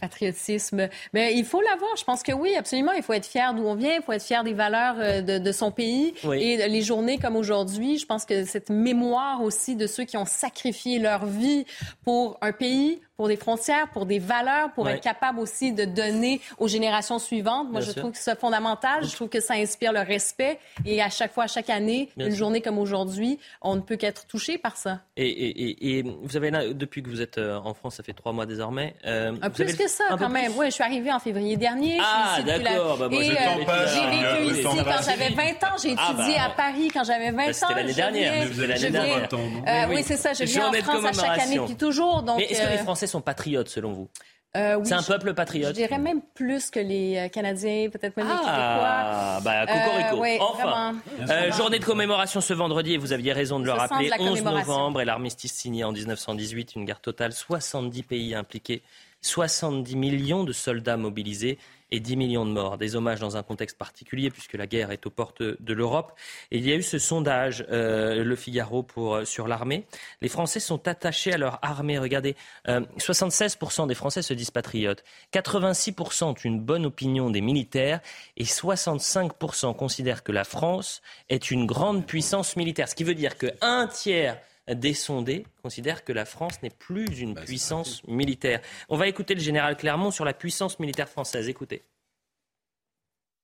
Patriotisme. 0.00 0.88
Mais 1.12 1.34
il 1.34 1.44
faut 1.44 1.60
l'avoir. 1.60 1.90
Je 1.96 2.04
pense 2.04 2.22
que 2.22 2.32
oui, 2.32 2.54
absolument. 2.56 2.92
Il 2.92 3.02
faut 3.02 3.12
être 3.12 3.26
fier 3.26 3.52
d'où 3.54 3.64
on 3.64 3.74
vient. 3.74 3.94
Il 3.96 4.02
faut 4.02 4.12
être 4.12 4.22
fier 4.24 4.42
des 4.44 4.54
valeurs 4.54 4.96
euh, 4.98 5.20
de, 5.20 5.38
de 5.38 5.52
son 5.52 5.70
pays. 5.70 6.14
Oui. 6.24 6.42
Et 6.42 6.68
les 6.68 6.82
journées 6.82 7.18
comme 7.18 7.36
aujourd'hui, 7.36 7.98
je 7.98 8.06
pense 8.06 8.24
que 8.24 8.44
cette 8.44 8.70
mémoire 8.70 9.42
aussi 9.42 9.76
de 9.76 9.86
ceux 9.86 10.04
qui 10.04 10.16
ont 10.16 10.24
sacrifié 10.24 10.98
leur 10.98 11.26
vie 11.26 11.66
pour 12.04 12.38
un 12.40 12.52
pays, 12.52 13.00
pour 13.16 13.28
des 13.28 13.36
frontières, 13.36 13.90
pour 13.90 14.06
des 14.06 14.18
valeurs, 14.18 14.72
pour 14.72 14.88
être 14.88 15.02
capable 15.02 15.38
aussi 15.40 15.72
de 15.72 15.84
donner 15.84 16.40
aux 16.56 16.68
générations 16.68 17.18
suivantes. 17.18 17.68
Moi, 17.70 17.80
Bien 17.80 17.88
je 17.88 17.92
sûr. 17.92 18.00
trouve 18.00 18.12
que 18.12 18.18
c'est 18.18 18.38
fondamental. 18.38 19.04
Je 19.04 19.14
trouve 19.14 19.28
que 19.28 19.40
ça 19.40 19.54
inspire 19.54 19.92
le 19.92 20.00
respect. 20.00 20.58
Et 20.86 21.02
à 21.02 21.10
chaque 21.10 21.34
fois, 21.34 21.44
à 21.44 21.48
chaque 21.48 21.68
année, 21.68 22.08
Bien 22.16 22.26
une 22.26 22.32
sûr. 22.32 22.38
journée 22.38 22.62
comme 22.62 22.78
aujourd'hui, 22.78 23.38
on 23.60 23.76
ne 23.76 23.80
peut 23.82 23.96
qu'être 23.96 24.26
touché 24.26 24.56
par 24.56 24.78
ça. 24.78 25.00
et, 25.18 25.28
et- 25.28 25.60
et- 25.70 25.98
et 25.98 26.02
vous 26.02 26.36
avez 26.38 26.50
là, 26.50 26.72
depuis 26.72 27.02
que 27.02 27.10
vous 27.10 27.20
êtes 27.20 27.36
euh, 27.36 27.58
en 27.58 27.74
France, 27.74 27.96
ça 27.96 28.02
fait 28.02 28.14
trois 28.14 28.32
mois 28.32 28.46
désormais. 28.46 28.94
euh, 29.04 29.29
Vous 29.42 29.50
plus 29.50 29.76
que 29.76 29.88
ça, 29.88 30.04
quand 30.18 30.28
même. 30.28 30.52
Oui, 30.56 30.66
je 30.66 30.70
suis 30.72 30.82
arrivée 30.84 31.12
en 31.12 31.18
février 31.18 31.56
dernier. 31.56 31.98
Ah, 32.00 32.38
la- 32.44 32.58
d'accord. 32.58 32.96
Bah, 32.98 33.08
Et, 33.12 33.16
euh. 33.16 33.20
J'ai 33.30 33.36
Ah, 33.38 34.10
vécu 34.10 34.52
oui, 34.52 34.58
ici 34.58 34.62
quand 34.84 35.02
j'avais 35.04 35.28
20 35.34 35.64
ans. 35.64 35.76
J'ai 35.82 35.94
Ah, 35.98 36.12
étudié 36.12 36.34
bah. 36.36 36.44
à 36.46 36.50
Paris 36.50 36.90
quand 36.92 37.04
j'avais 37.04 37.30
20 37.30 37.36
Bah, 37.36 37.50
ans. 37.50 37.52
c'était 37.52 37.74
l'année 37.74 37.94
dernière. 37.94 38.46
vous 38.48 38.60
l'année 38.62 38.74
viens- 38.74 38.90
dernière. 38.90 39.28
Euh, 39.34 39.86
Oui, 39.94 40.02
c'est 40.04 40.16
ça. 40.16 40.32
Je 40.32 40.44
viens 40.44 40.68
en 40.68 40.72
France 40.72 41.04
à 41.04 41.12
chaque 41.12 41.38
année 41.40 41.58
depuis 41.58 41.76
toujours. 41.76 42.24
Mais 42.36 42.44
est-ce 42.44 42.62
que 42.62 42.68
les 42.68 42.74
euh, 42.78 42.82
Français 42.82 43.06
sont 43.06 43.20
patriotes 43.20 43.68
selon 43.68 43.92
vous? 43.92 44.08
Euh, 44.56 44.74
oui, 44.74 44.82
C'est 44.84 44.94
un 44.94 45.02
peuple 45.04 45.32
patriote 45.32 45.68
Je 45.68 45.74
dirais 45.74 45.98
même 45.98 46.20
plus 46.34 46.70
que 46.70 46.80
les 46.80 47.16
euh, 47.16 47.28
Canadiens, 47.28 47.88
peut-être 47.88 48.16
même 48.16 48.26
les 48.26 48.32
Québécois. 48.32 48.50
Ah, 48.52 49.38
bah, 49.44 49.64
cocorico. 49.64 50.24
Euh, 50.24 50.36
enfin. 50.40 50.94
Euh, 51.20 51.52
journée 51.52 51.78
de 51.78 51.84
commémoration 51.84 52.40
ce 52.40 52.52
vendredi, 52.52 52.94
et 52.94 52.98
vous 52.98 53.12
aviez 53.12 53.32
raison 53.32 53.60
de 53.60 53.66
le 53.66 53.70
rappeler. 53.70 54.06
de 54.06 54.10
la 54.10 54.16
11 54.20 54.28
commémoration. 54.40 54.72
novembre 54.72 55.00
et 55.02 55.04
l'armistice 55.04 55.52
signé 55.52 55.84
en 55.84 55.92
1918, 55.92 56.74
une 56.74 56.84
guerre 56.84 56.98
totale, 57.00 57.32
70 57.32 58.02
pays 58.02 58.34
impliqués, 58.34 58.82
70 59.22 59.96
millions 59.96 60.44
de 60.44 60.52
soldats 60.52 60.96
mobilisés 60.96 61.58
et 61.90 62.00
10 62.00 62.16
millions 62.16 62.46
de 62.46 62.52
morts. 62.52 62.78
Des 62.78 62.96
hommages 62.96 63.20
dans 63.20 63.36
un 63.36 63.42
contexte 63.42 63.76
particulier 63.76 64.30
puisque 64.30 64.54
la 64.54 64.66
guerre 64.66 64.90
est 64.90 65.06
aux 65.06 65.10
portes 65.10 65.42
de 65.42 65.72
l'Europe. 65.74 66.12
Et 66.50 66.58
il 66.58 66.66
y 66.66 66.72
a 66.72 66.76
eu 66.76 66.82
ce 66.82 66.98
sondage, 66.98 67.64
euh, 67.70 68.24
Le 68.24 68.36
Figaro, 68.36 68.82
pour, 68.82 69.16
euh, 69.16 69.24
sur 69.24 69.48
l'armée. 69.48 69.86
Les 70.20 70.28
Français 70.28 70.60
sont 70.60 70.86
attachés 70.88 71.32
à 71.32 71.38
leur 71.38 71.58
armée. 71.62 71.98
Regardez, 71.98 72.36
euh, 72.68 72.80
76% 72.98 73.86
des 73.86 73.94
Français 73.94 74.22
se 74.22 74.34
disent 74.34 74.50
patriotes. 74.50 75.04
86% 75.32 76.30
ont 76.30 76.34
une 76.34 76.60
bonne 76.60 76.86
opinion 76.86 77.30
des 77.30 77.40
militaires 77.40 78.00
et 78.36 78.44
65% 78.44 79.74
considèrent 79.74 80.22
que 80.22 80.32
la 80.32 80.44
France 80.44 81.02
est 81.28 81.50
une 81.50 81.66
grande 81.66 82.06
puissance 82.06 82.56
militaire. 82.56 82.88
Ce 82.88 82.94
qui 82.94 83.04
veut 83.04 83.14
dire 83.14 83.36
que 83.36 83.48
un 83.60 83.86
tiers 83.86 84.38
des 84.74 84.94
sondés 84.94 85.44
considèrent 85.62 86.04
que 86.04 86.12
la 86.12 86.24
France 86.24 86.62
n'est 86.62 86.70
plus 86.70 87.06
une 87.20 87.34
puissance 87.34 88.02
militaire. 88.06 88.60
On 88.88 88.96
va 88.96 89.08
écouter 89.08 89.34
le 89.34 89.40
général 89.40 89.76
Clermont 89.76 90.10
sur 90.10 90.24
la 90.24 90.32
puissance 90.32 90.78
militaire 90.78 91.08
française. 91.08 91.48
Écoutez. 91.48 91.82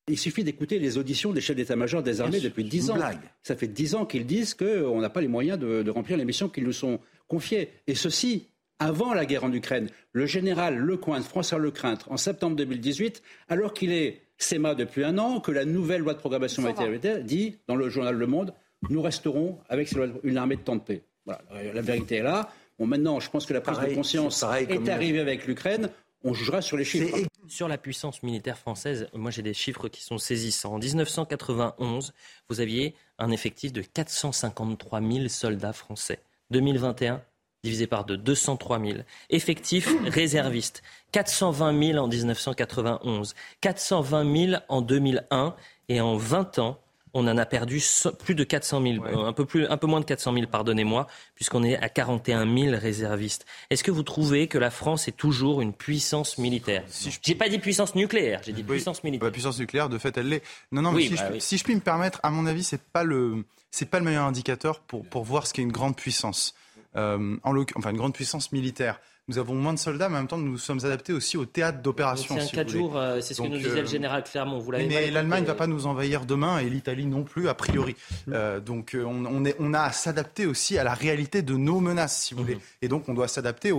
Il 0.08 0.18
suffit 0.18 0.44
d'écouter 0.44 0.78
les 0.78 0.98
auditions 0.98 1.32
des 1.32 1.40
chefs 1.40 1.56
d'état-major 1.56 2.02
des 2.02 2.20
armées 2.20 2.40
depuis 2.40 2.62
dix 2.62 2.90
ans. 2.90 2.98
Ça 3.42 3.56
fait 3.56 3.66
dix 3.66 3.96
ans 3.96 4.06
qu'ils 4.06 4.26
disent 4.26 4.54
qu'on 4.54 5.00
n'a 5.00 5.10
pas 5.10 5.20
les 5.20 5.28
moyens 5.28 5.58
de, 5.58 5.82
de 5.82 5.90
remplir 5.90 6.16
les 6.16 6.24
missions 6.24 6.48
qui 6.48 6.62
nous 6.62 6.72
sont 6.72 7.00
confiées. 7.26 7.70
Et 7.88 7.96
ceci, 7.96 8.46
avant 8.78 9.14
la 9.14 9.26
guerre 9.26 9.44
en 9.44 9.52
Ukraine. 9.52 9.88
Le 10.12 10.26
général 10.26 10.76
Lecointre, 10.76 11.28
François 11.28 11.58
Lecrintre, 11.58 12.10
en 12.10 12.16
septembre 12.16 12.56
2018, 12.56 13.22
alors 13.48 13.72
qu'il 13.72 13.92
est 13.92 14.22
SEMA 14.38 14.74
depuis 14.74 15.04
un 15.04 15.18
an, 15.18 15.40
que 15.40 15.50
la 15.50 15.64
nouvelle 15.64 16.02
loi 16.02 16.14
de 16.14 16.18
programmation 16.18 16.62
militaire 16.62 17.22
dit, 17.22 17.56
dans 17.66 17.76
le 17.76 17.88
journal 17.88 18.14
Le 18.14 18.26
Monde, 18.26 18.52
nous 18.90 19.00
resterons 19.00 19.58
avec 19.68 19.92
une 20.22 20.36
armée 20.36 20.56
de 20.56 20.60
temps 20.60 20.76
de 20.76 20.80
paix. 20.80 21.02
Voilà, 21.26 21.42
la 21.74 21.82
vérité 21.82 22.16
est 22.16 22.22
là. 22.22 22.50
Bon, 22.78 22.86
maintenant, 22.86 23.20
je 23.20 23.28
pense 23.30 23.44
que 23.46 23.52
la 23.52 23.60
prise 23.60 23.76
Pareil, 23.76 23.90
de 23.90 23.96
conscience 23.96 24.42
est 24.58 24.66
comme- 24.66 24.88
arrivée 24.88 25.20
avec 25.20 25.46
l'Ukraine. 25.46 25.90
On 26.24 26.32
jugera 26.34 26.62
sur 26.62 26.76
les 26.76 26.84
chiffres. 26.84 27.16
Sur 27.48 27.68
la 27.68 27.78
puissance 27.78 28.22
militaire 28.22 28.58
française, 28.58 29.08
moi 29.12 29.30
j'ai 29.30 29.42
des 29.42 29.54
chiffres 29.54 29.88
qui 29.88 30.02
sont 30.02 30.18
saisissants. 30.18 30.74
En 30.74 30.78
1991, 30.78 32.12
vous 32.48 32.60
aviez 32.60 32.94
un 33.18 33.30
effectif 33.30 33.72
de 33.72 33.82
453 33.82 35.00
000 35.00 35.28
soldats 35.28 35.72
français. 35.72 36.20
2021, 36.50 37.22
divisé 37.62 37.86
par 37.86 38.04
deux, 38.04 38.16
203 38.16 38.80
000. 38.80 38.98
Effectif 39.30 39.88
réserviste, 40.06 40.82
420 41.12 41.92
000 41.92 41.98
en 42.04 42.08
1991, 42.08 43.34
420 43.60 44.46
000 44.50 44.62
en 44.68 44.82
2001, 44.82 45.54
et 45.88 46.00
en 46.00 46.16
20 46.16 46.58
ans, 46.58 46.80
on 47.16 47.26
en 47.28 47.38
a 47.38 47.46
perdu 47.46 47.82
plus 48.18 48.34
de 48.34 48.44
400 48.44 48.82
000, 48.82 49.04
euh, 49.06 49.26
un, 49.26 49.32
peu 49.32 49.46
plus, 49.46 49.66
un 49.66 49.78
peu 49.78 49.86
moins 49.86 50.00
de 50.00 50.04
400 50.04 50.34
000, 50.34 50.46
pardonnez-moi, 50.46 51.06
puisqu'on 51.34 51.64
est 51.64 51.76
à 51.76 51.88
41 51.88 52.44
000 52.44 52.76
réservistes. 52.78 53.46
Est-ce 53.70 53.82
que 53.82 53.90
vous 53.90 54.02
trouvez 54.02 54.48
que 54.48 54.58
la 54.58 54.70
France 54.70 55.08
est 55.08 55.16
toujours 55.16 55.62
une 55.62 55.72
puissance 55.72 56.36
militaire 56.36 56.84
J'ai 57.22 57.34
pas 57.34 57.48
dit 57.48 57.58
puissance 57.58 57.94
nucléaire, 57.94 58.42
j'ai 58.44 58.52
dit 58.52 58.62
puissance 58.62 59.02
militaire. 59.02 59.28
La 59.28 59.32
puissance 59.32 59.58
nucléaire, 59.58 59.88
de 59.88 59.96
fait, 59.96 60.16
elle 60.18 60.28
l'est. 60.28 60.42
Non, 60.72 60.82
non, 60.82 60.92
mais 60.92 60.98
Oui, 60.98 61.08
si, 61.08 61.14
bah 61.14 61.24
je, 61.28 61.32
oui. 61.32 61.40
si 61.40 61.56
je 61.56 61.64
puis 61.64 61.74
me 61.74 61.80
permettre, 61.80 62.20
à 62.22 62.30
mon 62.30 62.44
avis, 62.44 62.62
c'est 62.62 62.82
pas 62.82 63.02
le, 63.02 63.44
c'est 63.70 63.88
pas 63.88 63.98
le 63.98 64.04
meilleur 64.04 64.24
indicateur 64.24 64.80
pour, 64.80 65.06
pour 65.06 65.24
voir 65.24 65.46
ce 65.46 65.54
qu'est 65.54 65.62
une 65.62 65.72
grande 65.72 65.96
puissance. 65.96 66.54
Euh, 66.96 67.36
en 67.42 67.56
enfin, 67.76 67.90
une 67.90 67.96
grande 67.96 68.14
puissance 68.14 68.52
militaire. 68.52 69.00
Nous 69.28 69.38
avons 69.38 69.54
moins 69.54 69.74
de 69.74 69.78
soldats, 69.78 70.08
mais 70.08 70.16
en 70.16 70.20
même 70.20 70.28
temps, 70.28 70.38
nous 70.38 70.52
nous 70.52 70.58
sommes 70.58 70.84
adaptés 70.84 71.12
aussi 71.12 71.36
au 71.36 71.46
théâtre 71.46 71.82
d'opération. 71.82 72.36
C'est 72.38 72.56
vous 72.56 72.62
voulez. 72.62 72.78
jours, 72.78 72.96
euh, 72.96 73.20
c'est 73.20 73.34
ce 73.34 73.42
que 73.42 73.48
nous 73.48 73.56
disait 73.56 73.70
euh, 73.70 73.80
le 73.80 73.86
général 73.86 74.22
Clermont. 74.22 74.58
Vous 74.58 74.70
l'avez 74.70 74.86
mais 74.86 75.10
l'Allemagne 75.10 75.42
ne 75.42 75.48
va 75.48 75.54
pas 75.54 75.66
nous 75.66 75.86
envahir 75.86 76.26
demain 76.26 76.58
et 76.58 76.70
l'Italie 76.70 77.06
non 77.06 77.24
plus, 77.24 77.48
a 77.48 77.54
priori. 77.54 77.96
Euh, 78.28 78.60
donc 78.60 78.94
euh, 78.94 79.04
on, 79.04 79.24
on 79.24 79.44
est, 79.44 79.56
on 79.58 79.74
a 79.74 79.80
à 79.80 79.92
s'adapter 79.92 80.46
aussi 80.46 80.78
à 80.78 80.84
la 80.84 80.94
réalité 80.94 81.42
de 81.42 81.56
nos 81.56 81.80
menaces, 81.80 82.22
si 82.22 82.34
vous 82.34 82.42
voulez. 82.42 82.58
Et 82.82 82.88
donc 82.88 83.08
on 83.08 83.14
doit 83.14 83.28
s'adapter 83.28 83.72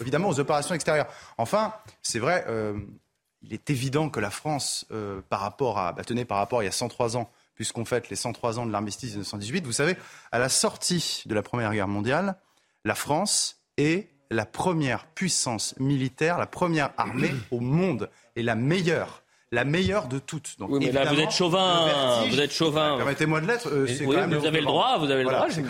évidemment 0.00 0.28
aux 0.28 0.40
opérations 0.40 0.74
extérieures. 0.74 1.08
Enfin, 1.36 1.74
c'est 2.02 2.18
vrai, 2.18 2.44
euh, 2.48 2.74
il 3.42 3.54
est 3.54 3.70
évident 3.70 4.08
que 4.08 4.20
la 4.20 4.30
France, 4.30 4.86
euh, 4.90 5.20
par 5.28 5.40
rapport 5.40 5.78
à, 5.78 5.92
bah, 5.92 6.02
tenez, 6.04 6.24
par 6.24 6.38
rapport 6.38 6.60
à 6.60 6.62
il 6.62 6.66
y 6.66 6.68
a 6.68 6.72
103 6.72 7.16
ans, 7.16 7.30
puisqu'on 7.54 7.84
fête 7.84 8.08
les 8.10 8.16
103 8.16 8.58
ans 8.58 8.66
de 8.66 8.72
l'armistice 8.72 9.10
de 9.12 9.18
1918, 9.18 9.64
vous 9.64 9.72
savez, 9.72 9.96
à 10.32 10.38
la 10.38 10.48
sortie 10.48 11.22
de 11.26 11.34
la 11.34 11.42
Première 11.42 11.72
Guerre 11.72 11.88
mondiale, 11.88 12.36
la 12.84 12.94
France 12.94 13.62
est 13.76 14.08
la 14.30 14.44
première 14.46 15.06
puissance 15.06 15.74
militaire, 15.78 16.38
la 16.38 16.46
première 16.46 16.90
armée 16.96 17.30
au 17.50 17.60
monde 17.60 18.10
et 18.36 18.42
la 18.42 18.54
meilleure. 18.54 19.22
La 19.50 19.64
meilleure 19.64 20.08
de 20.08 20.18
toutes. 20.18 20.56
Donc, 20.58 20.68
Oui, 20.70 20.78
mais 20.84 20.92
là, 20.92 21.10
vous 21.10 21.18
êtes 21.18 21.30
chauvin, 21.30 21.86
vertige- 21.86 22.30
vous 22.34 22.40
êtes 22.40 22.52
chauvin. 22.52 22.96
Permettez-moi 22.98 23.40
de 23.40 23.46
l'être. 23.46 23.68
euh, 23.72 23.86
oui, 23.88 23.98
quand 24.04 24.12
même 24.28 24.34
vous 24.34 24.44
avez 24.44 24.60
le 24.60 24.66
droit, 24.66 24.98
vous 24.98 25.06
avez 25.10 25.22
le 25.22 25.30
Voilà, 25.30 25.38
droit, 25.38 25.50
c'est. 25.50 25.62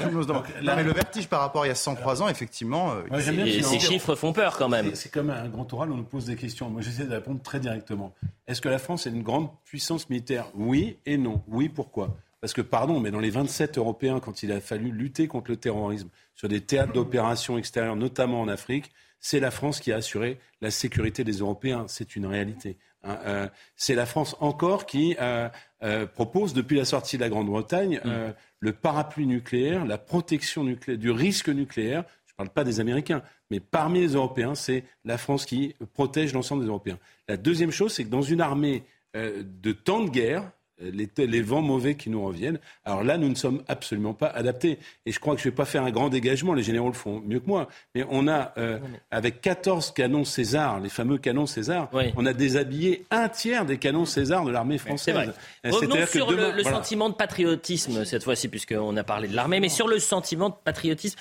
Non, 0.65 0.75
mais 0.75 0.83
le 0.83 0.91
vertige 0.93 1.29
par 1.29 1.39
rapport 1.43 1.63
à 1.63 1.67
il 1.67 1.69
y 1.69 1.71
a 1.71 1.77
103 1.77 2.21
ans, 2.21 2.29
effectivement. 2.29 2.91
euh, 2.91 3.03
Moi, 3.09 3.21
j'aime 3.21 3.37
bien 3.37 3.47
Et 3.47 3.53
qu'il 3.53 3.65
ces 3.65 3.79
chiffres 3.79 4.17
font 4.17 4.33
peur 4.33 4.57
quand 4.59 4.69
même. 4.69 4.87
C'est- 4.91 4.97
C'est 5.05 5.13
comme 5.13 5.31
un 5.31 5.47
grand 5.49 5.73
oral, 5.73 5.93
on 5.93 5.97
nous 5.97 6.03
pose 6.03 6.25
des 6.25 6.35
questions. 6.35 6.69
Moi, 6.71 6.83
j'essaie 6.83 7.05
de 7.05 7.13
répondre 7.15 7.41
très 7.41 7.61
directement. 7.61 8.13
Est-ce 8.49 8.61
que 8.61 8.69
la 8.69 8.81
France 8.81 9.07
est 9.07 9.11
une 9.11 9.23
grande 9.23 9.49
puissance 9.65 10.11
militaire? 10.11 10.47
Oui 10.57 10.97
et 11.07 11.17
non. 11.17 11.41
Oui, 11.47 11.69
pourquoi? 11.69 12.17
Parce 12.41 12.53
que, 12.55 12.63
pardon, 12.63 12.99
mais 12.99 13.13
dans 13.13 13.21
les 13.21 13.31
27 13.31 13.79
Européens, 13.79 14.19
quand 14.19 14.43
il 14.43 14.51
a 14.51 14.61
fallu 14.61 14.91
lutter 14.91 15.29
contre 15.29 15.53
le 15.53 15.57
terrorisme 15.57 16.09
sur 16.39 16.49
des 16.49 16.61
théâtres 16.61 16.93
d'opérations 16.93 17.59
extérieures, 17.59 17.97
notamment 17.97 18.41
en 18.41 18.49
Afrique, 18.49 18.93
c'est 19.19 19.41
la 19.41 19.51
France 19.51 19.81
qui 19.81 19.91
a 19.91 19.97
assuré 19.97 20.39
la 20.61 20.71
sécurité 20.71 21.25
des 21.25 21.39
Européens. 21.39 21.87
C'est 21.89 22.15
une 22.15 22.27
réalité. 22.27 22.77
hein. 23.03 23.19
Euh, 23.27 23.49
c'est 23.75 23.97
la 23.97 24.07
France 24.07 24.37
encore 24.39 24.87
qui 24.87 25.17
euh, 25.21 25.49
euh, 25.83 26.07
propose, 26.07 26.55
depuis 26.55 26.77
la 26.77 26.85
sortie 26.85 27.17
de 27.17 27.23
la 27.23 27.29
Grande-Bretagne, 27.29 28.01
euh, 28.07 28.33
le 28.61 28.73
parapluie 28.73 29.27
nucléaire, 29.27 29.85
la 29.85 29.99
protection 29.99 30.63
nucléaire, 30.63 30.99
du 31.01 31.11
risque 31.11 31.49
nucléaire. 31.49 32.05
Je 32.27 32.35
ne 32.35 32.37
parle 32.37 32.51
pas 32.51 32.63
des 32.63 32.79
Américains, 32.79 33.23
mais 33.51 33.59
parmi 33.59 33.99
les 33.99 34.15
Européens, 34.15 34.55
c'est 34.55 34.85
la 35.05 35.19
France 35.19 35.45
qui 35.45 35.75
protège 35.93 36.33
l'ensemble 36.33 36.63
des 36.63 36.69
Européens. 36.69 37.01
La 37.27 37.37
deuxième 37.37 37.73
chose, 37.73 37.93
c'est 37.93 38.05
que 38.05 38.11
dans 38.11 38.23
une 38.23 38.41
armée 38.41 38.85
de 39.15 39.73
temps 39.73 40.05
de 40.05 40.11
guerre, 40.11 40.53
les, 40.81 41.09
les 41.27 41.43
vents 41.43 41.63
mauvais 41.63 41.95
qui 41.95 42.11
nous 42.11 42.25
reviennent. 42.25 42.59
Alors 42.85 43.03
là, 43.05 43.19
nous 43.19 43.29
ne 43.29 43.35
sommes 43.35 43.63
absolument 43.69 44.15
pas 44.15 44.29
adaptés. 44.29 44.79
Et 45.07 45.13
je 45.13 45.19
crois 45.21 45.35
que 45.35 45.41
je 45.43 45.47
ne 45.49 45.51
vais 45.51 45.57
pas 45.57 45.65
faire 45.65 45.83
un 45.85 45.91
grand 45.91 46.09
dégagement, 46.09 46.55
les 46.55 46.63
généraux 46.63 46.89
le 46.89 46.93
font 46.95 47.21
mieux 47.27 47.41
que 47.41 47.47
moi. 47.49 47.69
Mais 47.95 48.05
on 48.11 48.29
a, 48.29 48.53
euh, 48.59 48.79
avec 49.11 49.41
14 49.41 49.93
canons 49.93 50.25
César, 50.25 50.81
les 50.81 50.89
fameux 50.89 51.19
canons 51.19 51.47
César, 51.47 51.91
on 52.17 52.27
a 52.27 52.33
déshabillé 52.33 53.05
un 53.11 53.29
tiers 53.29 53.65
des 53.65 53.79
canons 53.79 54.05
César 54.05 54.45
de 54.45 54.51
l'armée 54.51 54.79
C'est 54.79 54.87
française. 54.87 55.15
vrai. 55.15 55.29
Euh, 55.67 55.71
Revenons 55.71 56.07
sur 56.07 56.27
demain- 56.29 56.51
le, 56.51 56.57
le 56.57 56.63
voilà. 56.63 56.77
sentiment 56.79 57.09
de 57.09 57.15
patriotisme 57.15 58.05
cette 58.05 58.25
fois-ci, 58.25 58.49
puisqu'on 58.49 58.97
a 58.97 59.05
parlé 59.05 59.29
de 59.29 59.35
l'armée, 59.37 59.61
mais 59.61 59.69
sur 59.69 59.89
le 59.89 59.99
sentiment 59.99 60.49
de 60.51 60.55
patriotisme, 60.65 61.19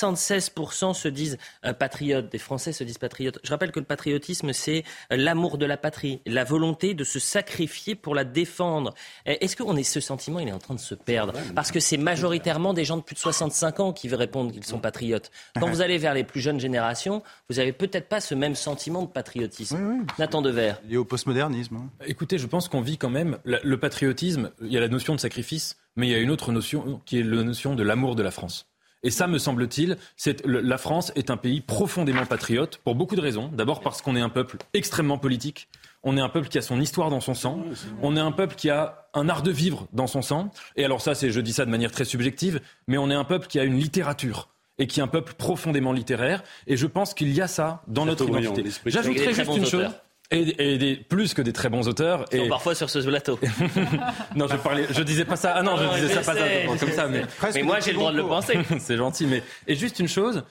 76% 0.00 0.94
se 0.94 1.08
disent 1.08 1.38
euh, 1.64 1.72
patriotes, 1.72 2.30
des 2.30 2.38
Français 2.38 2.72
se 2.72 2.84
disent 2.84 2.98
patriotes. 2.98 3.38
Je 3.44 3.50
rappelle 3.50 3.72
que 3.72 3.80
le 3.80 3.86
patriotisme, 3.86 4.52
c'est 4.52 4.84
euh, 5.12 5.16
l'amour 5.16 5.58
de 5.58 5.66
la 5.66 5.76
patrie, 5.76 6.20
la 6.26 6.44
volonté 6.44 6.94
de 6.94 7.04
se 7.04 7.18
sacrifier 7.18 7.94
pour 7.94 8.14
la 8.14 8.24
défendre. 8.24 8.85
Euh, 9.28 9.34
Est-ce 9.40 9.56
qu'on 9.56 9.76
est 9.76 9.82
ce 9.82 10.00
sentiment, 10.00 10.38
il 10.40 10.48
est 10.48 10.52
en 10.52 10.58
train 10.58 10.74
de 10.74 10.80
se 10.80 10.94
perdre 10.94 11.32
Parce 11.54 11.70
que 11.72 11.80
c'est 11.80 11.96
majoritairement 11.96 12.74
des 12.74 12.84
gens 12.84 12.96
de 12.96 13.02
plus 13.02 13.14
de 13.14 13.20
65 13.20 13.80
ans 13.80 13.92
qui 13.92 14.08
répondent 14.14 14.52
qu'ils 14.52 14.64
sont 14.64 14.78
patriotes. 14.78 15.30
Quand 15.58 15.68
vous 15.68 15.80
allez 15.82 15.98
vers 15.98 16.14
les 16.14 16.24
plus 16.24 16.40
jeunes 16.40 16.60
générations, 16.60 17.22
vous 17.50 17.56
n'avez 17.56 17.72
peut-être 17.72 18.08
pas 18.08 18.20
ce 18.20 18.34
même 18.34 18.54
sentiment 18.54 19.02
de 19.02 19.08
patriotisme. 19.08 20.06
Nathan 20.18 20.42
Dever. 20.42 20.74
Lié 20.88 20.96
au 20.96 21.04
postmodernisme. 21.04 21.76
hein. 21.76 21.90
Écoutez, 22.06 22.38
je 22.38 22.46
pense 22.46 22.68
qu'on 22.68 22.80
vit 22.80 22.98
quand 22.98 23.10
même 23.10 23.38
le 23.44 23.76
patriotisme. 23.76 24.50
Il 24.62 24.72
y 24.72 24.76
a 24.76 24.80
la 24.80 24.88
notion 24.88 25.14
de 25.14 25.20
sacrifice, 25.20 25.76
mais 25.96 26.06
il 26.08 26.10
y 26.10 26.14
a 26.14 26.18
une 26.18 26.30
autre 26.30 26.52
notion 26.52 27.00
qui 27.04 27.18
est 27.18 27.22
la 27.22 27.42
notion 27.42 27.74
de 27.74 27.82
l'amour 27.82 28.14
de 28.16 28.22
la 28.22 28.30
France. 28.30 28.66
Et 29.02 29.10
ça, 29.10 29.26
me 29.28 29.38
semble-t-il, 29.38 29.98
la 30.44 30.78
France 30.78 31.12
est 31.14 31.30
un 31.30 31.36
pays 31.36 31.60
profondément 31.60 32.26
patriote 32.26 32.78
pour 32.78 32.94
beaucoup 32.96 33.14
de 33.14 33.20
raisons. 33.20 33.48
D'abord 33.52 33.80
parce 33.80 34.02
qu'on 34.02 34.16
est 34.16 34.20
un 34.20 34.30
peuple 34.30 34.56
extrêmement 34.74 35.18
politique. 35.18 35.68
On 36.06 36.16
est 36.16 36.20
un 36.20 36.28
peuple 36.28 36.48
qui 36.48 36.56
a 36.56 36.62
son 36.62 36.80
histoire 36.80 37.10
dans 37.10 37.20
son 37.20 37.34
sang. 37.34 37.60
On 38.00 38.16
est 38.16 38.20
un 38.20 38.30
peuple 38.30 38.54
qui 38.54 38.70
a 38.70 39.08
un 39.12 39.28
art 39.28 39.42
de 39.42 39.50
vivre 39.50 39.88
dans 39.92 40.06
son 40.06 40.22
sang. 40.22 40.50
Et 40.76 40.84
alors 40.84 41.00
ça, 41.00 41.16
c'est, 41.16 41.30
je 41.30 41.40
dis 41.40 41.52
ça 41.52 41.64
de 41.66 41.70
manière 41.70 41.90
très 41.90 42.04
subjective, 42.04 42.60
mais 42.86 42.96
on 42.96 43.10
est 43.10 43.14
un 43.14 43.24
peuple 43.24 43.48
qui 43.48 43.58
a 43.58 43.64
une 43.64 43.76
littérature 43.76 44.48
et 44.78 44.86
qui 44.86 45.00
est 45.00 45.02
un 45.02 45.08
peuple 45.08 45.34
profondément 45.34 45.92
littéraire. 45.92 46.44
Et 46.68 46.76
je 46.76 46.86
pense 46.86 47.12
qu'il 47.12 47.32
y 47.32 47.40
a 47.40 47.48
ça 47.48 47.82
dans 47.88 48.06
notre 48.06 48.24
identité. 48.28 48.64
J'ajouterais 48.86 49.34
juste 49.34 49.56
une 49.56 49.66
chose. 49.66 49.88
Et, 50.30 50.74
et 50.74 50.78
des, 50.78 50.96
plus 50.96 51.34
que 51.34 51.42
des 51.42 51.52
très 51.52 51.68
bons 51.68 51.88
auteurs. 51.88 52.24
Ils 52.32 52.38
sont 52.38 52.44
Et, 52.44 52.48
parfois 52.48 52.74
sur 52.74 52.88
ce 52.90 52.98
plateau. 53.00 53.38
non, 54.36 54.46
je 54.48 54.56
parlais, 54.56 54.86
je 54.90 55.02
disais 55.02 55.24
pas 55.24 55.36
ça. 55.36 55.54
Ah 55.56 55.62
non, 55.62 55.76
je 55.76 55.84
Non, 55.84 55.94
disais 55.94 56.08
je 56.08 56.12
ça 56.14 56.32
pas 56.32 56.38
ça, 56.38 56.76
comme 56.80 56.92
ça. 56.92 57.08
Mais, 57.08 57.22
Mais 57.54 57.62
moi, 57.62 57.80
j'ai 57.80 57.92
le 57.92 57.98
droit 57.98 58.12
de 58.12 58.16
le 58.16 58.24
penser. 58.26 58.58
c'est 58.78 58.96
gentil. 58.96 59.26
Mais 59.26 59.42
et 59.66 59.74
juste 59.76 59.98
une 60.00 60.08
chose, 60.08 60.44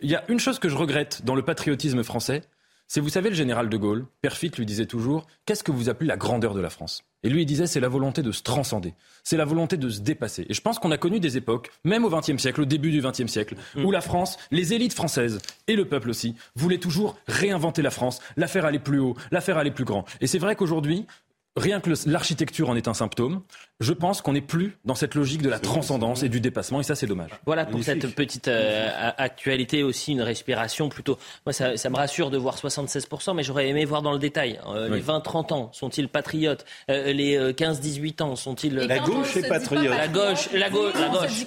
il 0.00 0.10
y 0.10 0.16
a 0.16 0.24
une 0.28 0.40
chose 0.40 0.58
que 0.58 0.68
je 0.68 0.76
regrette 0.76 1.24
dans 1.24 1.34
le 1.34 1.42
patriotisme 1.42 2.02
français, 2.02 2.42
c'est 2.92 3.00
vous 3.00 3.08
savez 3.08 3.30
le 3.30 3.36
général 3.36 3.68
de 3.68 3.76
Gaulle, 3.76 4.04
Perfit 4.20 4.50
lui 4.58 4.66
disait 4.66 4.84
toujours, 4.84 5.28
qu'est-ce 5.46 5.62
que 5.62 5.70
vous 5.70 5.88
appelez 5.88 6.08
la 6.08 6.16
grandeur 6.16 6.54
de 6.54 6.60
la 6.60 6.70
France? 6.70 7.04
Et 7.22 7.28
lui 7.28 7.42
il 7.42 7.46
disait 7.46 7.68
c'est 7.68 7.78
la 7.78 7.86
volonté 7.86 8.20
de 8.20 8.32
se 8.32 8.42
transcender, 8.42 8.94
c'est 9.22 9.36
la 9.36 9.44
volonté 9.44 9.76
de 9.76 9.88
se 9.88 10.00
dépasser. 10.00 10.44
Et 10.48 10.54
je 10.54 10.60
pense 10.60 10.80
qu'on 10.80 10.90
a 10.90 10.96
connu 10.96 11.20
des 11.20 11.36
époques, 11.36 11.70
même 11.84 12.04
au 12.04 12.10
XXe 12.10 12.38
siècle, 12.38 12.62
au 12.62 12.64
début 12.64 12.90
du 12.90 13.00
XXe 13.00 13.28
siècle, 13.28 13.54
où 13.76 13.92
la 13.92 14.00
France, 14.00 14.38
les 14.50 14.74
élites 14.74 14.92
françaises 14.92 15.38
et 15.68 15.76
le 15.76 15.84
peuple 15.84 16.10
aussi 16.10 16.34
voulaient 16.56 16.78
toujours 16.78 17.16
réinventer 17.28 17.80
la 17.80 17.92
France, 17.92 18.18
la 18.36 18.48
faire 18.48 18.64
aller 18.64 18.80
plus 18.80 18.98
haut, 18.98 19.14
la 19.30 19.40
faire 19.40 19.56
aller 19.56 19.70
plus 19.70 19.84
grand. 19.84 20.04
Et 20.20 20.26
c'est 20.26 20.38
vrai 20.38 20.56
qu'aujourd'hui 20.56 21.06
Rien 21.60 21.80
que 21.80 21.90
l'architecture 22.06 22.70
en 22.70 22.76
est 22.76 22.88
un 22.88 22.94
symptôme. 22.94 23.42
Je 23.80 23.92
pense 23.92 24.20
qu'on 24.20 24.32
n'est 24.32 24.40
plus 24.40 24.76
dans 24.84 24.94
cette 24.94 25.14
logique 25.14 25.42
de 25.42 25.48
la 25.48 25.58
transcendance 25.58 26.22
et 26.22 26.28
du 26.28 26.40
dépassement, 26.40 26.80
et 26.80 26.82
ça, 26.82 26.94
c'est 26.94 27.06
dommage. 27.06 27.30
Voilà 27.46 27.64
pour 27.64 27.82
cette 27.82 28.14
petite 28.14 28.48
euh, 28.48 28.88
actualité 29.16 29.82
aussi, 29.82 30.12
une 30.12 30.22
respiration 30.22 30.88
plutôt. 30.88 31.18
Moi, 31.46 31.52
ça, 31.52 31.76
ça 31.76 31.88
me 31.90 31.96
rassure 31.96 32.30
de 32.30 32.36
voir 32.38 32.56
76%, 32.56 33.34
mais 33.34 33.42
j'aurais 33.42 33.68
aimé 33.68 33.84
voir 33.84 34.02
dans 34.02 34.12
le 34.12 34.18
détail. 34.18 34.60
Euh, 34.66 34.88
Oui. 34.90 34.98
Les 34.98 35.02
20-30 35.02 35.52
ans, 35.52 35.70
sont-ils 35.72 36.08
patriotes 36.08 36.64
Euh, 36.90 37.12
Les 37.12 37.36
euh, 37.36 37.52
15-18 37.52 38.22
ans, 38.22 38.36
sont-ils... 38.36 38.74
La 38.74 38.98
gauche, 38.98 39.34
la 39.36 40.08
gauche, 40.08 40.48
la 40.52 40.70
gauche, 40.70 40.92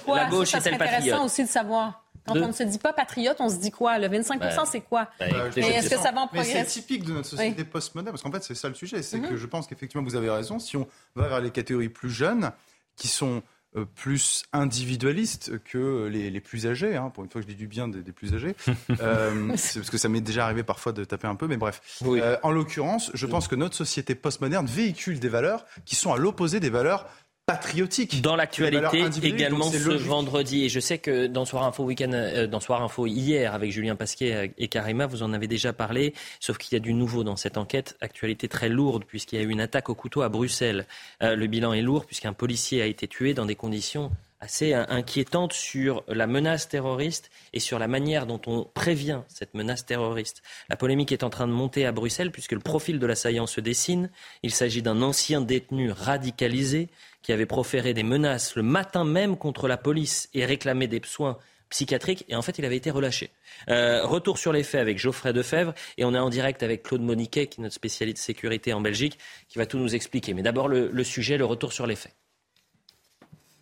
la 0.06 0.24
gauche 0.26 0.48
Ça, 0.48 0.60
ça 0.60 0.70
est-elle 0.70 0.74
serait 0.74 0.74
intéressant 0.74 0.96
patriote? 0.98 1.24
aussi 1.24 1.42
de 1.44 1.48
savoir. 1.48 2.03
Quand 2.26 2.34
De- 2.34 2.40
on 2.42 2.48
ne 2.48 2.52
se 2.52 2.62
dit 2.62 2.78
pas 2.78 2.92
patriote, 2.92 3.36
on 3.40 3.48
se 3.50 3.56
dit 3.56 3.70
quoi? 3.70 3.98
Le 3.98 4.08
25 4.08 4.40
Bah, 4.40 4.50
c'est 4.64 4.80
quoi? 4.80 5.08
Mais 5.20 5.28
je 5.54 5.60
est-ce 5.60 5.90
que 5.90 5.96
ça 5.98 6.10
va 6.12 6.22
en 6.22 6.30
Mais 6.32 6.42
c'est 6.44 6.64
typique 6.64 7.04
de 7.04 7.12
notre 7.12 7.28
société 7.28 7.64
postmoderne, 7.64 8.12
parce 8.12 8.22
qu'en 8.22 8.32
fait, 8.32 8.42
c'est 8.42 8.54
ça 8.54 8.68
le 8.68 8.74
sujet. 8.74 9.02
C'est 9.02 9.18
Mhm. 9.18 9.28
que 9.28 9.36
je 9.36 9.46
pense 9.46 9.66
qu'effectivement, 9.66 10.02
vous 10.02 10.16
avez 10.16 10.30
raison. 10.30 10.58
Si 10.58 10.76
on 10.76 10.88
va 11.14 11.28
vers 11.28 11.40
les 11.40 11.50
catégories 11.50 11.88
plus 11.90 12.10
jeunes, 12.10 12.50
qui 12.96 13.08
sont 13.08 13.42
euh, 13.76 13.84
plus 13.96 14.44
individualistes 14.52 15.58
que 15.64 16.06
les, 16.06 16.30
les 16.30 16.40
plus 16.40 16.66
âgés, 16.68 16.94
hein, 16.96 17.10
pour 17.12 17.24
une 17.24 17.30
fois 17.30 17.40
que 17.40 17.46
je 17.48 17.52
dis 17.52 17.58
du 17.58 17.66
bien 17.66 17.88
des, 17.88 18.02
des 18.02 18.12
plus 18.12 18.32
âgés, 18.34 18.54
euh, 19.00 19.50
c'est 19.56 19.80
parce 19.80 19.90
que 19.90 19.98
ça 19.98 20.08
m'est 20.08 20.20
déjà 20.20 20.44
arrivé 20.44 20.62
parfois 20.62 20.92
de 20.92 21.04
taper 21.04 21.26
un 21.26 21.34
peu, 21.34 21.48
mais 21.48 21.56
bref. 21.56 21.80
Euh, 22.04 22.36
en 22.44 22.52
l'occurrence, 22.52 23.10
je 23.14 23.26
pense 23.26 23.48
que 23.48 23.56
notre 23.56 23.74
société 23.74 24.14
postmoderne 24.14 24.66
véhicule 24.66 25.18
des 25.18 25.28
valeurs 25.28 25.64
qui 25.84 25.96
sont 25.96 26.12
à 26.12 26.16
l'opposé 26.18 26.60
des 26.60 26.70
valeurs 26.70 27.06
patriotiques. 27.46 28.22
Dans 28.22 28.36
l'actualité 28.36 29.06
également 29.22 29.70
ce 29.70 29.90
vendredi. 29.90 30.64
Et 30.64 30.68
je 30.68 30.80
sais 30.80 30.98
que 30.98 31.26
dans 31.26 31.44
Soir 31.44 31.64
Info 31.64 31.84
Week-end, 31.84 32.12
euh, 32.12 32.46
dans 32.46 32.60
Soir 32.60 32.82
Info 32.82 33.06
hier 33.06 33.54
avec 33.54 33.70
Julien 33.70 33.96
Pasquet 33.96 34.52
et 34.56 34.68
Karima, 34.68 35.06
vous 35.06 35.22
en 35.22 35.32
avez 35.32 35.46
déjà 35.46 35.72
parlé. 35.72 36.14
Sauf 36.40 36.58
qu'il 36.58 36.72
y 36.74 36.76
a 36.76 36.80
du 36.80 36.94
nouveau 36.94 37.24
dans 37.24 37.36
cette 37.36 37.58
enquête. 37.58 37.96
Actualité 38.00 38.48
très 38.48 38.68
lourde 38.68 39.04
puisqu'il 39.04 39.38
y 39.38 39.42
a 39.42 39.44
eu 39.44 39.50
une 39.50 39.60
attaque 39.60 39.90
au 39.90 39.94
couteau 39.94 40.22
à 40.22 40.28
Bruxelles. 40.28 40.86
Euh, 41.22 41.36
le 41.36 41.46
bilan 41.46 41.72
est 41.72 41.82
lourd 41.82 42.06
puisqu'un 42.06 42.32
policier 42.32 42.80
a 42.80 42.86
été 42.86 43.08
tué 43.08 43.34
dans 43.34 43.46
des 43.46 43.56
conditions 43.56 44.10
assez 44.44 44.74
euh, 44.74 44.84
inquiétantes 44.88 45.54
sur 45.54 46.04
la 46.06 46.26
menace 46.26 46.68
terroriste 46.68 47.30
et 47.52 47.60
sur 47.60 47.78
la 47.78 47.88
manière 47.88 48.26
dont 48.26 48.40
on 48.46 48.64
prévient 48.74 49.20
cette 49.28 49.54
menace 49.54 49.86
terroriste. 49.86 50.42
La 50.68 50.76
polémique 50.76 51.12
est 51.12 51.24
en 51.24 51.30
train 51.30 51.46
de 51.46 51.52
monter 51.52 51.86
à 51.86 51.92
Bruxelles 51.92 52.30
puisque 52.30 52.52
le 52.52 52.60
profil 52.60 52.98
de 52.98 53.06
l'assaillant 53.06 53.46
se 53.46 53.60
dessine. 53.60 54.10
Il 54.42 54.52
s'agit 54.52 54.82
d'un 54.82 55.02
ancien 55.02 55.40
détenu 55.40 55.90
radicalisé 55.90 56.88
qui 57.24 57.32
avait 57.32 57.46
proféré 57.46 57.94
des 57.94 58.02
menaces 58.02 58.54
le 58.54 58.62
matin 58.62 59.02
même 59.02 59.36
contre 59.36 59.66
la 59.66 59.78
police 59.78 60.28
et 60.34 60.44
réclamé 60.44 60.86
des 60.86 61.00
soins 61.02 61.38
psychiatriques 61.70 62.26
et 62.28 62.36
en 62.36 62.42
fait 62.42 62.58
il 62.58 62.66
avait 62.66 62.76
été 62.76 62.90
relâché. 62.90 63.30
Euh, 63.68 64.06
retour 64.06 64.36
sur 64.36 64.52
les 64.52 64.62
faits 64.62 64.82
avec 64.82 64.98
Geoffrey 64.98 65.32
Defebvre 65.32 65.72
et 65.96 66.04
on 66.04 66.14
est 66.14 66.18
en 66.18 66.28
direct 66.28 66.62
avec 66.62 66.82
Claude 66.82 67.00
Moniquet 67.00 67.46
qui 67.46 67.60
est 67.60 67.62
notre 67.62 67.74
spécialiste 67.74 68.18
sécurité 68.18 68.74
en 68.74 68.82
Belgique 68.82 69.18
qui 69.48 69.56
va 69.56 69.64
tout 69.64 69.78
nous 69.78 69.94
expliquer. 69.94 70.34
Mais 70.34 70.42
d'abord 70.42 70.68
le, 70.68 70.90
le 70.92 71.04
sujet, 71.04 71.38
le 71.38 71.46
retour 71.46 71.72
sur 71.72 71.86
les 71.86 71.96
faits. 71.96 72.14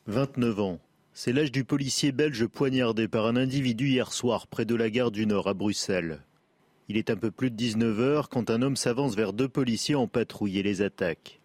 29 0.06 0.58
ans. 0.58 0.80
C'est 1.14 1.32
l'âge 1.32 1.52
du 1.52 1.62
policier 1.62 2.10
belge 2.10 2.46
poignardé 2.46 3.06
par 3.06 3.26
un 3.26 3.36
individu 3.36 3.90
hier 3.90 4.12
soir 4.12 4.48
près 4.48 4.64
de 4.64 4.74
la 4.74 4.90
gare 4.90 5.12
du 5.12 5.24
Nord 5.24 5.46
à 5.46 5.54
Bruxelles. 5.54 6.24
Il 6.88 6.96
est 6.96 7.10
un 7.10 7.16
peu 7.16 7.30
plus 7.30 7.50
de 7.50 7.56
19 7.56 8.00
heures 8.00 8.28
quand 8.28 8.50
un 8.50 8.60
homme 8.60 8.76
s'avance 8.76 9.14
vers 9.14 9.32
deux 9.32 9.48
policiers 9.48 9.94
en 9.94 10.08
patrouille 10.08 10.58
et 10.58 10.64
les 10.64 10.82
attaque. 10.82 11.41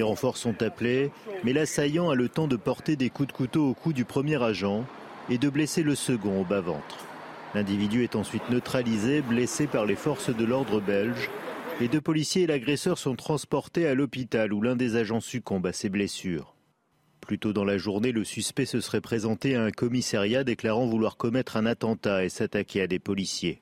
Des 0.00 0.04
renforts 0.04 0.38
sont 0.38 0.62
appelés, 0.62 1.10
mais 1.44 1.52
l'assaillant 1.52 2.08
a 2.08 2.14
le 2.14 2.30
temps 2.30 2.48
de 2.48 2.56
porter 2.56 2.96
des 2.96 3.10
coups 3.10 3.28
de 3.28 3.34
couteau 3.34 3.68
au 3.68 3.74
cou 3.74 3.92
du 3.92 4.06
premier 4.06 4.42
agent 4.42 4.86
et 5.28 5.36
de 5.36 5.50
blesser 5.50 5.82
le 5.82 5.94
second 5.94 6.40
au 6.40 6.44
bas-ventre. 6.44 7.04
L'individu 7.54 8.02
est 8.02 8.16
ensuite 8.16 8.48
neutralisé, 8.48 9.20
blessé 9.20 9.66
par 9.66 9.84
les 9.84 9.96
forces 9.96 10.34
de 10.34 10.44
l'ordre 10.46 10.80
belges. 10.80 11.28
Les 11.82 11.88
deux 11.88 12.00
policiers 12.00 12.44
et 12.44 12.46
l'agresseur 12.46 12.96
sont 12.96 13.14
transportés 13.14 13.86
à 13.86 13.94
l'hôpital 13.94 14.54
où 14.54 14.62
l'un 14.62 14.74
des 14.74 14.96
agents 14.96 15.20
succombe 15.20 15.66
à 15.66 15.74
ses 15.74 15.90
blessures. 15.90 16.54
Plus 17.20 17.38
tôt 17.38 17.52
dans 17.52 17.66
la 17.66 17.76
journée, 17.76 18.12
le 18.12 18.24
suspect 18.24 18.64
se 18.64 18.80
serait 18.80 19.02
présenté 19.02 19.54
à 19.54 19.62
un 19.62 19.70
commissariat 19.70 20.44
déclarant 20.44 20.86
vouloir 20.86 21.18
commettre 21.18 21.58
un 21.58 21.66
attentat 21.66 22.24
et 22.24 22.30
s'attaquer 22.30 22.80
à 22.80 22.86
des 22.86 23.00
policiers. 23.00 23.60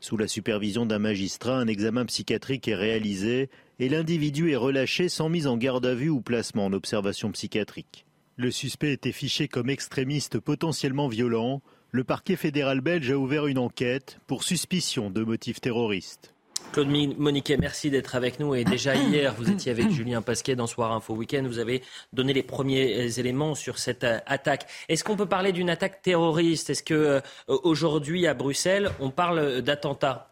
Sous 0.00 0.16
la 0.16 0.28
supervision 0.28 0.86
d'un 0.86 0.98
magistrat, 0.98 1.58
un 1.58 1.66
examen 1.66 2.06
psychiatrique 2.06 2.66
est 2.68 2.74
réalisé 2.74 3.50
et 3.78 3.90
l'individu 3.90 4.50
est 4.50 4.56
relâché 4.56 5.10
sans 5.10 5.28
mise 5.28 5.46
en 5.46 5.58
garde 5.58 5.84
à 5.84 5.94
vue 5.94 6.08
ou 6.08 6.22
placement 6.22 6.64
en 6.64 6.72
observation 6.72 7.30
psychiatrique. 7.32 8.06
Le 8.36 8.50
suspect 8.50 8.94
était 8.94 9.12
fiché 9.12 9.46
comme 9.46 9.68
extrémiste 9.68 10.40
potentiellement 10.40 11.08
violent. 11.08 11.60
Le 11.90 12.02
parquet 12.02 12.36
fédéral 12.36 12.80
belge 12.80 13.10
a 13.10 13.18
ouvert 13.18 13.46
une 13.46 13.58
enquête 13.58 14.18
pour 14.26 14.42
suspicion 14.42 15.10
de 15.10 15.22
motifs 15.22 15.60
terroristes. 15.60 16.34
Claude 16.72 16.88
Moniquet, 16.88 17.56
merci 17.56 17.90
d'être 17.90 18.14
avec 18.14 18.38
nous. 18.38 18.54
Et 18.54 18.64
déjà 18.64 18.94
hier, 18.94 19.34
vous 19.36 19.50
étiez 19.50 19.72
avec 19.72 19.90
Julien 19.90 20.22
Pasquet 20.22 20.54
dans 20.54 20.66
Soir 20.66 20.92
Info 20.92 21.14
Week-end. 21.14 21.42
Vous 21.46 21.58
avez 21.58 21.82
donné 22.12 22.32
les 22.32 22.42
premiers 22.42 23.18
éléments 23.18 23.54
sur 23.54 23.78
cette 23.78 24.04
euh, 24.04 24.18
attaque. 24.26 24.66
Est-ce 24.88 25.02
qu'on 25.02 25.16
peut 25.16 25.26
parler 25.26 25.52
d'une 25.52 25.70
attaque 25.70 26.02
terroriste? 26.02 26.70
Est-ce 26.70 26.82
que 26.82 26.94
euh, 26.94 27.20
aujourd'hui 27.46 28.26
à 28.26 28.34
Bruxelles, 28.34 28.90
on 29.00 29.10
parle 29.10 29.62
d'attentat 29.62 30.26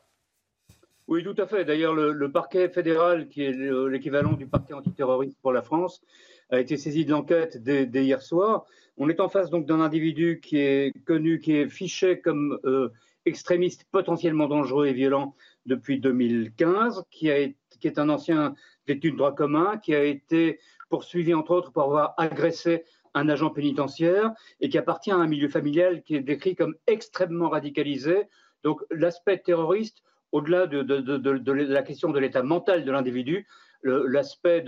oui, 1.09 1.25
tout 1.25 1.35
à 1.39 1.47
fait. 1.47 1.65
D'ailleurs, 1.65 1.95
le, 1.95 2.31
parquet 2.31 2.69
fédéral, 2.69 3.29
qui 3.29 3.43
est 3.43 3.53
l'équivalent 3.53 4.35
du 4.35 4.47
parquet 4.47 4.75
antiterroriste 4.75 5.39
pour 5.41 5.53
la 5.53 5.63
France, 5.63 6.03
a 6.51 6.61
été 6.61 6.77
saisi 6.77 7.07
de 7.07 7.11
l'enquête 7.13 7.63
dès, 7.63 7.87
hier 8.05 8.21
soir. 8.21 8.67
On 8.99 9.09
est 9.09 9.19
en 9.21 9.31
face 9.31 9.49
donc 9.49 9.65
d'un 9.65 9.81
individu 9.81 10.39
qui 10.43 10.59
est 10.59 10.93
connu, 11.07 11.41
qui 11.41 11.55
est 11.57 11.69
fiché 11.71 12.21
comme 12.21 12.59
euh, 12.65 12.91
extrémiste 13.25 13.87
potentiellement 13.91 14.49
dangereux 14.49 14.87
et 14.87 14.93
violent 14.93 15.35
depuis 15.69 16.01
2015, 16.01 17.05
qui, 17.11 17.31
qui 17.79 17.87
est 17.87 17.99
un 17.99 18.09
ancien 18.09 18.55
d'études 18.87 19.17
droit 19.17 19.35
commun, 19.35 19.79
qui 19.79 19.95
a 19.95 20.03
été 20.03 20.59
poursuivi 20.89 21.35
entre 21.35 21.53
autres 21.53 21.71
pour 21.71 21.85
avoir 21.85 22.15
agressé 22.17 22.85
un 23.15 23.29
agent 23.29 23.51
pénitentiaire 23.51 24.33
et 24.61 24.69
qui 24.69 24.79
appartient 24.79 25.11
à 25.11 25.17
un 25.17 25.27
milieu 25.27 25.49
familial 25.49 26.03
qui 26.03 26.17
est 26.17 26.21
décrit 26.21 26.57
comme 26.57 26.75
extrêmement 26.87 27.51
radicalisé. 27.51 28.29
Donc 28.65 28.83
l'aspect 28.91 29.39
terroriste, 29.39 30.03
au-delà 30.33 30.67
de, 30.67 31.73
la 31.73 31.83
question 31.83 32.11
de 32.11 32.19
l'état 32.19 32.43
mental 32.43 32.85
de 32.85 32.91
l'individu, 32.93 33.47
l'aspect 33.83 34.65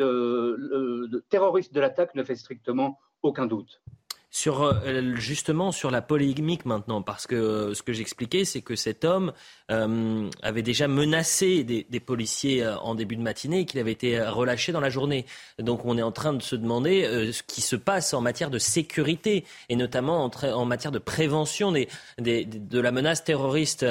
terroriste 1.28 1.74
de 1.74 1.80
l'attaque 1.80 2.14
ne 2.14 2.22
fait 2.22 2.36
strictement 2.36 2.98
aucun 3.22 3.46
doute 3.46 3.82
sur 4.30 4.62
euh, 4.62 5.16
justement 5.16 5.72
sur 5.72 5.90
la 5.90 6.02
polémique 6.02 6.64
maintenant, 6.64 7.02
parce 7.02 7.26
que 7.26 7.34
euh, 7.34 7.74
ce 7.74 7.82
que 7.82 7.92
j'expliquais, 7.92 8.44
c'est 8.44 8.60
que 8.60 8.76
cet 8.76 9.04
homme 9.04 9.32
euh, 9.72 10.30
avait 10.42 10.62
déjà 10.62 10.86
menacé 10.86 11.64
des, 11.64 12.00
policiers 12.00 12.66
en 12.66 12.94
début 12.94 13.16
de 13.16 13.22
matinée 13.22 13.60
et 13.60 13.64
qu'il 13.66 13.78
avait 13.78 13.92
été 13.92 14.20
relâché 14.22 14.72
dans 14.72 14.80
la 14.80 14.88
journée. 14.88 15.26
Donc 15.58 15.84
on 15.84 15.98
est 15.98 16.02
en 16.02 16.12
train 16.12 16.32
de 16.32 16.42
se 16.42 16.56
demander 16.56 17.30
ce 17.30 17.42
qui 17.42 17.60
se 17.60 17.76
passe 17.76 18.14
en 18.14 18.22
matière 18.22 18.50
de 18.50 18.58
sécurité 18.58 19.44
et 19.68 19.76
notamment 19.76 20.24
en, 20.24 20.30
en 20.30 20.64
matière 20.64 20.90
de 20.90 20.98
prévention 20.98 21.72
des, 21.72 21.88
de 22.18 22.80
la 22.80 22.90
menace 22.90 23.22
terroriste 23.22 23.84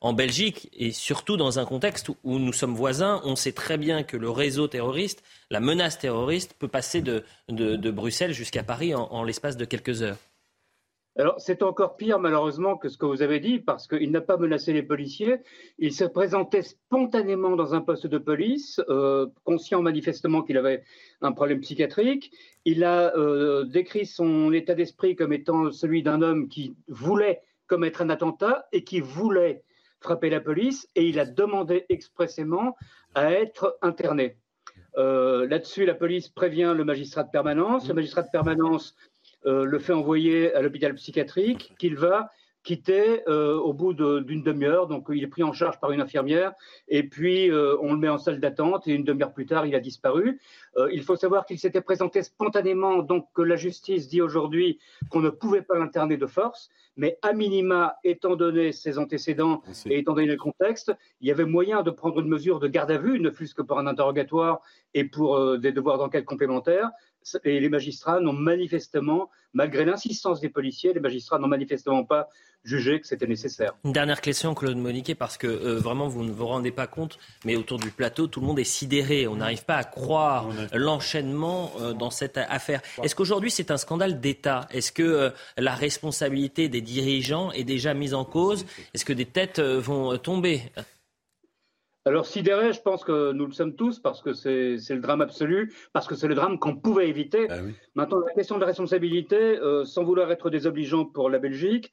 en 0.00 0.12
Belgique 0.12 0.70
et 0.72 0.90
surtout 0.90 1.36
dans 1.36 1.60
un 1.60 1.64
contexte 1.64 2.08
où 2.24 2.38
nous 2.38 2.52
sommes 2.52 2.74
voisins. 2.74 3.20
On 3.24 3.36
sait 3.36 3.52
très 3.52 3.78
bien 3.78 4.02
que 4.02 4.16
le 4.16 4.28
réseau 4.28 4.66
terroriste 4.66 5.22
la 5.52 5.60
menace 5.60 5.98
terroriste 5.98 6.54
peut 6.58 6.66
passer 6.66 7.02
de, 7.02 7.90
Bruxelles 7.90 8.32
jusqu'à 8.32 8.62
Paris 8.62 8.94
en, 8.94 9.22
l'espace 9.22 9.58
de 9.58 9.66
quelques 9.66 10.02
heures. 10.02 10.16
Alors, 11.18 11.38
c'est 11.38 11.62
encore 11.62 11.98
pire, 11.98 12.18
malheureusement, 12.18 12.78
que 12.78 12.88
ce 12.88 12.96
que 12.96 13.04
vous 13.04 13.20
avez 13.20 13.38
dit, 13.38 13.58
parce 13.58 13.86
qu'il 13.86 14.10
n'a 14.12 14.22
pas 14.22 14.38
menacé 14.38 14.72
les 14.72 14.82
policiers. 14.82 15.40
Il 15.76 15.92
s'est 15.92 16.08
présenté 16.08 16.62
spontanément 16.62 17.54
dans 17.54 17.74
un 17.74 17.82
poste 17.82 18.06
de 18.06 18.16
police, 18.16 18.80
euh, 18.88 19.26
conscient 19.44 19.82
manifestement 19.82 20.40
qu'il 20.40 20.56
avait 20.56 20.84
un 21.20 21.32
problème 21.32 21.60
psychiatrique. 21.60 22.32
Il 22.64 22.82
a 22.82 23.14
euh, 23.14 23.64
décrit 23.64 24.06
son 24.06 24.54
état 24.54 24.74
d'esprit 24.74 25.16
comme 25.16 25.34
étant 25.34 25.70
celui 25.70 26.02
d'un 26.02 26.22
homme 26.22 26.48
qui 26.48 26.74
voulait 26.88 27.42
commettre 27.66 28.00
un 28.00 28.08
attentat 28.08 28.68
et 28.72 28.84
qui 28.84 29.00
voulait 29.00 29.64
frapper 30.00 30.30
la 30.30 30.40
police, 30.40 30.88
et 30.96 31.06
il 31.06 31.20
a 31.20 31.26
demandé 31.26 31.84
expressément 31.90 32.74
à 33.14 33.32
être 33.32 33.76
interné. 33.82 34.38
Euh, 34.96 35.46
là-dessus, 35.48 35.86
la 35.86 35.94
police 35.94 36.28
prévient 36.28 36.74
le 36.76 36.84
magistrat 36.84 37.22
de 37.22 37.30
permanence. 37.30 37.88
Le 37.88 37.94
magistrat 37.94 38.22
de 38.22 38.30
permanence 38.30 38.94
euh, 39.46 39.64
le 39.64 39.78
fait 39.78 39.92
envoyer 39.92 40.54
à 40.54 40.62
l'hôpital 40.62 40.94
psychiatrique 40.94 41.74
qu'il 41.78 41.96
va 41.96 42.30
quitter 42.62 43.22
euh, 43.28 43.56
au 43.56 43.72
bout 43.72 43.92
d'une 43.94 44.42
demi-heure. 44.42 44.86
Donc, 44.86 45.06
il 45.10 45.22
est 45.22 45.28
pris 45.28 45.42
en 45.42 45.52
charge 45.52 45.80
par 45.80 45.90
une 45.92 46.00
infirmière 46.00 46.52
et 46.88 47.02
puis 47.02 47.50
on 47.80 47.92
le 47.92 47.98
met 47.98 48.08
en 48.08 48.18
salle 48.18 48.40
d'attente 48.40 48.86
et 48.88 48.92
une 48.92 49.04
demi-heure 49.04 49.32
plus 49.32 49.46
tard, 49.46 49.66
il 49.66 49.74
a 49.74 49.80
disparu. 49.80 50.40
il 50.90 51.02
faut 51.02 51.16
savoir 51.16 51.46
qu'il 51.46 51.58
s'était 51.58 51.80
présenté 51.80 52.22
spontanément, 52.22 53.02
donc 53.02 53.26
que 53.34 53.42
la 53.42 53.56
justice 53.56 54.08
dit 54.08 54.20
aujourd'hui 54.20 54.78
qu'on 55.10 55.20
ne 55.20 55.30
pouvait 55.30 55.62
pas 55.62 55.78
l'interner 55.78 56.16
de 56.16 56.26
force, 56.26 56.70
mais 56.96 57.18
à 57.22 57.32
minima, 57.32 57.96
étant 58.04 58.36
donné 58.36 58.72
ses 58.72 58.98
antécédents 58.98 59.62
et 59.86 59.98
étant 59.98 60.12
donné 60.12 60.26
le 60.26 60.36
contexte, 60.36 60.92
il 61.20 61.28
y 61.28 61.30
avait 61.30 61.44
moyen 61.44 61.82
de 61.82 61.90
prendre 61.90 62.20
une 62.20 62.28
mesure 62.28 62.60
de 62.60 62.68
garde 62.68 62.90
à 62.90 62.98
vue, 62.98 63.18
ne 63.20 63.30
fût-ce 63.30 63.54
que 63.54 63.62
pour 63.62 63.78
un 63.78 63.86
interrogatoire 63.86 64.60
et 64.94 65.04
pour 65.04 65.36
euh, 65.36 65.58
des 65.58 65.72
devoirs 65.72 65.98
d'enquête 65.98 66.24
complémentaires. 66.24 66.90
Et 67.44 67.60
les 67.60 67.68
magistrats 67.68 68.20
n'ont 68.20 68.32
manifestement, 68.32 69.30
malgré 69.52 69.84
l'insistance 69.84 70.40
des 70.40 70.48
policiers, 70.48 70.92
les 70.92 71.00
magistrats 71.00 71.38
n'ont 71.38 71.48
manifestement 71.48 72.04
pas 72.04 72.28
jugé 72.64 73.00
que 73.00 73.06
c'était 73.06 73.26
nécessaire. 73.26 73.74
Une 73.84 73.92
dernière 73.92 74.20
question, 74.20 74.54
Claude 74.54 74.76
Moniquet, 74.76 75.14
parce 75.14 75.36
que 75.36 75.46
euh, 75.46 75.78
vraiment 75.78 76.08
vous 76.08 76.22
ne 76.22 76.30
vous 76.30 76.46
rendez 76.46 76.70
pas 76.70 76.86
compte, 76.86 77.18
mais 77.44 77.56
autour 77.56 77.78
du 77.78 77.90
plateau, 77.90 78.28
tout 78.28 78.40
le 78.40 78.46
monde 78.46 78.58
est 78.58 78.64
sidéré. 78.64 79.26
On 79.26 79.36
n'arrive 79.36 79.64
pas 79.64 79.76
à 79.76 79.84
croire 79.84 80.48
l'enchaînement 80.72 81.72
euh, 81.80 81.92
dans 81.92 82.10
cette 82.10 82.38
affaire. 82.38 82.80
Est-ce 83.02 83.14
qu'aujourd'hui 83.14 83.50
c'est 83.50 83.70
un 83.70 83.76
scandale 83.76 84.20
d'État? 84.20 84.68
Est-ce 84.70 84.92
que 84.92 85.32
la 85.56 85.74
responsabilité 85.74 86.68
des 86.68 86.80
dirigeants 86.80 87.50
est 87.52 87.64
déjà 87.64 87.94
mise 87.94 88.14
en 88.14 88.24
cause? 88.24 88.64
Est-ce 88.94 89.04
que 89.04 89.12
des 89.12 89.26
têtes 89.26 89.60
vont 89.60 90.16
tomber? 90.18 90.62
Alors 92.04 92.26
sidéré, 92.26 92.72
je 92.72 92.80
pense 92.80 93.04
que 93.04 93.32
nous 93.32 93.46
le 93.46 93.52
sommes 93.52 93.76
tous 93.76 94.00
parce 94.00 94.22
que 94.22 94.32
c'est 94.32 94.76
le 94.76 95.00
drame 95.00 95.20
absolu, 95.20 95.72
parce 95.92 96.08
que 96.08 96.16
c'est 96.16 96.26
le 96.26 96.34
drame 96.34 96.58
qu'on 96.58 96.74
pouvait 96.74 97.08
éviter. 97.08 97.46
Ah 97.48 97.58
Maintenant, 97.94 98.20
la 98.20 98.32
question 98.32 98.56
de 98.56 98.60
la 98.60 98.66
responsabilité, 98.66 99.36
euh, 99.36 99.84
sans 99.84 100.02
vouloir 100.02 100.30
être 100.32 100.50
désobligeant 100.50 101.04
pour 101.04 101.30
la 101.30 101.38
Belgique, 101.38 101.92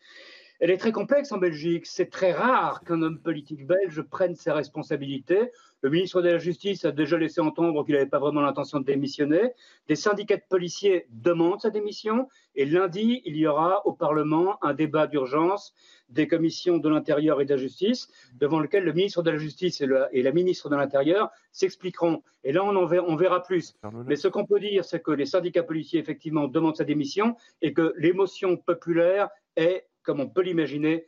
elle 0.60 0.72
est 0.72 0.77
très 0.77 0.91
complexe 0.91 1.31
en 1.31 1.38
Belgique. 1.38 1.86
C'est 1.86 2.10
très 2.10 2.34
rare 2.34 2.84
qu'un 2.84 3.02
homme 3.02 3.19
politique 3.19 3.65
belge 3.65 4.02
prenne 4.02 4.36
ses 4.36 4.52
responsabilités. 4.52 5.52
Le 5.81 5.90
ministre 5.90 6.22
de 6.22 6.27
la 6.27 6.38
Justice 6.38 6.84
a 6.84 6.91
déjà 6.91 7.18
laissé 7.18 7.40
entendre 7.40 7.86
qu'il 7.86 7.95
n'avait 7.95 8.10
pas 8.10 8.19
vraiment 8.19 8.41
l'intention 8.41 8.81
de 8.81 8.86
démissionner. 8.86 9.53
Des 9.88 9.95
syndicats 9.95 10.36
de 10.36 10.44
policiers 10.49 11.07
demandent 11.11 11.61
sa 11.61 11.69
démission. 11.69 12.27
Et 12.56 12.65
lundi, 12.65 13.22
il 13.23 13.38
y 13.38 13.48
aura 13.48 13.88
au 13.88 13.94
Parlement 13.94 14.61
un 14.61 14.73
débat 14.73 15.07
d'urgence 15.07 15.73
des 16.10 16.27
commissions 16.27 16.77
de 16.77 16.90
l'Intérieur 16.90 17.40
et 17.40 17.45
de 17.45 17.52
la 17.52 17.57
Justice, 17.57 18.10
devant 18.34 18.60
lequel 18.60 18.84
le 18.84 18.91
ministre 18.91 19.22
de 19.22 19.31
la 19.31 19.38
Justice 19.38 19.80
et, 19.80 20.22
la 20.22 20.31
ministre 20.31 20.68
de 20.68 20.76
l'Intérieur 20.76 21.30
s'expliqueront. 21.53 22.22
Et 22.44 22.52
là, 22.52 22.65
on, 22.65 22.76
en 22.76 22.86
verra, 22.86 23.06
on 23.07 23.15
verra 23.15 23.44
plus. 23.44 23.76
Mais 24.06 24.18
ce 24.18 24.27
qu'on 24.27 24.45
peut 24.45 24.60
dire, 24.60 24.84
c'est 24.84 25.02
que 25.02 25.11
les 25.11 25.26
syndicats 25.26 25.64
policiers, 25.64 26.02
effectivement, 26.02 26.49
demandent 26.49 26.76
sa 26.76 26.84
démission 26.84 27.38
et 27.61 27.72
que 27.72 27.94
l'émotion 27.95 28.57
populaire 28.57 29.30
est 29.56 29.86
comme 30.10 30.22
on 30.22 30.27
peut 30.27 30.41
l'imaginer, 30.41 31.07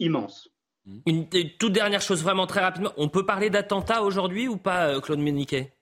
immense. 0.00 0.48
Une, 1.06 1.28
toute 1.56 1.70
dernière 1.70 2.00
chose, 2.00 2.20
vraiment 2.20 2.48
très 2.48 2.58
rapidement. 2.58 2.92
On 2.96 3.08
peut 3.08 3.24
parler 3.24 3.48
d'attentat 3.48 4.02
aujourd'hui 4.02 4.48
ou 4.48 4.56
pas, 4.56 4.88
euh, 4.88 5.00
Claude 5.00 5.20
Méniquet? 5.20 5.72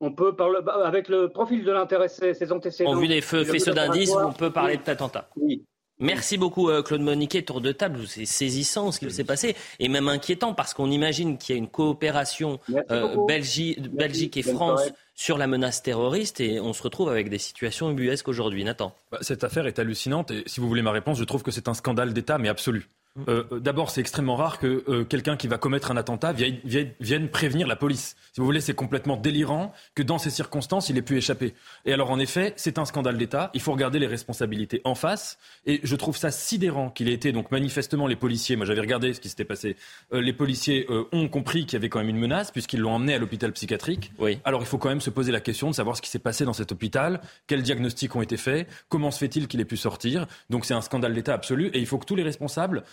On 0.00 0.12
peut 0.12 0.36
parler, 0.36 0.58
bah, 0.62 0.82
avec 0.84 1.08
le 1.08 1.30
profil 1.30 1.64
de 1.64 1.72
l'intéressé, 1.72 2.34
ses 2.34 2.52
antécédents. 2.52 2.90
En 2.90 2.96
vue 2.96 3.08
des 3.08 3.22
faisceaux 3.22 3.72
d'indices, 3.72 4.12
on 4.14 4.34
peut 4.34 4.50
parler 4.50 4.76
d'attentat. 4.76 5.30
Oui. 5.36 5.64
Merci 5.98 6.36
beaucoup 6.36 6.68
euh, 6.68 6.82
Claude 6.82 7.00
Moniquet, 7.00 7.40
tour 7.40 7.62
de 7.62 7.72
table, 7.72 8.06
c'est 8.06 8.26
saisissant 8.26 8.92
ce 8.92 8.98
qui 8.98 9.10
s'est 9.10 9.24
passé 9.24 9.56
et 9.78 9.88
même 9.88 10.08
inquiétant 10.08 10.52
parce 10.52 10.74
qu'on 10.74 10.90
imagine 10.90 11.38
qu'il 11.38 11.54
y 11.54 11.58
a 11.58 11.58
une 11.58 11.70
coopération 11.70 12.60
euh, 12.90 13.16
Belgique, 13.26 14.36
et 14.36 14.42
France 14.42 14.82
sur 15.16 15.38
la 15.38 15.46
menace 15.46 15.82
terroriste 15.82 16.40
et 16.40 16.60
on 16.60 16.72
se 16.72 16.82
retrouve 16.82 17.08
avec 17.08 17.30
des 17.30 17.38
situations 17.38 17.90
ubuesques 17.90 18.28
aujourd'hui. 18.28 18.62
Nathan. 18.62 18.94
Bah, 19.10 19.18
cette 19.22 19.42
affaire 19.42 19.66
est 19.66 19.78
hallucinante 19.78 20.30
et 20.30 20.44
si 20.46 20.60
vous 20.60 20.68
voulez 20.68 20.82
ma 20.82 20.92
réponse, 20.92 21.18
je 21.18 21.24
trouve 21.24 21.42
que 21.42 21.50
c'est 21.50 21.68
un 21.68 21.74
scandale 21.74 22.12
d'État 22.12 22.38
mais 22.38 22.48
absolu. 22.48 22.88
Euh, 23.28 23.44
euh, 23.52 23.60
d'abord, 23.60 23.90
c'est 23.90 24.00
extrêmement 24.00 24.36
rare 24.36 24.58
que 24.58 24.84
euh, 24.88 25.04
quelqu'un 25.04 25.36
qui 25.36 25.48
va 25.48 25.58
commettre 25.58 25.90
un 25.90 25.96
attentat 25.96 26.32
vienne, 26.32 27.28
prévenir 27.28 27.66
la 27.66 27.76
police. 27.76 28.16
Si 28.32 28.40
vous 28.40 28.46
voulez, 28.46 28.60
c'est 28.60 28.74
complètement 28.74 29.16
délirant 29.16 29.72
que 29.94 30.02
dans 30.02 30.18
ces 30.18 30.30
circonstances, 30.30 30.88
il 30.88 30.98
ait 30.98 31.02
pu 31.02 31.16
échapper. 31.16 31.54
Et 31.84 31.92
alors, 31.92 32.10
en 32.10 32.18
effet, 32.18 32.52
c'est 32.56 32.78
un 32.78 32.84
scandale 32.84 33.16
d'État. 33.16 33.50
Il 33.54 33.60
faut 33.60 33.72
regarder 33.72 33.98
les 33.98 34.06
responsabilités 34.06 34.80
en 34.84 34.94
face. 34.94 35.38
Et 35.66 35.80
je 35.82 35.96
trouve 35.96 36.16
ça 36.16 36.30
sidérant 36.30 36.90
qu'il 36.90 37.08
ait 37.08 37.14
été, 37.14 37.32
donc 37.32 37.50
manifestement, 37.50 38.06
les 38.06 38.16
policiers, 38.16 38.56
moi 38.56 38.66
j'avais 38.66 38.80
regardé 38.80 39.12
ce 39.12 39.20
qui 39.20 39.28
s'était 39.28 39.44
passé, 39.44 39.76
les 40.12 40.32
policiers 40.32 40.86
ont 41.12 41.28
compris 41.28 41.66
qu'il 41.66 41.74
y 41.74 41.76
avait 41.76 41.88
quand 41.88 41.98
même 41.98 42.08
une 42.08 42.18
menace, 42.18 42.50
puisqu'ils 42.50 42.80
l'ont 42.80 42.92
emmené 42.92 43.14
à 43.14 43.18
l'hôpital 43.18 43.52
psychiatrique. 43.52 44.12
Oui. 44.18 44.38
Alors, 44.44 44.60
il 44.60 44.66
faut 44.66 44.78
quand 44.78 44.88
même 44.88 45.00
se 45.00 45.10
poser 45.10 45.32
la 45.32 45.40
question 45.40 45.70
de 45.70 45.74
savoir 45.74 45.96
ce 45.96 46.02
qui 46.02 46.10
s'est 46.10 46.18
passé 46.18 46.44
dans 46.44 46.52
cet 46.52 46.72
hôpital, 46.72 47.20
quels 47.46 47.62
diagnostics 47.62 48.14
ont 48.14 48.22
été 48.22 48.36
faits, 48.36 48.68
comment 48.88 49.10
se 49.10 49.18
fait-il 49.18 49.48
qu'il 49.48 49.60
ait 49.60 49.64
pu 49.64 49.76
sortir. 49.76 50.26
Donc, 50.50 50.64
c'est 50.64 50.74
un 50.74 50.80
scandale 50.80 51.14
d'État 51.14 51.34
absolu. 51.34 51.70
Et 51.72 51.78
il 51.78 51.86
faut 51.86 51.98
que 51.98 52.06
tous 52.06 52.16
les 52.16 52.22
responsables 52.22 52.84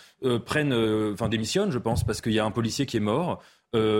prennent, 0.46 0.72
enfin 1.12 1.28
démissionnent, 1.28 1.70
je 1.70 1.78
pense, 1.78 2.04
parce 2.04 2.20
qu'il 2.20 2.32
y 2.32 2.38
a 2.38 2.44
un 2.44 2.50
policier 2.50 2.86
qui 2.86 2.96
est 2.96 3.00
mort. 3.00 3.42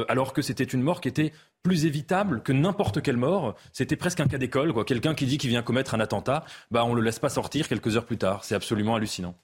alors 0.09 0.33
que 0.33 0.43
c'était 0.43 0.65
une 0.65 0.83
mort 0.83 1.01
qui 1.01 1.09
était 1.09 1.33
plus 1.63 1.87
évitable 1.87 2.43
que 2.43 2.53
n'importe 2.53 3.03
quelle 3.03 3.17
mort. 3.17 3.55
C'était 3.73 3.97
presque 3.97 4.21
un 4.21 4.29
cas 4.29 4.39
d'école, 4.39 4.73
quoi. 4.73 4.85
Quelqu'un 4.85 5.15
qui 5.15 5.27
dit 5.27 5.39
qu'il 5.39 5.51
vient 5.51 5.63
commettre 5.63 5.95
un 5.95 6.01
attentat, 6.01 6.45
bah 6.71 6.85
on 6.85 6.95
le 6.95 7.03
laisse 7.03 7.19
pas 7.19 7.31
sortir 7.31 7.69
quelques 7.69 7.97
heures 7.97 8.07
plus 8.07 8.19
tard. 8.19 8.45
C'est 8.45 8.55
absolument 8.55 8.95
hallucinant. 8.95 9.35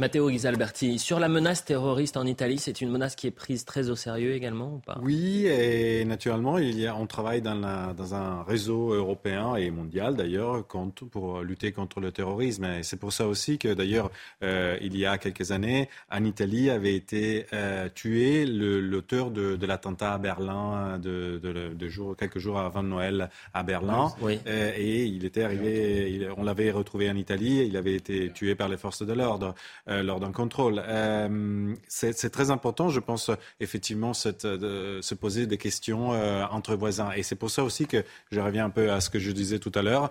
Matteo 0.00 0.30
Ghisalberti, 0.30 1.00
sur 1.00 1.18
la 1.18 1.28
menace 1.28 1.64
terroriste 1.64 2.16
en 2.16 2.24
Italie, 2.24 2.58
c'est 2.58 2.80
une 2.80 2.88
menace 2.88 3.16
qui 3.16 3.26
est 3.26 3.32
prise 3.32 3.64
très 3.64 3.90
au 3.90 3.96
sérieux 3.96 4.32
également 4.32 4.74
ou 4.74 4.78
pas? 4.78 4.96
Oui, 5.02 5.46
et 5.46 6.04
naturellement, 6.04 6.58
il 6.58 6.78
y 6.78 6.86
a, 6.86 6.94
on 6.94 7.08
travaille 7.08 7.42
dans, 7.42 7.56
la, 7.56 7.94
dans 7.94 8.14
un 8.14 8.44
réseau 8.44 8.94
européen 8.94 9.56
et 9.56 9.72
mondial 9.72 10.14
d'ailleurs 10.14 10.64
pour 11.10 11.40
lutter 11.40 11.72
contre 11.72 11.98
le 11.98 12.12
terrorisme. 12.12 12.64
Et 12.66 12.84
c'est 12.84 12.96
pour 12.96 13.12
ça 13.12 13.26
aussi 13.26 13.58
que 13.58 13.74
d'ailleurs, 13.74 14.12
euh, 14.44 14.78
il 14.80 14.96
y 14.96 15.04
a 15.04 15.18
quelques 15.18 15.50
années, 15.50 15.88
en 16.12 16.22
Italie 16.22 16.70
avait 16.70 16.94
été 16.94 17.46
euh, 17.52 17.88
tué 17.92 18.46
l'auteur 18.46 19.32
de, 19.32 19.56
de 19.56 19.66
l'attentat 19.66 20.12
à 20.12 20.18
Berlin 20.18 21.00
de, 21.00 21.40
de, 21.42 21.74
de 21.74 21.88
jour, 21.88 22.16
quelques 22.16 22.38
jours 22.38 22.60
avant 22.60 22.84
Noël 22.84 23.30
à 23.52 23.64
Berlin. 23.64 24.12
Oui. 24.20 24.38
Euh, 24.46 24.70
et 24.76 25.06
il 25.06 25.24
était 25.24 25.42
arrivé, 25.42 26.12
il, 26.12 26.28
on 26.36 26.44
l'avait 26.44 26.70
retrouvé 26.70 27.10
en 27.10 27.16
Italie, 27.16 27.66
il 27.66 27.76
avait 27.76 27.94
été 27.94 28.30
tué 28.30 28.54
par 28.54 28.68
les 28.68 28.76
forces 28.76 29.02
de 29.02 29.12
l'ordre. 29.12 29.56
Euh, 29.88 30.02
lors 30.02 30.20
d'un 30.20 30.32
contrôle. 30.32 30.82
Euh, 30.86 31.74
c'est 31.88 32.30
très 32.30 32.50
important, 32.50 32.90
je 32.90 33.00
pense, 33.00 33.30
effectivement, 33.58 34.12
cette, 34.12 34.44
de, 34.44 35.00
se 35.00 35.14
poser 35.14 35.46
des 35.46 35.56
questions 35.56 36.12
euh, 36.12 36.44
entre 36.50 36.74
voisins. 36.74 37.10
Et 37.16 37.22
c'est 37.22 37.36
pour 37.36 37.50
ça 37.50 37.64
aussi 37.64 37.86
que 37.86 38.04
je 38.30 38.38
reviens 38.38 38.66
un 38.66 38.70
peu 38.70 38.92
à 38.92 39.00
ce 39.00 39.08
que 39.08 39.18
je 39.18 39.30
disais 39.30 39.58
tout 39.58 39.72
à 39.74 39.80
l'heure. 39.80 40.10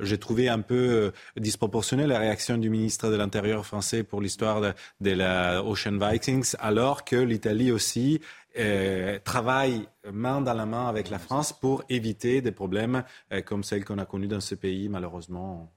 J'ai 0.00 0.18
trouvé 0.18 0.48
un 0.48 0.60
peu 0.60 1.12
disproportionnée 1.36 2.06
la 2.06 2.18
réaction 2.18 2.58
du 2.58 2.68
ministre 2.68 3.08
de 3.08 3.16
l'Intérieur 3.16 3.64
français 3.64 4.02
pour 4.02 4.20
l'histoire 4.20 4.60
de, 4.60 4.72
de, 5.00 5.12
la 5.12 5.64
Ocean 5.64 5.98
Vikings, 5.98 6.54
alors 6.58 7.04
que 7.04 7.16
l'Italie 7.16 7.72
aussi 7.72 8.20
euh, 8.58 9.18
travaille 9.24 9.88
main 10.12 10.42
dans 10.42 10.54
la 10.54 10.66
main 10.66 10.86
avec 10.86 11.08
la 11.08 11.18
France 11.18 11.52
pour 11.52 11.82
éviter 11.88 12.42
des 12.42 12.52
problèmes 12.52 13.04
comme 13.46 13.64
celles 13.64 13.84
qu'on 13.84 13.98
a 13.98 14.04
connus 14.04 14.28
dans 14.28 14.40
ce 14.40 14.54
pays, 14.54 14.88
malheureusement. 14.88 15.72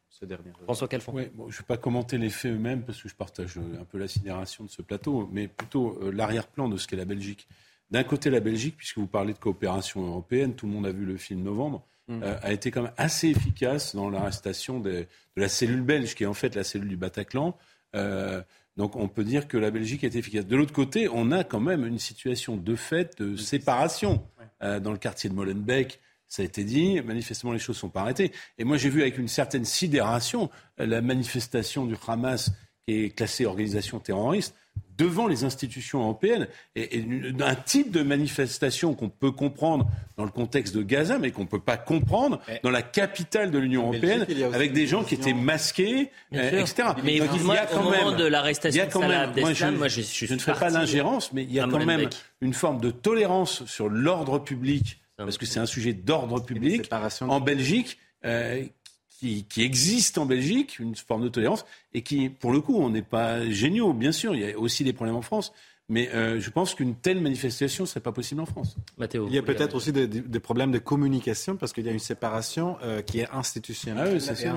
François 0.63 0.87
Je 0.91 0.97
ne 0.97 1.49
vais 1.51 1.63
pas 1.67 1.77
commenter 1.77 2.17
les 2.17 2.29
faits 2.29 2.53
eux-mêmes 2.53 2.83
parce 2.83 3.01
que 3.01 3.09
je 3.09 3.15
partage 3.15 3.57
un 3.57 3.85
peu 3.85 3.97
la 3.97 4.07
sidération 4.07 4.63
de 4.63 4.69
ce 4.69 4.81
plateau, 4.81 5.29
mais 5.31 5.47
plutôt 5.47 5.97
euh, 6.01 6.11
l'arrière-plan 6.11 6.69
de 6.69 6.77
ce 6.77 6.87
qu'est 6.87 6.95
la 6.95 7.05
Belgique. 7.05 7.47
D'un 7.89 8.03
côté, 8.03 8.29
la 8.29 8.39
Belgique, 8.39 8.75
puisque 8.77 8.97
vous 8.97 9.07
parlez 9.07 9.33
de 9.33 9.39
coopération 9.39 10.05
européenne, 10.05 10.55
tout 10.55 10.65
le 10.67 10.73
monde 10.73 10.85
a 10.85 10.91
vu 10.91 11.05
le 11.05 11.17
film 11.17 11.41
Novembre, 11.43 11.83
mm. 12.07 12.23
euh, 12.23 12.35
a 12.41 12.53
été 12.53 12.71
quand 12.71 12.83
même 12.83 12.93
assez 12.97 13.29
efficace 13.29 13.95
dans 13.95 14.09
l'arrestation 14.09 14.79
de 14.79 15.05
la 15.35 15.49
cellule 15.49 15.81
belge, 15.81 16.15
qui 16.15 16.23
est 16.23 16.27
en 16.27 16.33
fait 16.33 16.55
la 16.55 16.63
cellule 16.63 16.89
du 16.89 16.97
Bataclan. 16.97 17.57
Euh, 17.95 18.41
donc 18.77 18.95
on 18.95 19.07
peut 19.07 19.23
dire 19.25 19.47
que 19.47 19.57
la 19.57 19.71
Belgique 19.71 20.03
est 20.03 20.15
efficace. 20.15 20.45
De 20.45 20.55
l'autre 20.55 20.73
côté, 20.73 21.09
on 21.11 21.31
a 21.31 21.43
quand 21.43 21.59
même 21.59 21.85
une 21.85 21.99
situation 21.99 22.55
de 22.55 22.75
fait 22.75 23.21
de 23.21 23.35
séparation 23.35 24.23
dans 24.61 24.91
le 24.91 24.97
quartier 24.97 25.27
de 25.27 25.33
Molenbeek 25.33 25.99
ça 26.31 26.43
a 26.43 26.45
été 26.45 26.63
dit, 26.63 27.01
manifestement 27.01 27.51
les 27.51 27.59
choses 27.59 27.75
ne 27.75 27.81
sont 27.81 27.89
pas 27.89 28.01
arrêtées. 28.01 28.31
Et 28.57 28.63
moi 28.63 28.77
j'ai 28.77 28.89
vu 28.89 29.01
avec 29.01 29.17
une 29.17 29.27
certaine 29.27 29.65
sidération 29.65 30.49
la 30.77 31.01
manifestation 31.01 31.85
du 31.85 31.95
Hamas 32.07 32.51
qui 32.87 33.03
est 33.03 33.09
classée 33.09 33.45
organisation 33.45 33.99
terroriste 33.99 34.55
devant 34.97 35.27
les 35.27 35.43
institutions 35.43 36.01
européennes. 36.01 36.47
Et, 36.77 37.03
un 37.41 37.55
type 37.55 37.91
de 37.91 38.01
manifestation 38.01 38.93
qu'on 38.93 39.09
peut 39.09 39.31
comprendre 39.31 39.87
dans 40.15 40.23
le 40.23 40.31
contexte 40.31 40.73
de 40.73 40.83
Gaza, 40.83 41.19
mais 41.19 41.31
qu'on 41.31 41.41
ne 41.41 41.47
peut 41.47 41.59
pas 41.59 41.75
comprendre 41.75 42.39
dans 42.63 42.69
la 42.69 42.81
capitale 42.81 43.51
de 43.51 43.57
l'Union 43.57 43.87
européenne, 43.87 44.25
avec 44.53 44.71
des 44.71 44.87
gens 44.87 45.03
qui 45.03 45.15
étaient 45.15 45.33
masqués, 45.33 46.11
euh, 46.33 46.61
etc. 46.61 46.89
Mais 47.03 47.15
il 47.15 47.17
y 47.17 47.21
a 47.57 47.65
quand 47.65 47.81
au 47.81 47.83
moment 47.83 48.15
de 48.15 48.25
l'arrestation 48.25 48.85
de 48.85 48.91
Salah 48.91 49.21
Abdeslam, 49.23 49.75
moi, 49.75 49.89
je, 49.89 50.01
je, 50.01 50.33
ne 50.33 50.39
fais 50.39 50.53
pas 50.53 50.71
d'ingérence, 50.71 51.33
mais 51.33 51.43
il 51.43 51.51
y 51.51 51.59
a 51.59 51.67
quand 51.67 51.85
même 51.85 52.07
une 52.39 52.53
forme 52.53 52.79
de 52.79 52.91
tolérance 52.91 53.65
sur 53.65 53.89
l'ordre 53.89 54.39
public 54.39 55.00
parce 55.25 55.37
que 55.37 55.45
c'est 55.45 55.59
un 55.59 55.65
sujet 55.65 55.93
d'ordre 55.93 56.39
public 56.43 56.89
en 57.21 57.39
Belgique. 57.39 57.97
Euh, 58.25 58.63
qui, 59.09 59.45
qui, 59.45 59.61
existe 59.61 60.17
en 60.17 60.25
Belgique, 60.25 60.79
une 60.79 60.95
forme 60.95 61.23
de 61.23 61.29
tolérance, 61.29 61.63
et 61.93 62.01
qui, 62.01 62.29
pour 62.29 62.51
le 62.51 62.59
coup, 62.59 62.75
on 62.77 62.89
n'est 62.89 63.03
pas 63.03 63.47
géniaux, 63.49 63.93
bien 63.93 64.11
sûr, 64.11 64.33
il 64.33 64.41
y 64.41 64.51
a 64.51 64.57
aussi 64.57 64.83
des 64.83 64.93
problèmes 64.93 65.15
en 65.15 65.21
France, 65.21 65.53
mais 65.91 66.09
euh, 66.13 66.39
je 66.39 66.49
pense 66.49 66.73
qu'une 66.73 66.95
telle 66.95 67.19
manifestation 67.19 67.83
ne 67.83 67.87
serait 67.87 67.99
pas 67.99 68.13
possible 68.13 68.39
en 68.39 68.45
France. 68.45 68.77
Mathéo, 68.97 69.27
il 69.27 69.35
y 69.35 69.37
a 69.37 69.43
peut-être 69.43 69.75
aussi 69.75 69.91
des, 69.91 70.07
des, 70.07 70.39
problèmes 70.39 70.71
de 70.71 70.79
communication 70.79 71.57
parce 71.57 71.73
qu'il 71.73 71.85
y 71.85 71.89
a 71.89 71.91
une 71.91 71.99
séparation 71.99 72.77
euh, 72.81 73.01
qui 73.01 73.19
est 73.19 73.27
institutionnelle. 73.33 74.07
Ah 74.07 74.13
oui, 74.13 74.21
c'est 74.21 74.35
sûr. 74.35 74.55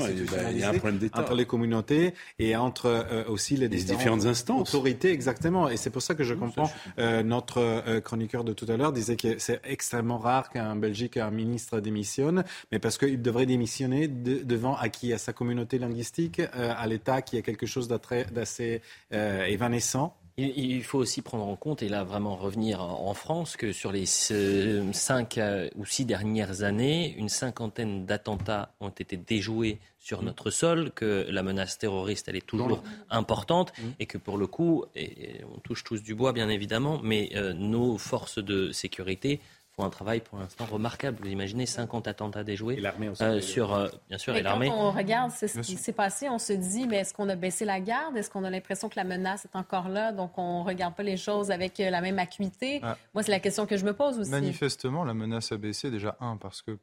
Il 0.53 0.59
y 0.59 0.63
a 0.63 0.71
un 0.71 0.75
problème 0.75 0.99
d'État. 0.99 1.21
Entre 1.21 1.35
les 1.35 1.45
communautés 1.45 2.15
et 2.39 2.55
entre 2.55 2.87
euh, 2.87 3.25
aussi 3.27 3.57
les, 3.57 3.69
différentes 3.69 4.27
instances. 4.27 4.73
Autorités, 4.73 5.11
exactement. 5.11 5.69
Et 5.69 5.77
c'est 5.77 5.91
pour 5.91 6.03
ça 6.03 6.15
que 6.15 6.23
je 6.23 6.35
comprends. 6.35 6.71
notre 7.25 7.99
chroniqueur 8.01 8.45
de 8.45 8.53
tout 8.53 8.67
à 8.69 8.77
l'heure 8.77 8.93
disait 8.93 9.17
que 9.17 9.39
c'est 9.39 9.61
extrêmement 9.65 10.19
rare 10.19 10.51
qu'un 10.51 10.77
Belgique, 10.77 11.17
un 11.17 11.33
ministre 11.33 11.81
démissionne, 11.81 12.45
mais 12.71 12.79
parce 12.79 12.97
qu'il 12.97 13.21
devrait 13.21 13.47
démissionner 13.47 14.07
devant 14.07 14.77
à 14.77 14.89
qui? 14.89 15.13
À 15.13 15.19
sa 15.19 15.33
communauté 15.33 15.79
linguistique, 15.79 16.41
à 16.55 16.87
l'État 16.87 17.23
qui 17.23 17.37
est 17.37 17.43
quelque 17.43 17.67
chose 17.67 17.89
d'assez 17.89 18.83
évanescent? 19.11 20.17
Il 20.37 20.83
faut 20.83 20.99
aussi 20.99 21.23
prendre 21.23 21.47
en 21.47 21.55
compte, 21.55 21.83
et 21.83 21.89
là 21.89 22.03
vraiment 22.03 22.35
revenir 22.35 22.81
en 22.81 23.15
France, 23.15 23.57
que 23.57 23.73
sur 23.73 23.93
les 23.93 24.05
cinq 24.05 25.39
euh, 25.39 25.69
ou 25.77 25.87
six 25.87 26.05
dernières 26.05 26.63
années, 26.63 27.15
une 27.17 27.29
cinquantaine 27.29 28.05
d'attentats 28.05 28.75
ont 28.81 28.89
été 28.89 29.17
déjoués 29.17 29.79
sur 30.01 30.23
mmh. 30.23 30.25
notre 30.25 30.51
sol, 30.51 30.91
que 30.93 31.27
la 31.31 31.43
menace 31.43 31.79
terroriste, 31.79 32.29
elle 32.29 32.37
est 32.37 32.47
toujours 32.47 32.83
importante, 33.11 33.73
mmh. 33.79 33.83
et 34.01 34.07
que 34.07 34.19
pour 34.19 34.37
le 34.37 34.47
coup, 34.47 34.85
et 34.97 35.41
on 35.55 35.61
touche 35.61 35.85
tous 35.85 36.03
du 36.03 36.15
bois 36.15 36.33
bien 36.33 36.49
évidemment, 36.49 37.01
mais 37.03 37.31
euh, 37.37 37.53
nos 37.53 37.97
forces 37.97 38.39
de 38.39 38.73
sécurité 38.73 39.41
font 39.77 39.85
un 39.85 39.91
travail 39.91 40.21
pour 40.21 40.39
l'instant 40.39 40.67
remarquable. 40.67 41.19
Vous 41.21 41.29
imaginez 41.29 41.67
50 41.67 42.07
attentats 42.07 42.45
déjoués 42.45 42.81
euh, 43.21 43.41
sur, 43.41 43.75
euh, 43.75 43.89
bien 44.09 44.19
sûr, 44.19 44.37
et 44.37 44.43
l'armée. 44.43 44.69
Quand 44.69 44.89
on 44.89 44.93
regarde 44.93 45.31
ce 45.33 45.47
qui 45.61 45.77
s'est 45.77 45.93
passé, 45.93 46.29
on 46.29 46.39
se 46.39 46.53
dit, 46.53 46.87
mais 46.87 46.99
est-ce 46.99 47.15
qu'on 47.15 47.29
a 47.29 47.37
baissé 47.37 47.65
la 47.65 47.81
garde? 47.81 48.17
Est-ce 48.17 48.31
qu'on 48.31 48.45
a 48.45 48.51
l'impression 48.51 48.89
que 48.89 48.97
la 48.97 49.05
menace 49.05 49.45
est 49.45 49.57
encore 49.57 49.89
là? 49.89 50.13
Donc 50.13 50.39
on 50.39 50.61
ne 50.61 50.65
regarde 50.65 50.95
pas 50.95 51.03
les 51.03 51.17
choses 51.17 51.51
avec 51.51 51.81
euh, 51.81 51.91
la 51.91 52.01
même 52.01 52.19
acuité 52.19 52.81
ah. 52.83 52.97
Moi, 53.15 53.23
c'est 53.23 53.33
la 53.33 53.41
question 53.41 53.67
que 53.67 53.77
je 53.77 53.85
me 53.85 53.95
pose 53.95 54.19
aussi. 54.19 54.31
Manifestement, 54.31 55.05
la 55.05 55.15
menace 55.15 55.53
a 55.53 55.57
baissé 55.57 55.91
déjà 55.91 56.17
un 56.21 56.37
parce 56.37 56.63
que 56.63 56.79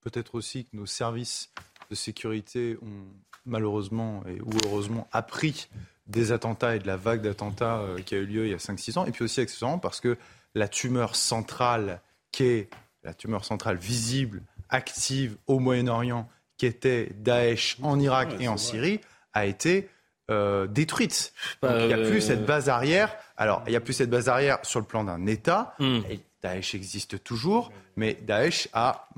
peut-être 0.00 0.34
aussi 0.34 0.64
que 0.64 0.76
nos 0.76 0.86
services 0.86 1.50
de 1.90 1.94
sécurité 1.94 2.78
ont 2.82 3.06
malheureusement 3.44 4.22
et 4.26 4.40
ou 4.40 4.50
heureusement 4.66 5.08
appris 5.12 5.68
des 6.06 6.32
attentats 6.32 6.76
et 6.76 6.78
de 6.78 6.86
la 6.86 6.96
vague 6.96 7.22
d'attentats 7.22 7.84
qui 8.04 8.14
a 8.14 8.18
eu 8.18 8.26
lieu 8.26 8.46
il 8.46 8.50
y 8.50 8.54
a 8.54 8.58
5-6 8.58 8.98
ans, 8.98 9.06
et 9.06 9.12
puis 9.12 9.24
aussi 9.24 9.40
accessoirement 9.40 9.78
parce 9.78 10.00
que 10.00 10.16
la 10.54 10.68
tumeur 10.68 11.16
centrale 11.16 12.00
qu'est 12.32 12.68
la 13.02 13.14
tumeur 13.14 13.44
centrale 13.44 13.76
visible, 13.76 14.42
active 14.68 15.36
au 15.46 15.58
Moyen-Orient, 15.58 16.28
qui 16.56 16.66
était 16.66 17.10
Daesh 17.16 17.78
en 17.82 17.98
Irak 17.98 18.34
et 18.38 18.48
en 18.48 18.56
Syrie, 18.56 19.00
a 19.32 19.46
été 19.46 19.88
euh, 20.30 20.66
détruite. 20.66 21.32
il 21.62 21.86
n'y 21.86 21.92
a 21.92 21.98
plus 21.98 22.20
cette 22.20 22.44
base 22.44 22.68
arrière. 22.68 23.16
Alors, 23.36 23.62
il 23.66 23.70
n'y 23.70 23.76
a 23.76 23.80
plus 23.80 23.94
cette 23.94 24.10
base 24.10 24.28
arrière 24.28 24.58
sur 24.62 24.80
le 24.80 24.86
plan 24.86 25.04
d'un 25.04 25.26
État. 25.26 25.74
Hmm. 25.78 26.00
Daesh 26.42 26.74
existe 26.74 27.22
toujours, 27.22 27.72
mais 27.96 28.14
Daesh 28.14 28.68
a 28.72 29.08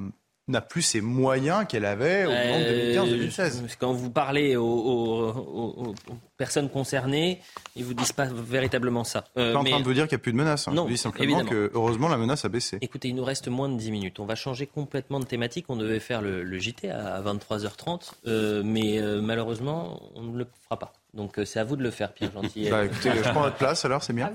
n'a 0.48 0.60
plus 0.60 0.82
ces 0.82 1.00
moyens 1.00 1.66
qu'elle 1.68 1.84
avait 1.84 2.26
au 2.26 2.30
moment 2.30 2.58
de 2.58 3.26
2015-2016. 3.28 3.76
Quand 3.78 3.92
vous 3.92 4.10
parlez 4.10 4.56
aux, 4.56 5.94
personnes 6.36 6.68
concernées, 6.68 7.40
ils 7.76 7.84
vous 7.84 7.94
disent 7.94 8.12
pas 8.12 8.26
véritablement 8.26 9.04
ça. 9.04 9.24
Euh, 9.36 9.40
je 9.40 9.44
suis 9.44 9.52
pas 9.52 9.60
en 9.60 9.64
train 9.64 9.78
de 9.78 9.84
vous 9.84 9.94
dire 9.94 10.08
qu'il 10.08 10.16
n'y 10.16 10.20
a 10.20 10.22
plus 10.22 10.32
de 10.32 10.36
menace. 10.36 10.66
Hein. 10.66 10.72
Non, 10.74 10.86
je 10.86 10.92
dis 10.92 10.98
simplement 10.98 11.44
que 11.44 11.70
heureusement 11.74 12.08
la 12.08 12.16
menace 12.16 12.44
a 12.44 12.48
baissé. 12.48 12.78
Écoutez, 12.80 13.08
il 13.08 13.14
nous 13.14 13.24
reste 13.24 13.46
moins 13.46 13.68
de 13.68 13.76
10 13.76 13.92
minutes. 13.92 14.18
On 14.18 14.26
va 14.26 14.34
changer 14.34 14.66
complètement 14.66 15.20
de 15.20 15.24
thématique. 15.24 15.66
On 15.68 15.76
devait 15.76 16.00
faire 16.00 16.22
le, 16.22 16.58
JT 16.58 16.90
à 16.90 17.22
23h30, 17.22 18.12
euh, 18.26 18.62
mais 18.64 18.98
euh, 18.98 19.20
malheureusement, 19.22 20.00
on 20.16 20.22
ne 20.22 20.38
le 20.38 20.46
fera 20.64 20.78
pas. 20.78 20.92
Donc 21.14 21.38
c'est 21.44 21.60
à 21.60 21.64
vous 21.64 21.76
de 21.76 21.82
le 21.82 21.90
faire, 21.90 22.12
Pierre 22.12 22.32
Gentil. 22.32 22.68
bah, 22.70 22.86
écoutez, 22.86 23.10
je 23.14 23.30
prends 23.30 23.42
votre 23.42 23.56
place 23.56 23.84
alors, 23.84 24.02
c'est 24.02 24.12
bien. 24.14 24.32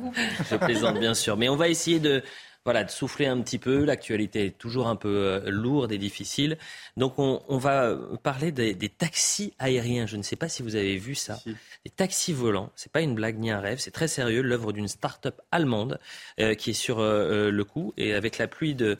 Je 0.49 0.55
plaisante 0.55 0.99
bien 0.99 1.15
sûr, 1.15 1.35
mais 1.35 1.49
on 1.49 1.55
va 1.55 1.67
essayer 1.67 1.99
de 1.99 2.23
voilà, 2.67 2.83
de 2.83 2.91
souffler 2.91 3.27
un 3.27 3.39
petit 3.39 3.59
peu. 3.59 3.85
L'actualité 3.85 4.47
est 4.47 4.57
toujours 4.57 4.89
un 4.89 4.97
peu 4.97 5.07
euh, 5.07 5.49
lourde 5.49 5.93
et 5.93 5.97
difficile. 5.97 6.57
Donc 6.97 7.17
on, 7.17 7.57
va 7.57 7.97
parler 8.23 8.51
des, 8.51 8.89
taxis 8.89 9.53
aériens. 9.57 10.05
Je 10.05 10.17
ne 10.17 10.21
sais 10.21 10.35
pas 10.35 10.49
si 10.49 10.63
vous 10.63 10.75
avez 10.75 10.97
vu 10.97 11.15
ça. 11.15 11.39
Des 11.45 11.89
taxis 11.95 12.33
volants. 12.33 12.69
C'est 12.75 12.91
pas 12.91 12.99
une 12.99 13.15
blague 13.15 13.39
ni 13.39 13.51
un 13.51 13.61
rêve. 13.61 13.79
C'est 13.79 13.91
très 13.91 14.09
sérieux. 14.09 14.41
L'œuvre 14.41 14.73
d'une 14.73 14.89
start-up 14.89 15.39
allemande 15.49 15.97
euh, 16.41 16.55
qui 16.55 16.71
est 16.71 16.73
sur 16.73 16.99
euh, 16.99 17.51
le 17.51 17.63
coup 17.63 17.93
et 17.95 18.13
avec 18.13 18.37
l'appui 18.37 18.75
de, 18.75 18.97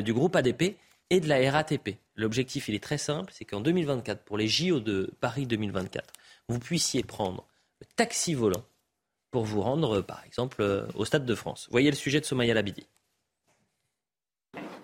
du 0.00 0.12
groupe 0.12 0.34
ADP 0.34 0.76
et 1.10 1.20
de 1.20 1.28
la 1.28 1.48
RATP. 1.52 1.98
L'objectif, 2.16 2.68
il 2.68 2.74
est 2.74 2.82
très 2.82 2.98
simple. 2.98 3.32
C'est 3.32 3.44
qu'en 3.44 3.60
2024, 3.60 4.24
pour 4.24 4.36
les 4.36 4.48
JO 4.48 4.80
de 4.80 5.12
Paris 5.20 5.46
2024, 5.46 6.12
vous 6.48 6.58
puissiez 6.58 7.04
prendre 7.04 7.46
le 7.80 7.86
taxi 7.94 8.34
volant 8.34 8.64
pour 9.34 9.44
vous 9.44 9.62
rendre, 9.62 10.00
par 10.00 10.22
exemple, 10.24 10.58
euh, 10.62 10.86
au 10.94 11.04
Stade 11.04 11.26
de 11.26 11.34
France. 11.34 11.66
Voyez 11.72 11.90
le 11.90 11.96
sujet 11.96 12.20
de 12.20 12.24
Somaya 12.24 12.54
Labidi. 12.54 12.86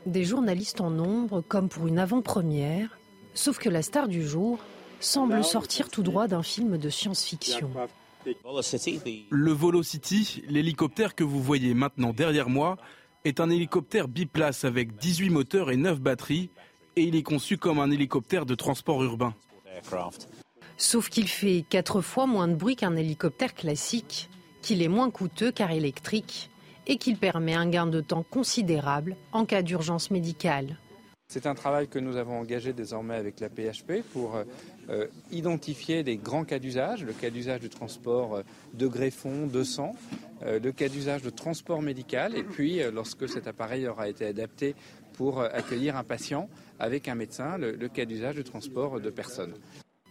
Des 0.06 0.24
journalistes 0.24 0.80
en 0.80 0.90
nombre, 0.90 1.40
comme 1.40 1.68
pour 1.68 1.86
une 1.86 2.00
avant-première, 2.00 2.98
sauf 3.32 3.60
que 3.60 3.68
la 3.68 3.80
star 3.82 4.08
du 4.08 4.26
jour 4.26 4.58
semble 4.98 5.44
sortir 5.44 5.88
tout 5.88 6.02
droit 6.02 6.26
d'un 6.26 6.42
film 6.42 6.78
de 6.78 6.90
science-fiction. 6.90 7.70
Le 9.30 9.52
Volocity, 9.52 10.42
l'hélicoptère 10.48 11.14
que 11.14 11.22
vous 11.22 11.40
voyez 11.40 11.72
maintenant 11.72 12.12
derrière 12.12 12.48
moi, 12.48 12.76
est 13.24 13.38
un 13.38 13.50
hélicoptère 13.50 14.08
biplace 14.08 14.64
avec 14.64 14.96
18 14.96 15.30
moteurs 15.30 15.70
et 15.70 15.76
9 15.76 16.00
batteries 16.00 16.50
et 16.96 17.02
il 17.02 17.14
est 17.14 17.22
conçu 17.22 17.56
comme 17.56 17.78
un 17.78 17.92
hélicoptère 17.92 18.46
de 18.46 18.56
transport 18.56 19.00
urbain. 19.04 19.32
Sauf 20.76 21.08
qu'il 21.08 21.28
fait 21.28 21.64
4 21.68 22.00
fois 22.00 22.26
moins 22.26 22.48
de 22.48 22.56
bruit 22.56 22.74
qu'un 22.74 22.96
hélicoptère 22.96 23.54
classique, 23.54 24.28
qu'il 24.62 24.82
est 24.82 24.88
moins 24.88 25.10
coûteux 25.10 25.52
car 25.52 25.70
électrique 25.70 26.50
et 26.86 26.96
qu'il 26.96 27.16
permet 27.16 27.54
un 27.54 27.68
gain 27.68 27.86
de 27.86 28.00
temps 28.00 28.24
considérable 28.28 29.16
en 29.32 29.44
cas 29.44 29.62
d'urgence 29.62 30.10
médicale. 30.10 30.76
C'est 31.28 31.46
un 31.46 31.54
travail 31.54 31.86
que 31.86 32.00
nous 32.00 32.16
avons 32.16 32.40
engagé 32.40 32.72
désormais 32.72 33.14
avec 33.14 33.38
la 33.38 33.48
PHP 33.48 34.02
pour 34.12 34.42
euh, 34.88 35.06
identifier 35.30 36.02
les 36.02 36.16
grands 36.16 36.44
cas 36.44 36.58
d'usage, 36.58 37.04
le 37.04 37.12
cas 37.12 37.30
d'usage 37.30 37.60
du 37.60 37.68
transport 37.68 38.34
euh, 38.34 38.42
de 38.74 38.88
greffon, 38.88 39.46
de 39.46 39.62
sang, 39.62 39.94
euh, 40.42 40.58
le 40.58 40.72
cas 40.72 40.88
d'usage 40.88 41.22
de 41.22 41.30
transport 41.30 41.82
médical, 41.82 42.36
et 42.36 42.42
puis 42.42 42.80
lorsque 42.92 43.28
cet 43.28 43.46
appareil 43.46 43.86
aura 43.86 44.08
été 44.08 44.26
adapté 44.26 44.74
pour 45.12 45.40
accueillir 45.40 45.96
un 45.96 46.02
patient 46.02 46.48
avec 46.80 47.06
un 47.06 47.14
médecin, 47.14 47.58
le 47.58 47.88
cas 47.88 48.06
d'usage 48.06 48.34
du 48.34 48.42
transport 48.42 49.00
de 49.00 49.10
personnes. 49.10 49.54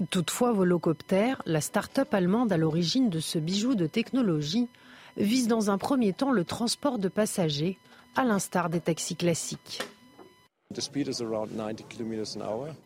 Toutefois, 0.07 0.53
Volocopter, 0.53 1.33
la 1.45 1.59
start-up 1.59 2.13
allemande 2.13 2.53
à 2.53 2.57
l'origine 2.57 3.09
de 3.09 3.19
ce 3.19 3.37
bijou 3.37 3.75
de 3.75 3.85
technologie, 3.85 4.69
vise 5.17 5.49
dans 5.49 5.71
un 5.71 5.77
premier 5.77 6.13
temps 6.13 6.31
le 6.31 6.45
transport 6.45 6.99
de 6.99 7.09
passagers, 7.09 7.77
à 8.15 8.23
l'instar 8.23 8.69
des 8.69 8.79
taxis 8.79 9.17
classiques. 9.17 9.81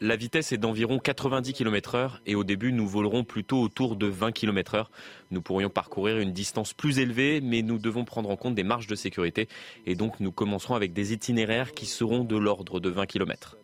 La 0.01 0.15
vitesse 0.15 0.51
est 0.53 0.57
d'environ 0.57 0.99
90 0.99 1.53
km/h 1.53 2.11
et 2.25 2.33
au 2.33 2.43
début 2.43 2.71
nous 2.71 2.87
volerons 2.87 3.23
plutôt 3.23 3.61
autour 3.61 3.95
de 3.95 4.07
20 4.07 4.31
km/h. 4.31 4.85
Nous 5.29 5.41
pourrions 5.41 5.69
parcourir 5.69 6.17
une 6.17 6.31
distance 6.31 6.73
plus 6.73 6.99
élevée 6.99 7.41
mais 7.41 7.61
nous 7.61 7.77
devons 7.77 8.05
prendre 8.05 8.29
en 8.29 8.37
compte 8.37 8.55
des 8.55 8.63
marges 8.63 8.87
de 8.87 8.95
sécurité 8.95 9.49
et 9.85 9.95
donc 9.95 10.19
nous 10.19 10.31
commencerons 10.31 10.75
avec 10.75 10.93
des 10.93 11.13
itinéraires 11.13 11.73
qui 11.73 11.85
seront 11.85 12.23
de 12.23 12.37
l'ordre 12.37 12.79
de 12.79 12.89
20 12.89 13.05
km. 13.05 13.57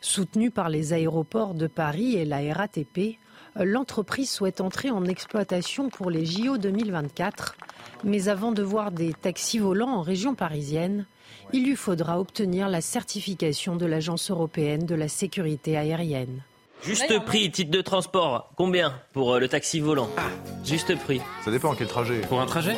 Soutenue 0.00 0.50
par 0.50 0.68
les 0.68 0.92
aéroports 0.92 1.54
de 1.54 1.66
Paris 1.66 2.16
et 2.16 2.24
la 2.24 2.38
RATP, 2.54 3.18
l'entreprise 3.56 4.30
souhaite 4.30 4.60
entrer 4.60 4.90
en 4.90 5.04
exploitation 5.04 5.88
pour 5.88 6.10
les 6.10 6.24
JO 6.24 6.56
2024. 6.56 7.56
Mais 8.04 8.28
avant 8.28 8.52
de 8.52 8.62
voir 8.62 8.92
des 8.92 9.12
taxis 9.12 9.58
volants 9.58 9.96
en 9.96 10.02
région 10.02 10.34
parisienne, 10.34 11.06
il 11.52 11.64
lui 11.64 11.76
faudra 11.76 12.20
obtenir 12.20 12.68
la 12.68 12.80
certification 12.80 13.76
de 13.76 13.86
l'Agence 13.86 14.30
européenne 14.30 14.86
de 14.86 14.94
la 14.94 15.08
sécurité 15.08 15.76
aérienne. 15.76 16.42
Juste 16.82 17.18
prix, 17.24 17.50
titre 17.50 17.72
de 17.72 17.80
transport, 17.80 18.52
combien 18.56 18.94
pour 19.12 19.34
euh, 19.34 19.40
le 19.40 19.48
taxi 19.48 19.80
volant? 19.80 20.08
Ah. 20.16 20.22
Juste 20.64 20.96
prix. 20.96 21.20
Ça 21.44 21.50
dépend 21.50 21.74
quel 21.74 21.88
trajet. 21.88 22.20
Pour 22.20 22.40
un 22.40 22.46
trajet? 22.46 22.76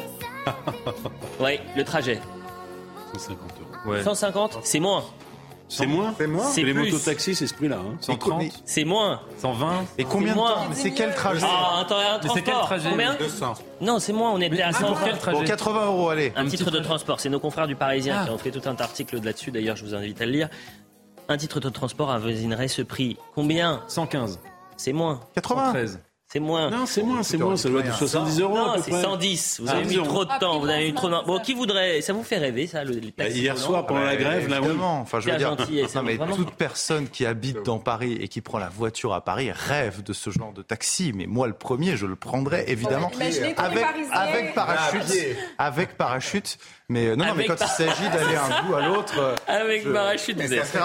Oui, 1.38 1.59
le 1.76 1.84
trajet. 1.84 2.18
150 3.12 3.38
euros. 3.60 3.90
Ouais. 3.90 4.02
150, 4.02 4.60
c'est 4.62 4.80
moins. 4.80 5.05
C'est 5.70 5.86
moins 5.86 6.12
C'est 6.18 6.26
moins 6.26 6.44
C'est 6.44 6.62
Les 6.64 6.74
plus. 6.74 6.90
mototaxis, 6.92 7.34
c'est 7.34 7.47
ce 7.47 7.55
prix-là. 7.55 7.78
Hein. 7.78 7.97
130 8.01 8.42
C'est 8.66 8.84
moins. 8.84 9.20
120 9.38 9.84
Et 9.98 10.05
combien 10.05 10.32
de 10.32 10.36
moins. 10.38 10.52
temps 10.55 10.66
Mais 10.68 10.74
c'est 10.74 10.90
quel 10.90 11.14
trajet 11.14 11.47
Ah, 11.48 11.80
attends, 11.82 11.97
un 11.98 12.18
Mais 12.22 12.28
c'est 12.28 12.34
quel 12.42 12.42
transport. 12.55 12.66
trajet 12.66 12.90
Combien? 12.90 13.14
200. 13.14 13.55
Non, 13.80 13.98
c'est 14.01 14.12
moins, 14.12 14.32
on 14.32 14.40
est 14.40 14.60
à 14.60 14.68
Ah, 14.68 14.72
100. 14.72 14.86
pour 14.88 15.01
quel 15.02 15.16
trajet? 15.18 15.38
Bon, 15.38 15.44
80 15.44 15.86
euros, 15.86 16.09
allez. 16.10 16.32
Un 16.36 16.44
Un 16.44 16.48
titre 16.48 16.70
de 16.70 16.80
transport, 16.80 17.20
c'est 17.20 17.28
nos 17.30 17.40
confrères 17.40 17.66
du 17.68 17.76
Parisien 17.76 18.16
Ah. 18.20 18.24
qui 18.26 18.30
ont 18.32 18.38
fait 18.38 18.51
tout 18.51 18.68
un 18.68 18.74
article 18.76 19.20
là-dessus, 19.22 19.51
d'ailleurs 19.52 19.76
je 19.76 19.84
vous 19.84 19.94
invite 19.94 20.20
à 20.20 20.26
le 20.26 20.32
lire. 20.32 20.48
Un 21.28 21.36
titre 21.36 21.60
de 21.60 21.68
transport 21.68 22.10
avoisinerait 22.10 22.66
ce 22.68 22.82
prix. 22.82 23.16
Combien? 23.36 23.82
115 23.86 24.40
C'est 24.76 24.92
moins. 24.92 25.20
80 25.36 25.66
113 25.66 26.01
C'est 26.32 26.39
moins. 26.39 26.70
Non, 26.70 26.86
c'est 26.86 27.02
moins, 27.02 27.24
c'est 27.24 27.39
moins. 27.39 27.57
Ça 27.57 27.69
doit 27.69 27.81
être 27.81 27.93
70 27.98 28.40
euros 28.40 28.57
Non, 28.57 28.74
c'est 28.77 28.93
près. 28.93 29.02
110. 29.02 29.61
Vous 29.61 29.66
Ah, 29.69 29.73
avez 29.73 29.82
mis 29.82 29.89
10 29.89 29.97
euros. 29.97 30.07
trop 30.07 30.24
de 30.24 30.31
Ah, 30.32 30.39
temps. 30.39 30.61
Vous 30.61 30.69
avez 30.69 30.85
mis 30.86 30.94
trop 30.94 31.09
de 31.09 31.27
Bon, 31.27 31.40
qui 31.40 31.55
voudrait 31.55 32.01
Ça 32.02 32.12
vous 32.12 32.23
fait 32.23 32.39
rêver, 32.39 32.69
ça, 32.69 32.85
le, 32.85 32.94
Bah, 32.94 33.01
taxis 33.24 33.40
Hier 33.40 33.59
soir, 33.59 33.85
pendant 33.85 34.02
la 34.02 34.15
grève, 34.15 34.48
là, 34.48 34.61
oui. 34.61 34.66
Évidemment. 34.69 35.01
Enfin, 35.01 35.19
je 35.19 35.28
veux 35.28 35.36
dire, 35.36 35.57
non, 35.57 36.02
mais 36.05 36.19
toute 36.36 36.52
personne 36.52 37.09
qui 37.09 37.27
habite 37.27 37.65
dans 37.65 37.81
Paris 37.81 38.16
et 38.20 38.28
qui 38.28 38.40
prend 38.43 38.59
la 38.59 38.69
voiture 38.69 39.12
à 39.12 39.24
Paris 39.24 39.51
rêve 39.51 40.05
de 40.05 40.12
ce 40.12 40.31
genre 40.31 40.52
de 40.52 40.62
taxi. 40.62 41.12
Mais 41.12 41.27
moi, 41.27 41.48
le 41.48 41.52
premier, 41.55 41.97
je 41.97 42.07
le 42.07 42.15
prendrais 42.15 42.65
évidemment 42.70 43.11
avec, 43.57 43.85
avec 44.12 44.55
parachute. 44.55 45.02
Avec 45.59 45.97
parachute. 45.97 46.59
Mais 46.89 47.16
non, 47.16 47.24
non, 47.24 47.35
mais 47.36 47.47
quand 47.47 47.57
il 47.61 47.66
s'agit 47.66 48.09
d'aller 48.11 48.35
d'un 48.35 48.62
bout 48.69 48.74
à 48.77 48.86
l'autre, 48.86 49.19
euh, 49.19 49.35
Avec 49.48 49.93
parachute, 49.93 50.40
vous 50.40 50.47
ça 50.48 50.55
êtes. 50.55 50.77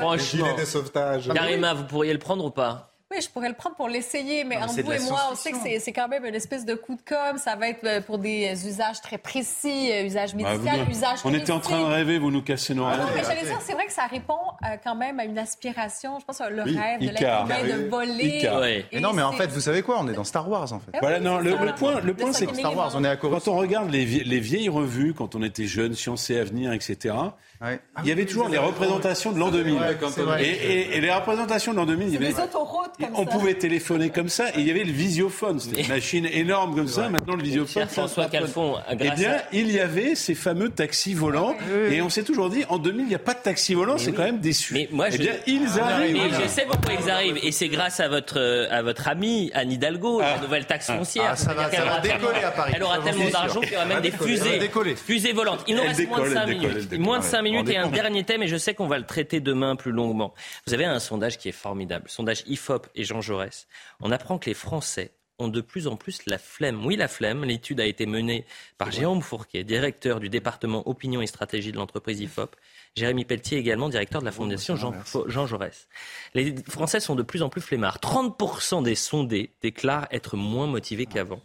Franchement. 0.00 0.56
de 0.58 0.64
sauvetage. 0.64 1.28
Karima, 1.34 1.74
vous 1.74 1.84
pourriez 1.84 2.14
le 2.14 2.18
prendre 2.18 2.44
ou 2.46 2.50
pas? 2.50 2.93
Oui, 3.10 3.18
je 3.20 3.28
pourrais 3.28 3.48
le 3.50 3.54
prendre 3.54 3.76
pour 3.76 3.86
l'essayer, 3.88 4.44
mais 4.44 4.56
Non, 4.56 4.62
entre 4.62 4.80
vous 4.82 4.92
et 4.92 4.98
moi, 5.00 5.20
on 5.30 5.36
sait 5.36 5.52
que 5.52 5.58
c'est- 5.62 5.78
c'est 5.78 5.92
quand 5.92 6.08
même 6.08 6.24
une 6.24 6.34
espèce 6.34 6.64
de 6.64 6.74
coup 6.74 6.94
de 6.94 7.02
com'. 7.02 7.36
Ça 7.36 7.54
va 7.54 7.68
être 7.68 7.84
euh, 7.84 8.00
pour 8.00 8.16
des 8.18 8.66
usages 8.66 9.02
très 9.02 9.18
précis, 9.18 9.90
euh, 9.92 10.04
usage 10.06 10.34
Bah, 10.34 10.52
médical, 10.54 10.80
vous- 10.86 10.90
usage 10.90 11.18
on 11.22 11.34
était 11.34 11.52
en 11.52 11.60
train 11.60 11.80
de 11.80 11.84
rêver, 11.84 12.18
vous 12.18 12.30
nous 12.30 12.40
cassez 12.42 12.74
nos 12.74 12.86
Ah 12.86 12.96
non, 12.96 13.04
rêves. 13.04 13.12
mais 13.16 13.22
j'allais 13.24 13.42
dire, 13.46 13.58
c'est 13.60 13.74
vrai 13.74 13.84
que 13.86 13.92
ça 13.92 14.06
répond 14.06 14.38
euh, 14.64 14.76
quand 14.82 14.94
même 14.94 15.20
à 15.20 15.24
une 15.26 15.36
aspiration, 15.38 16.18
je 16.18 16.24
pense, 16.24 16.40
le 16.50 16.62
Oui, 16.64 16.78
rêve 16.78 17.00
de 17.00 17.06
l'être 17.08 17.20
humain 17.44 17.62
de 17.84 17.88
voler. 17.90 18.38
Icar. 18.38 18.62
Non, 19.02 19.12
mais 19.12 19.22
en 19.22 19.32
fait, 19.32 19.48
vous 19.48 19.60
savez 19.60 19.82
quoi 19.82 19.98
On 20.00 20.08
est 20.08 20.14
dans 20.14 20.24
Star 20.24 20.48
Wars, 20.48 20.72
en 20.72 20.80
fait. 20.80 20.86
Ah 20.86 20.90
oui, 20.94 20.98
Voilà, 21.02 21.20
non, 21.20 21.38
le, 21.38 21.54
point, 21.76 22.00
le 22.00 22.14
point 22.14 22.32
c'est 22.32 22.46
que 22.46 22.54
Star 22.56 22.74
Wars, 22.74 22.92
on 22.96 23.04
est 23.04 23.08
à 23.08 23.16
quand 23.16 23.46
on 23.48 23.56
regarde 23.56 23.90
les, 23.90 24.06
vie- 24.06 24.24
les 24.24 24.40
vieilles 24.40 24.70
revues, 24.70 25.12
quand 25.12 25.34
on 25.34 25.42
était 25.42 25.66
jeune, 25.66 25.94
Science 25.94 26.30
et 26.30 26.38
Avenir, 26.38 26.72
etc., 26.72 27.14
Ouais. 27.64 27.80
il 28.02 28.08
y 28.08 28.12
avait 28.12 28.26
toujours 28.26 28.48
les 28.48 28.58
représentations 28.58 29.32
de 29.32 29.38
l'an 29.38 29.50
2000. 29.50 29.74
vrai, 29.76 29.96
quand 30.00 30.08
et, 30.18 30.20
on- 30.22 30.36
et- 30.38 30.88
et 30.96 31.00
les 31.00 31.10
représentations 31.12 31.72
de 31.72 31.78
l'an 31.78 31.86
2000, 31.86 32.08
il 32.08 32.14
y 32.14 32.18
C'est 32.18 32.24
avait, 32.24 32.32
des 32.34 32.40
autoroutes 32.40 32.90
comme 33.00 33.08
on 33.14 33.24
ça. 33.24 33.30
pouvait 33.30 33.54
téléphoner 33.54 34.10
comme 34.10 34.28
ça, 34.28 34.50
et 34.50 34.58
il 34.60 34.66
y 34.66 34.70
avait 34.70 34.84
le 34.84 34.92
visiophone. 34.92 35.58
C'était 35.60 35.82
une 35.82 35.88
machine 35.88 36.26
énorme 36.30 36.74
comme 36.76 36.88
ça. 36.88 37.08
Maintenant, 37.08 37.36
le 37.36 37.42
visiophone, 37.42 37.86
François. 37.88 38.26
Calfon, 38.26 38.76
Eh 38.90 38.96
bien, 38.96 39.14
il 39.52 39.70
y 39.70 39.80
avait 39.80 40.14
ces 40.14 40.34
fameux 40.34 40.68
taxis 40.68 41.14
volants, 41.14 41.54
et 41.90 42.02
on 42.02 42.08
s'est 42.10 42.22
toujours 42.24 42.50
dit, 42.50 42.64
en 42.68 42.78
2000, 42.78 43.06
il 43.06 43.08
n'y 43.08 43.14
a 43.14 43.18
pas 43.18 43.34
de 43.34 43.40
taxi 43.40 43.74
volant, 43.74 43.96
c'est 43.98 44.10
oui. 44.10 44.16
quand 44.16 44.24
même 44.24 44.40
déçu. 44.40 44.74
Mais 44.74 44.88
moi, 44.92 45.06
eh 45.08 45.12
je- 45.12 45.18
bien, 45.18 45.32
ils 45.46 45.62
Ah, 45.80 45.86
arrivent. 45.96 46.16
Et 46.16 46.42
je 46.42 46.48
sais 46.48 46.66
pourquoi 46.68 46.92
ils 47.02 47.10
arrivent. 47.10 47.38
Et 47.42 47.52
c'est 47.52 47.68
grâce 47.68 48.00
à 48.00 48.08
votre, 48.08 48.38
euh, 48.38 48.66
à 48.70 48.82
votre 48.82 49.08
amie 49.08 49.50
Anne 49.54 49.72
Hidalgo, 49.72 50.20
la 50.20 50.34
Ah. 50.36 50.40
nouvelle 50.42 50.66
taxe 50.66 50.86
foncière. 50.88 51.30
Ah, 51.32 51.36
ça 51.36 51.54
va- 51.54 51.70
ça 51.70 52.00
décoller 52.00 52.42
à 52.44 52.50
Paris. 52.50 52.72
Elle 52.76 52.82
aura 52.82 52.98
tellement 52.98 53.28
d'argent 53.30 53.60
qu'il 53.60 53.72
y 53.72 53.76
aura 53.76 53.82
Ça 53.84 53.88
même 53.88 53.96
va 53.98 54.02
des 54.02 54.10
décoller, 54.10 54.36
ça 54.36 54.44
va 54.44 54.50
fusées. 54.50 54.58
décoller. 54.60 54.96
Fusées 54.96 55.32
volantes. 55.32 55.64
Il 55.66 55.76
nous 55.76 55.82
reste 55.82 56.06
moins 56.08 56.18
de 56.18 56.24
décolle, 56.24 56.34
5 56.34 56.48
elle 56.48 56.54
décolle, 56.58 56.74
minutes. 56.74 56.92
Moins 56.98 57.18
de 57.18 57.22
décolle. 57.22 57.30
5 57.30 57.42
minutes 57.42 57.53
Vous 57.62 57.70
et 57.70 57.76
un 57.76 57.88
dernier 57.88 58.24
thème, 58.24 58.42
et 58.42 58.48
je 58.48 58.56
sais 58.56 58.74
qu'on 58.74 58.86
va 58.86 58.98
le 58.98 59.06
traiter 59.06 59.40
demain 59.40 59.76
plus 59.76 59.92
longuement. 59.92 60.34
Vous 60.66 60.74
avez 60.74 60.84
un 60.84 60.98
sondage 60.98 61.38
qui 61.38 61.48
est 61.48 61.52
formidable. 61.52 62.08
Sondage 62.08 62.42
IFOP 62.46 62.86
et 62.94 63.04
Jean 63.04 63.20
Jaurès. 63.20 63.66
On 64.00 64.10
apprend 64.10 64.38
que 64.38 64.50
les 64.50 64.54
Français 64.54 65.12
ont 65.38 65.48
de 65.48 65.60
plus 65.60 65.86
en 65.86 65.96
plus 65.96 66.20
la 66.26 66.38
flemme. 66.38 66.84
Oui, 66.86 66.96
la 66.96 67.08
flemme. 67.08 67.44
L'étude 67.44 67.80
a 67.80 67.86
été 67.86 68.06
menée 68.06 68.44
par 68.78 68.92
Jérôme 68.92 69.20
Fourquet, 69.20 69.64
directeur 69.64 70.20
du 70.20 70.28
département 70.28 70.88
opinion 70.88 71.22
et 71.22 71.26
stratégie 71.26 71.72
de 71.72 71.76
l'entreprise 71.76 72.20
IFOP. 72.20 72.54
Jérémy 72.96 73.24
Pelletier, 73.24 73.58
également 73.58 73.88
directeur 73.88 74.20
de 74.20 74.26
la 74.26 74.30
fondation 74.32 74.76
Jean, 74.76 74.94
Jean 75.26 75.46
Jaurès. 75.48 75.88
Les 76.34 76.54
Français 76.68 77.00
sont 77.00 77.16
de 77.16 77.24
plus 77.24 77.42
en 77.42 77.48
plus 77.48 77.60
flemmards. 77.60 77.98
30% 77.98 78.84
des 78.84 78.94
sondés 78.94 79.50
déclarent 79.62 80.06
être 80.12 80.36
moins 80.36 80.68
motivés 80.68 81.06
qu'avant. 81.06 81.40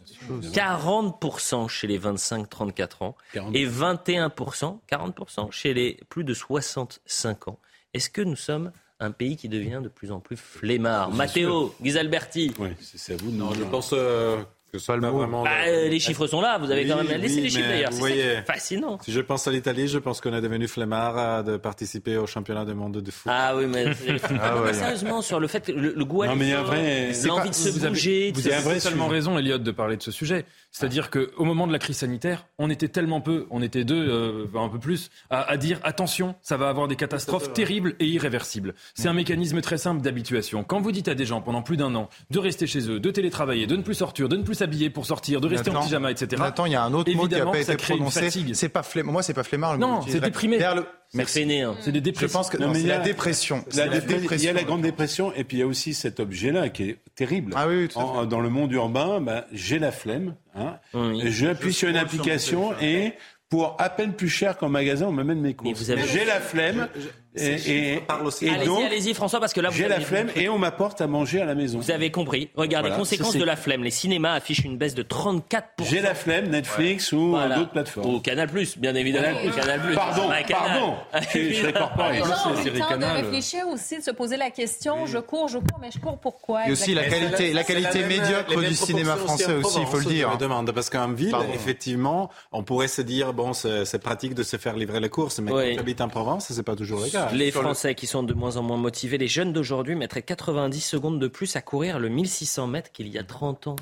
40% 0.52 1.68
chez 1.68 1.86
les 1.88 1.98
25-34 1.98 3.02
ans 3.04 3.16
40. 3.32 3.54
et 3.56 3.66
21%, 3.66 4.78
40% 4.88 5.50
chez 5.50 5.74
les 5.74 5.98
plus 6.08 6.22
de 6.22 6.34
65 6.34 7.48
ans. 7.48 7.58
Est-ce 7.94 8.10
que 8.10 8.22
nous 8.22 8.36
sommes 8.36 8.70
un 9.00 9.10
pays 9.10 9.36
qui 9.36 9.48
devient 9.48 9.80
de 9.82 9.88
plus 9.88 10.12
en 10.12 10.20
plus 10.20 10.36
flemmard? 10.36 11.10
Matteo, 11.10 11.74
Ghisalberti, 11.82 12.52
Oui, 12.60 12.68
c'est 12.80 13.14
à 13.14 13.16
vous 13.16 13.30
de 13.32 13.36
nous 13.36 13.44
Non, 13.46 13.54
je 13.54 13.64
pense 13.64 13.90
euh, 13.92 14.40
que 14.72 14.78
pas 14.86 14.96
vraiment. 14.98 15.42
bah, 15.44 15.50
le- 15.66 15.72
euh, 15.72 15.88
les 15.88 15.98
chiffres 16.00 16.26
sont 16.26 16.40
là, 16.40 16.58
vous 16.58 16.70
avez 16.70 16.86
quand 16.86 16.98
Oui, 17.00 17.08
même 17.08 17.20
laissé 17.20 17.36
oui, 17.36 17.40
les 17.42 17.48
chiffres 17.50 17.62
mais 17.66 17.74
d'ailleurs. 17.74 17.90
vous 17.92 18.06
C'est 18.06 18.42
fascinant. 18.46 18.98
Si 19.02 19.12
je 19.12 19.20
pense 19.20 19.46
à 19.46 19.50
l'Italie, 19.50 19.88
je 19.88 19.98
pense 19.98 20.20
qu'on 20.20 20.32
est 20.34 20.40
devenu 20.40 20.68
flemmard 20.68 21.42
de 21.44 21.56
participer 21.56 22.16
au 22.16 22.26
championnat 22.26 22.64
du 22.64 22.74
monde 22.74 23.00
de 23.00 23.10
foot. 23.10 23.30
Ah 23.32 23.56
oui, 23.56 23.66
mais, 23.66 23.84
c'est- 23.94 24.34
Ah 24.40 24.56
ouais. 24.56 24.62
mais 24.66 24.72
sérieusement, 24.74 25.22
sur 25.22 25.40
le 25.40 25.46
fait 25.48 25.60
que 25.66 25.72
le, 25.72 25.92
le 25.96 26.04
goût 26.04 26.22
à 26.22 26.28
Non, 26.28 26.36
mais 26.36 26.46
il 26.46 26.50
y 26.50 26.52
a 26.52 26.58
un 26.58 26.62
l'effort, 26.62 26.74
vrai- 26.74 27.12
c'est 27.12 27.28
l'envie 27.28 27.42
pas- 27.42 27.48
de 27.48 27.54
se 27.54 27.68
vous 27.70 27.84
avez- 27.84 27.88
bouger, 27.94 28.30
de 28.32 28.36
vous 28.36 28.42
se- 28.42 28.48
avez 28.50 28.78
totalement 28.78 29.08
raison, 29.08 29.38
Elliot, 29.38 29.58
de 29.58 29.70
parler 29.70 29.96
de 29.96 30.02
ce 30.02 30.10
sujet. 30.10 30.44
C'est-à-dire 30.72 31.10
qu'au 31.10 31.44
moment 31.44 31.66
de 31.66 31.72
la 31.72 31.78
crise 31.80 31.96
sanitaire, 31.98 32.46
on 32.58 32.70
était 32.70 32.88
tellement 32.88 33.20
peu, 33.20 33.46
on 33.50 33.60
était 33.60 33.82
deux, 33.84 34.08
euh, 34.08 34.46
un 34.54 34.68
peu 34.68 34.78
plus, 34.78 35.10
à, 35.28 35.42
à 35.42 35.56
dire 35.56 35.80
attention, 35.82 36.36
ça 36.42 36.56
va 36.56 36.68
avoir 36.68 36.86
des 36.86 36.96
catastrophes 36.96 37.52
terribles 37.52 37.96
et 37.98 38.06
irréversibles. 38.06 38.74
C'est 38.94 39.08
un 39.08 39.12
mécanisme 39.12 39.60
très 39.60 39.78
simple 39.78 40.00
d'habituation. 40.00 40.62
Quand 40.62 40.80
vous 40.80 40.92
dites 40.92 41.08
à 41.08 41.14
des 41.14 41.26
gens 41.26 41.40
pendant 41.40 41.62
plus 41.62 41.76
d'un 41.76 41.94
an 41.96 42.08
de 42.30 42.38
rester 42.38 42.66
chez 42.66 42.88
eux, 42.88 43.00
de 43.00 43.10
télétravailler, 43.10 43.66
de 43.66 43.74
ne 43.76 43.82
plus 43.82 43.94
sortir, 43.94 44.28
de 44.28 44.36
ne 44.36 44.42
plus 44.42 44.54
s'habiller 44.54 44.90
pour 44.90 45.06
sortir, 45.06 45.40
de 45.40 45.48
rester 45.48 45.70
en 45.70 45.72
pyjama, 45.86 46.10
etc. 46.12 46.40
Nathan, 46.40 46.66
il 46.66 46.72
y 46.72 46.76
a 46.76 46.84
un 46.84 46.92
autre 46.94 47.10
mot 47.16 47.22
qui 47.28 47.34
n'a 47.34 47.44
pas 47.52 47.58
été 47.60 47.72
prononcé. 47.96 48.20
C'est 48.54 48.68
pas. 48.68 48.82
Moi, 49.04 49.22
c'est 49.22 49.34
pas 49.34 49.42
flemmard. 49.42 49.76
Non, 49.78 50.00
c'est 50.12 50.20
déprimé. 50.26 50.58
Derrière 50.58 50.76
le- 50.76 50.86
C'est 50.86 50.99
Merci. 51.14 51.40
fainéant. 51.40 51.76
C'est 51.80 51.90
des 51.92 51.98
Je 51.98 52.04
dépressions. 52.04 52.38
pense 52.38 52.50
que 52.50 52.56
Non, 52.56 52.66
non, 52.68 52.72
mais 52.72 52.78
c'est 52.78 52.84
il 52.84 52.88
y 52.88 52.92
a- 52.92 52.98
la 52.98 53.04
dépression. 53.04 53.64
La 53.74 53.86
Il 53.86 54.42
y 54.42 54.48
a 54.48 54.52
la 54.52 54.62
grande 54.62 54.82
dépression 54.82 55.32
et 55.34 55.44
puis 55.44 55.56
il 55.56 55.60
y 55.60 55.62
a 55.62 55.66
aussi 55.66 55.92
cet 55.94 56.20
objet-là 56.20 56.68
qui 56.68 56.84
est 56.84 56.96
terrible. 57.16 57.52
Ah 57.56 57.66
oui, 57.68 57.76
oui, 57.82 57.88
tout 57.88 57.98
à 57.98 58.02
En- 58.04 58.26
dans 58.26 58.40
le 58.40 58.48
monde 58.50 58.70
urbain, 58.72 59.20
bah, 59.20 59.46
j'ai 59.52 59.78
la 59.78 59.90
flemme. 59.92 60.36
Hein, 60.54 60.78
Oui. 60.94 61.22
J'appuie 61.30 61.72
sur 61.72 61.88
une 61.88 61.96
application 61.96 62.72
et 62.80 63.14
pour 63.48 63.74
à 63.80 63.90
peine 63.90 64.12
plus 64.12 64.28
cher 64.28 64.56
qu'en 64.56 64.68
magasin, 64.68 65.06
on 65.08 65.12
m'amène 65.12 65.40
mes 65.40 65.54
courses. 65.54 65.78
vous 65.80 65.90
avez- 65.90 66.06
J'ai 66.06 66.24
la 66.24 66.40
flemme. 66.40 66.88
Et, 67.36 67.94
et, 67.94 68.02
allez-y, 68.08 68.64
donc, 68.66 68.84
allez-y, 68.84 69.14
François, 69.14 69.38
parce 69.38 69.52
que 69.52 69.60
là, 69.60 69.68
vous 69.70 69.76
j'ai 69.76 69.86
la 69.86 70.00
flemme 70.00 70.30
et 70.34 70.48
on 70.48 70.58
m'apporte 70.58 71.00
à 71.00 71.06
manger 71.06 71.40
à 71.40 71.44
la 71.44 71.54
maison. 71.54 71.78
Vous 71.78 71.92
avez 71.92 72.10
compris. 72.10 72.50
Regardez, 72.56 72.88
Voilà, 72.88 72.98
conséquence 72.98 73.34
ça, 73.34 73.38
de 73.38 73.44
la 73.44 73.54
flemme. 73.54 73.84
Les 73.84 73.92
cinémas 73.92 74.32
affichent 74.32 74.64
une 74.64 74.76
baisse 74.78 74.94
de 74.96 75.04
34%. 75.04 75.60
J'ai 75.88 76.00
la 76.00 76.14
flemme, 76.16 76.48
Netflix 76.48 77.12
ou 77.12 77.30
Voilà. 77.30 77.54
d'autres 77.56 77.70
plateformes. 77.70 78.14
Ou 78.16 78.20
Canal+, 78.20 78.48
bien 78.78 78.94
évidemment. 78.96 79.28
Canal+. 79.54 79.80
Canal+. 79.80 79.94
Pardon, 79.94 80.28
Ouais, 80.28 80.42
Canal. 80.42 80.68
pardon. 80.70 80.94
Je- 81.20 81.28
C'est 81.30 81.38
eu 81.38 81.62
le 81.62 82.78
temps 82.80 82.96
de 82.98 83.04
réfléchir 83.04 83.68
aussi, 83.68 83.98
de 83.98 84.02
se 84.02 84.10
poser 84.10 84.36
la 84.36 84.50
question 84.50 85.06
je 85.06 85.18
cours, 85.18 85.46
je 85.48 85.58
cours, 85.58 85.78
mais 85.80 85.90
je 85.94 86.00
cours 86.00 86.18
pourquoi 86.18 86.68
Et 86.68 86.72
aussi 86.72 86.94
la 86.94 87.04
qualité, 87.04 87.52
la 87.52 87.62
qualité 87.64 88.02
médiocre 88.04 88.60
du 88.60 88.74
cinéma 88.74 89.14
français 89.16 89.54
aussi, 89.54 89.78
il 89.80 89.86
faut 89.86 89.98
le 89.98 90.04
dire. 90.04 90.36
Demande, 90.38 90.72
parce 90.72 90.90
qu'en 90.90 91.12
ville, 91.12 91.30
Pardon. 91.30 91.46
effectivement, 91.54 92.30
on 92.50 92.62
pourrait 92.64 92.88
se 92.88 93.02
dire, 93.02 93.32
bon, 93.34 93.52
c'est 93.52 94.02
pratique 94.02 94.34
de 94.34 94.42
se 94.42 94.56
faire 94.56 94.74
livrer 94.74 94.98
les 94.98 95.08
courses, 95.10 95.38
mais 95.38 95.52
quand 95.52 95.60
tu 95.74 95.78
habites 95.78 96.00
en 96.00 96.08
Provence, 96.08 96.46
c'est 96.50 96.62
pas 96.64 96.74
toujours 96.74 97.00
le 97.00 97.08
cas. 97.08 97.19
Les 97.32 97.50
Sur 97.50 97.60
le- 97.62 97.66
Français 97.68 97.94
qui 97.94 98.06
sont 98.06 98.22
de 98.22 98.34
moins 98.34 98.56
en 98.56 98.62
moins 98.62 98.76
motivés, 98.76 99.18
les 99.18 99.28
jeunes 99.28 99.52
d'aujourd'hui 99.52 99.94
mettraient 99.94 100.22
90 100.22 100.80
secondes 100.80 101.18
de 101.20 101.28
plus 101.28 101.56
à 101.56 101.60
courir 101.62 101.98
le 101.98 102.08
1600 102.08 102.66
mètres 102.66 102.90
qu'il 102.92 103.08
y 103.08 103.18
a 103.18 103.24
30 103.24 103.66
ans. 103.68 103.76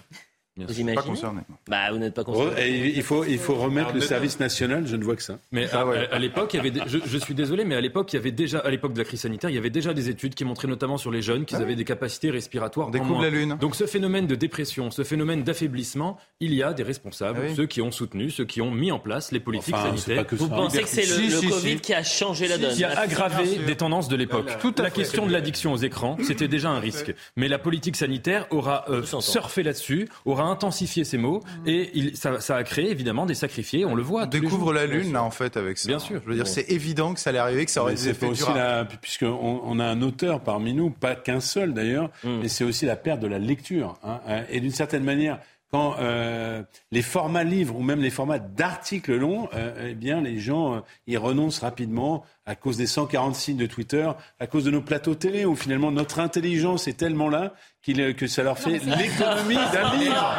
Vous 0.66 0.74
Pas 0.74 0.80
imaginez 0.80 0.94
concerné. 1.08 1.40
Bah, 1.68 1.90
vous 1.92 1.98
n'êtes 1.98 2.14
pas 2.14 2.22
Oh, 2.26 2.32
concerné. 2.32 2.68
et 2.68 2.96
il 2.96 3.02
faut, 3.02 3.24
il 3.24 3.38
faut 3.38 3.54
remettre 3.54 3.92
le 3.94 4.00
service 4.00 4.40
national, 4.40 4.86
je 4.86 4.96
ne 4.96 5.04
vois 5.04 5.16
que 5.16 5.22
ça. 5.22 5.38
Mais 5.52 5.68
à, 5.70 6.18
l'époque, 6.18 6.54
il 6.54 6.56
y 6.56 6.60
avait, 6.60 6.70
des- 6.70 6.82
je, 6.86 6.98
je 7.06 7.18
suis 7.18 7.34
désolé, 7.34 7.64
mais 7.64 7.74
à 7.76 7.80
l'époque, 7.80 8.12
il 8.12 8.16
y 8.16 8.18
avait 8.18 8.32
déjà, 8.32 8.58
à 8.58 8.70
l'époque 8.70 8.92
de 8.92 8.98
la 8.98 9.04
crise 9.04 9.20
sanitaire, 9.20 9.50
il 9.50 9.54
y 9.54 9.58
avait 9.58 9.70
déjà 9.70 9.94
des 9.94 10.08
études 10.08 10.34
qui 10.34 10.44
montraient 10.44 10.68
notamment 10.68 10.96
sur 10.96 11.10
les 11.10 11.22
jeunes 11.22 11.44
qu'ils 11.44 11.58
avaient 11.58 11.76
des 11.76 11.84
capacités 11.84 12.30
respiratoires. 12.30 12.88
On 12.88 12.90
découvre 12.90 13.12
moins. 13.14 13.22
la 13.22 13.30
Lune. 13.30 13.56
Donc 13.60 13.74
ce 13.76 13.86
phénomène 13.86 14.26
de 14.26 14.34
dépression, 14.34 14.90
ce 14.90 15.04
phénomène 15.04 15.42
d'affaiblissement, 15.44 16.18
il 16.40 16.54
y 16.54 16.62
a 16.62 16.72
des 16.72 16.82
responsables, 16.82 17.38
Ah 17.42 17.46
oui. 17.50 17.56
ceux 17.56 17.66
qui 17.66 17.80
ont 17.82 17.90
soutenu, 17.90 18.30
ceux 18.30 18.44
qui 18.44 18.60
ont 18.60 18.70
mis 18.70 18.90
en 18.92 18.98
place 18.98 19.32
les 19.32 19.40
politiques 19.40 19.74
Enfin, 19.74 19.88
sanitaires. 19.88 20.16
pas 20.18 20.24
que 20.24 20.36
Vous 20.36 20.48
ça. 20.48 20.54
pensez 20.54 20.82
que 20.82 20.88
c'est 20.88 21.02
le, 21.02 21.06
Si, 21.06 21.22
le 21.28 21.36
si, 21.38 21.48
Covid 21.48 21.70
si. 21.76 21.80
qui 21.80 21.94
a 21.94 22.02
changé 22.02 22.48
la 22.48 22.58
donne 22.58 22.74
qui 22.74 22.84
a 22.84 22.98
aggravé 22.98 23.56
des 23.66 23.76
tendances 23.76 24.08
de 24.08 24.16
l'époque. 24.16 24.50
La 24.78 24.90
question 24.90 25.26
de 25.26 25.32
l'addiction 25.32 25.72
aux 25.72 25.76
écrans, 25.78 26.16
c'était 26.22 26.48
déjà 26.48 26.70
un 26.70 26.80
risque. 26.80 27.14
Mais 27.36 27.48
la 27.48 27.58
politique 27.58 27.96
sanitaire 27.96 28.46
aura 28.50 28.84
euh, 28.90 29.02
surfé 29.20 29.62
là-dessus, 29.62 30.08
aura 30.24 30.44
intensifié 30.50 31.04
ces 31.04 31.18
mots, 31.18 31.40
et 31.66 31.90
il, 31.94 32.16
ça, 32.16 32.40
ça 32.40 32.56
a 32.56 32.62
créé 32.64 32.90
évidemment 32.90 33.26
des 33.26 33.34
sacrifiés. 33.34 33.84
On 33.84 33.94
le 33.94 34.02
voit. 34.02 34.24
On 34.24 34.26
découvre 34.26 34.72
la 34.72 34.86
Lune, 34.86 35.12
là, 35.12 35.22
en 35.22 35.30
fait, 35.30 35.56
avec 35.56 35.78
ça. 35.78 35.88
Bien 35.88 35.98
sûr. 35.98 36.20
Je 36.24 36.28
veux 36.30 36.34
dire, 36.36 36.46
c'est 36.46 36.70
évident 36.70 37.14
que 37.14 37.20
ça 37.20 37.30
allait 37.30 37.38
arriver, 37.38 37.64
que 37.64 37.70
ça 37.70 37.82
aurait 37.82 37.92
Mais 37.92 37.96
des 37.98 38.02
c'est 38.04 38.10
effets 38.10 38.26
aussi 38.26 38.44
la, 38.54 38.84
puisqu'on 38.84 39.60
on 39.64 39.78
a 39.78 39.84
un 39.84 40.02
auteur 40.02 40.40
parmi 40.40 40.74
nous, 40.74 40.90
pas 40.90 41.14
qu'un 41.14 41.40
seul 41.40 41.74
d'ailleurs, 41.74 42.10
Mm. 42.24 42.38
mais 42.42 42.48
c'est 42.48 42.64
aussi 42.64 42.86
la 42.86 42.96
perte 42.96 43.20
de 43.20 43.26
la 43.26 43.38
lecture. 43.38 43.98
hein. 44.02 44.20
Euh, 44.28 44.42
Et 44.50 44.60
d'une 44.60 44.70
certaine 44.72 45.04
manière, 45.04 45.38
quand 45.70 45.96
euh, 46.00 46.62
les 46.90 47.02
formats 47.02 47.44
livres 47.44 47.76
ou 47.76 47.82
même 47.82 48.00
les 48.00 48.08
formats 48.10 48.38
d'articles 48.38 49.14
longs, 49.14 49.48
euh, 49.54 49.88
eh 49.90 49.94
bien 49.94 50.20
les 50.22 50.38
gens 50.38 50.76
euh, 50.76 50.80
ils 51.06 51.18
renoncent 51.18 51.58
rapidement 51.60 52.24
à 52.48 52.54
cause 52.56 52.78
des 52.78 52.86
140 52.86 53.36
signes 53.36 53.58
de 53.58 53.66
Twitter, 53.66 54.08
à 54.40 54.46
cause 54.46 54.64
de 54.64 54.70
nos 54.70 54.80
plateaux 54.80 55.14
télé 55.14 55.44
où 55.44 55.54
finalement 55.54 55.90
notre 55.90 56.18
intelligence 56.18 56.88
est 56.88 56.94
tellement 56.96 57.28
là 57.28 57.52
qu'il, 57.82 58.00
euh, 58.00 58.12
que 58.14 58.26
ça 58.26 58.42
leur 58.42 58.58
fait 58.58 58.80
l'économie 58.84 59.54
d'un 59.72 59.94
livre. 59.96 60.32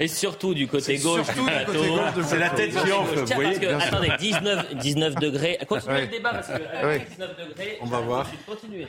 Et 0.00 0.08
surtout 0.08 0.54
du 0.54 0.66
côté 0.66 0.96
gauche 0.98 1.26
du 1.26 1.40
plateau. 1.42 2.22
C'est 2.24 2.38
la 2.38 2.50
tête 2.50 2.70
qui 2.70 2.92
enfle, 2.92 3.18
vous 3.20 3.34
voyez, 3.34 3.58
que, 3.58 3.66
attendez, 3.66 4.10
19, 4.18 4.74
19 4.76 5.14
degrés. 5.16 5.58
Continuez 5.68 5.94
Ouais. 5.94 6.00
le 6.02 6.06
débat 6.08 6.30
parce 6.30 6.46
que 6.48 6.52
avec 6.52 6.84
Ouais. 7.02 7.06
19 7.10 7.30
degrés. 7.48 7.78
On 7.82 7.86
va 7.86 8.00
voir. 8.00 8.26
Continuez. 8.46 8.88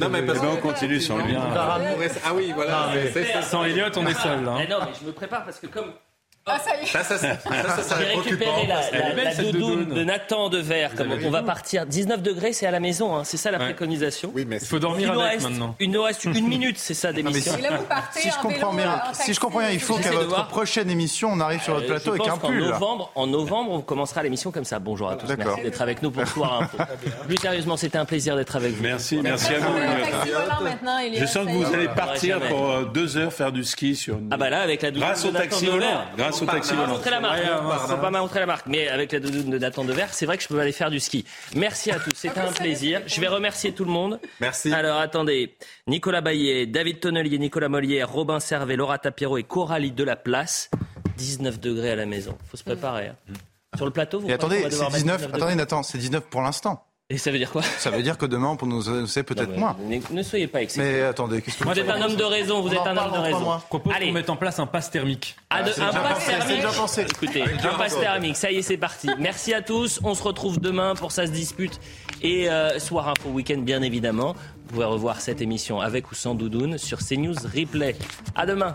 Non, 0.00 0.08
mais 0.08 0.22
parce 0.22 0.38
Eh 0.42 0.46
ben, 0.46 0.52
on 0.52 0.56
continue 0.56 1.00
sur 1.00 1.16
le 1.16 1.24
bien. 1.24 1.40
Ah 2.24 2.32
oui, 2.34 2.52
voilà. 2.54 2.90
Sans 3.42 3.64
Elliot, 3.64 3.86
on 3.96 4.06
est 4.06 4.14
seul. 4.14 4.48
hein. 4.48 4.54
Mais 4.58 4.66
non, 4.68 4.78
mais 4.80 4.92
je 5.00 5.06
me 5.06 5.12
prépare 5.12 5.44
parce 5.44 5.60
que 5.60 5.66
comme 5.68 5.92
Ah, 6.44 6.58
ça 6.58 6.76
y 6.76 6.82
est. 6.82 6.86
Ça, 6.86 7.04
ça, 7.04 7.18
ça, 7.18 7.82
ça, 7.82 7.96
j'ai 8.00 8.16
récupéré 8.16 8.66
la, 8.66 8.80
la- 8.90 9.14
la 9.24 9.30
cette 9.32 9.52
doudoune 9.52 9.84
doudoune. 9.84 9.94
de 9.94 10.02
Nathan 10.02 10.48
Dever, 10.48 10.88
comme 10.96 11.12
on 11.24 11.30
va 11.30 11.42
partir. 11.44 11.86
19 11.86 12.20
degrés, 12.20 12.52
c'est 12.52 12.66
à 12.66 12.72
la 12.72 12.80
maison, 12.80 13.14
hein. 13.16 13.22
c'est 13.22 13.36
ça 13.36 13.52
la 13.52 13.58
Ouais. 13.58 13.66
préconisation. 13.66 14.32
Oui, 14.34 14.44
mais 14.44 14.56
Il 14.60 14.66
faut 14.66 14.80
dormir 14.80 15.14
nous 15.14 15.20
avec 15.20 15.34
reste, 15.40 15.48
maintenant. 15.50 15.76
reste 16.02 16.24
une 16.24 16.48
minute, 16.48 16.78
c'est 16.78 16.94
ça 16.94 17.12
d'émission. 17.12 17.52
là, 17.62 17.76
vous 17.76 17.84
partez 17.84 18.20
Si 18.22 18.30
je 18.30 18.34
en 18.34 18.40
comprends 18.42 18.72
bien, 18.74 18.90
en 18.92 19.14
si 19.14 19.20
je 19.22 19.26
taxi, 19.26 19.38
comprends 19.38 19.58
bien, 19.60 19.70
il 19.70 19.78
faut 19.78 19.96
J'essaie 19.98 20.10
qu'à 20.10 20.16
de 20.18 20.24
votre 20.24 20.48
prochaine 20.48 20.90
émission, 20.90 21.28
on 21.32 21.38
arrive 21.38 21.62
sur 21.62 21.74
votre 21.74 21.86
Euh, 21.86 21.90
plateau 21.90 22.10
avec 22.10 22.26
un 22.26 22.30
qu'en 22.36 22.48
pull. 22.48 22.58
là. 22.58 22.66
novembre, 22.70 23.12
en 23.14 23.26
novembre, 23.28 23.70
on 23.70 23.80
commencera 23.80 24.24
l'émission 24.24 24.50
comme 24.50 24.64
ça. 24.64 24.80
Bonjour 24.80 25.10
à 25.10 25.14
tous. 25.16 25.28
Merci 25.38 25.62
d'être 25.62 25.80
avec 25.80 26.02
nous 26.02 26.10
pour 26.10 26.26
Soir 26.26 26.62
Info. 26.62 26.76
Plus 27.28 27.36
sérieusement, 27.36 27.76
c'était 27.76 27.98
un 27.98 28.04
plaisir 28.04 28.34
d'être 28.34 28.56
avec 28.56 28.72
vous. 28.72 28.82
Merci, 28.82 29.20
merci 29.22 29.54
à 29.54 29.58
Vous 29.60 29.76
Je 31.20 31.24
sens 31.26 31.46
que 31.46 31.52
vous 31.52 31.72
allez 31.72 31.88
partir 31.88 32.40
pour 32.40 32.68
euh, 32.70 32.84
deux 32.92 33.16
heures 33.16 33.32
faire 33.32 33.52
du 33.52 33.62
ski 33.62 33.94
sur 33.94 34.18
une... 34.18 34.28
Ah 34.32 34.36
bah 34.36 34.50
là, 34.50 34.62
avec 34.62 34.82
la 34.82 34.90
doudoune 34.90 35.06
Grâce 35.06 35.22
de 35.22 35.28
au 35.28 35.32
taxi. 35.32 35.66
Grâce 36.32 36.42
au 36.42 36.46
taxi 36.46 36.70
pas 36.70 36.76
volant. 36.80 36.92
montrer 36.94 37.10
la 37.10 37.20
marque. 37.20 37.42
Faut 37.88 37.96
pas 37.96 38.10
montrer 38.10 38.40
la 38.40 38.46
marque. 38.46 38.66
Mais 38.66 38.88
avec 38.88 39.12
la 39.12 39.20
doudoune 39.20 39.50
de 39.50 39.58
Nathan 39.58 39.84
Dever, 39.84 40.06
c'est 40.10 40.26
vrai 40.26 40.36
que 40.36 40.42
je 40.42 40.48
peux 40.48 40.58
aller 40.60 40.72
faire 40.72 40.90
du 40.90 41.00
ski. 41.00 41.24
Merci 41.54 41.90
à 41.90 41.98
tous. 41.98 42.10
C'était 42.14 42.40
un 42.40 42.52
plaisir. 42.52 43.02
Je 43.06 43.20
vais 43.20 43.28
remercier 43.28 43.72
tout 43.72 43.84
le 43.84 43.90
monde. 43.90 44.20
Merci. 44.40 44.72
Alors 44.72 44.98
attendez. 44.98 45.56
Nicolas 45.86 46.20
Baillet, 46.20 46.66
David 46.66 47.00
Tonnelier, 47.00 47.38
Nicolas 47.38 47.68
Molière, 47.68 48.10
Robin 48.10 48.40
Servet, 48.40 48.76
Laura 48.76 48.98
Tapiro 48.98 49.38
et 49.38 49.42
Coralie 49.42 49.92
Delaplace. 49.92 50.70
19 51.16 51.60
degrés 51.60 51.90
à 51.90 51.96
la 51.96 52.06
maison. 52.06 52.36
Faut 52.50 52.56
se 52.56 52.64
préparer. 52.64 53.08
hein. 53.08 53.16
Sur 53.76 53.86
le 53.86 53.90
plateau, 53.92 54.20
vous 54.20 54.28
Et 54.28 54.32
attendez, 54.32 54.62
c'est 54.64 54.70
devoir 54.70 54.90
mettre 54.90 55.02
19, 55.04 55.16
19 55.18 55.34
attendez 55.34 55.54
Nathan, 55.54 55.82
c'est 55.82 55.98
19 55.98 56.24
pour 56.24 56.42
l'instant. 56.42 56.86
Et 57.12 57.18
ça 57.18 57.30
veut 57.30 57.36
dire 57.36 57.50
quoi? 57.50 57.60
Ça 57.62 57.90
veut 57.90 58.02
dire 58.02 58.16
que 58.16 58.24
demain, 58.24 58.56
pour 58.56 58.66
nous 58.66 58.88
annoncer 58.88 59.22
peut-être 59.22 59.54
moins. 59.54 59.76
Ne, 59.86 59.98
ne 60.10 60.22
soyez 60.22 60.46
pas 60.46 60.62
excessif. 60.62 60.82
Mais 60.82 61.02
attendez, 61.02 61.42
qu'est-ce 61.42 61.58
que 61.58 61.64
Vous 61.64 61.70
vous 61.70 61.78
êtes 61.78 61.88
un 61.90 62.00
homme 62.00 62.16
de 62.16 62.24
raison, 62.24 62.62
vous 62.62 62.68
On 62.68 62.72
êtes 62.72 62.86
un 62.86 62.96
homme 62.96 63.12
de 63.12 63.18
raison. 63.18 63.58
Je 63.60 63.66
propose 63.66 63.92
Allez. 63.94 64.06
qu'on 64.06 64.12
mette 64.12 64.30
en 64.30 64.36
place 64.36 64.58
un 64.58 64.66
pass 64.66 64.90
thermique. 64.90 65.36
Ah, 65.50 65.62
de- 65.62 65.72
c'est 65.72 65.82
un 65.82 65.88
déjà 65.88 66.00
pass 66.00 66.12
pensé, 66.14 66.24
c'est 66.30 66.38
thermique. 66.38 66.56
déjà 66.56 66.68
pensé. 66.72 67.02
Écoutez, 67.02 67.42
un 67.42 67.76
pass 67.78 68.00
thermique, 68.00 68.36
ça 68.36 68.50
y 68.50 68.56
est, 68.56 68.62
c'est 68.62 68.78
parti. 68.78 69.10
Merci 69.18 69.52
à 69.52 69.60
tous. 69.60 70.00
On 70.02 70.14
se 70.14 70.22
retrouve 70.22 70.58
demain 70.58 70.94
pour 70.94 71.12
ça 71.12 71.26
se 71.26 71.32
dispute 71.32 71.78
et 72.22 72.48
euh, 72.48 72.78
soir 72.78 73.08
info 73.10 73.28
week-end 73.28 73.58
bien 73.58 73.82
évidemment. 73.82 74.32
Vous 74.68 74.74
pouvez 74.76 74.86
revoir 74.86 75.20
cette 75.20 75.42
émission 75.42 75.82
avec 75.82 76.10
ou 76.10 76.14
sans 76.14 76.34
doudoune 76.34 76.78
sur 76.78 76.98
CNews 77.06 77.34
Replay. 77.54 77.94
À 78.34 78.46
demain. 78.46 78.74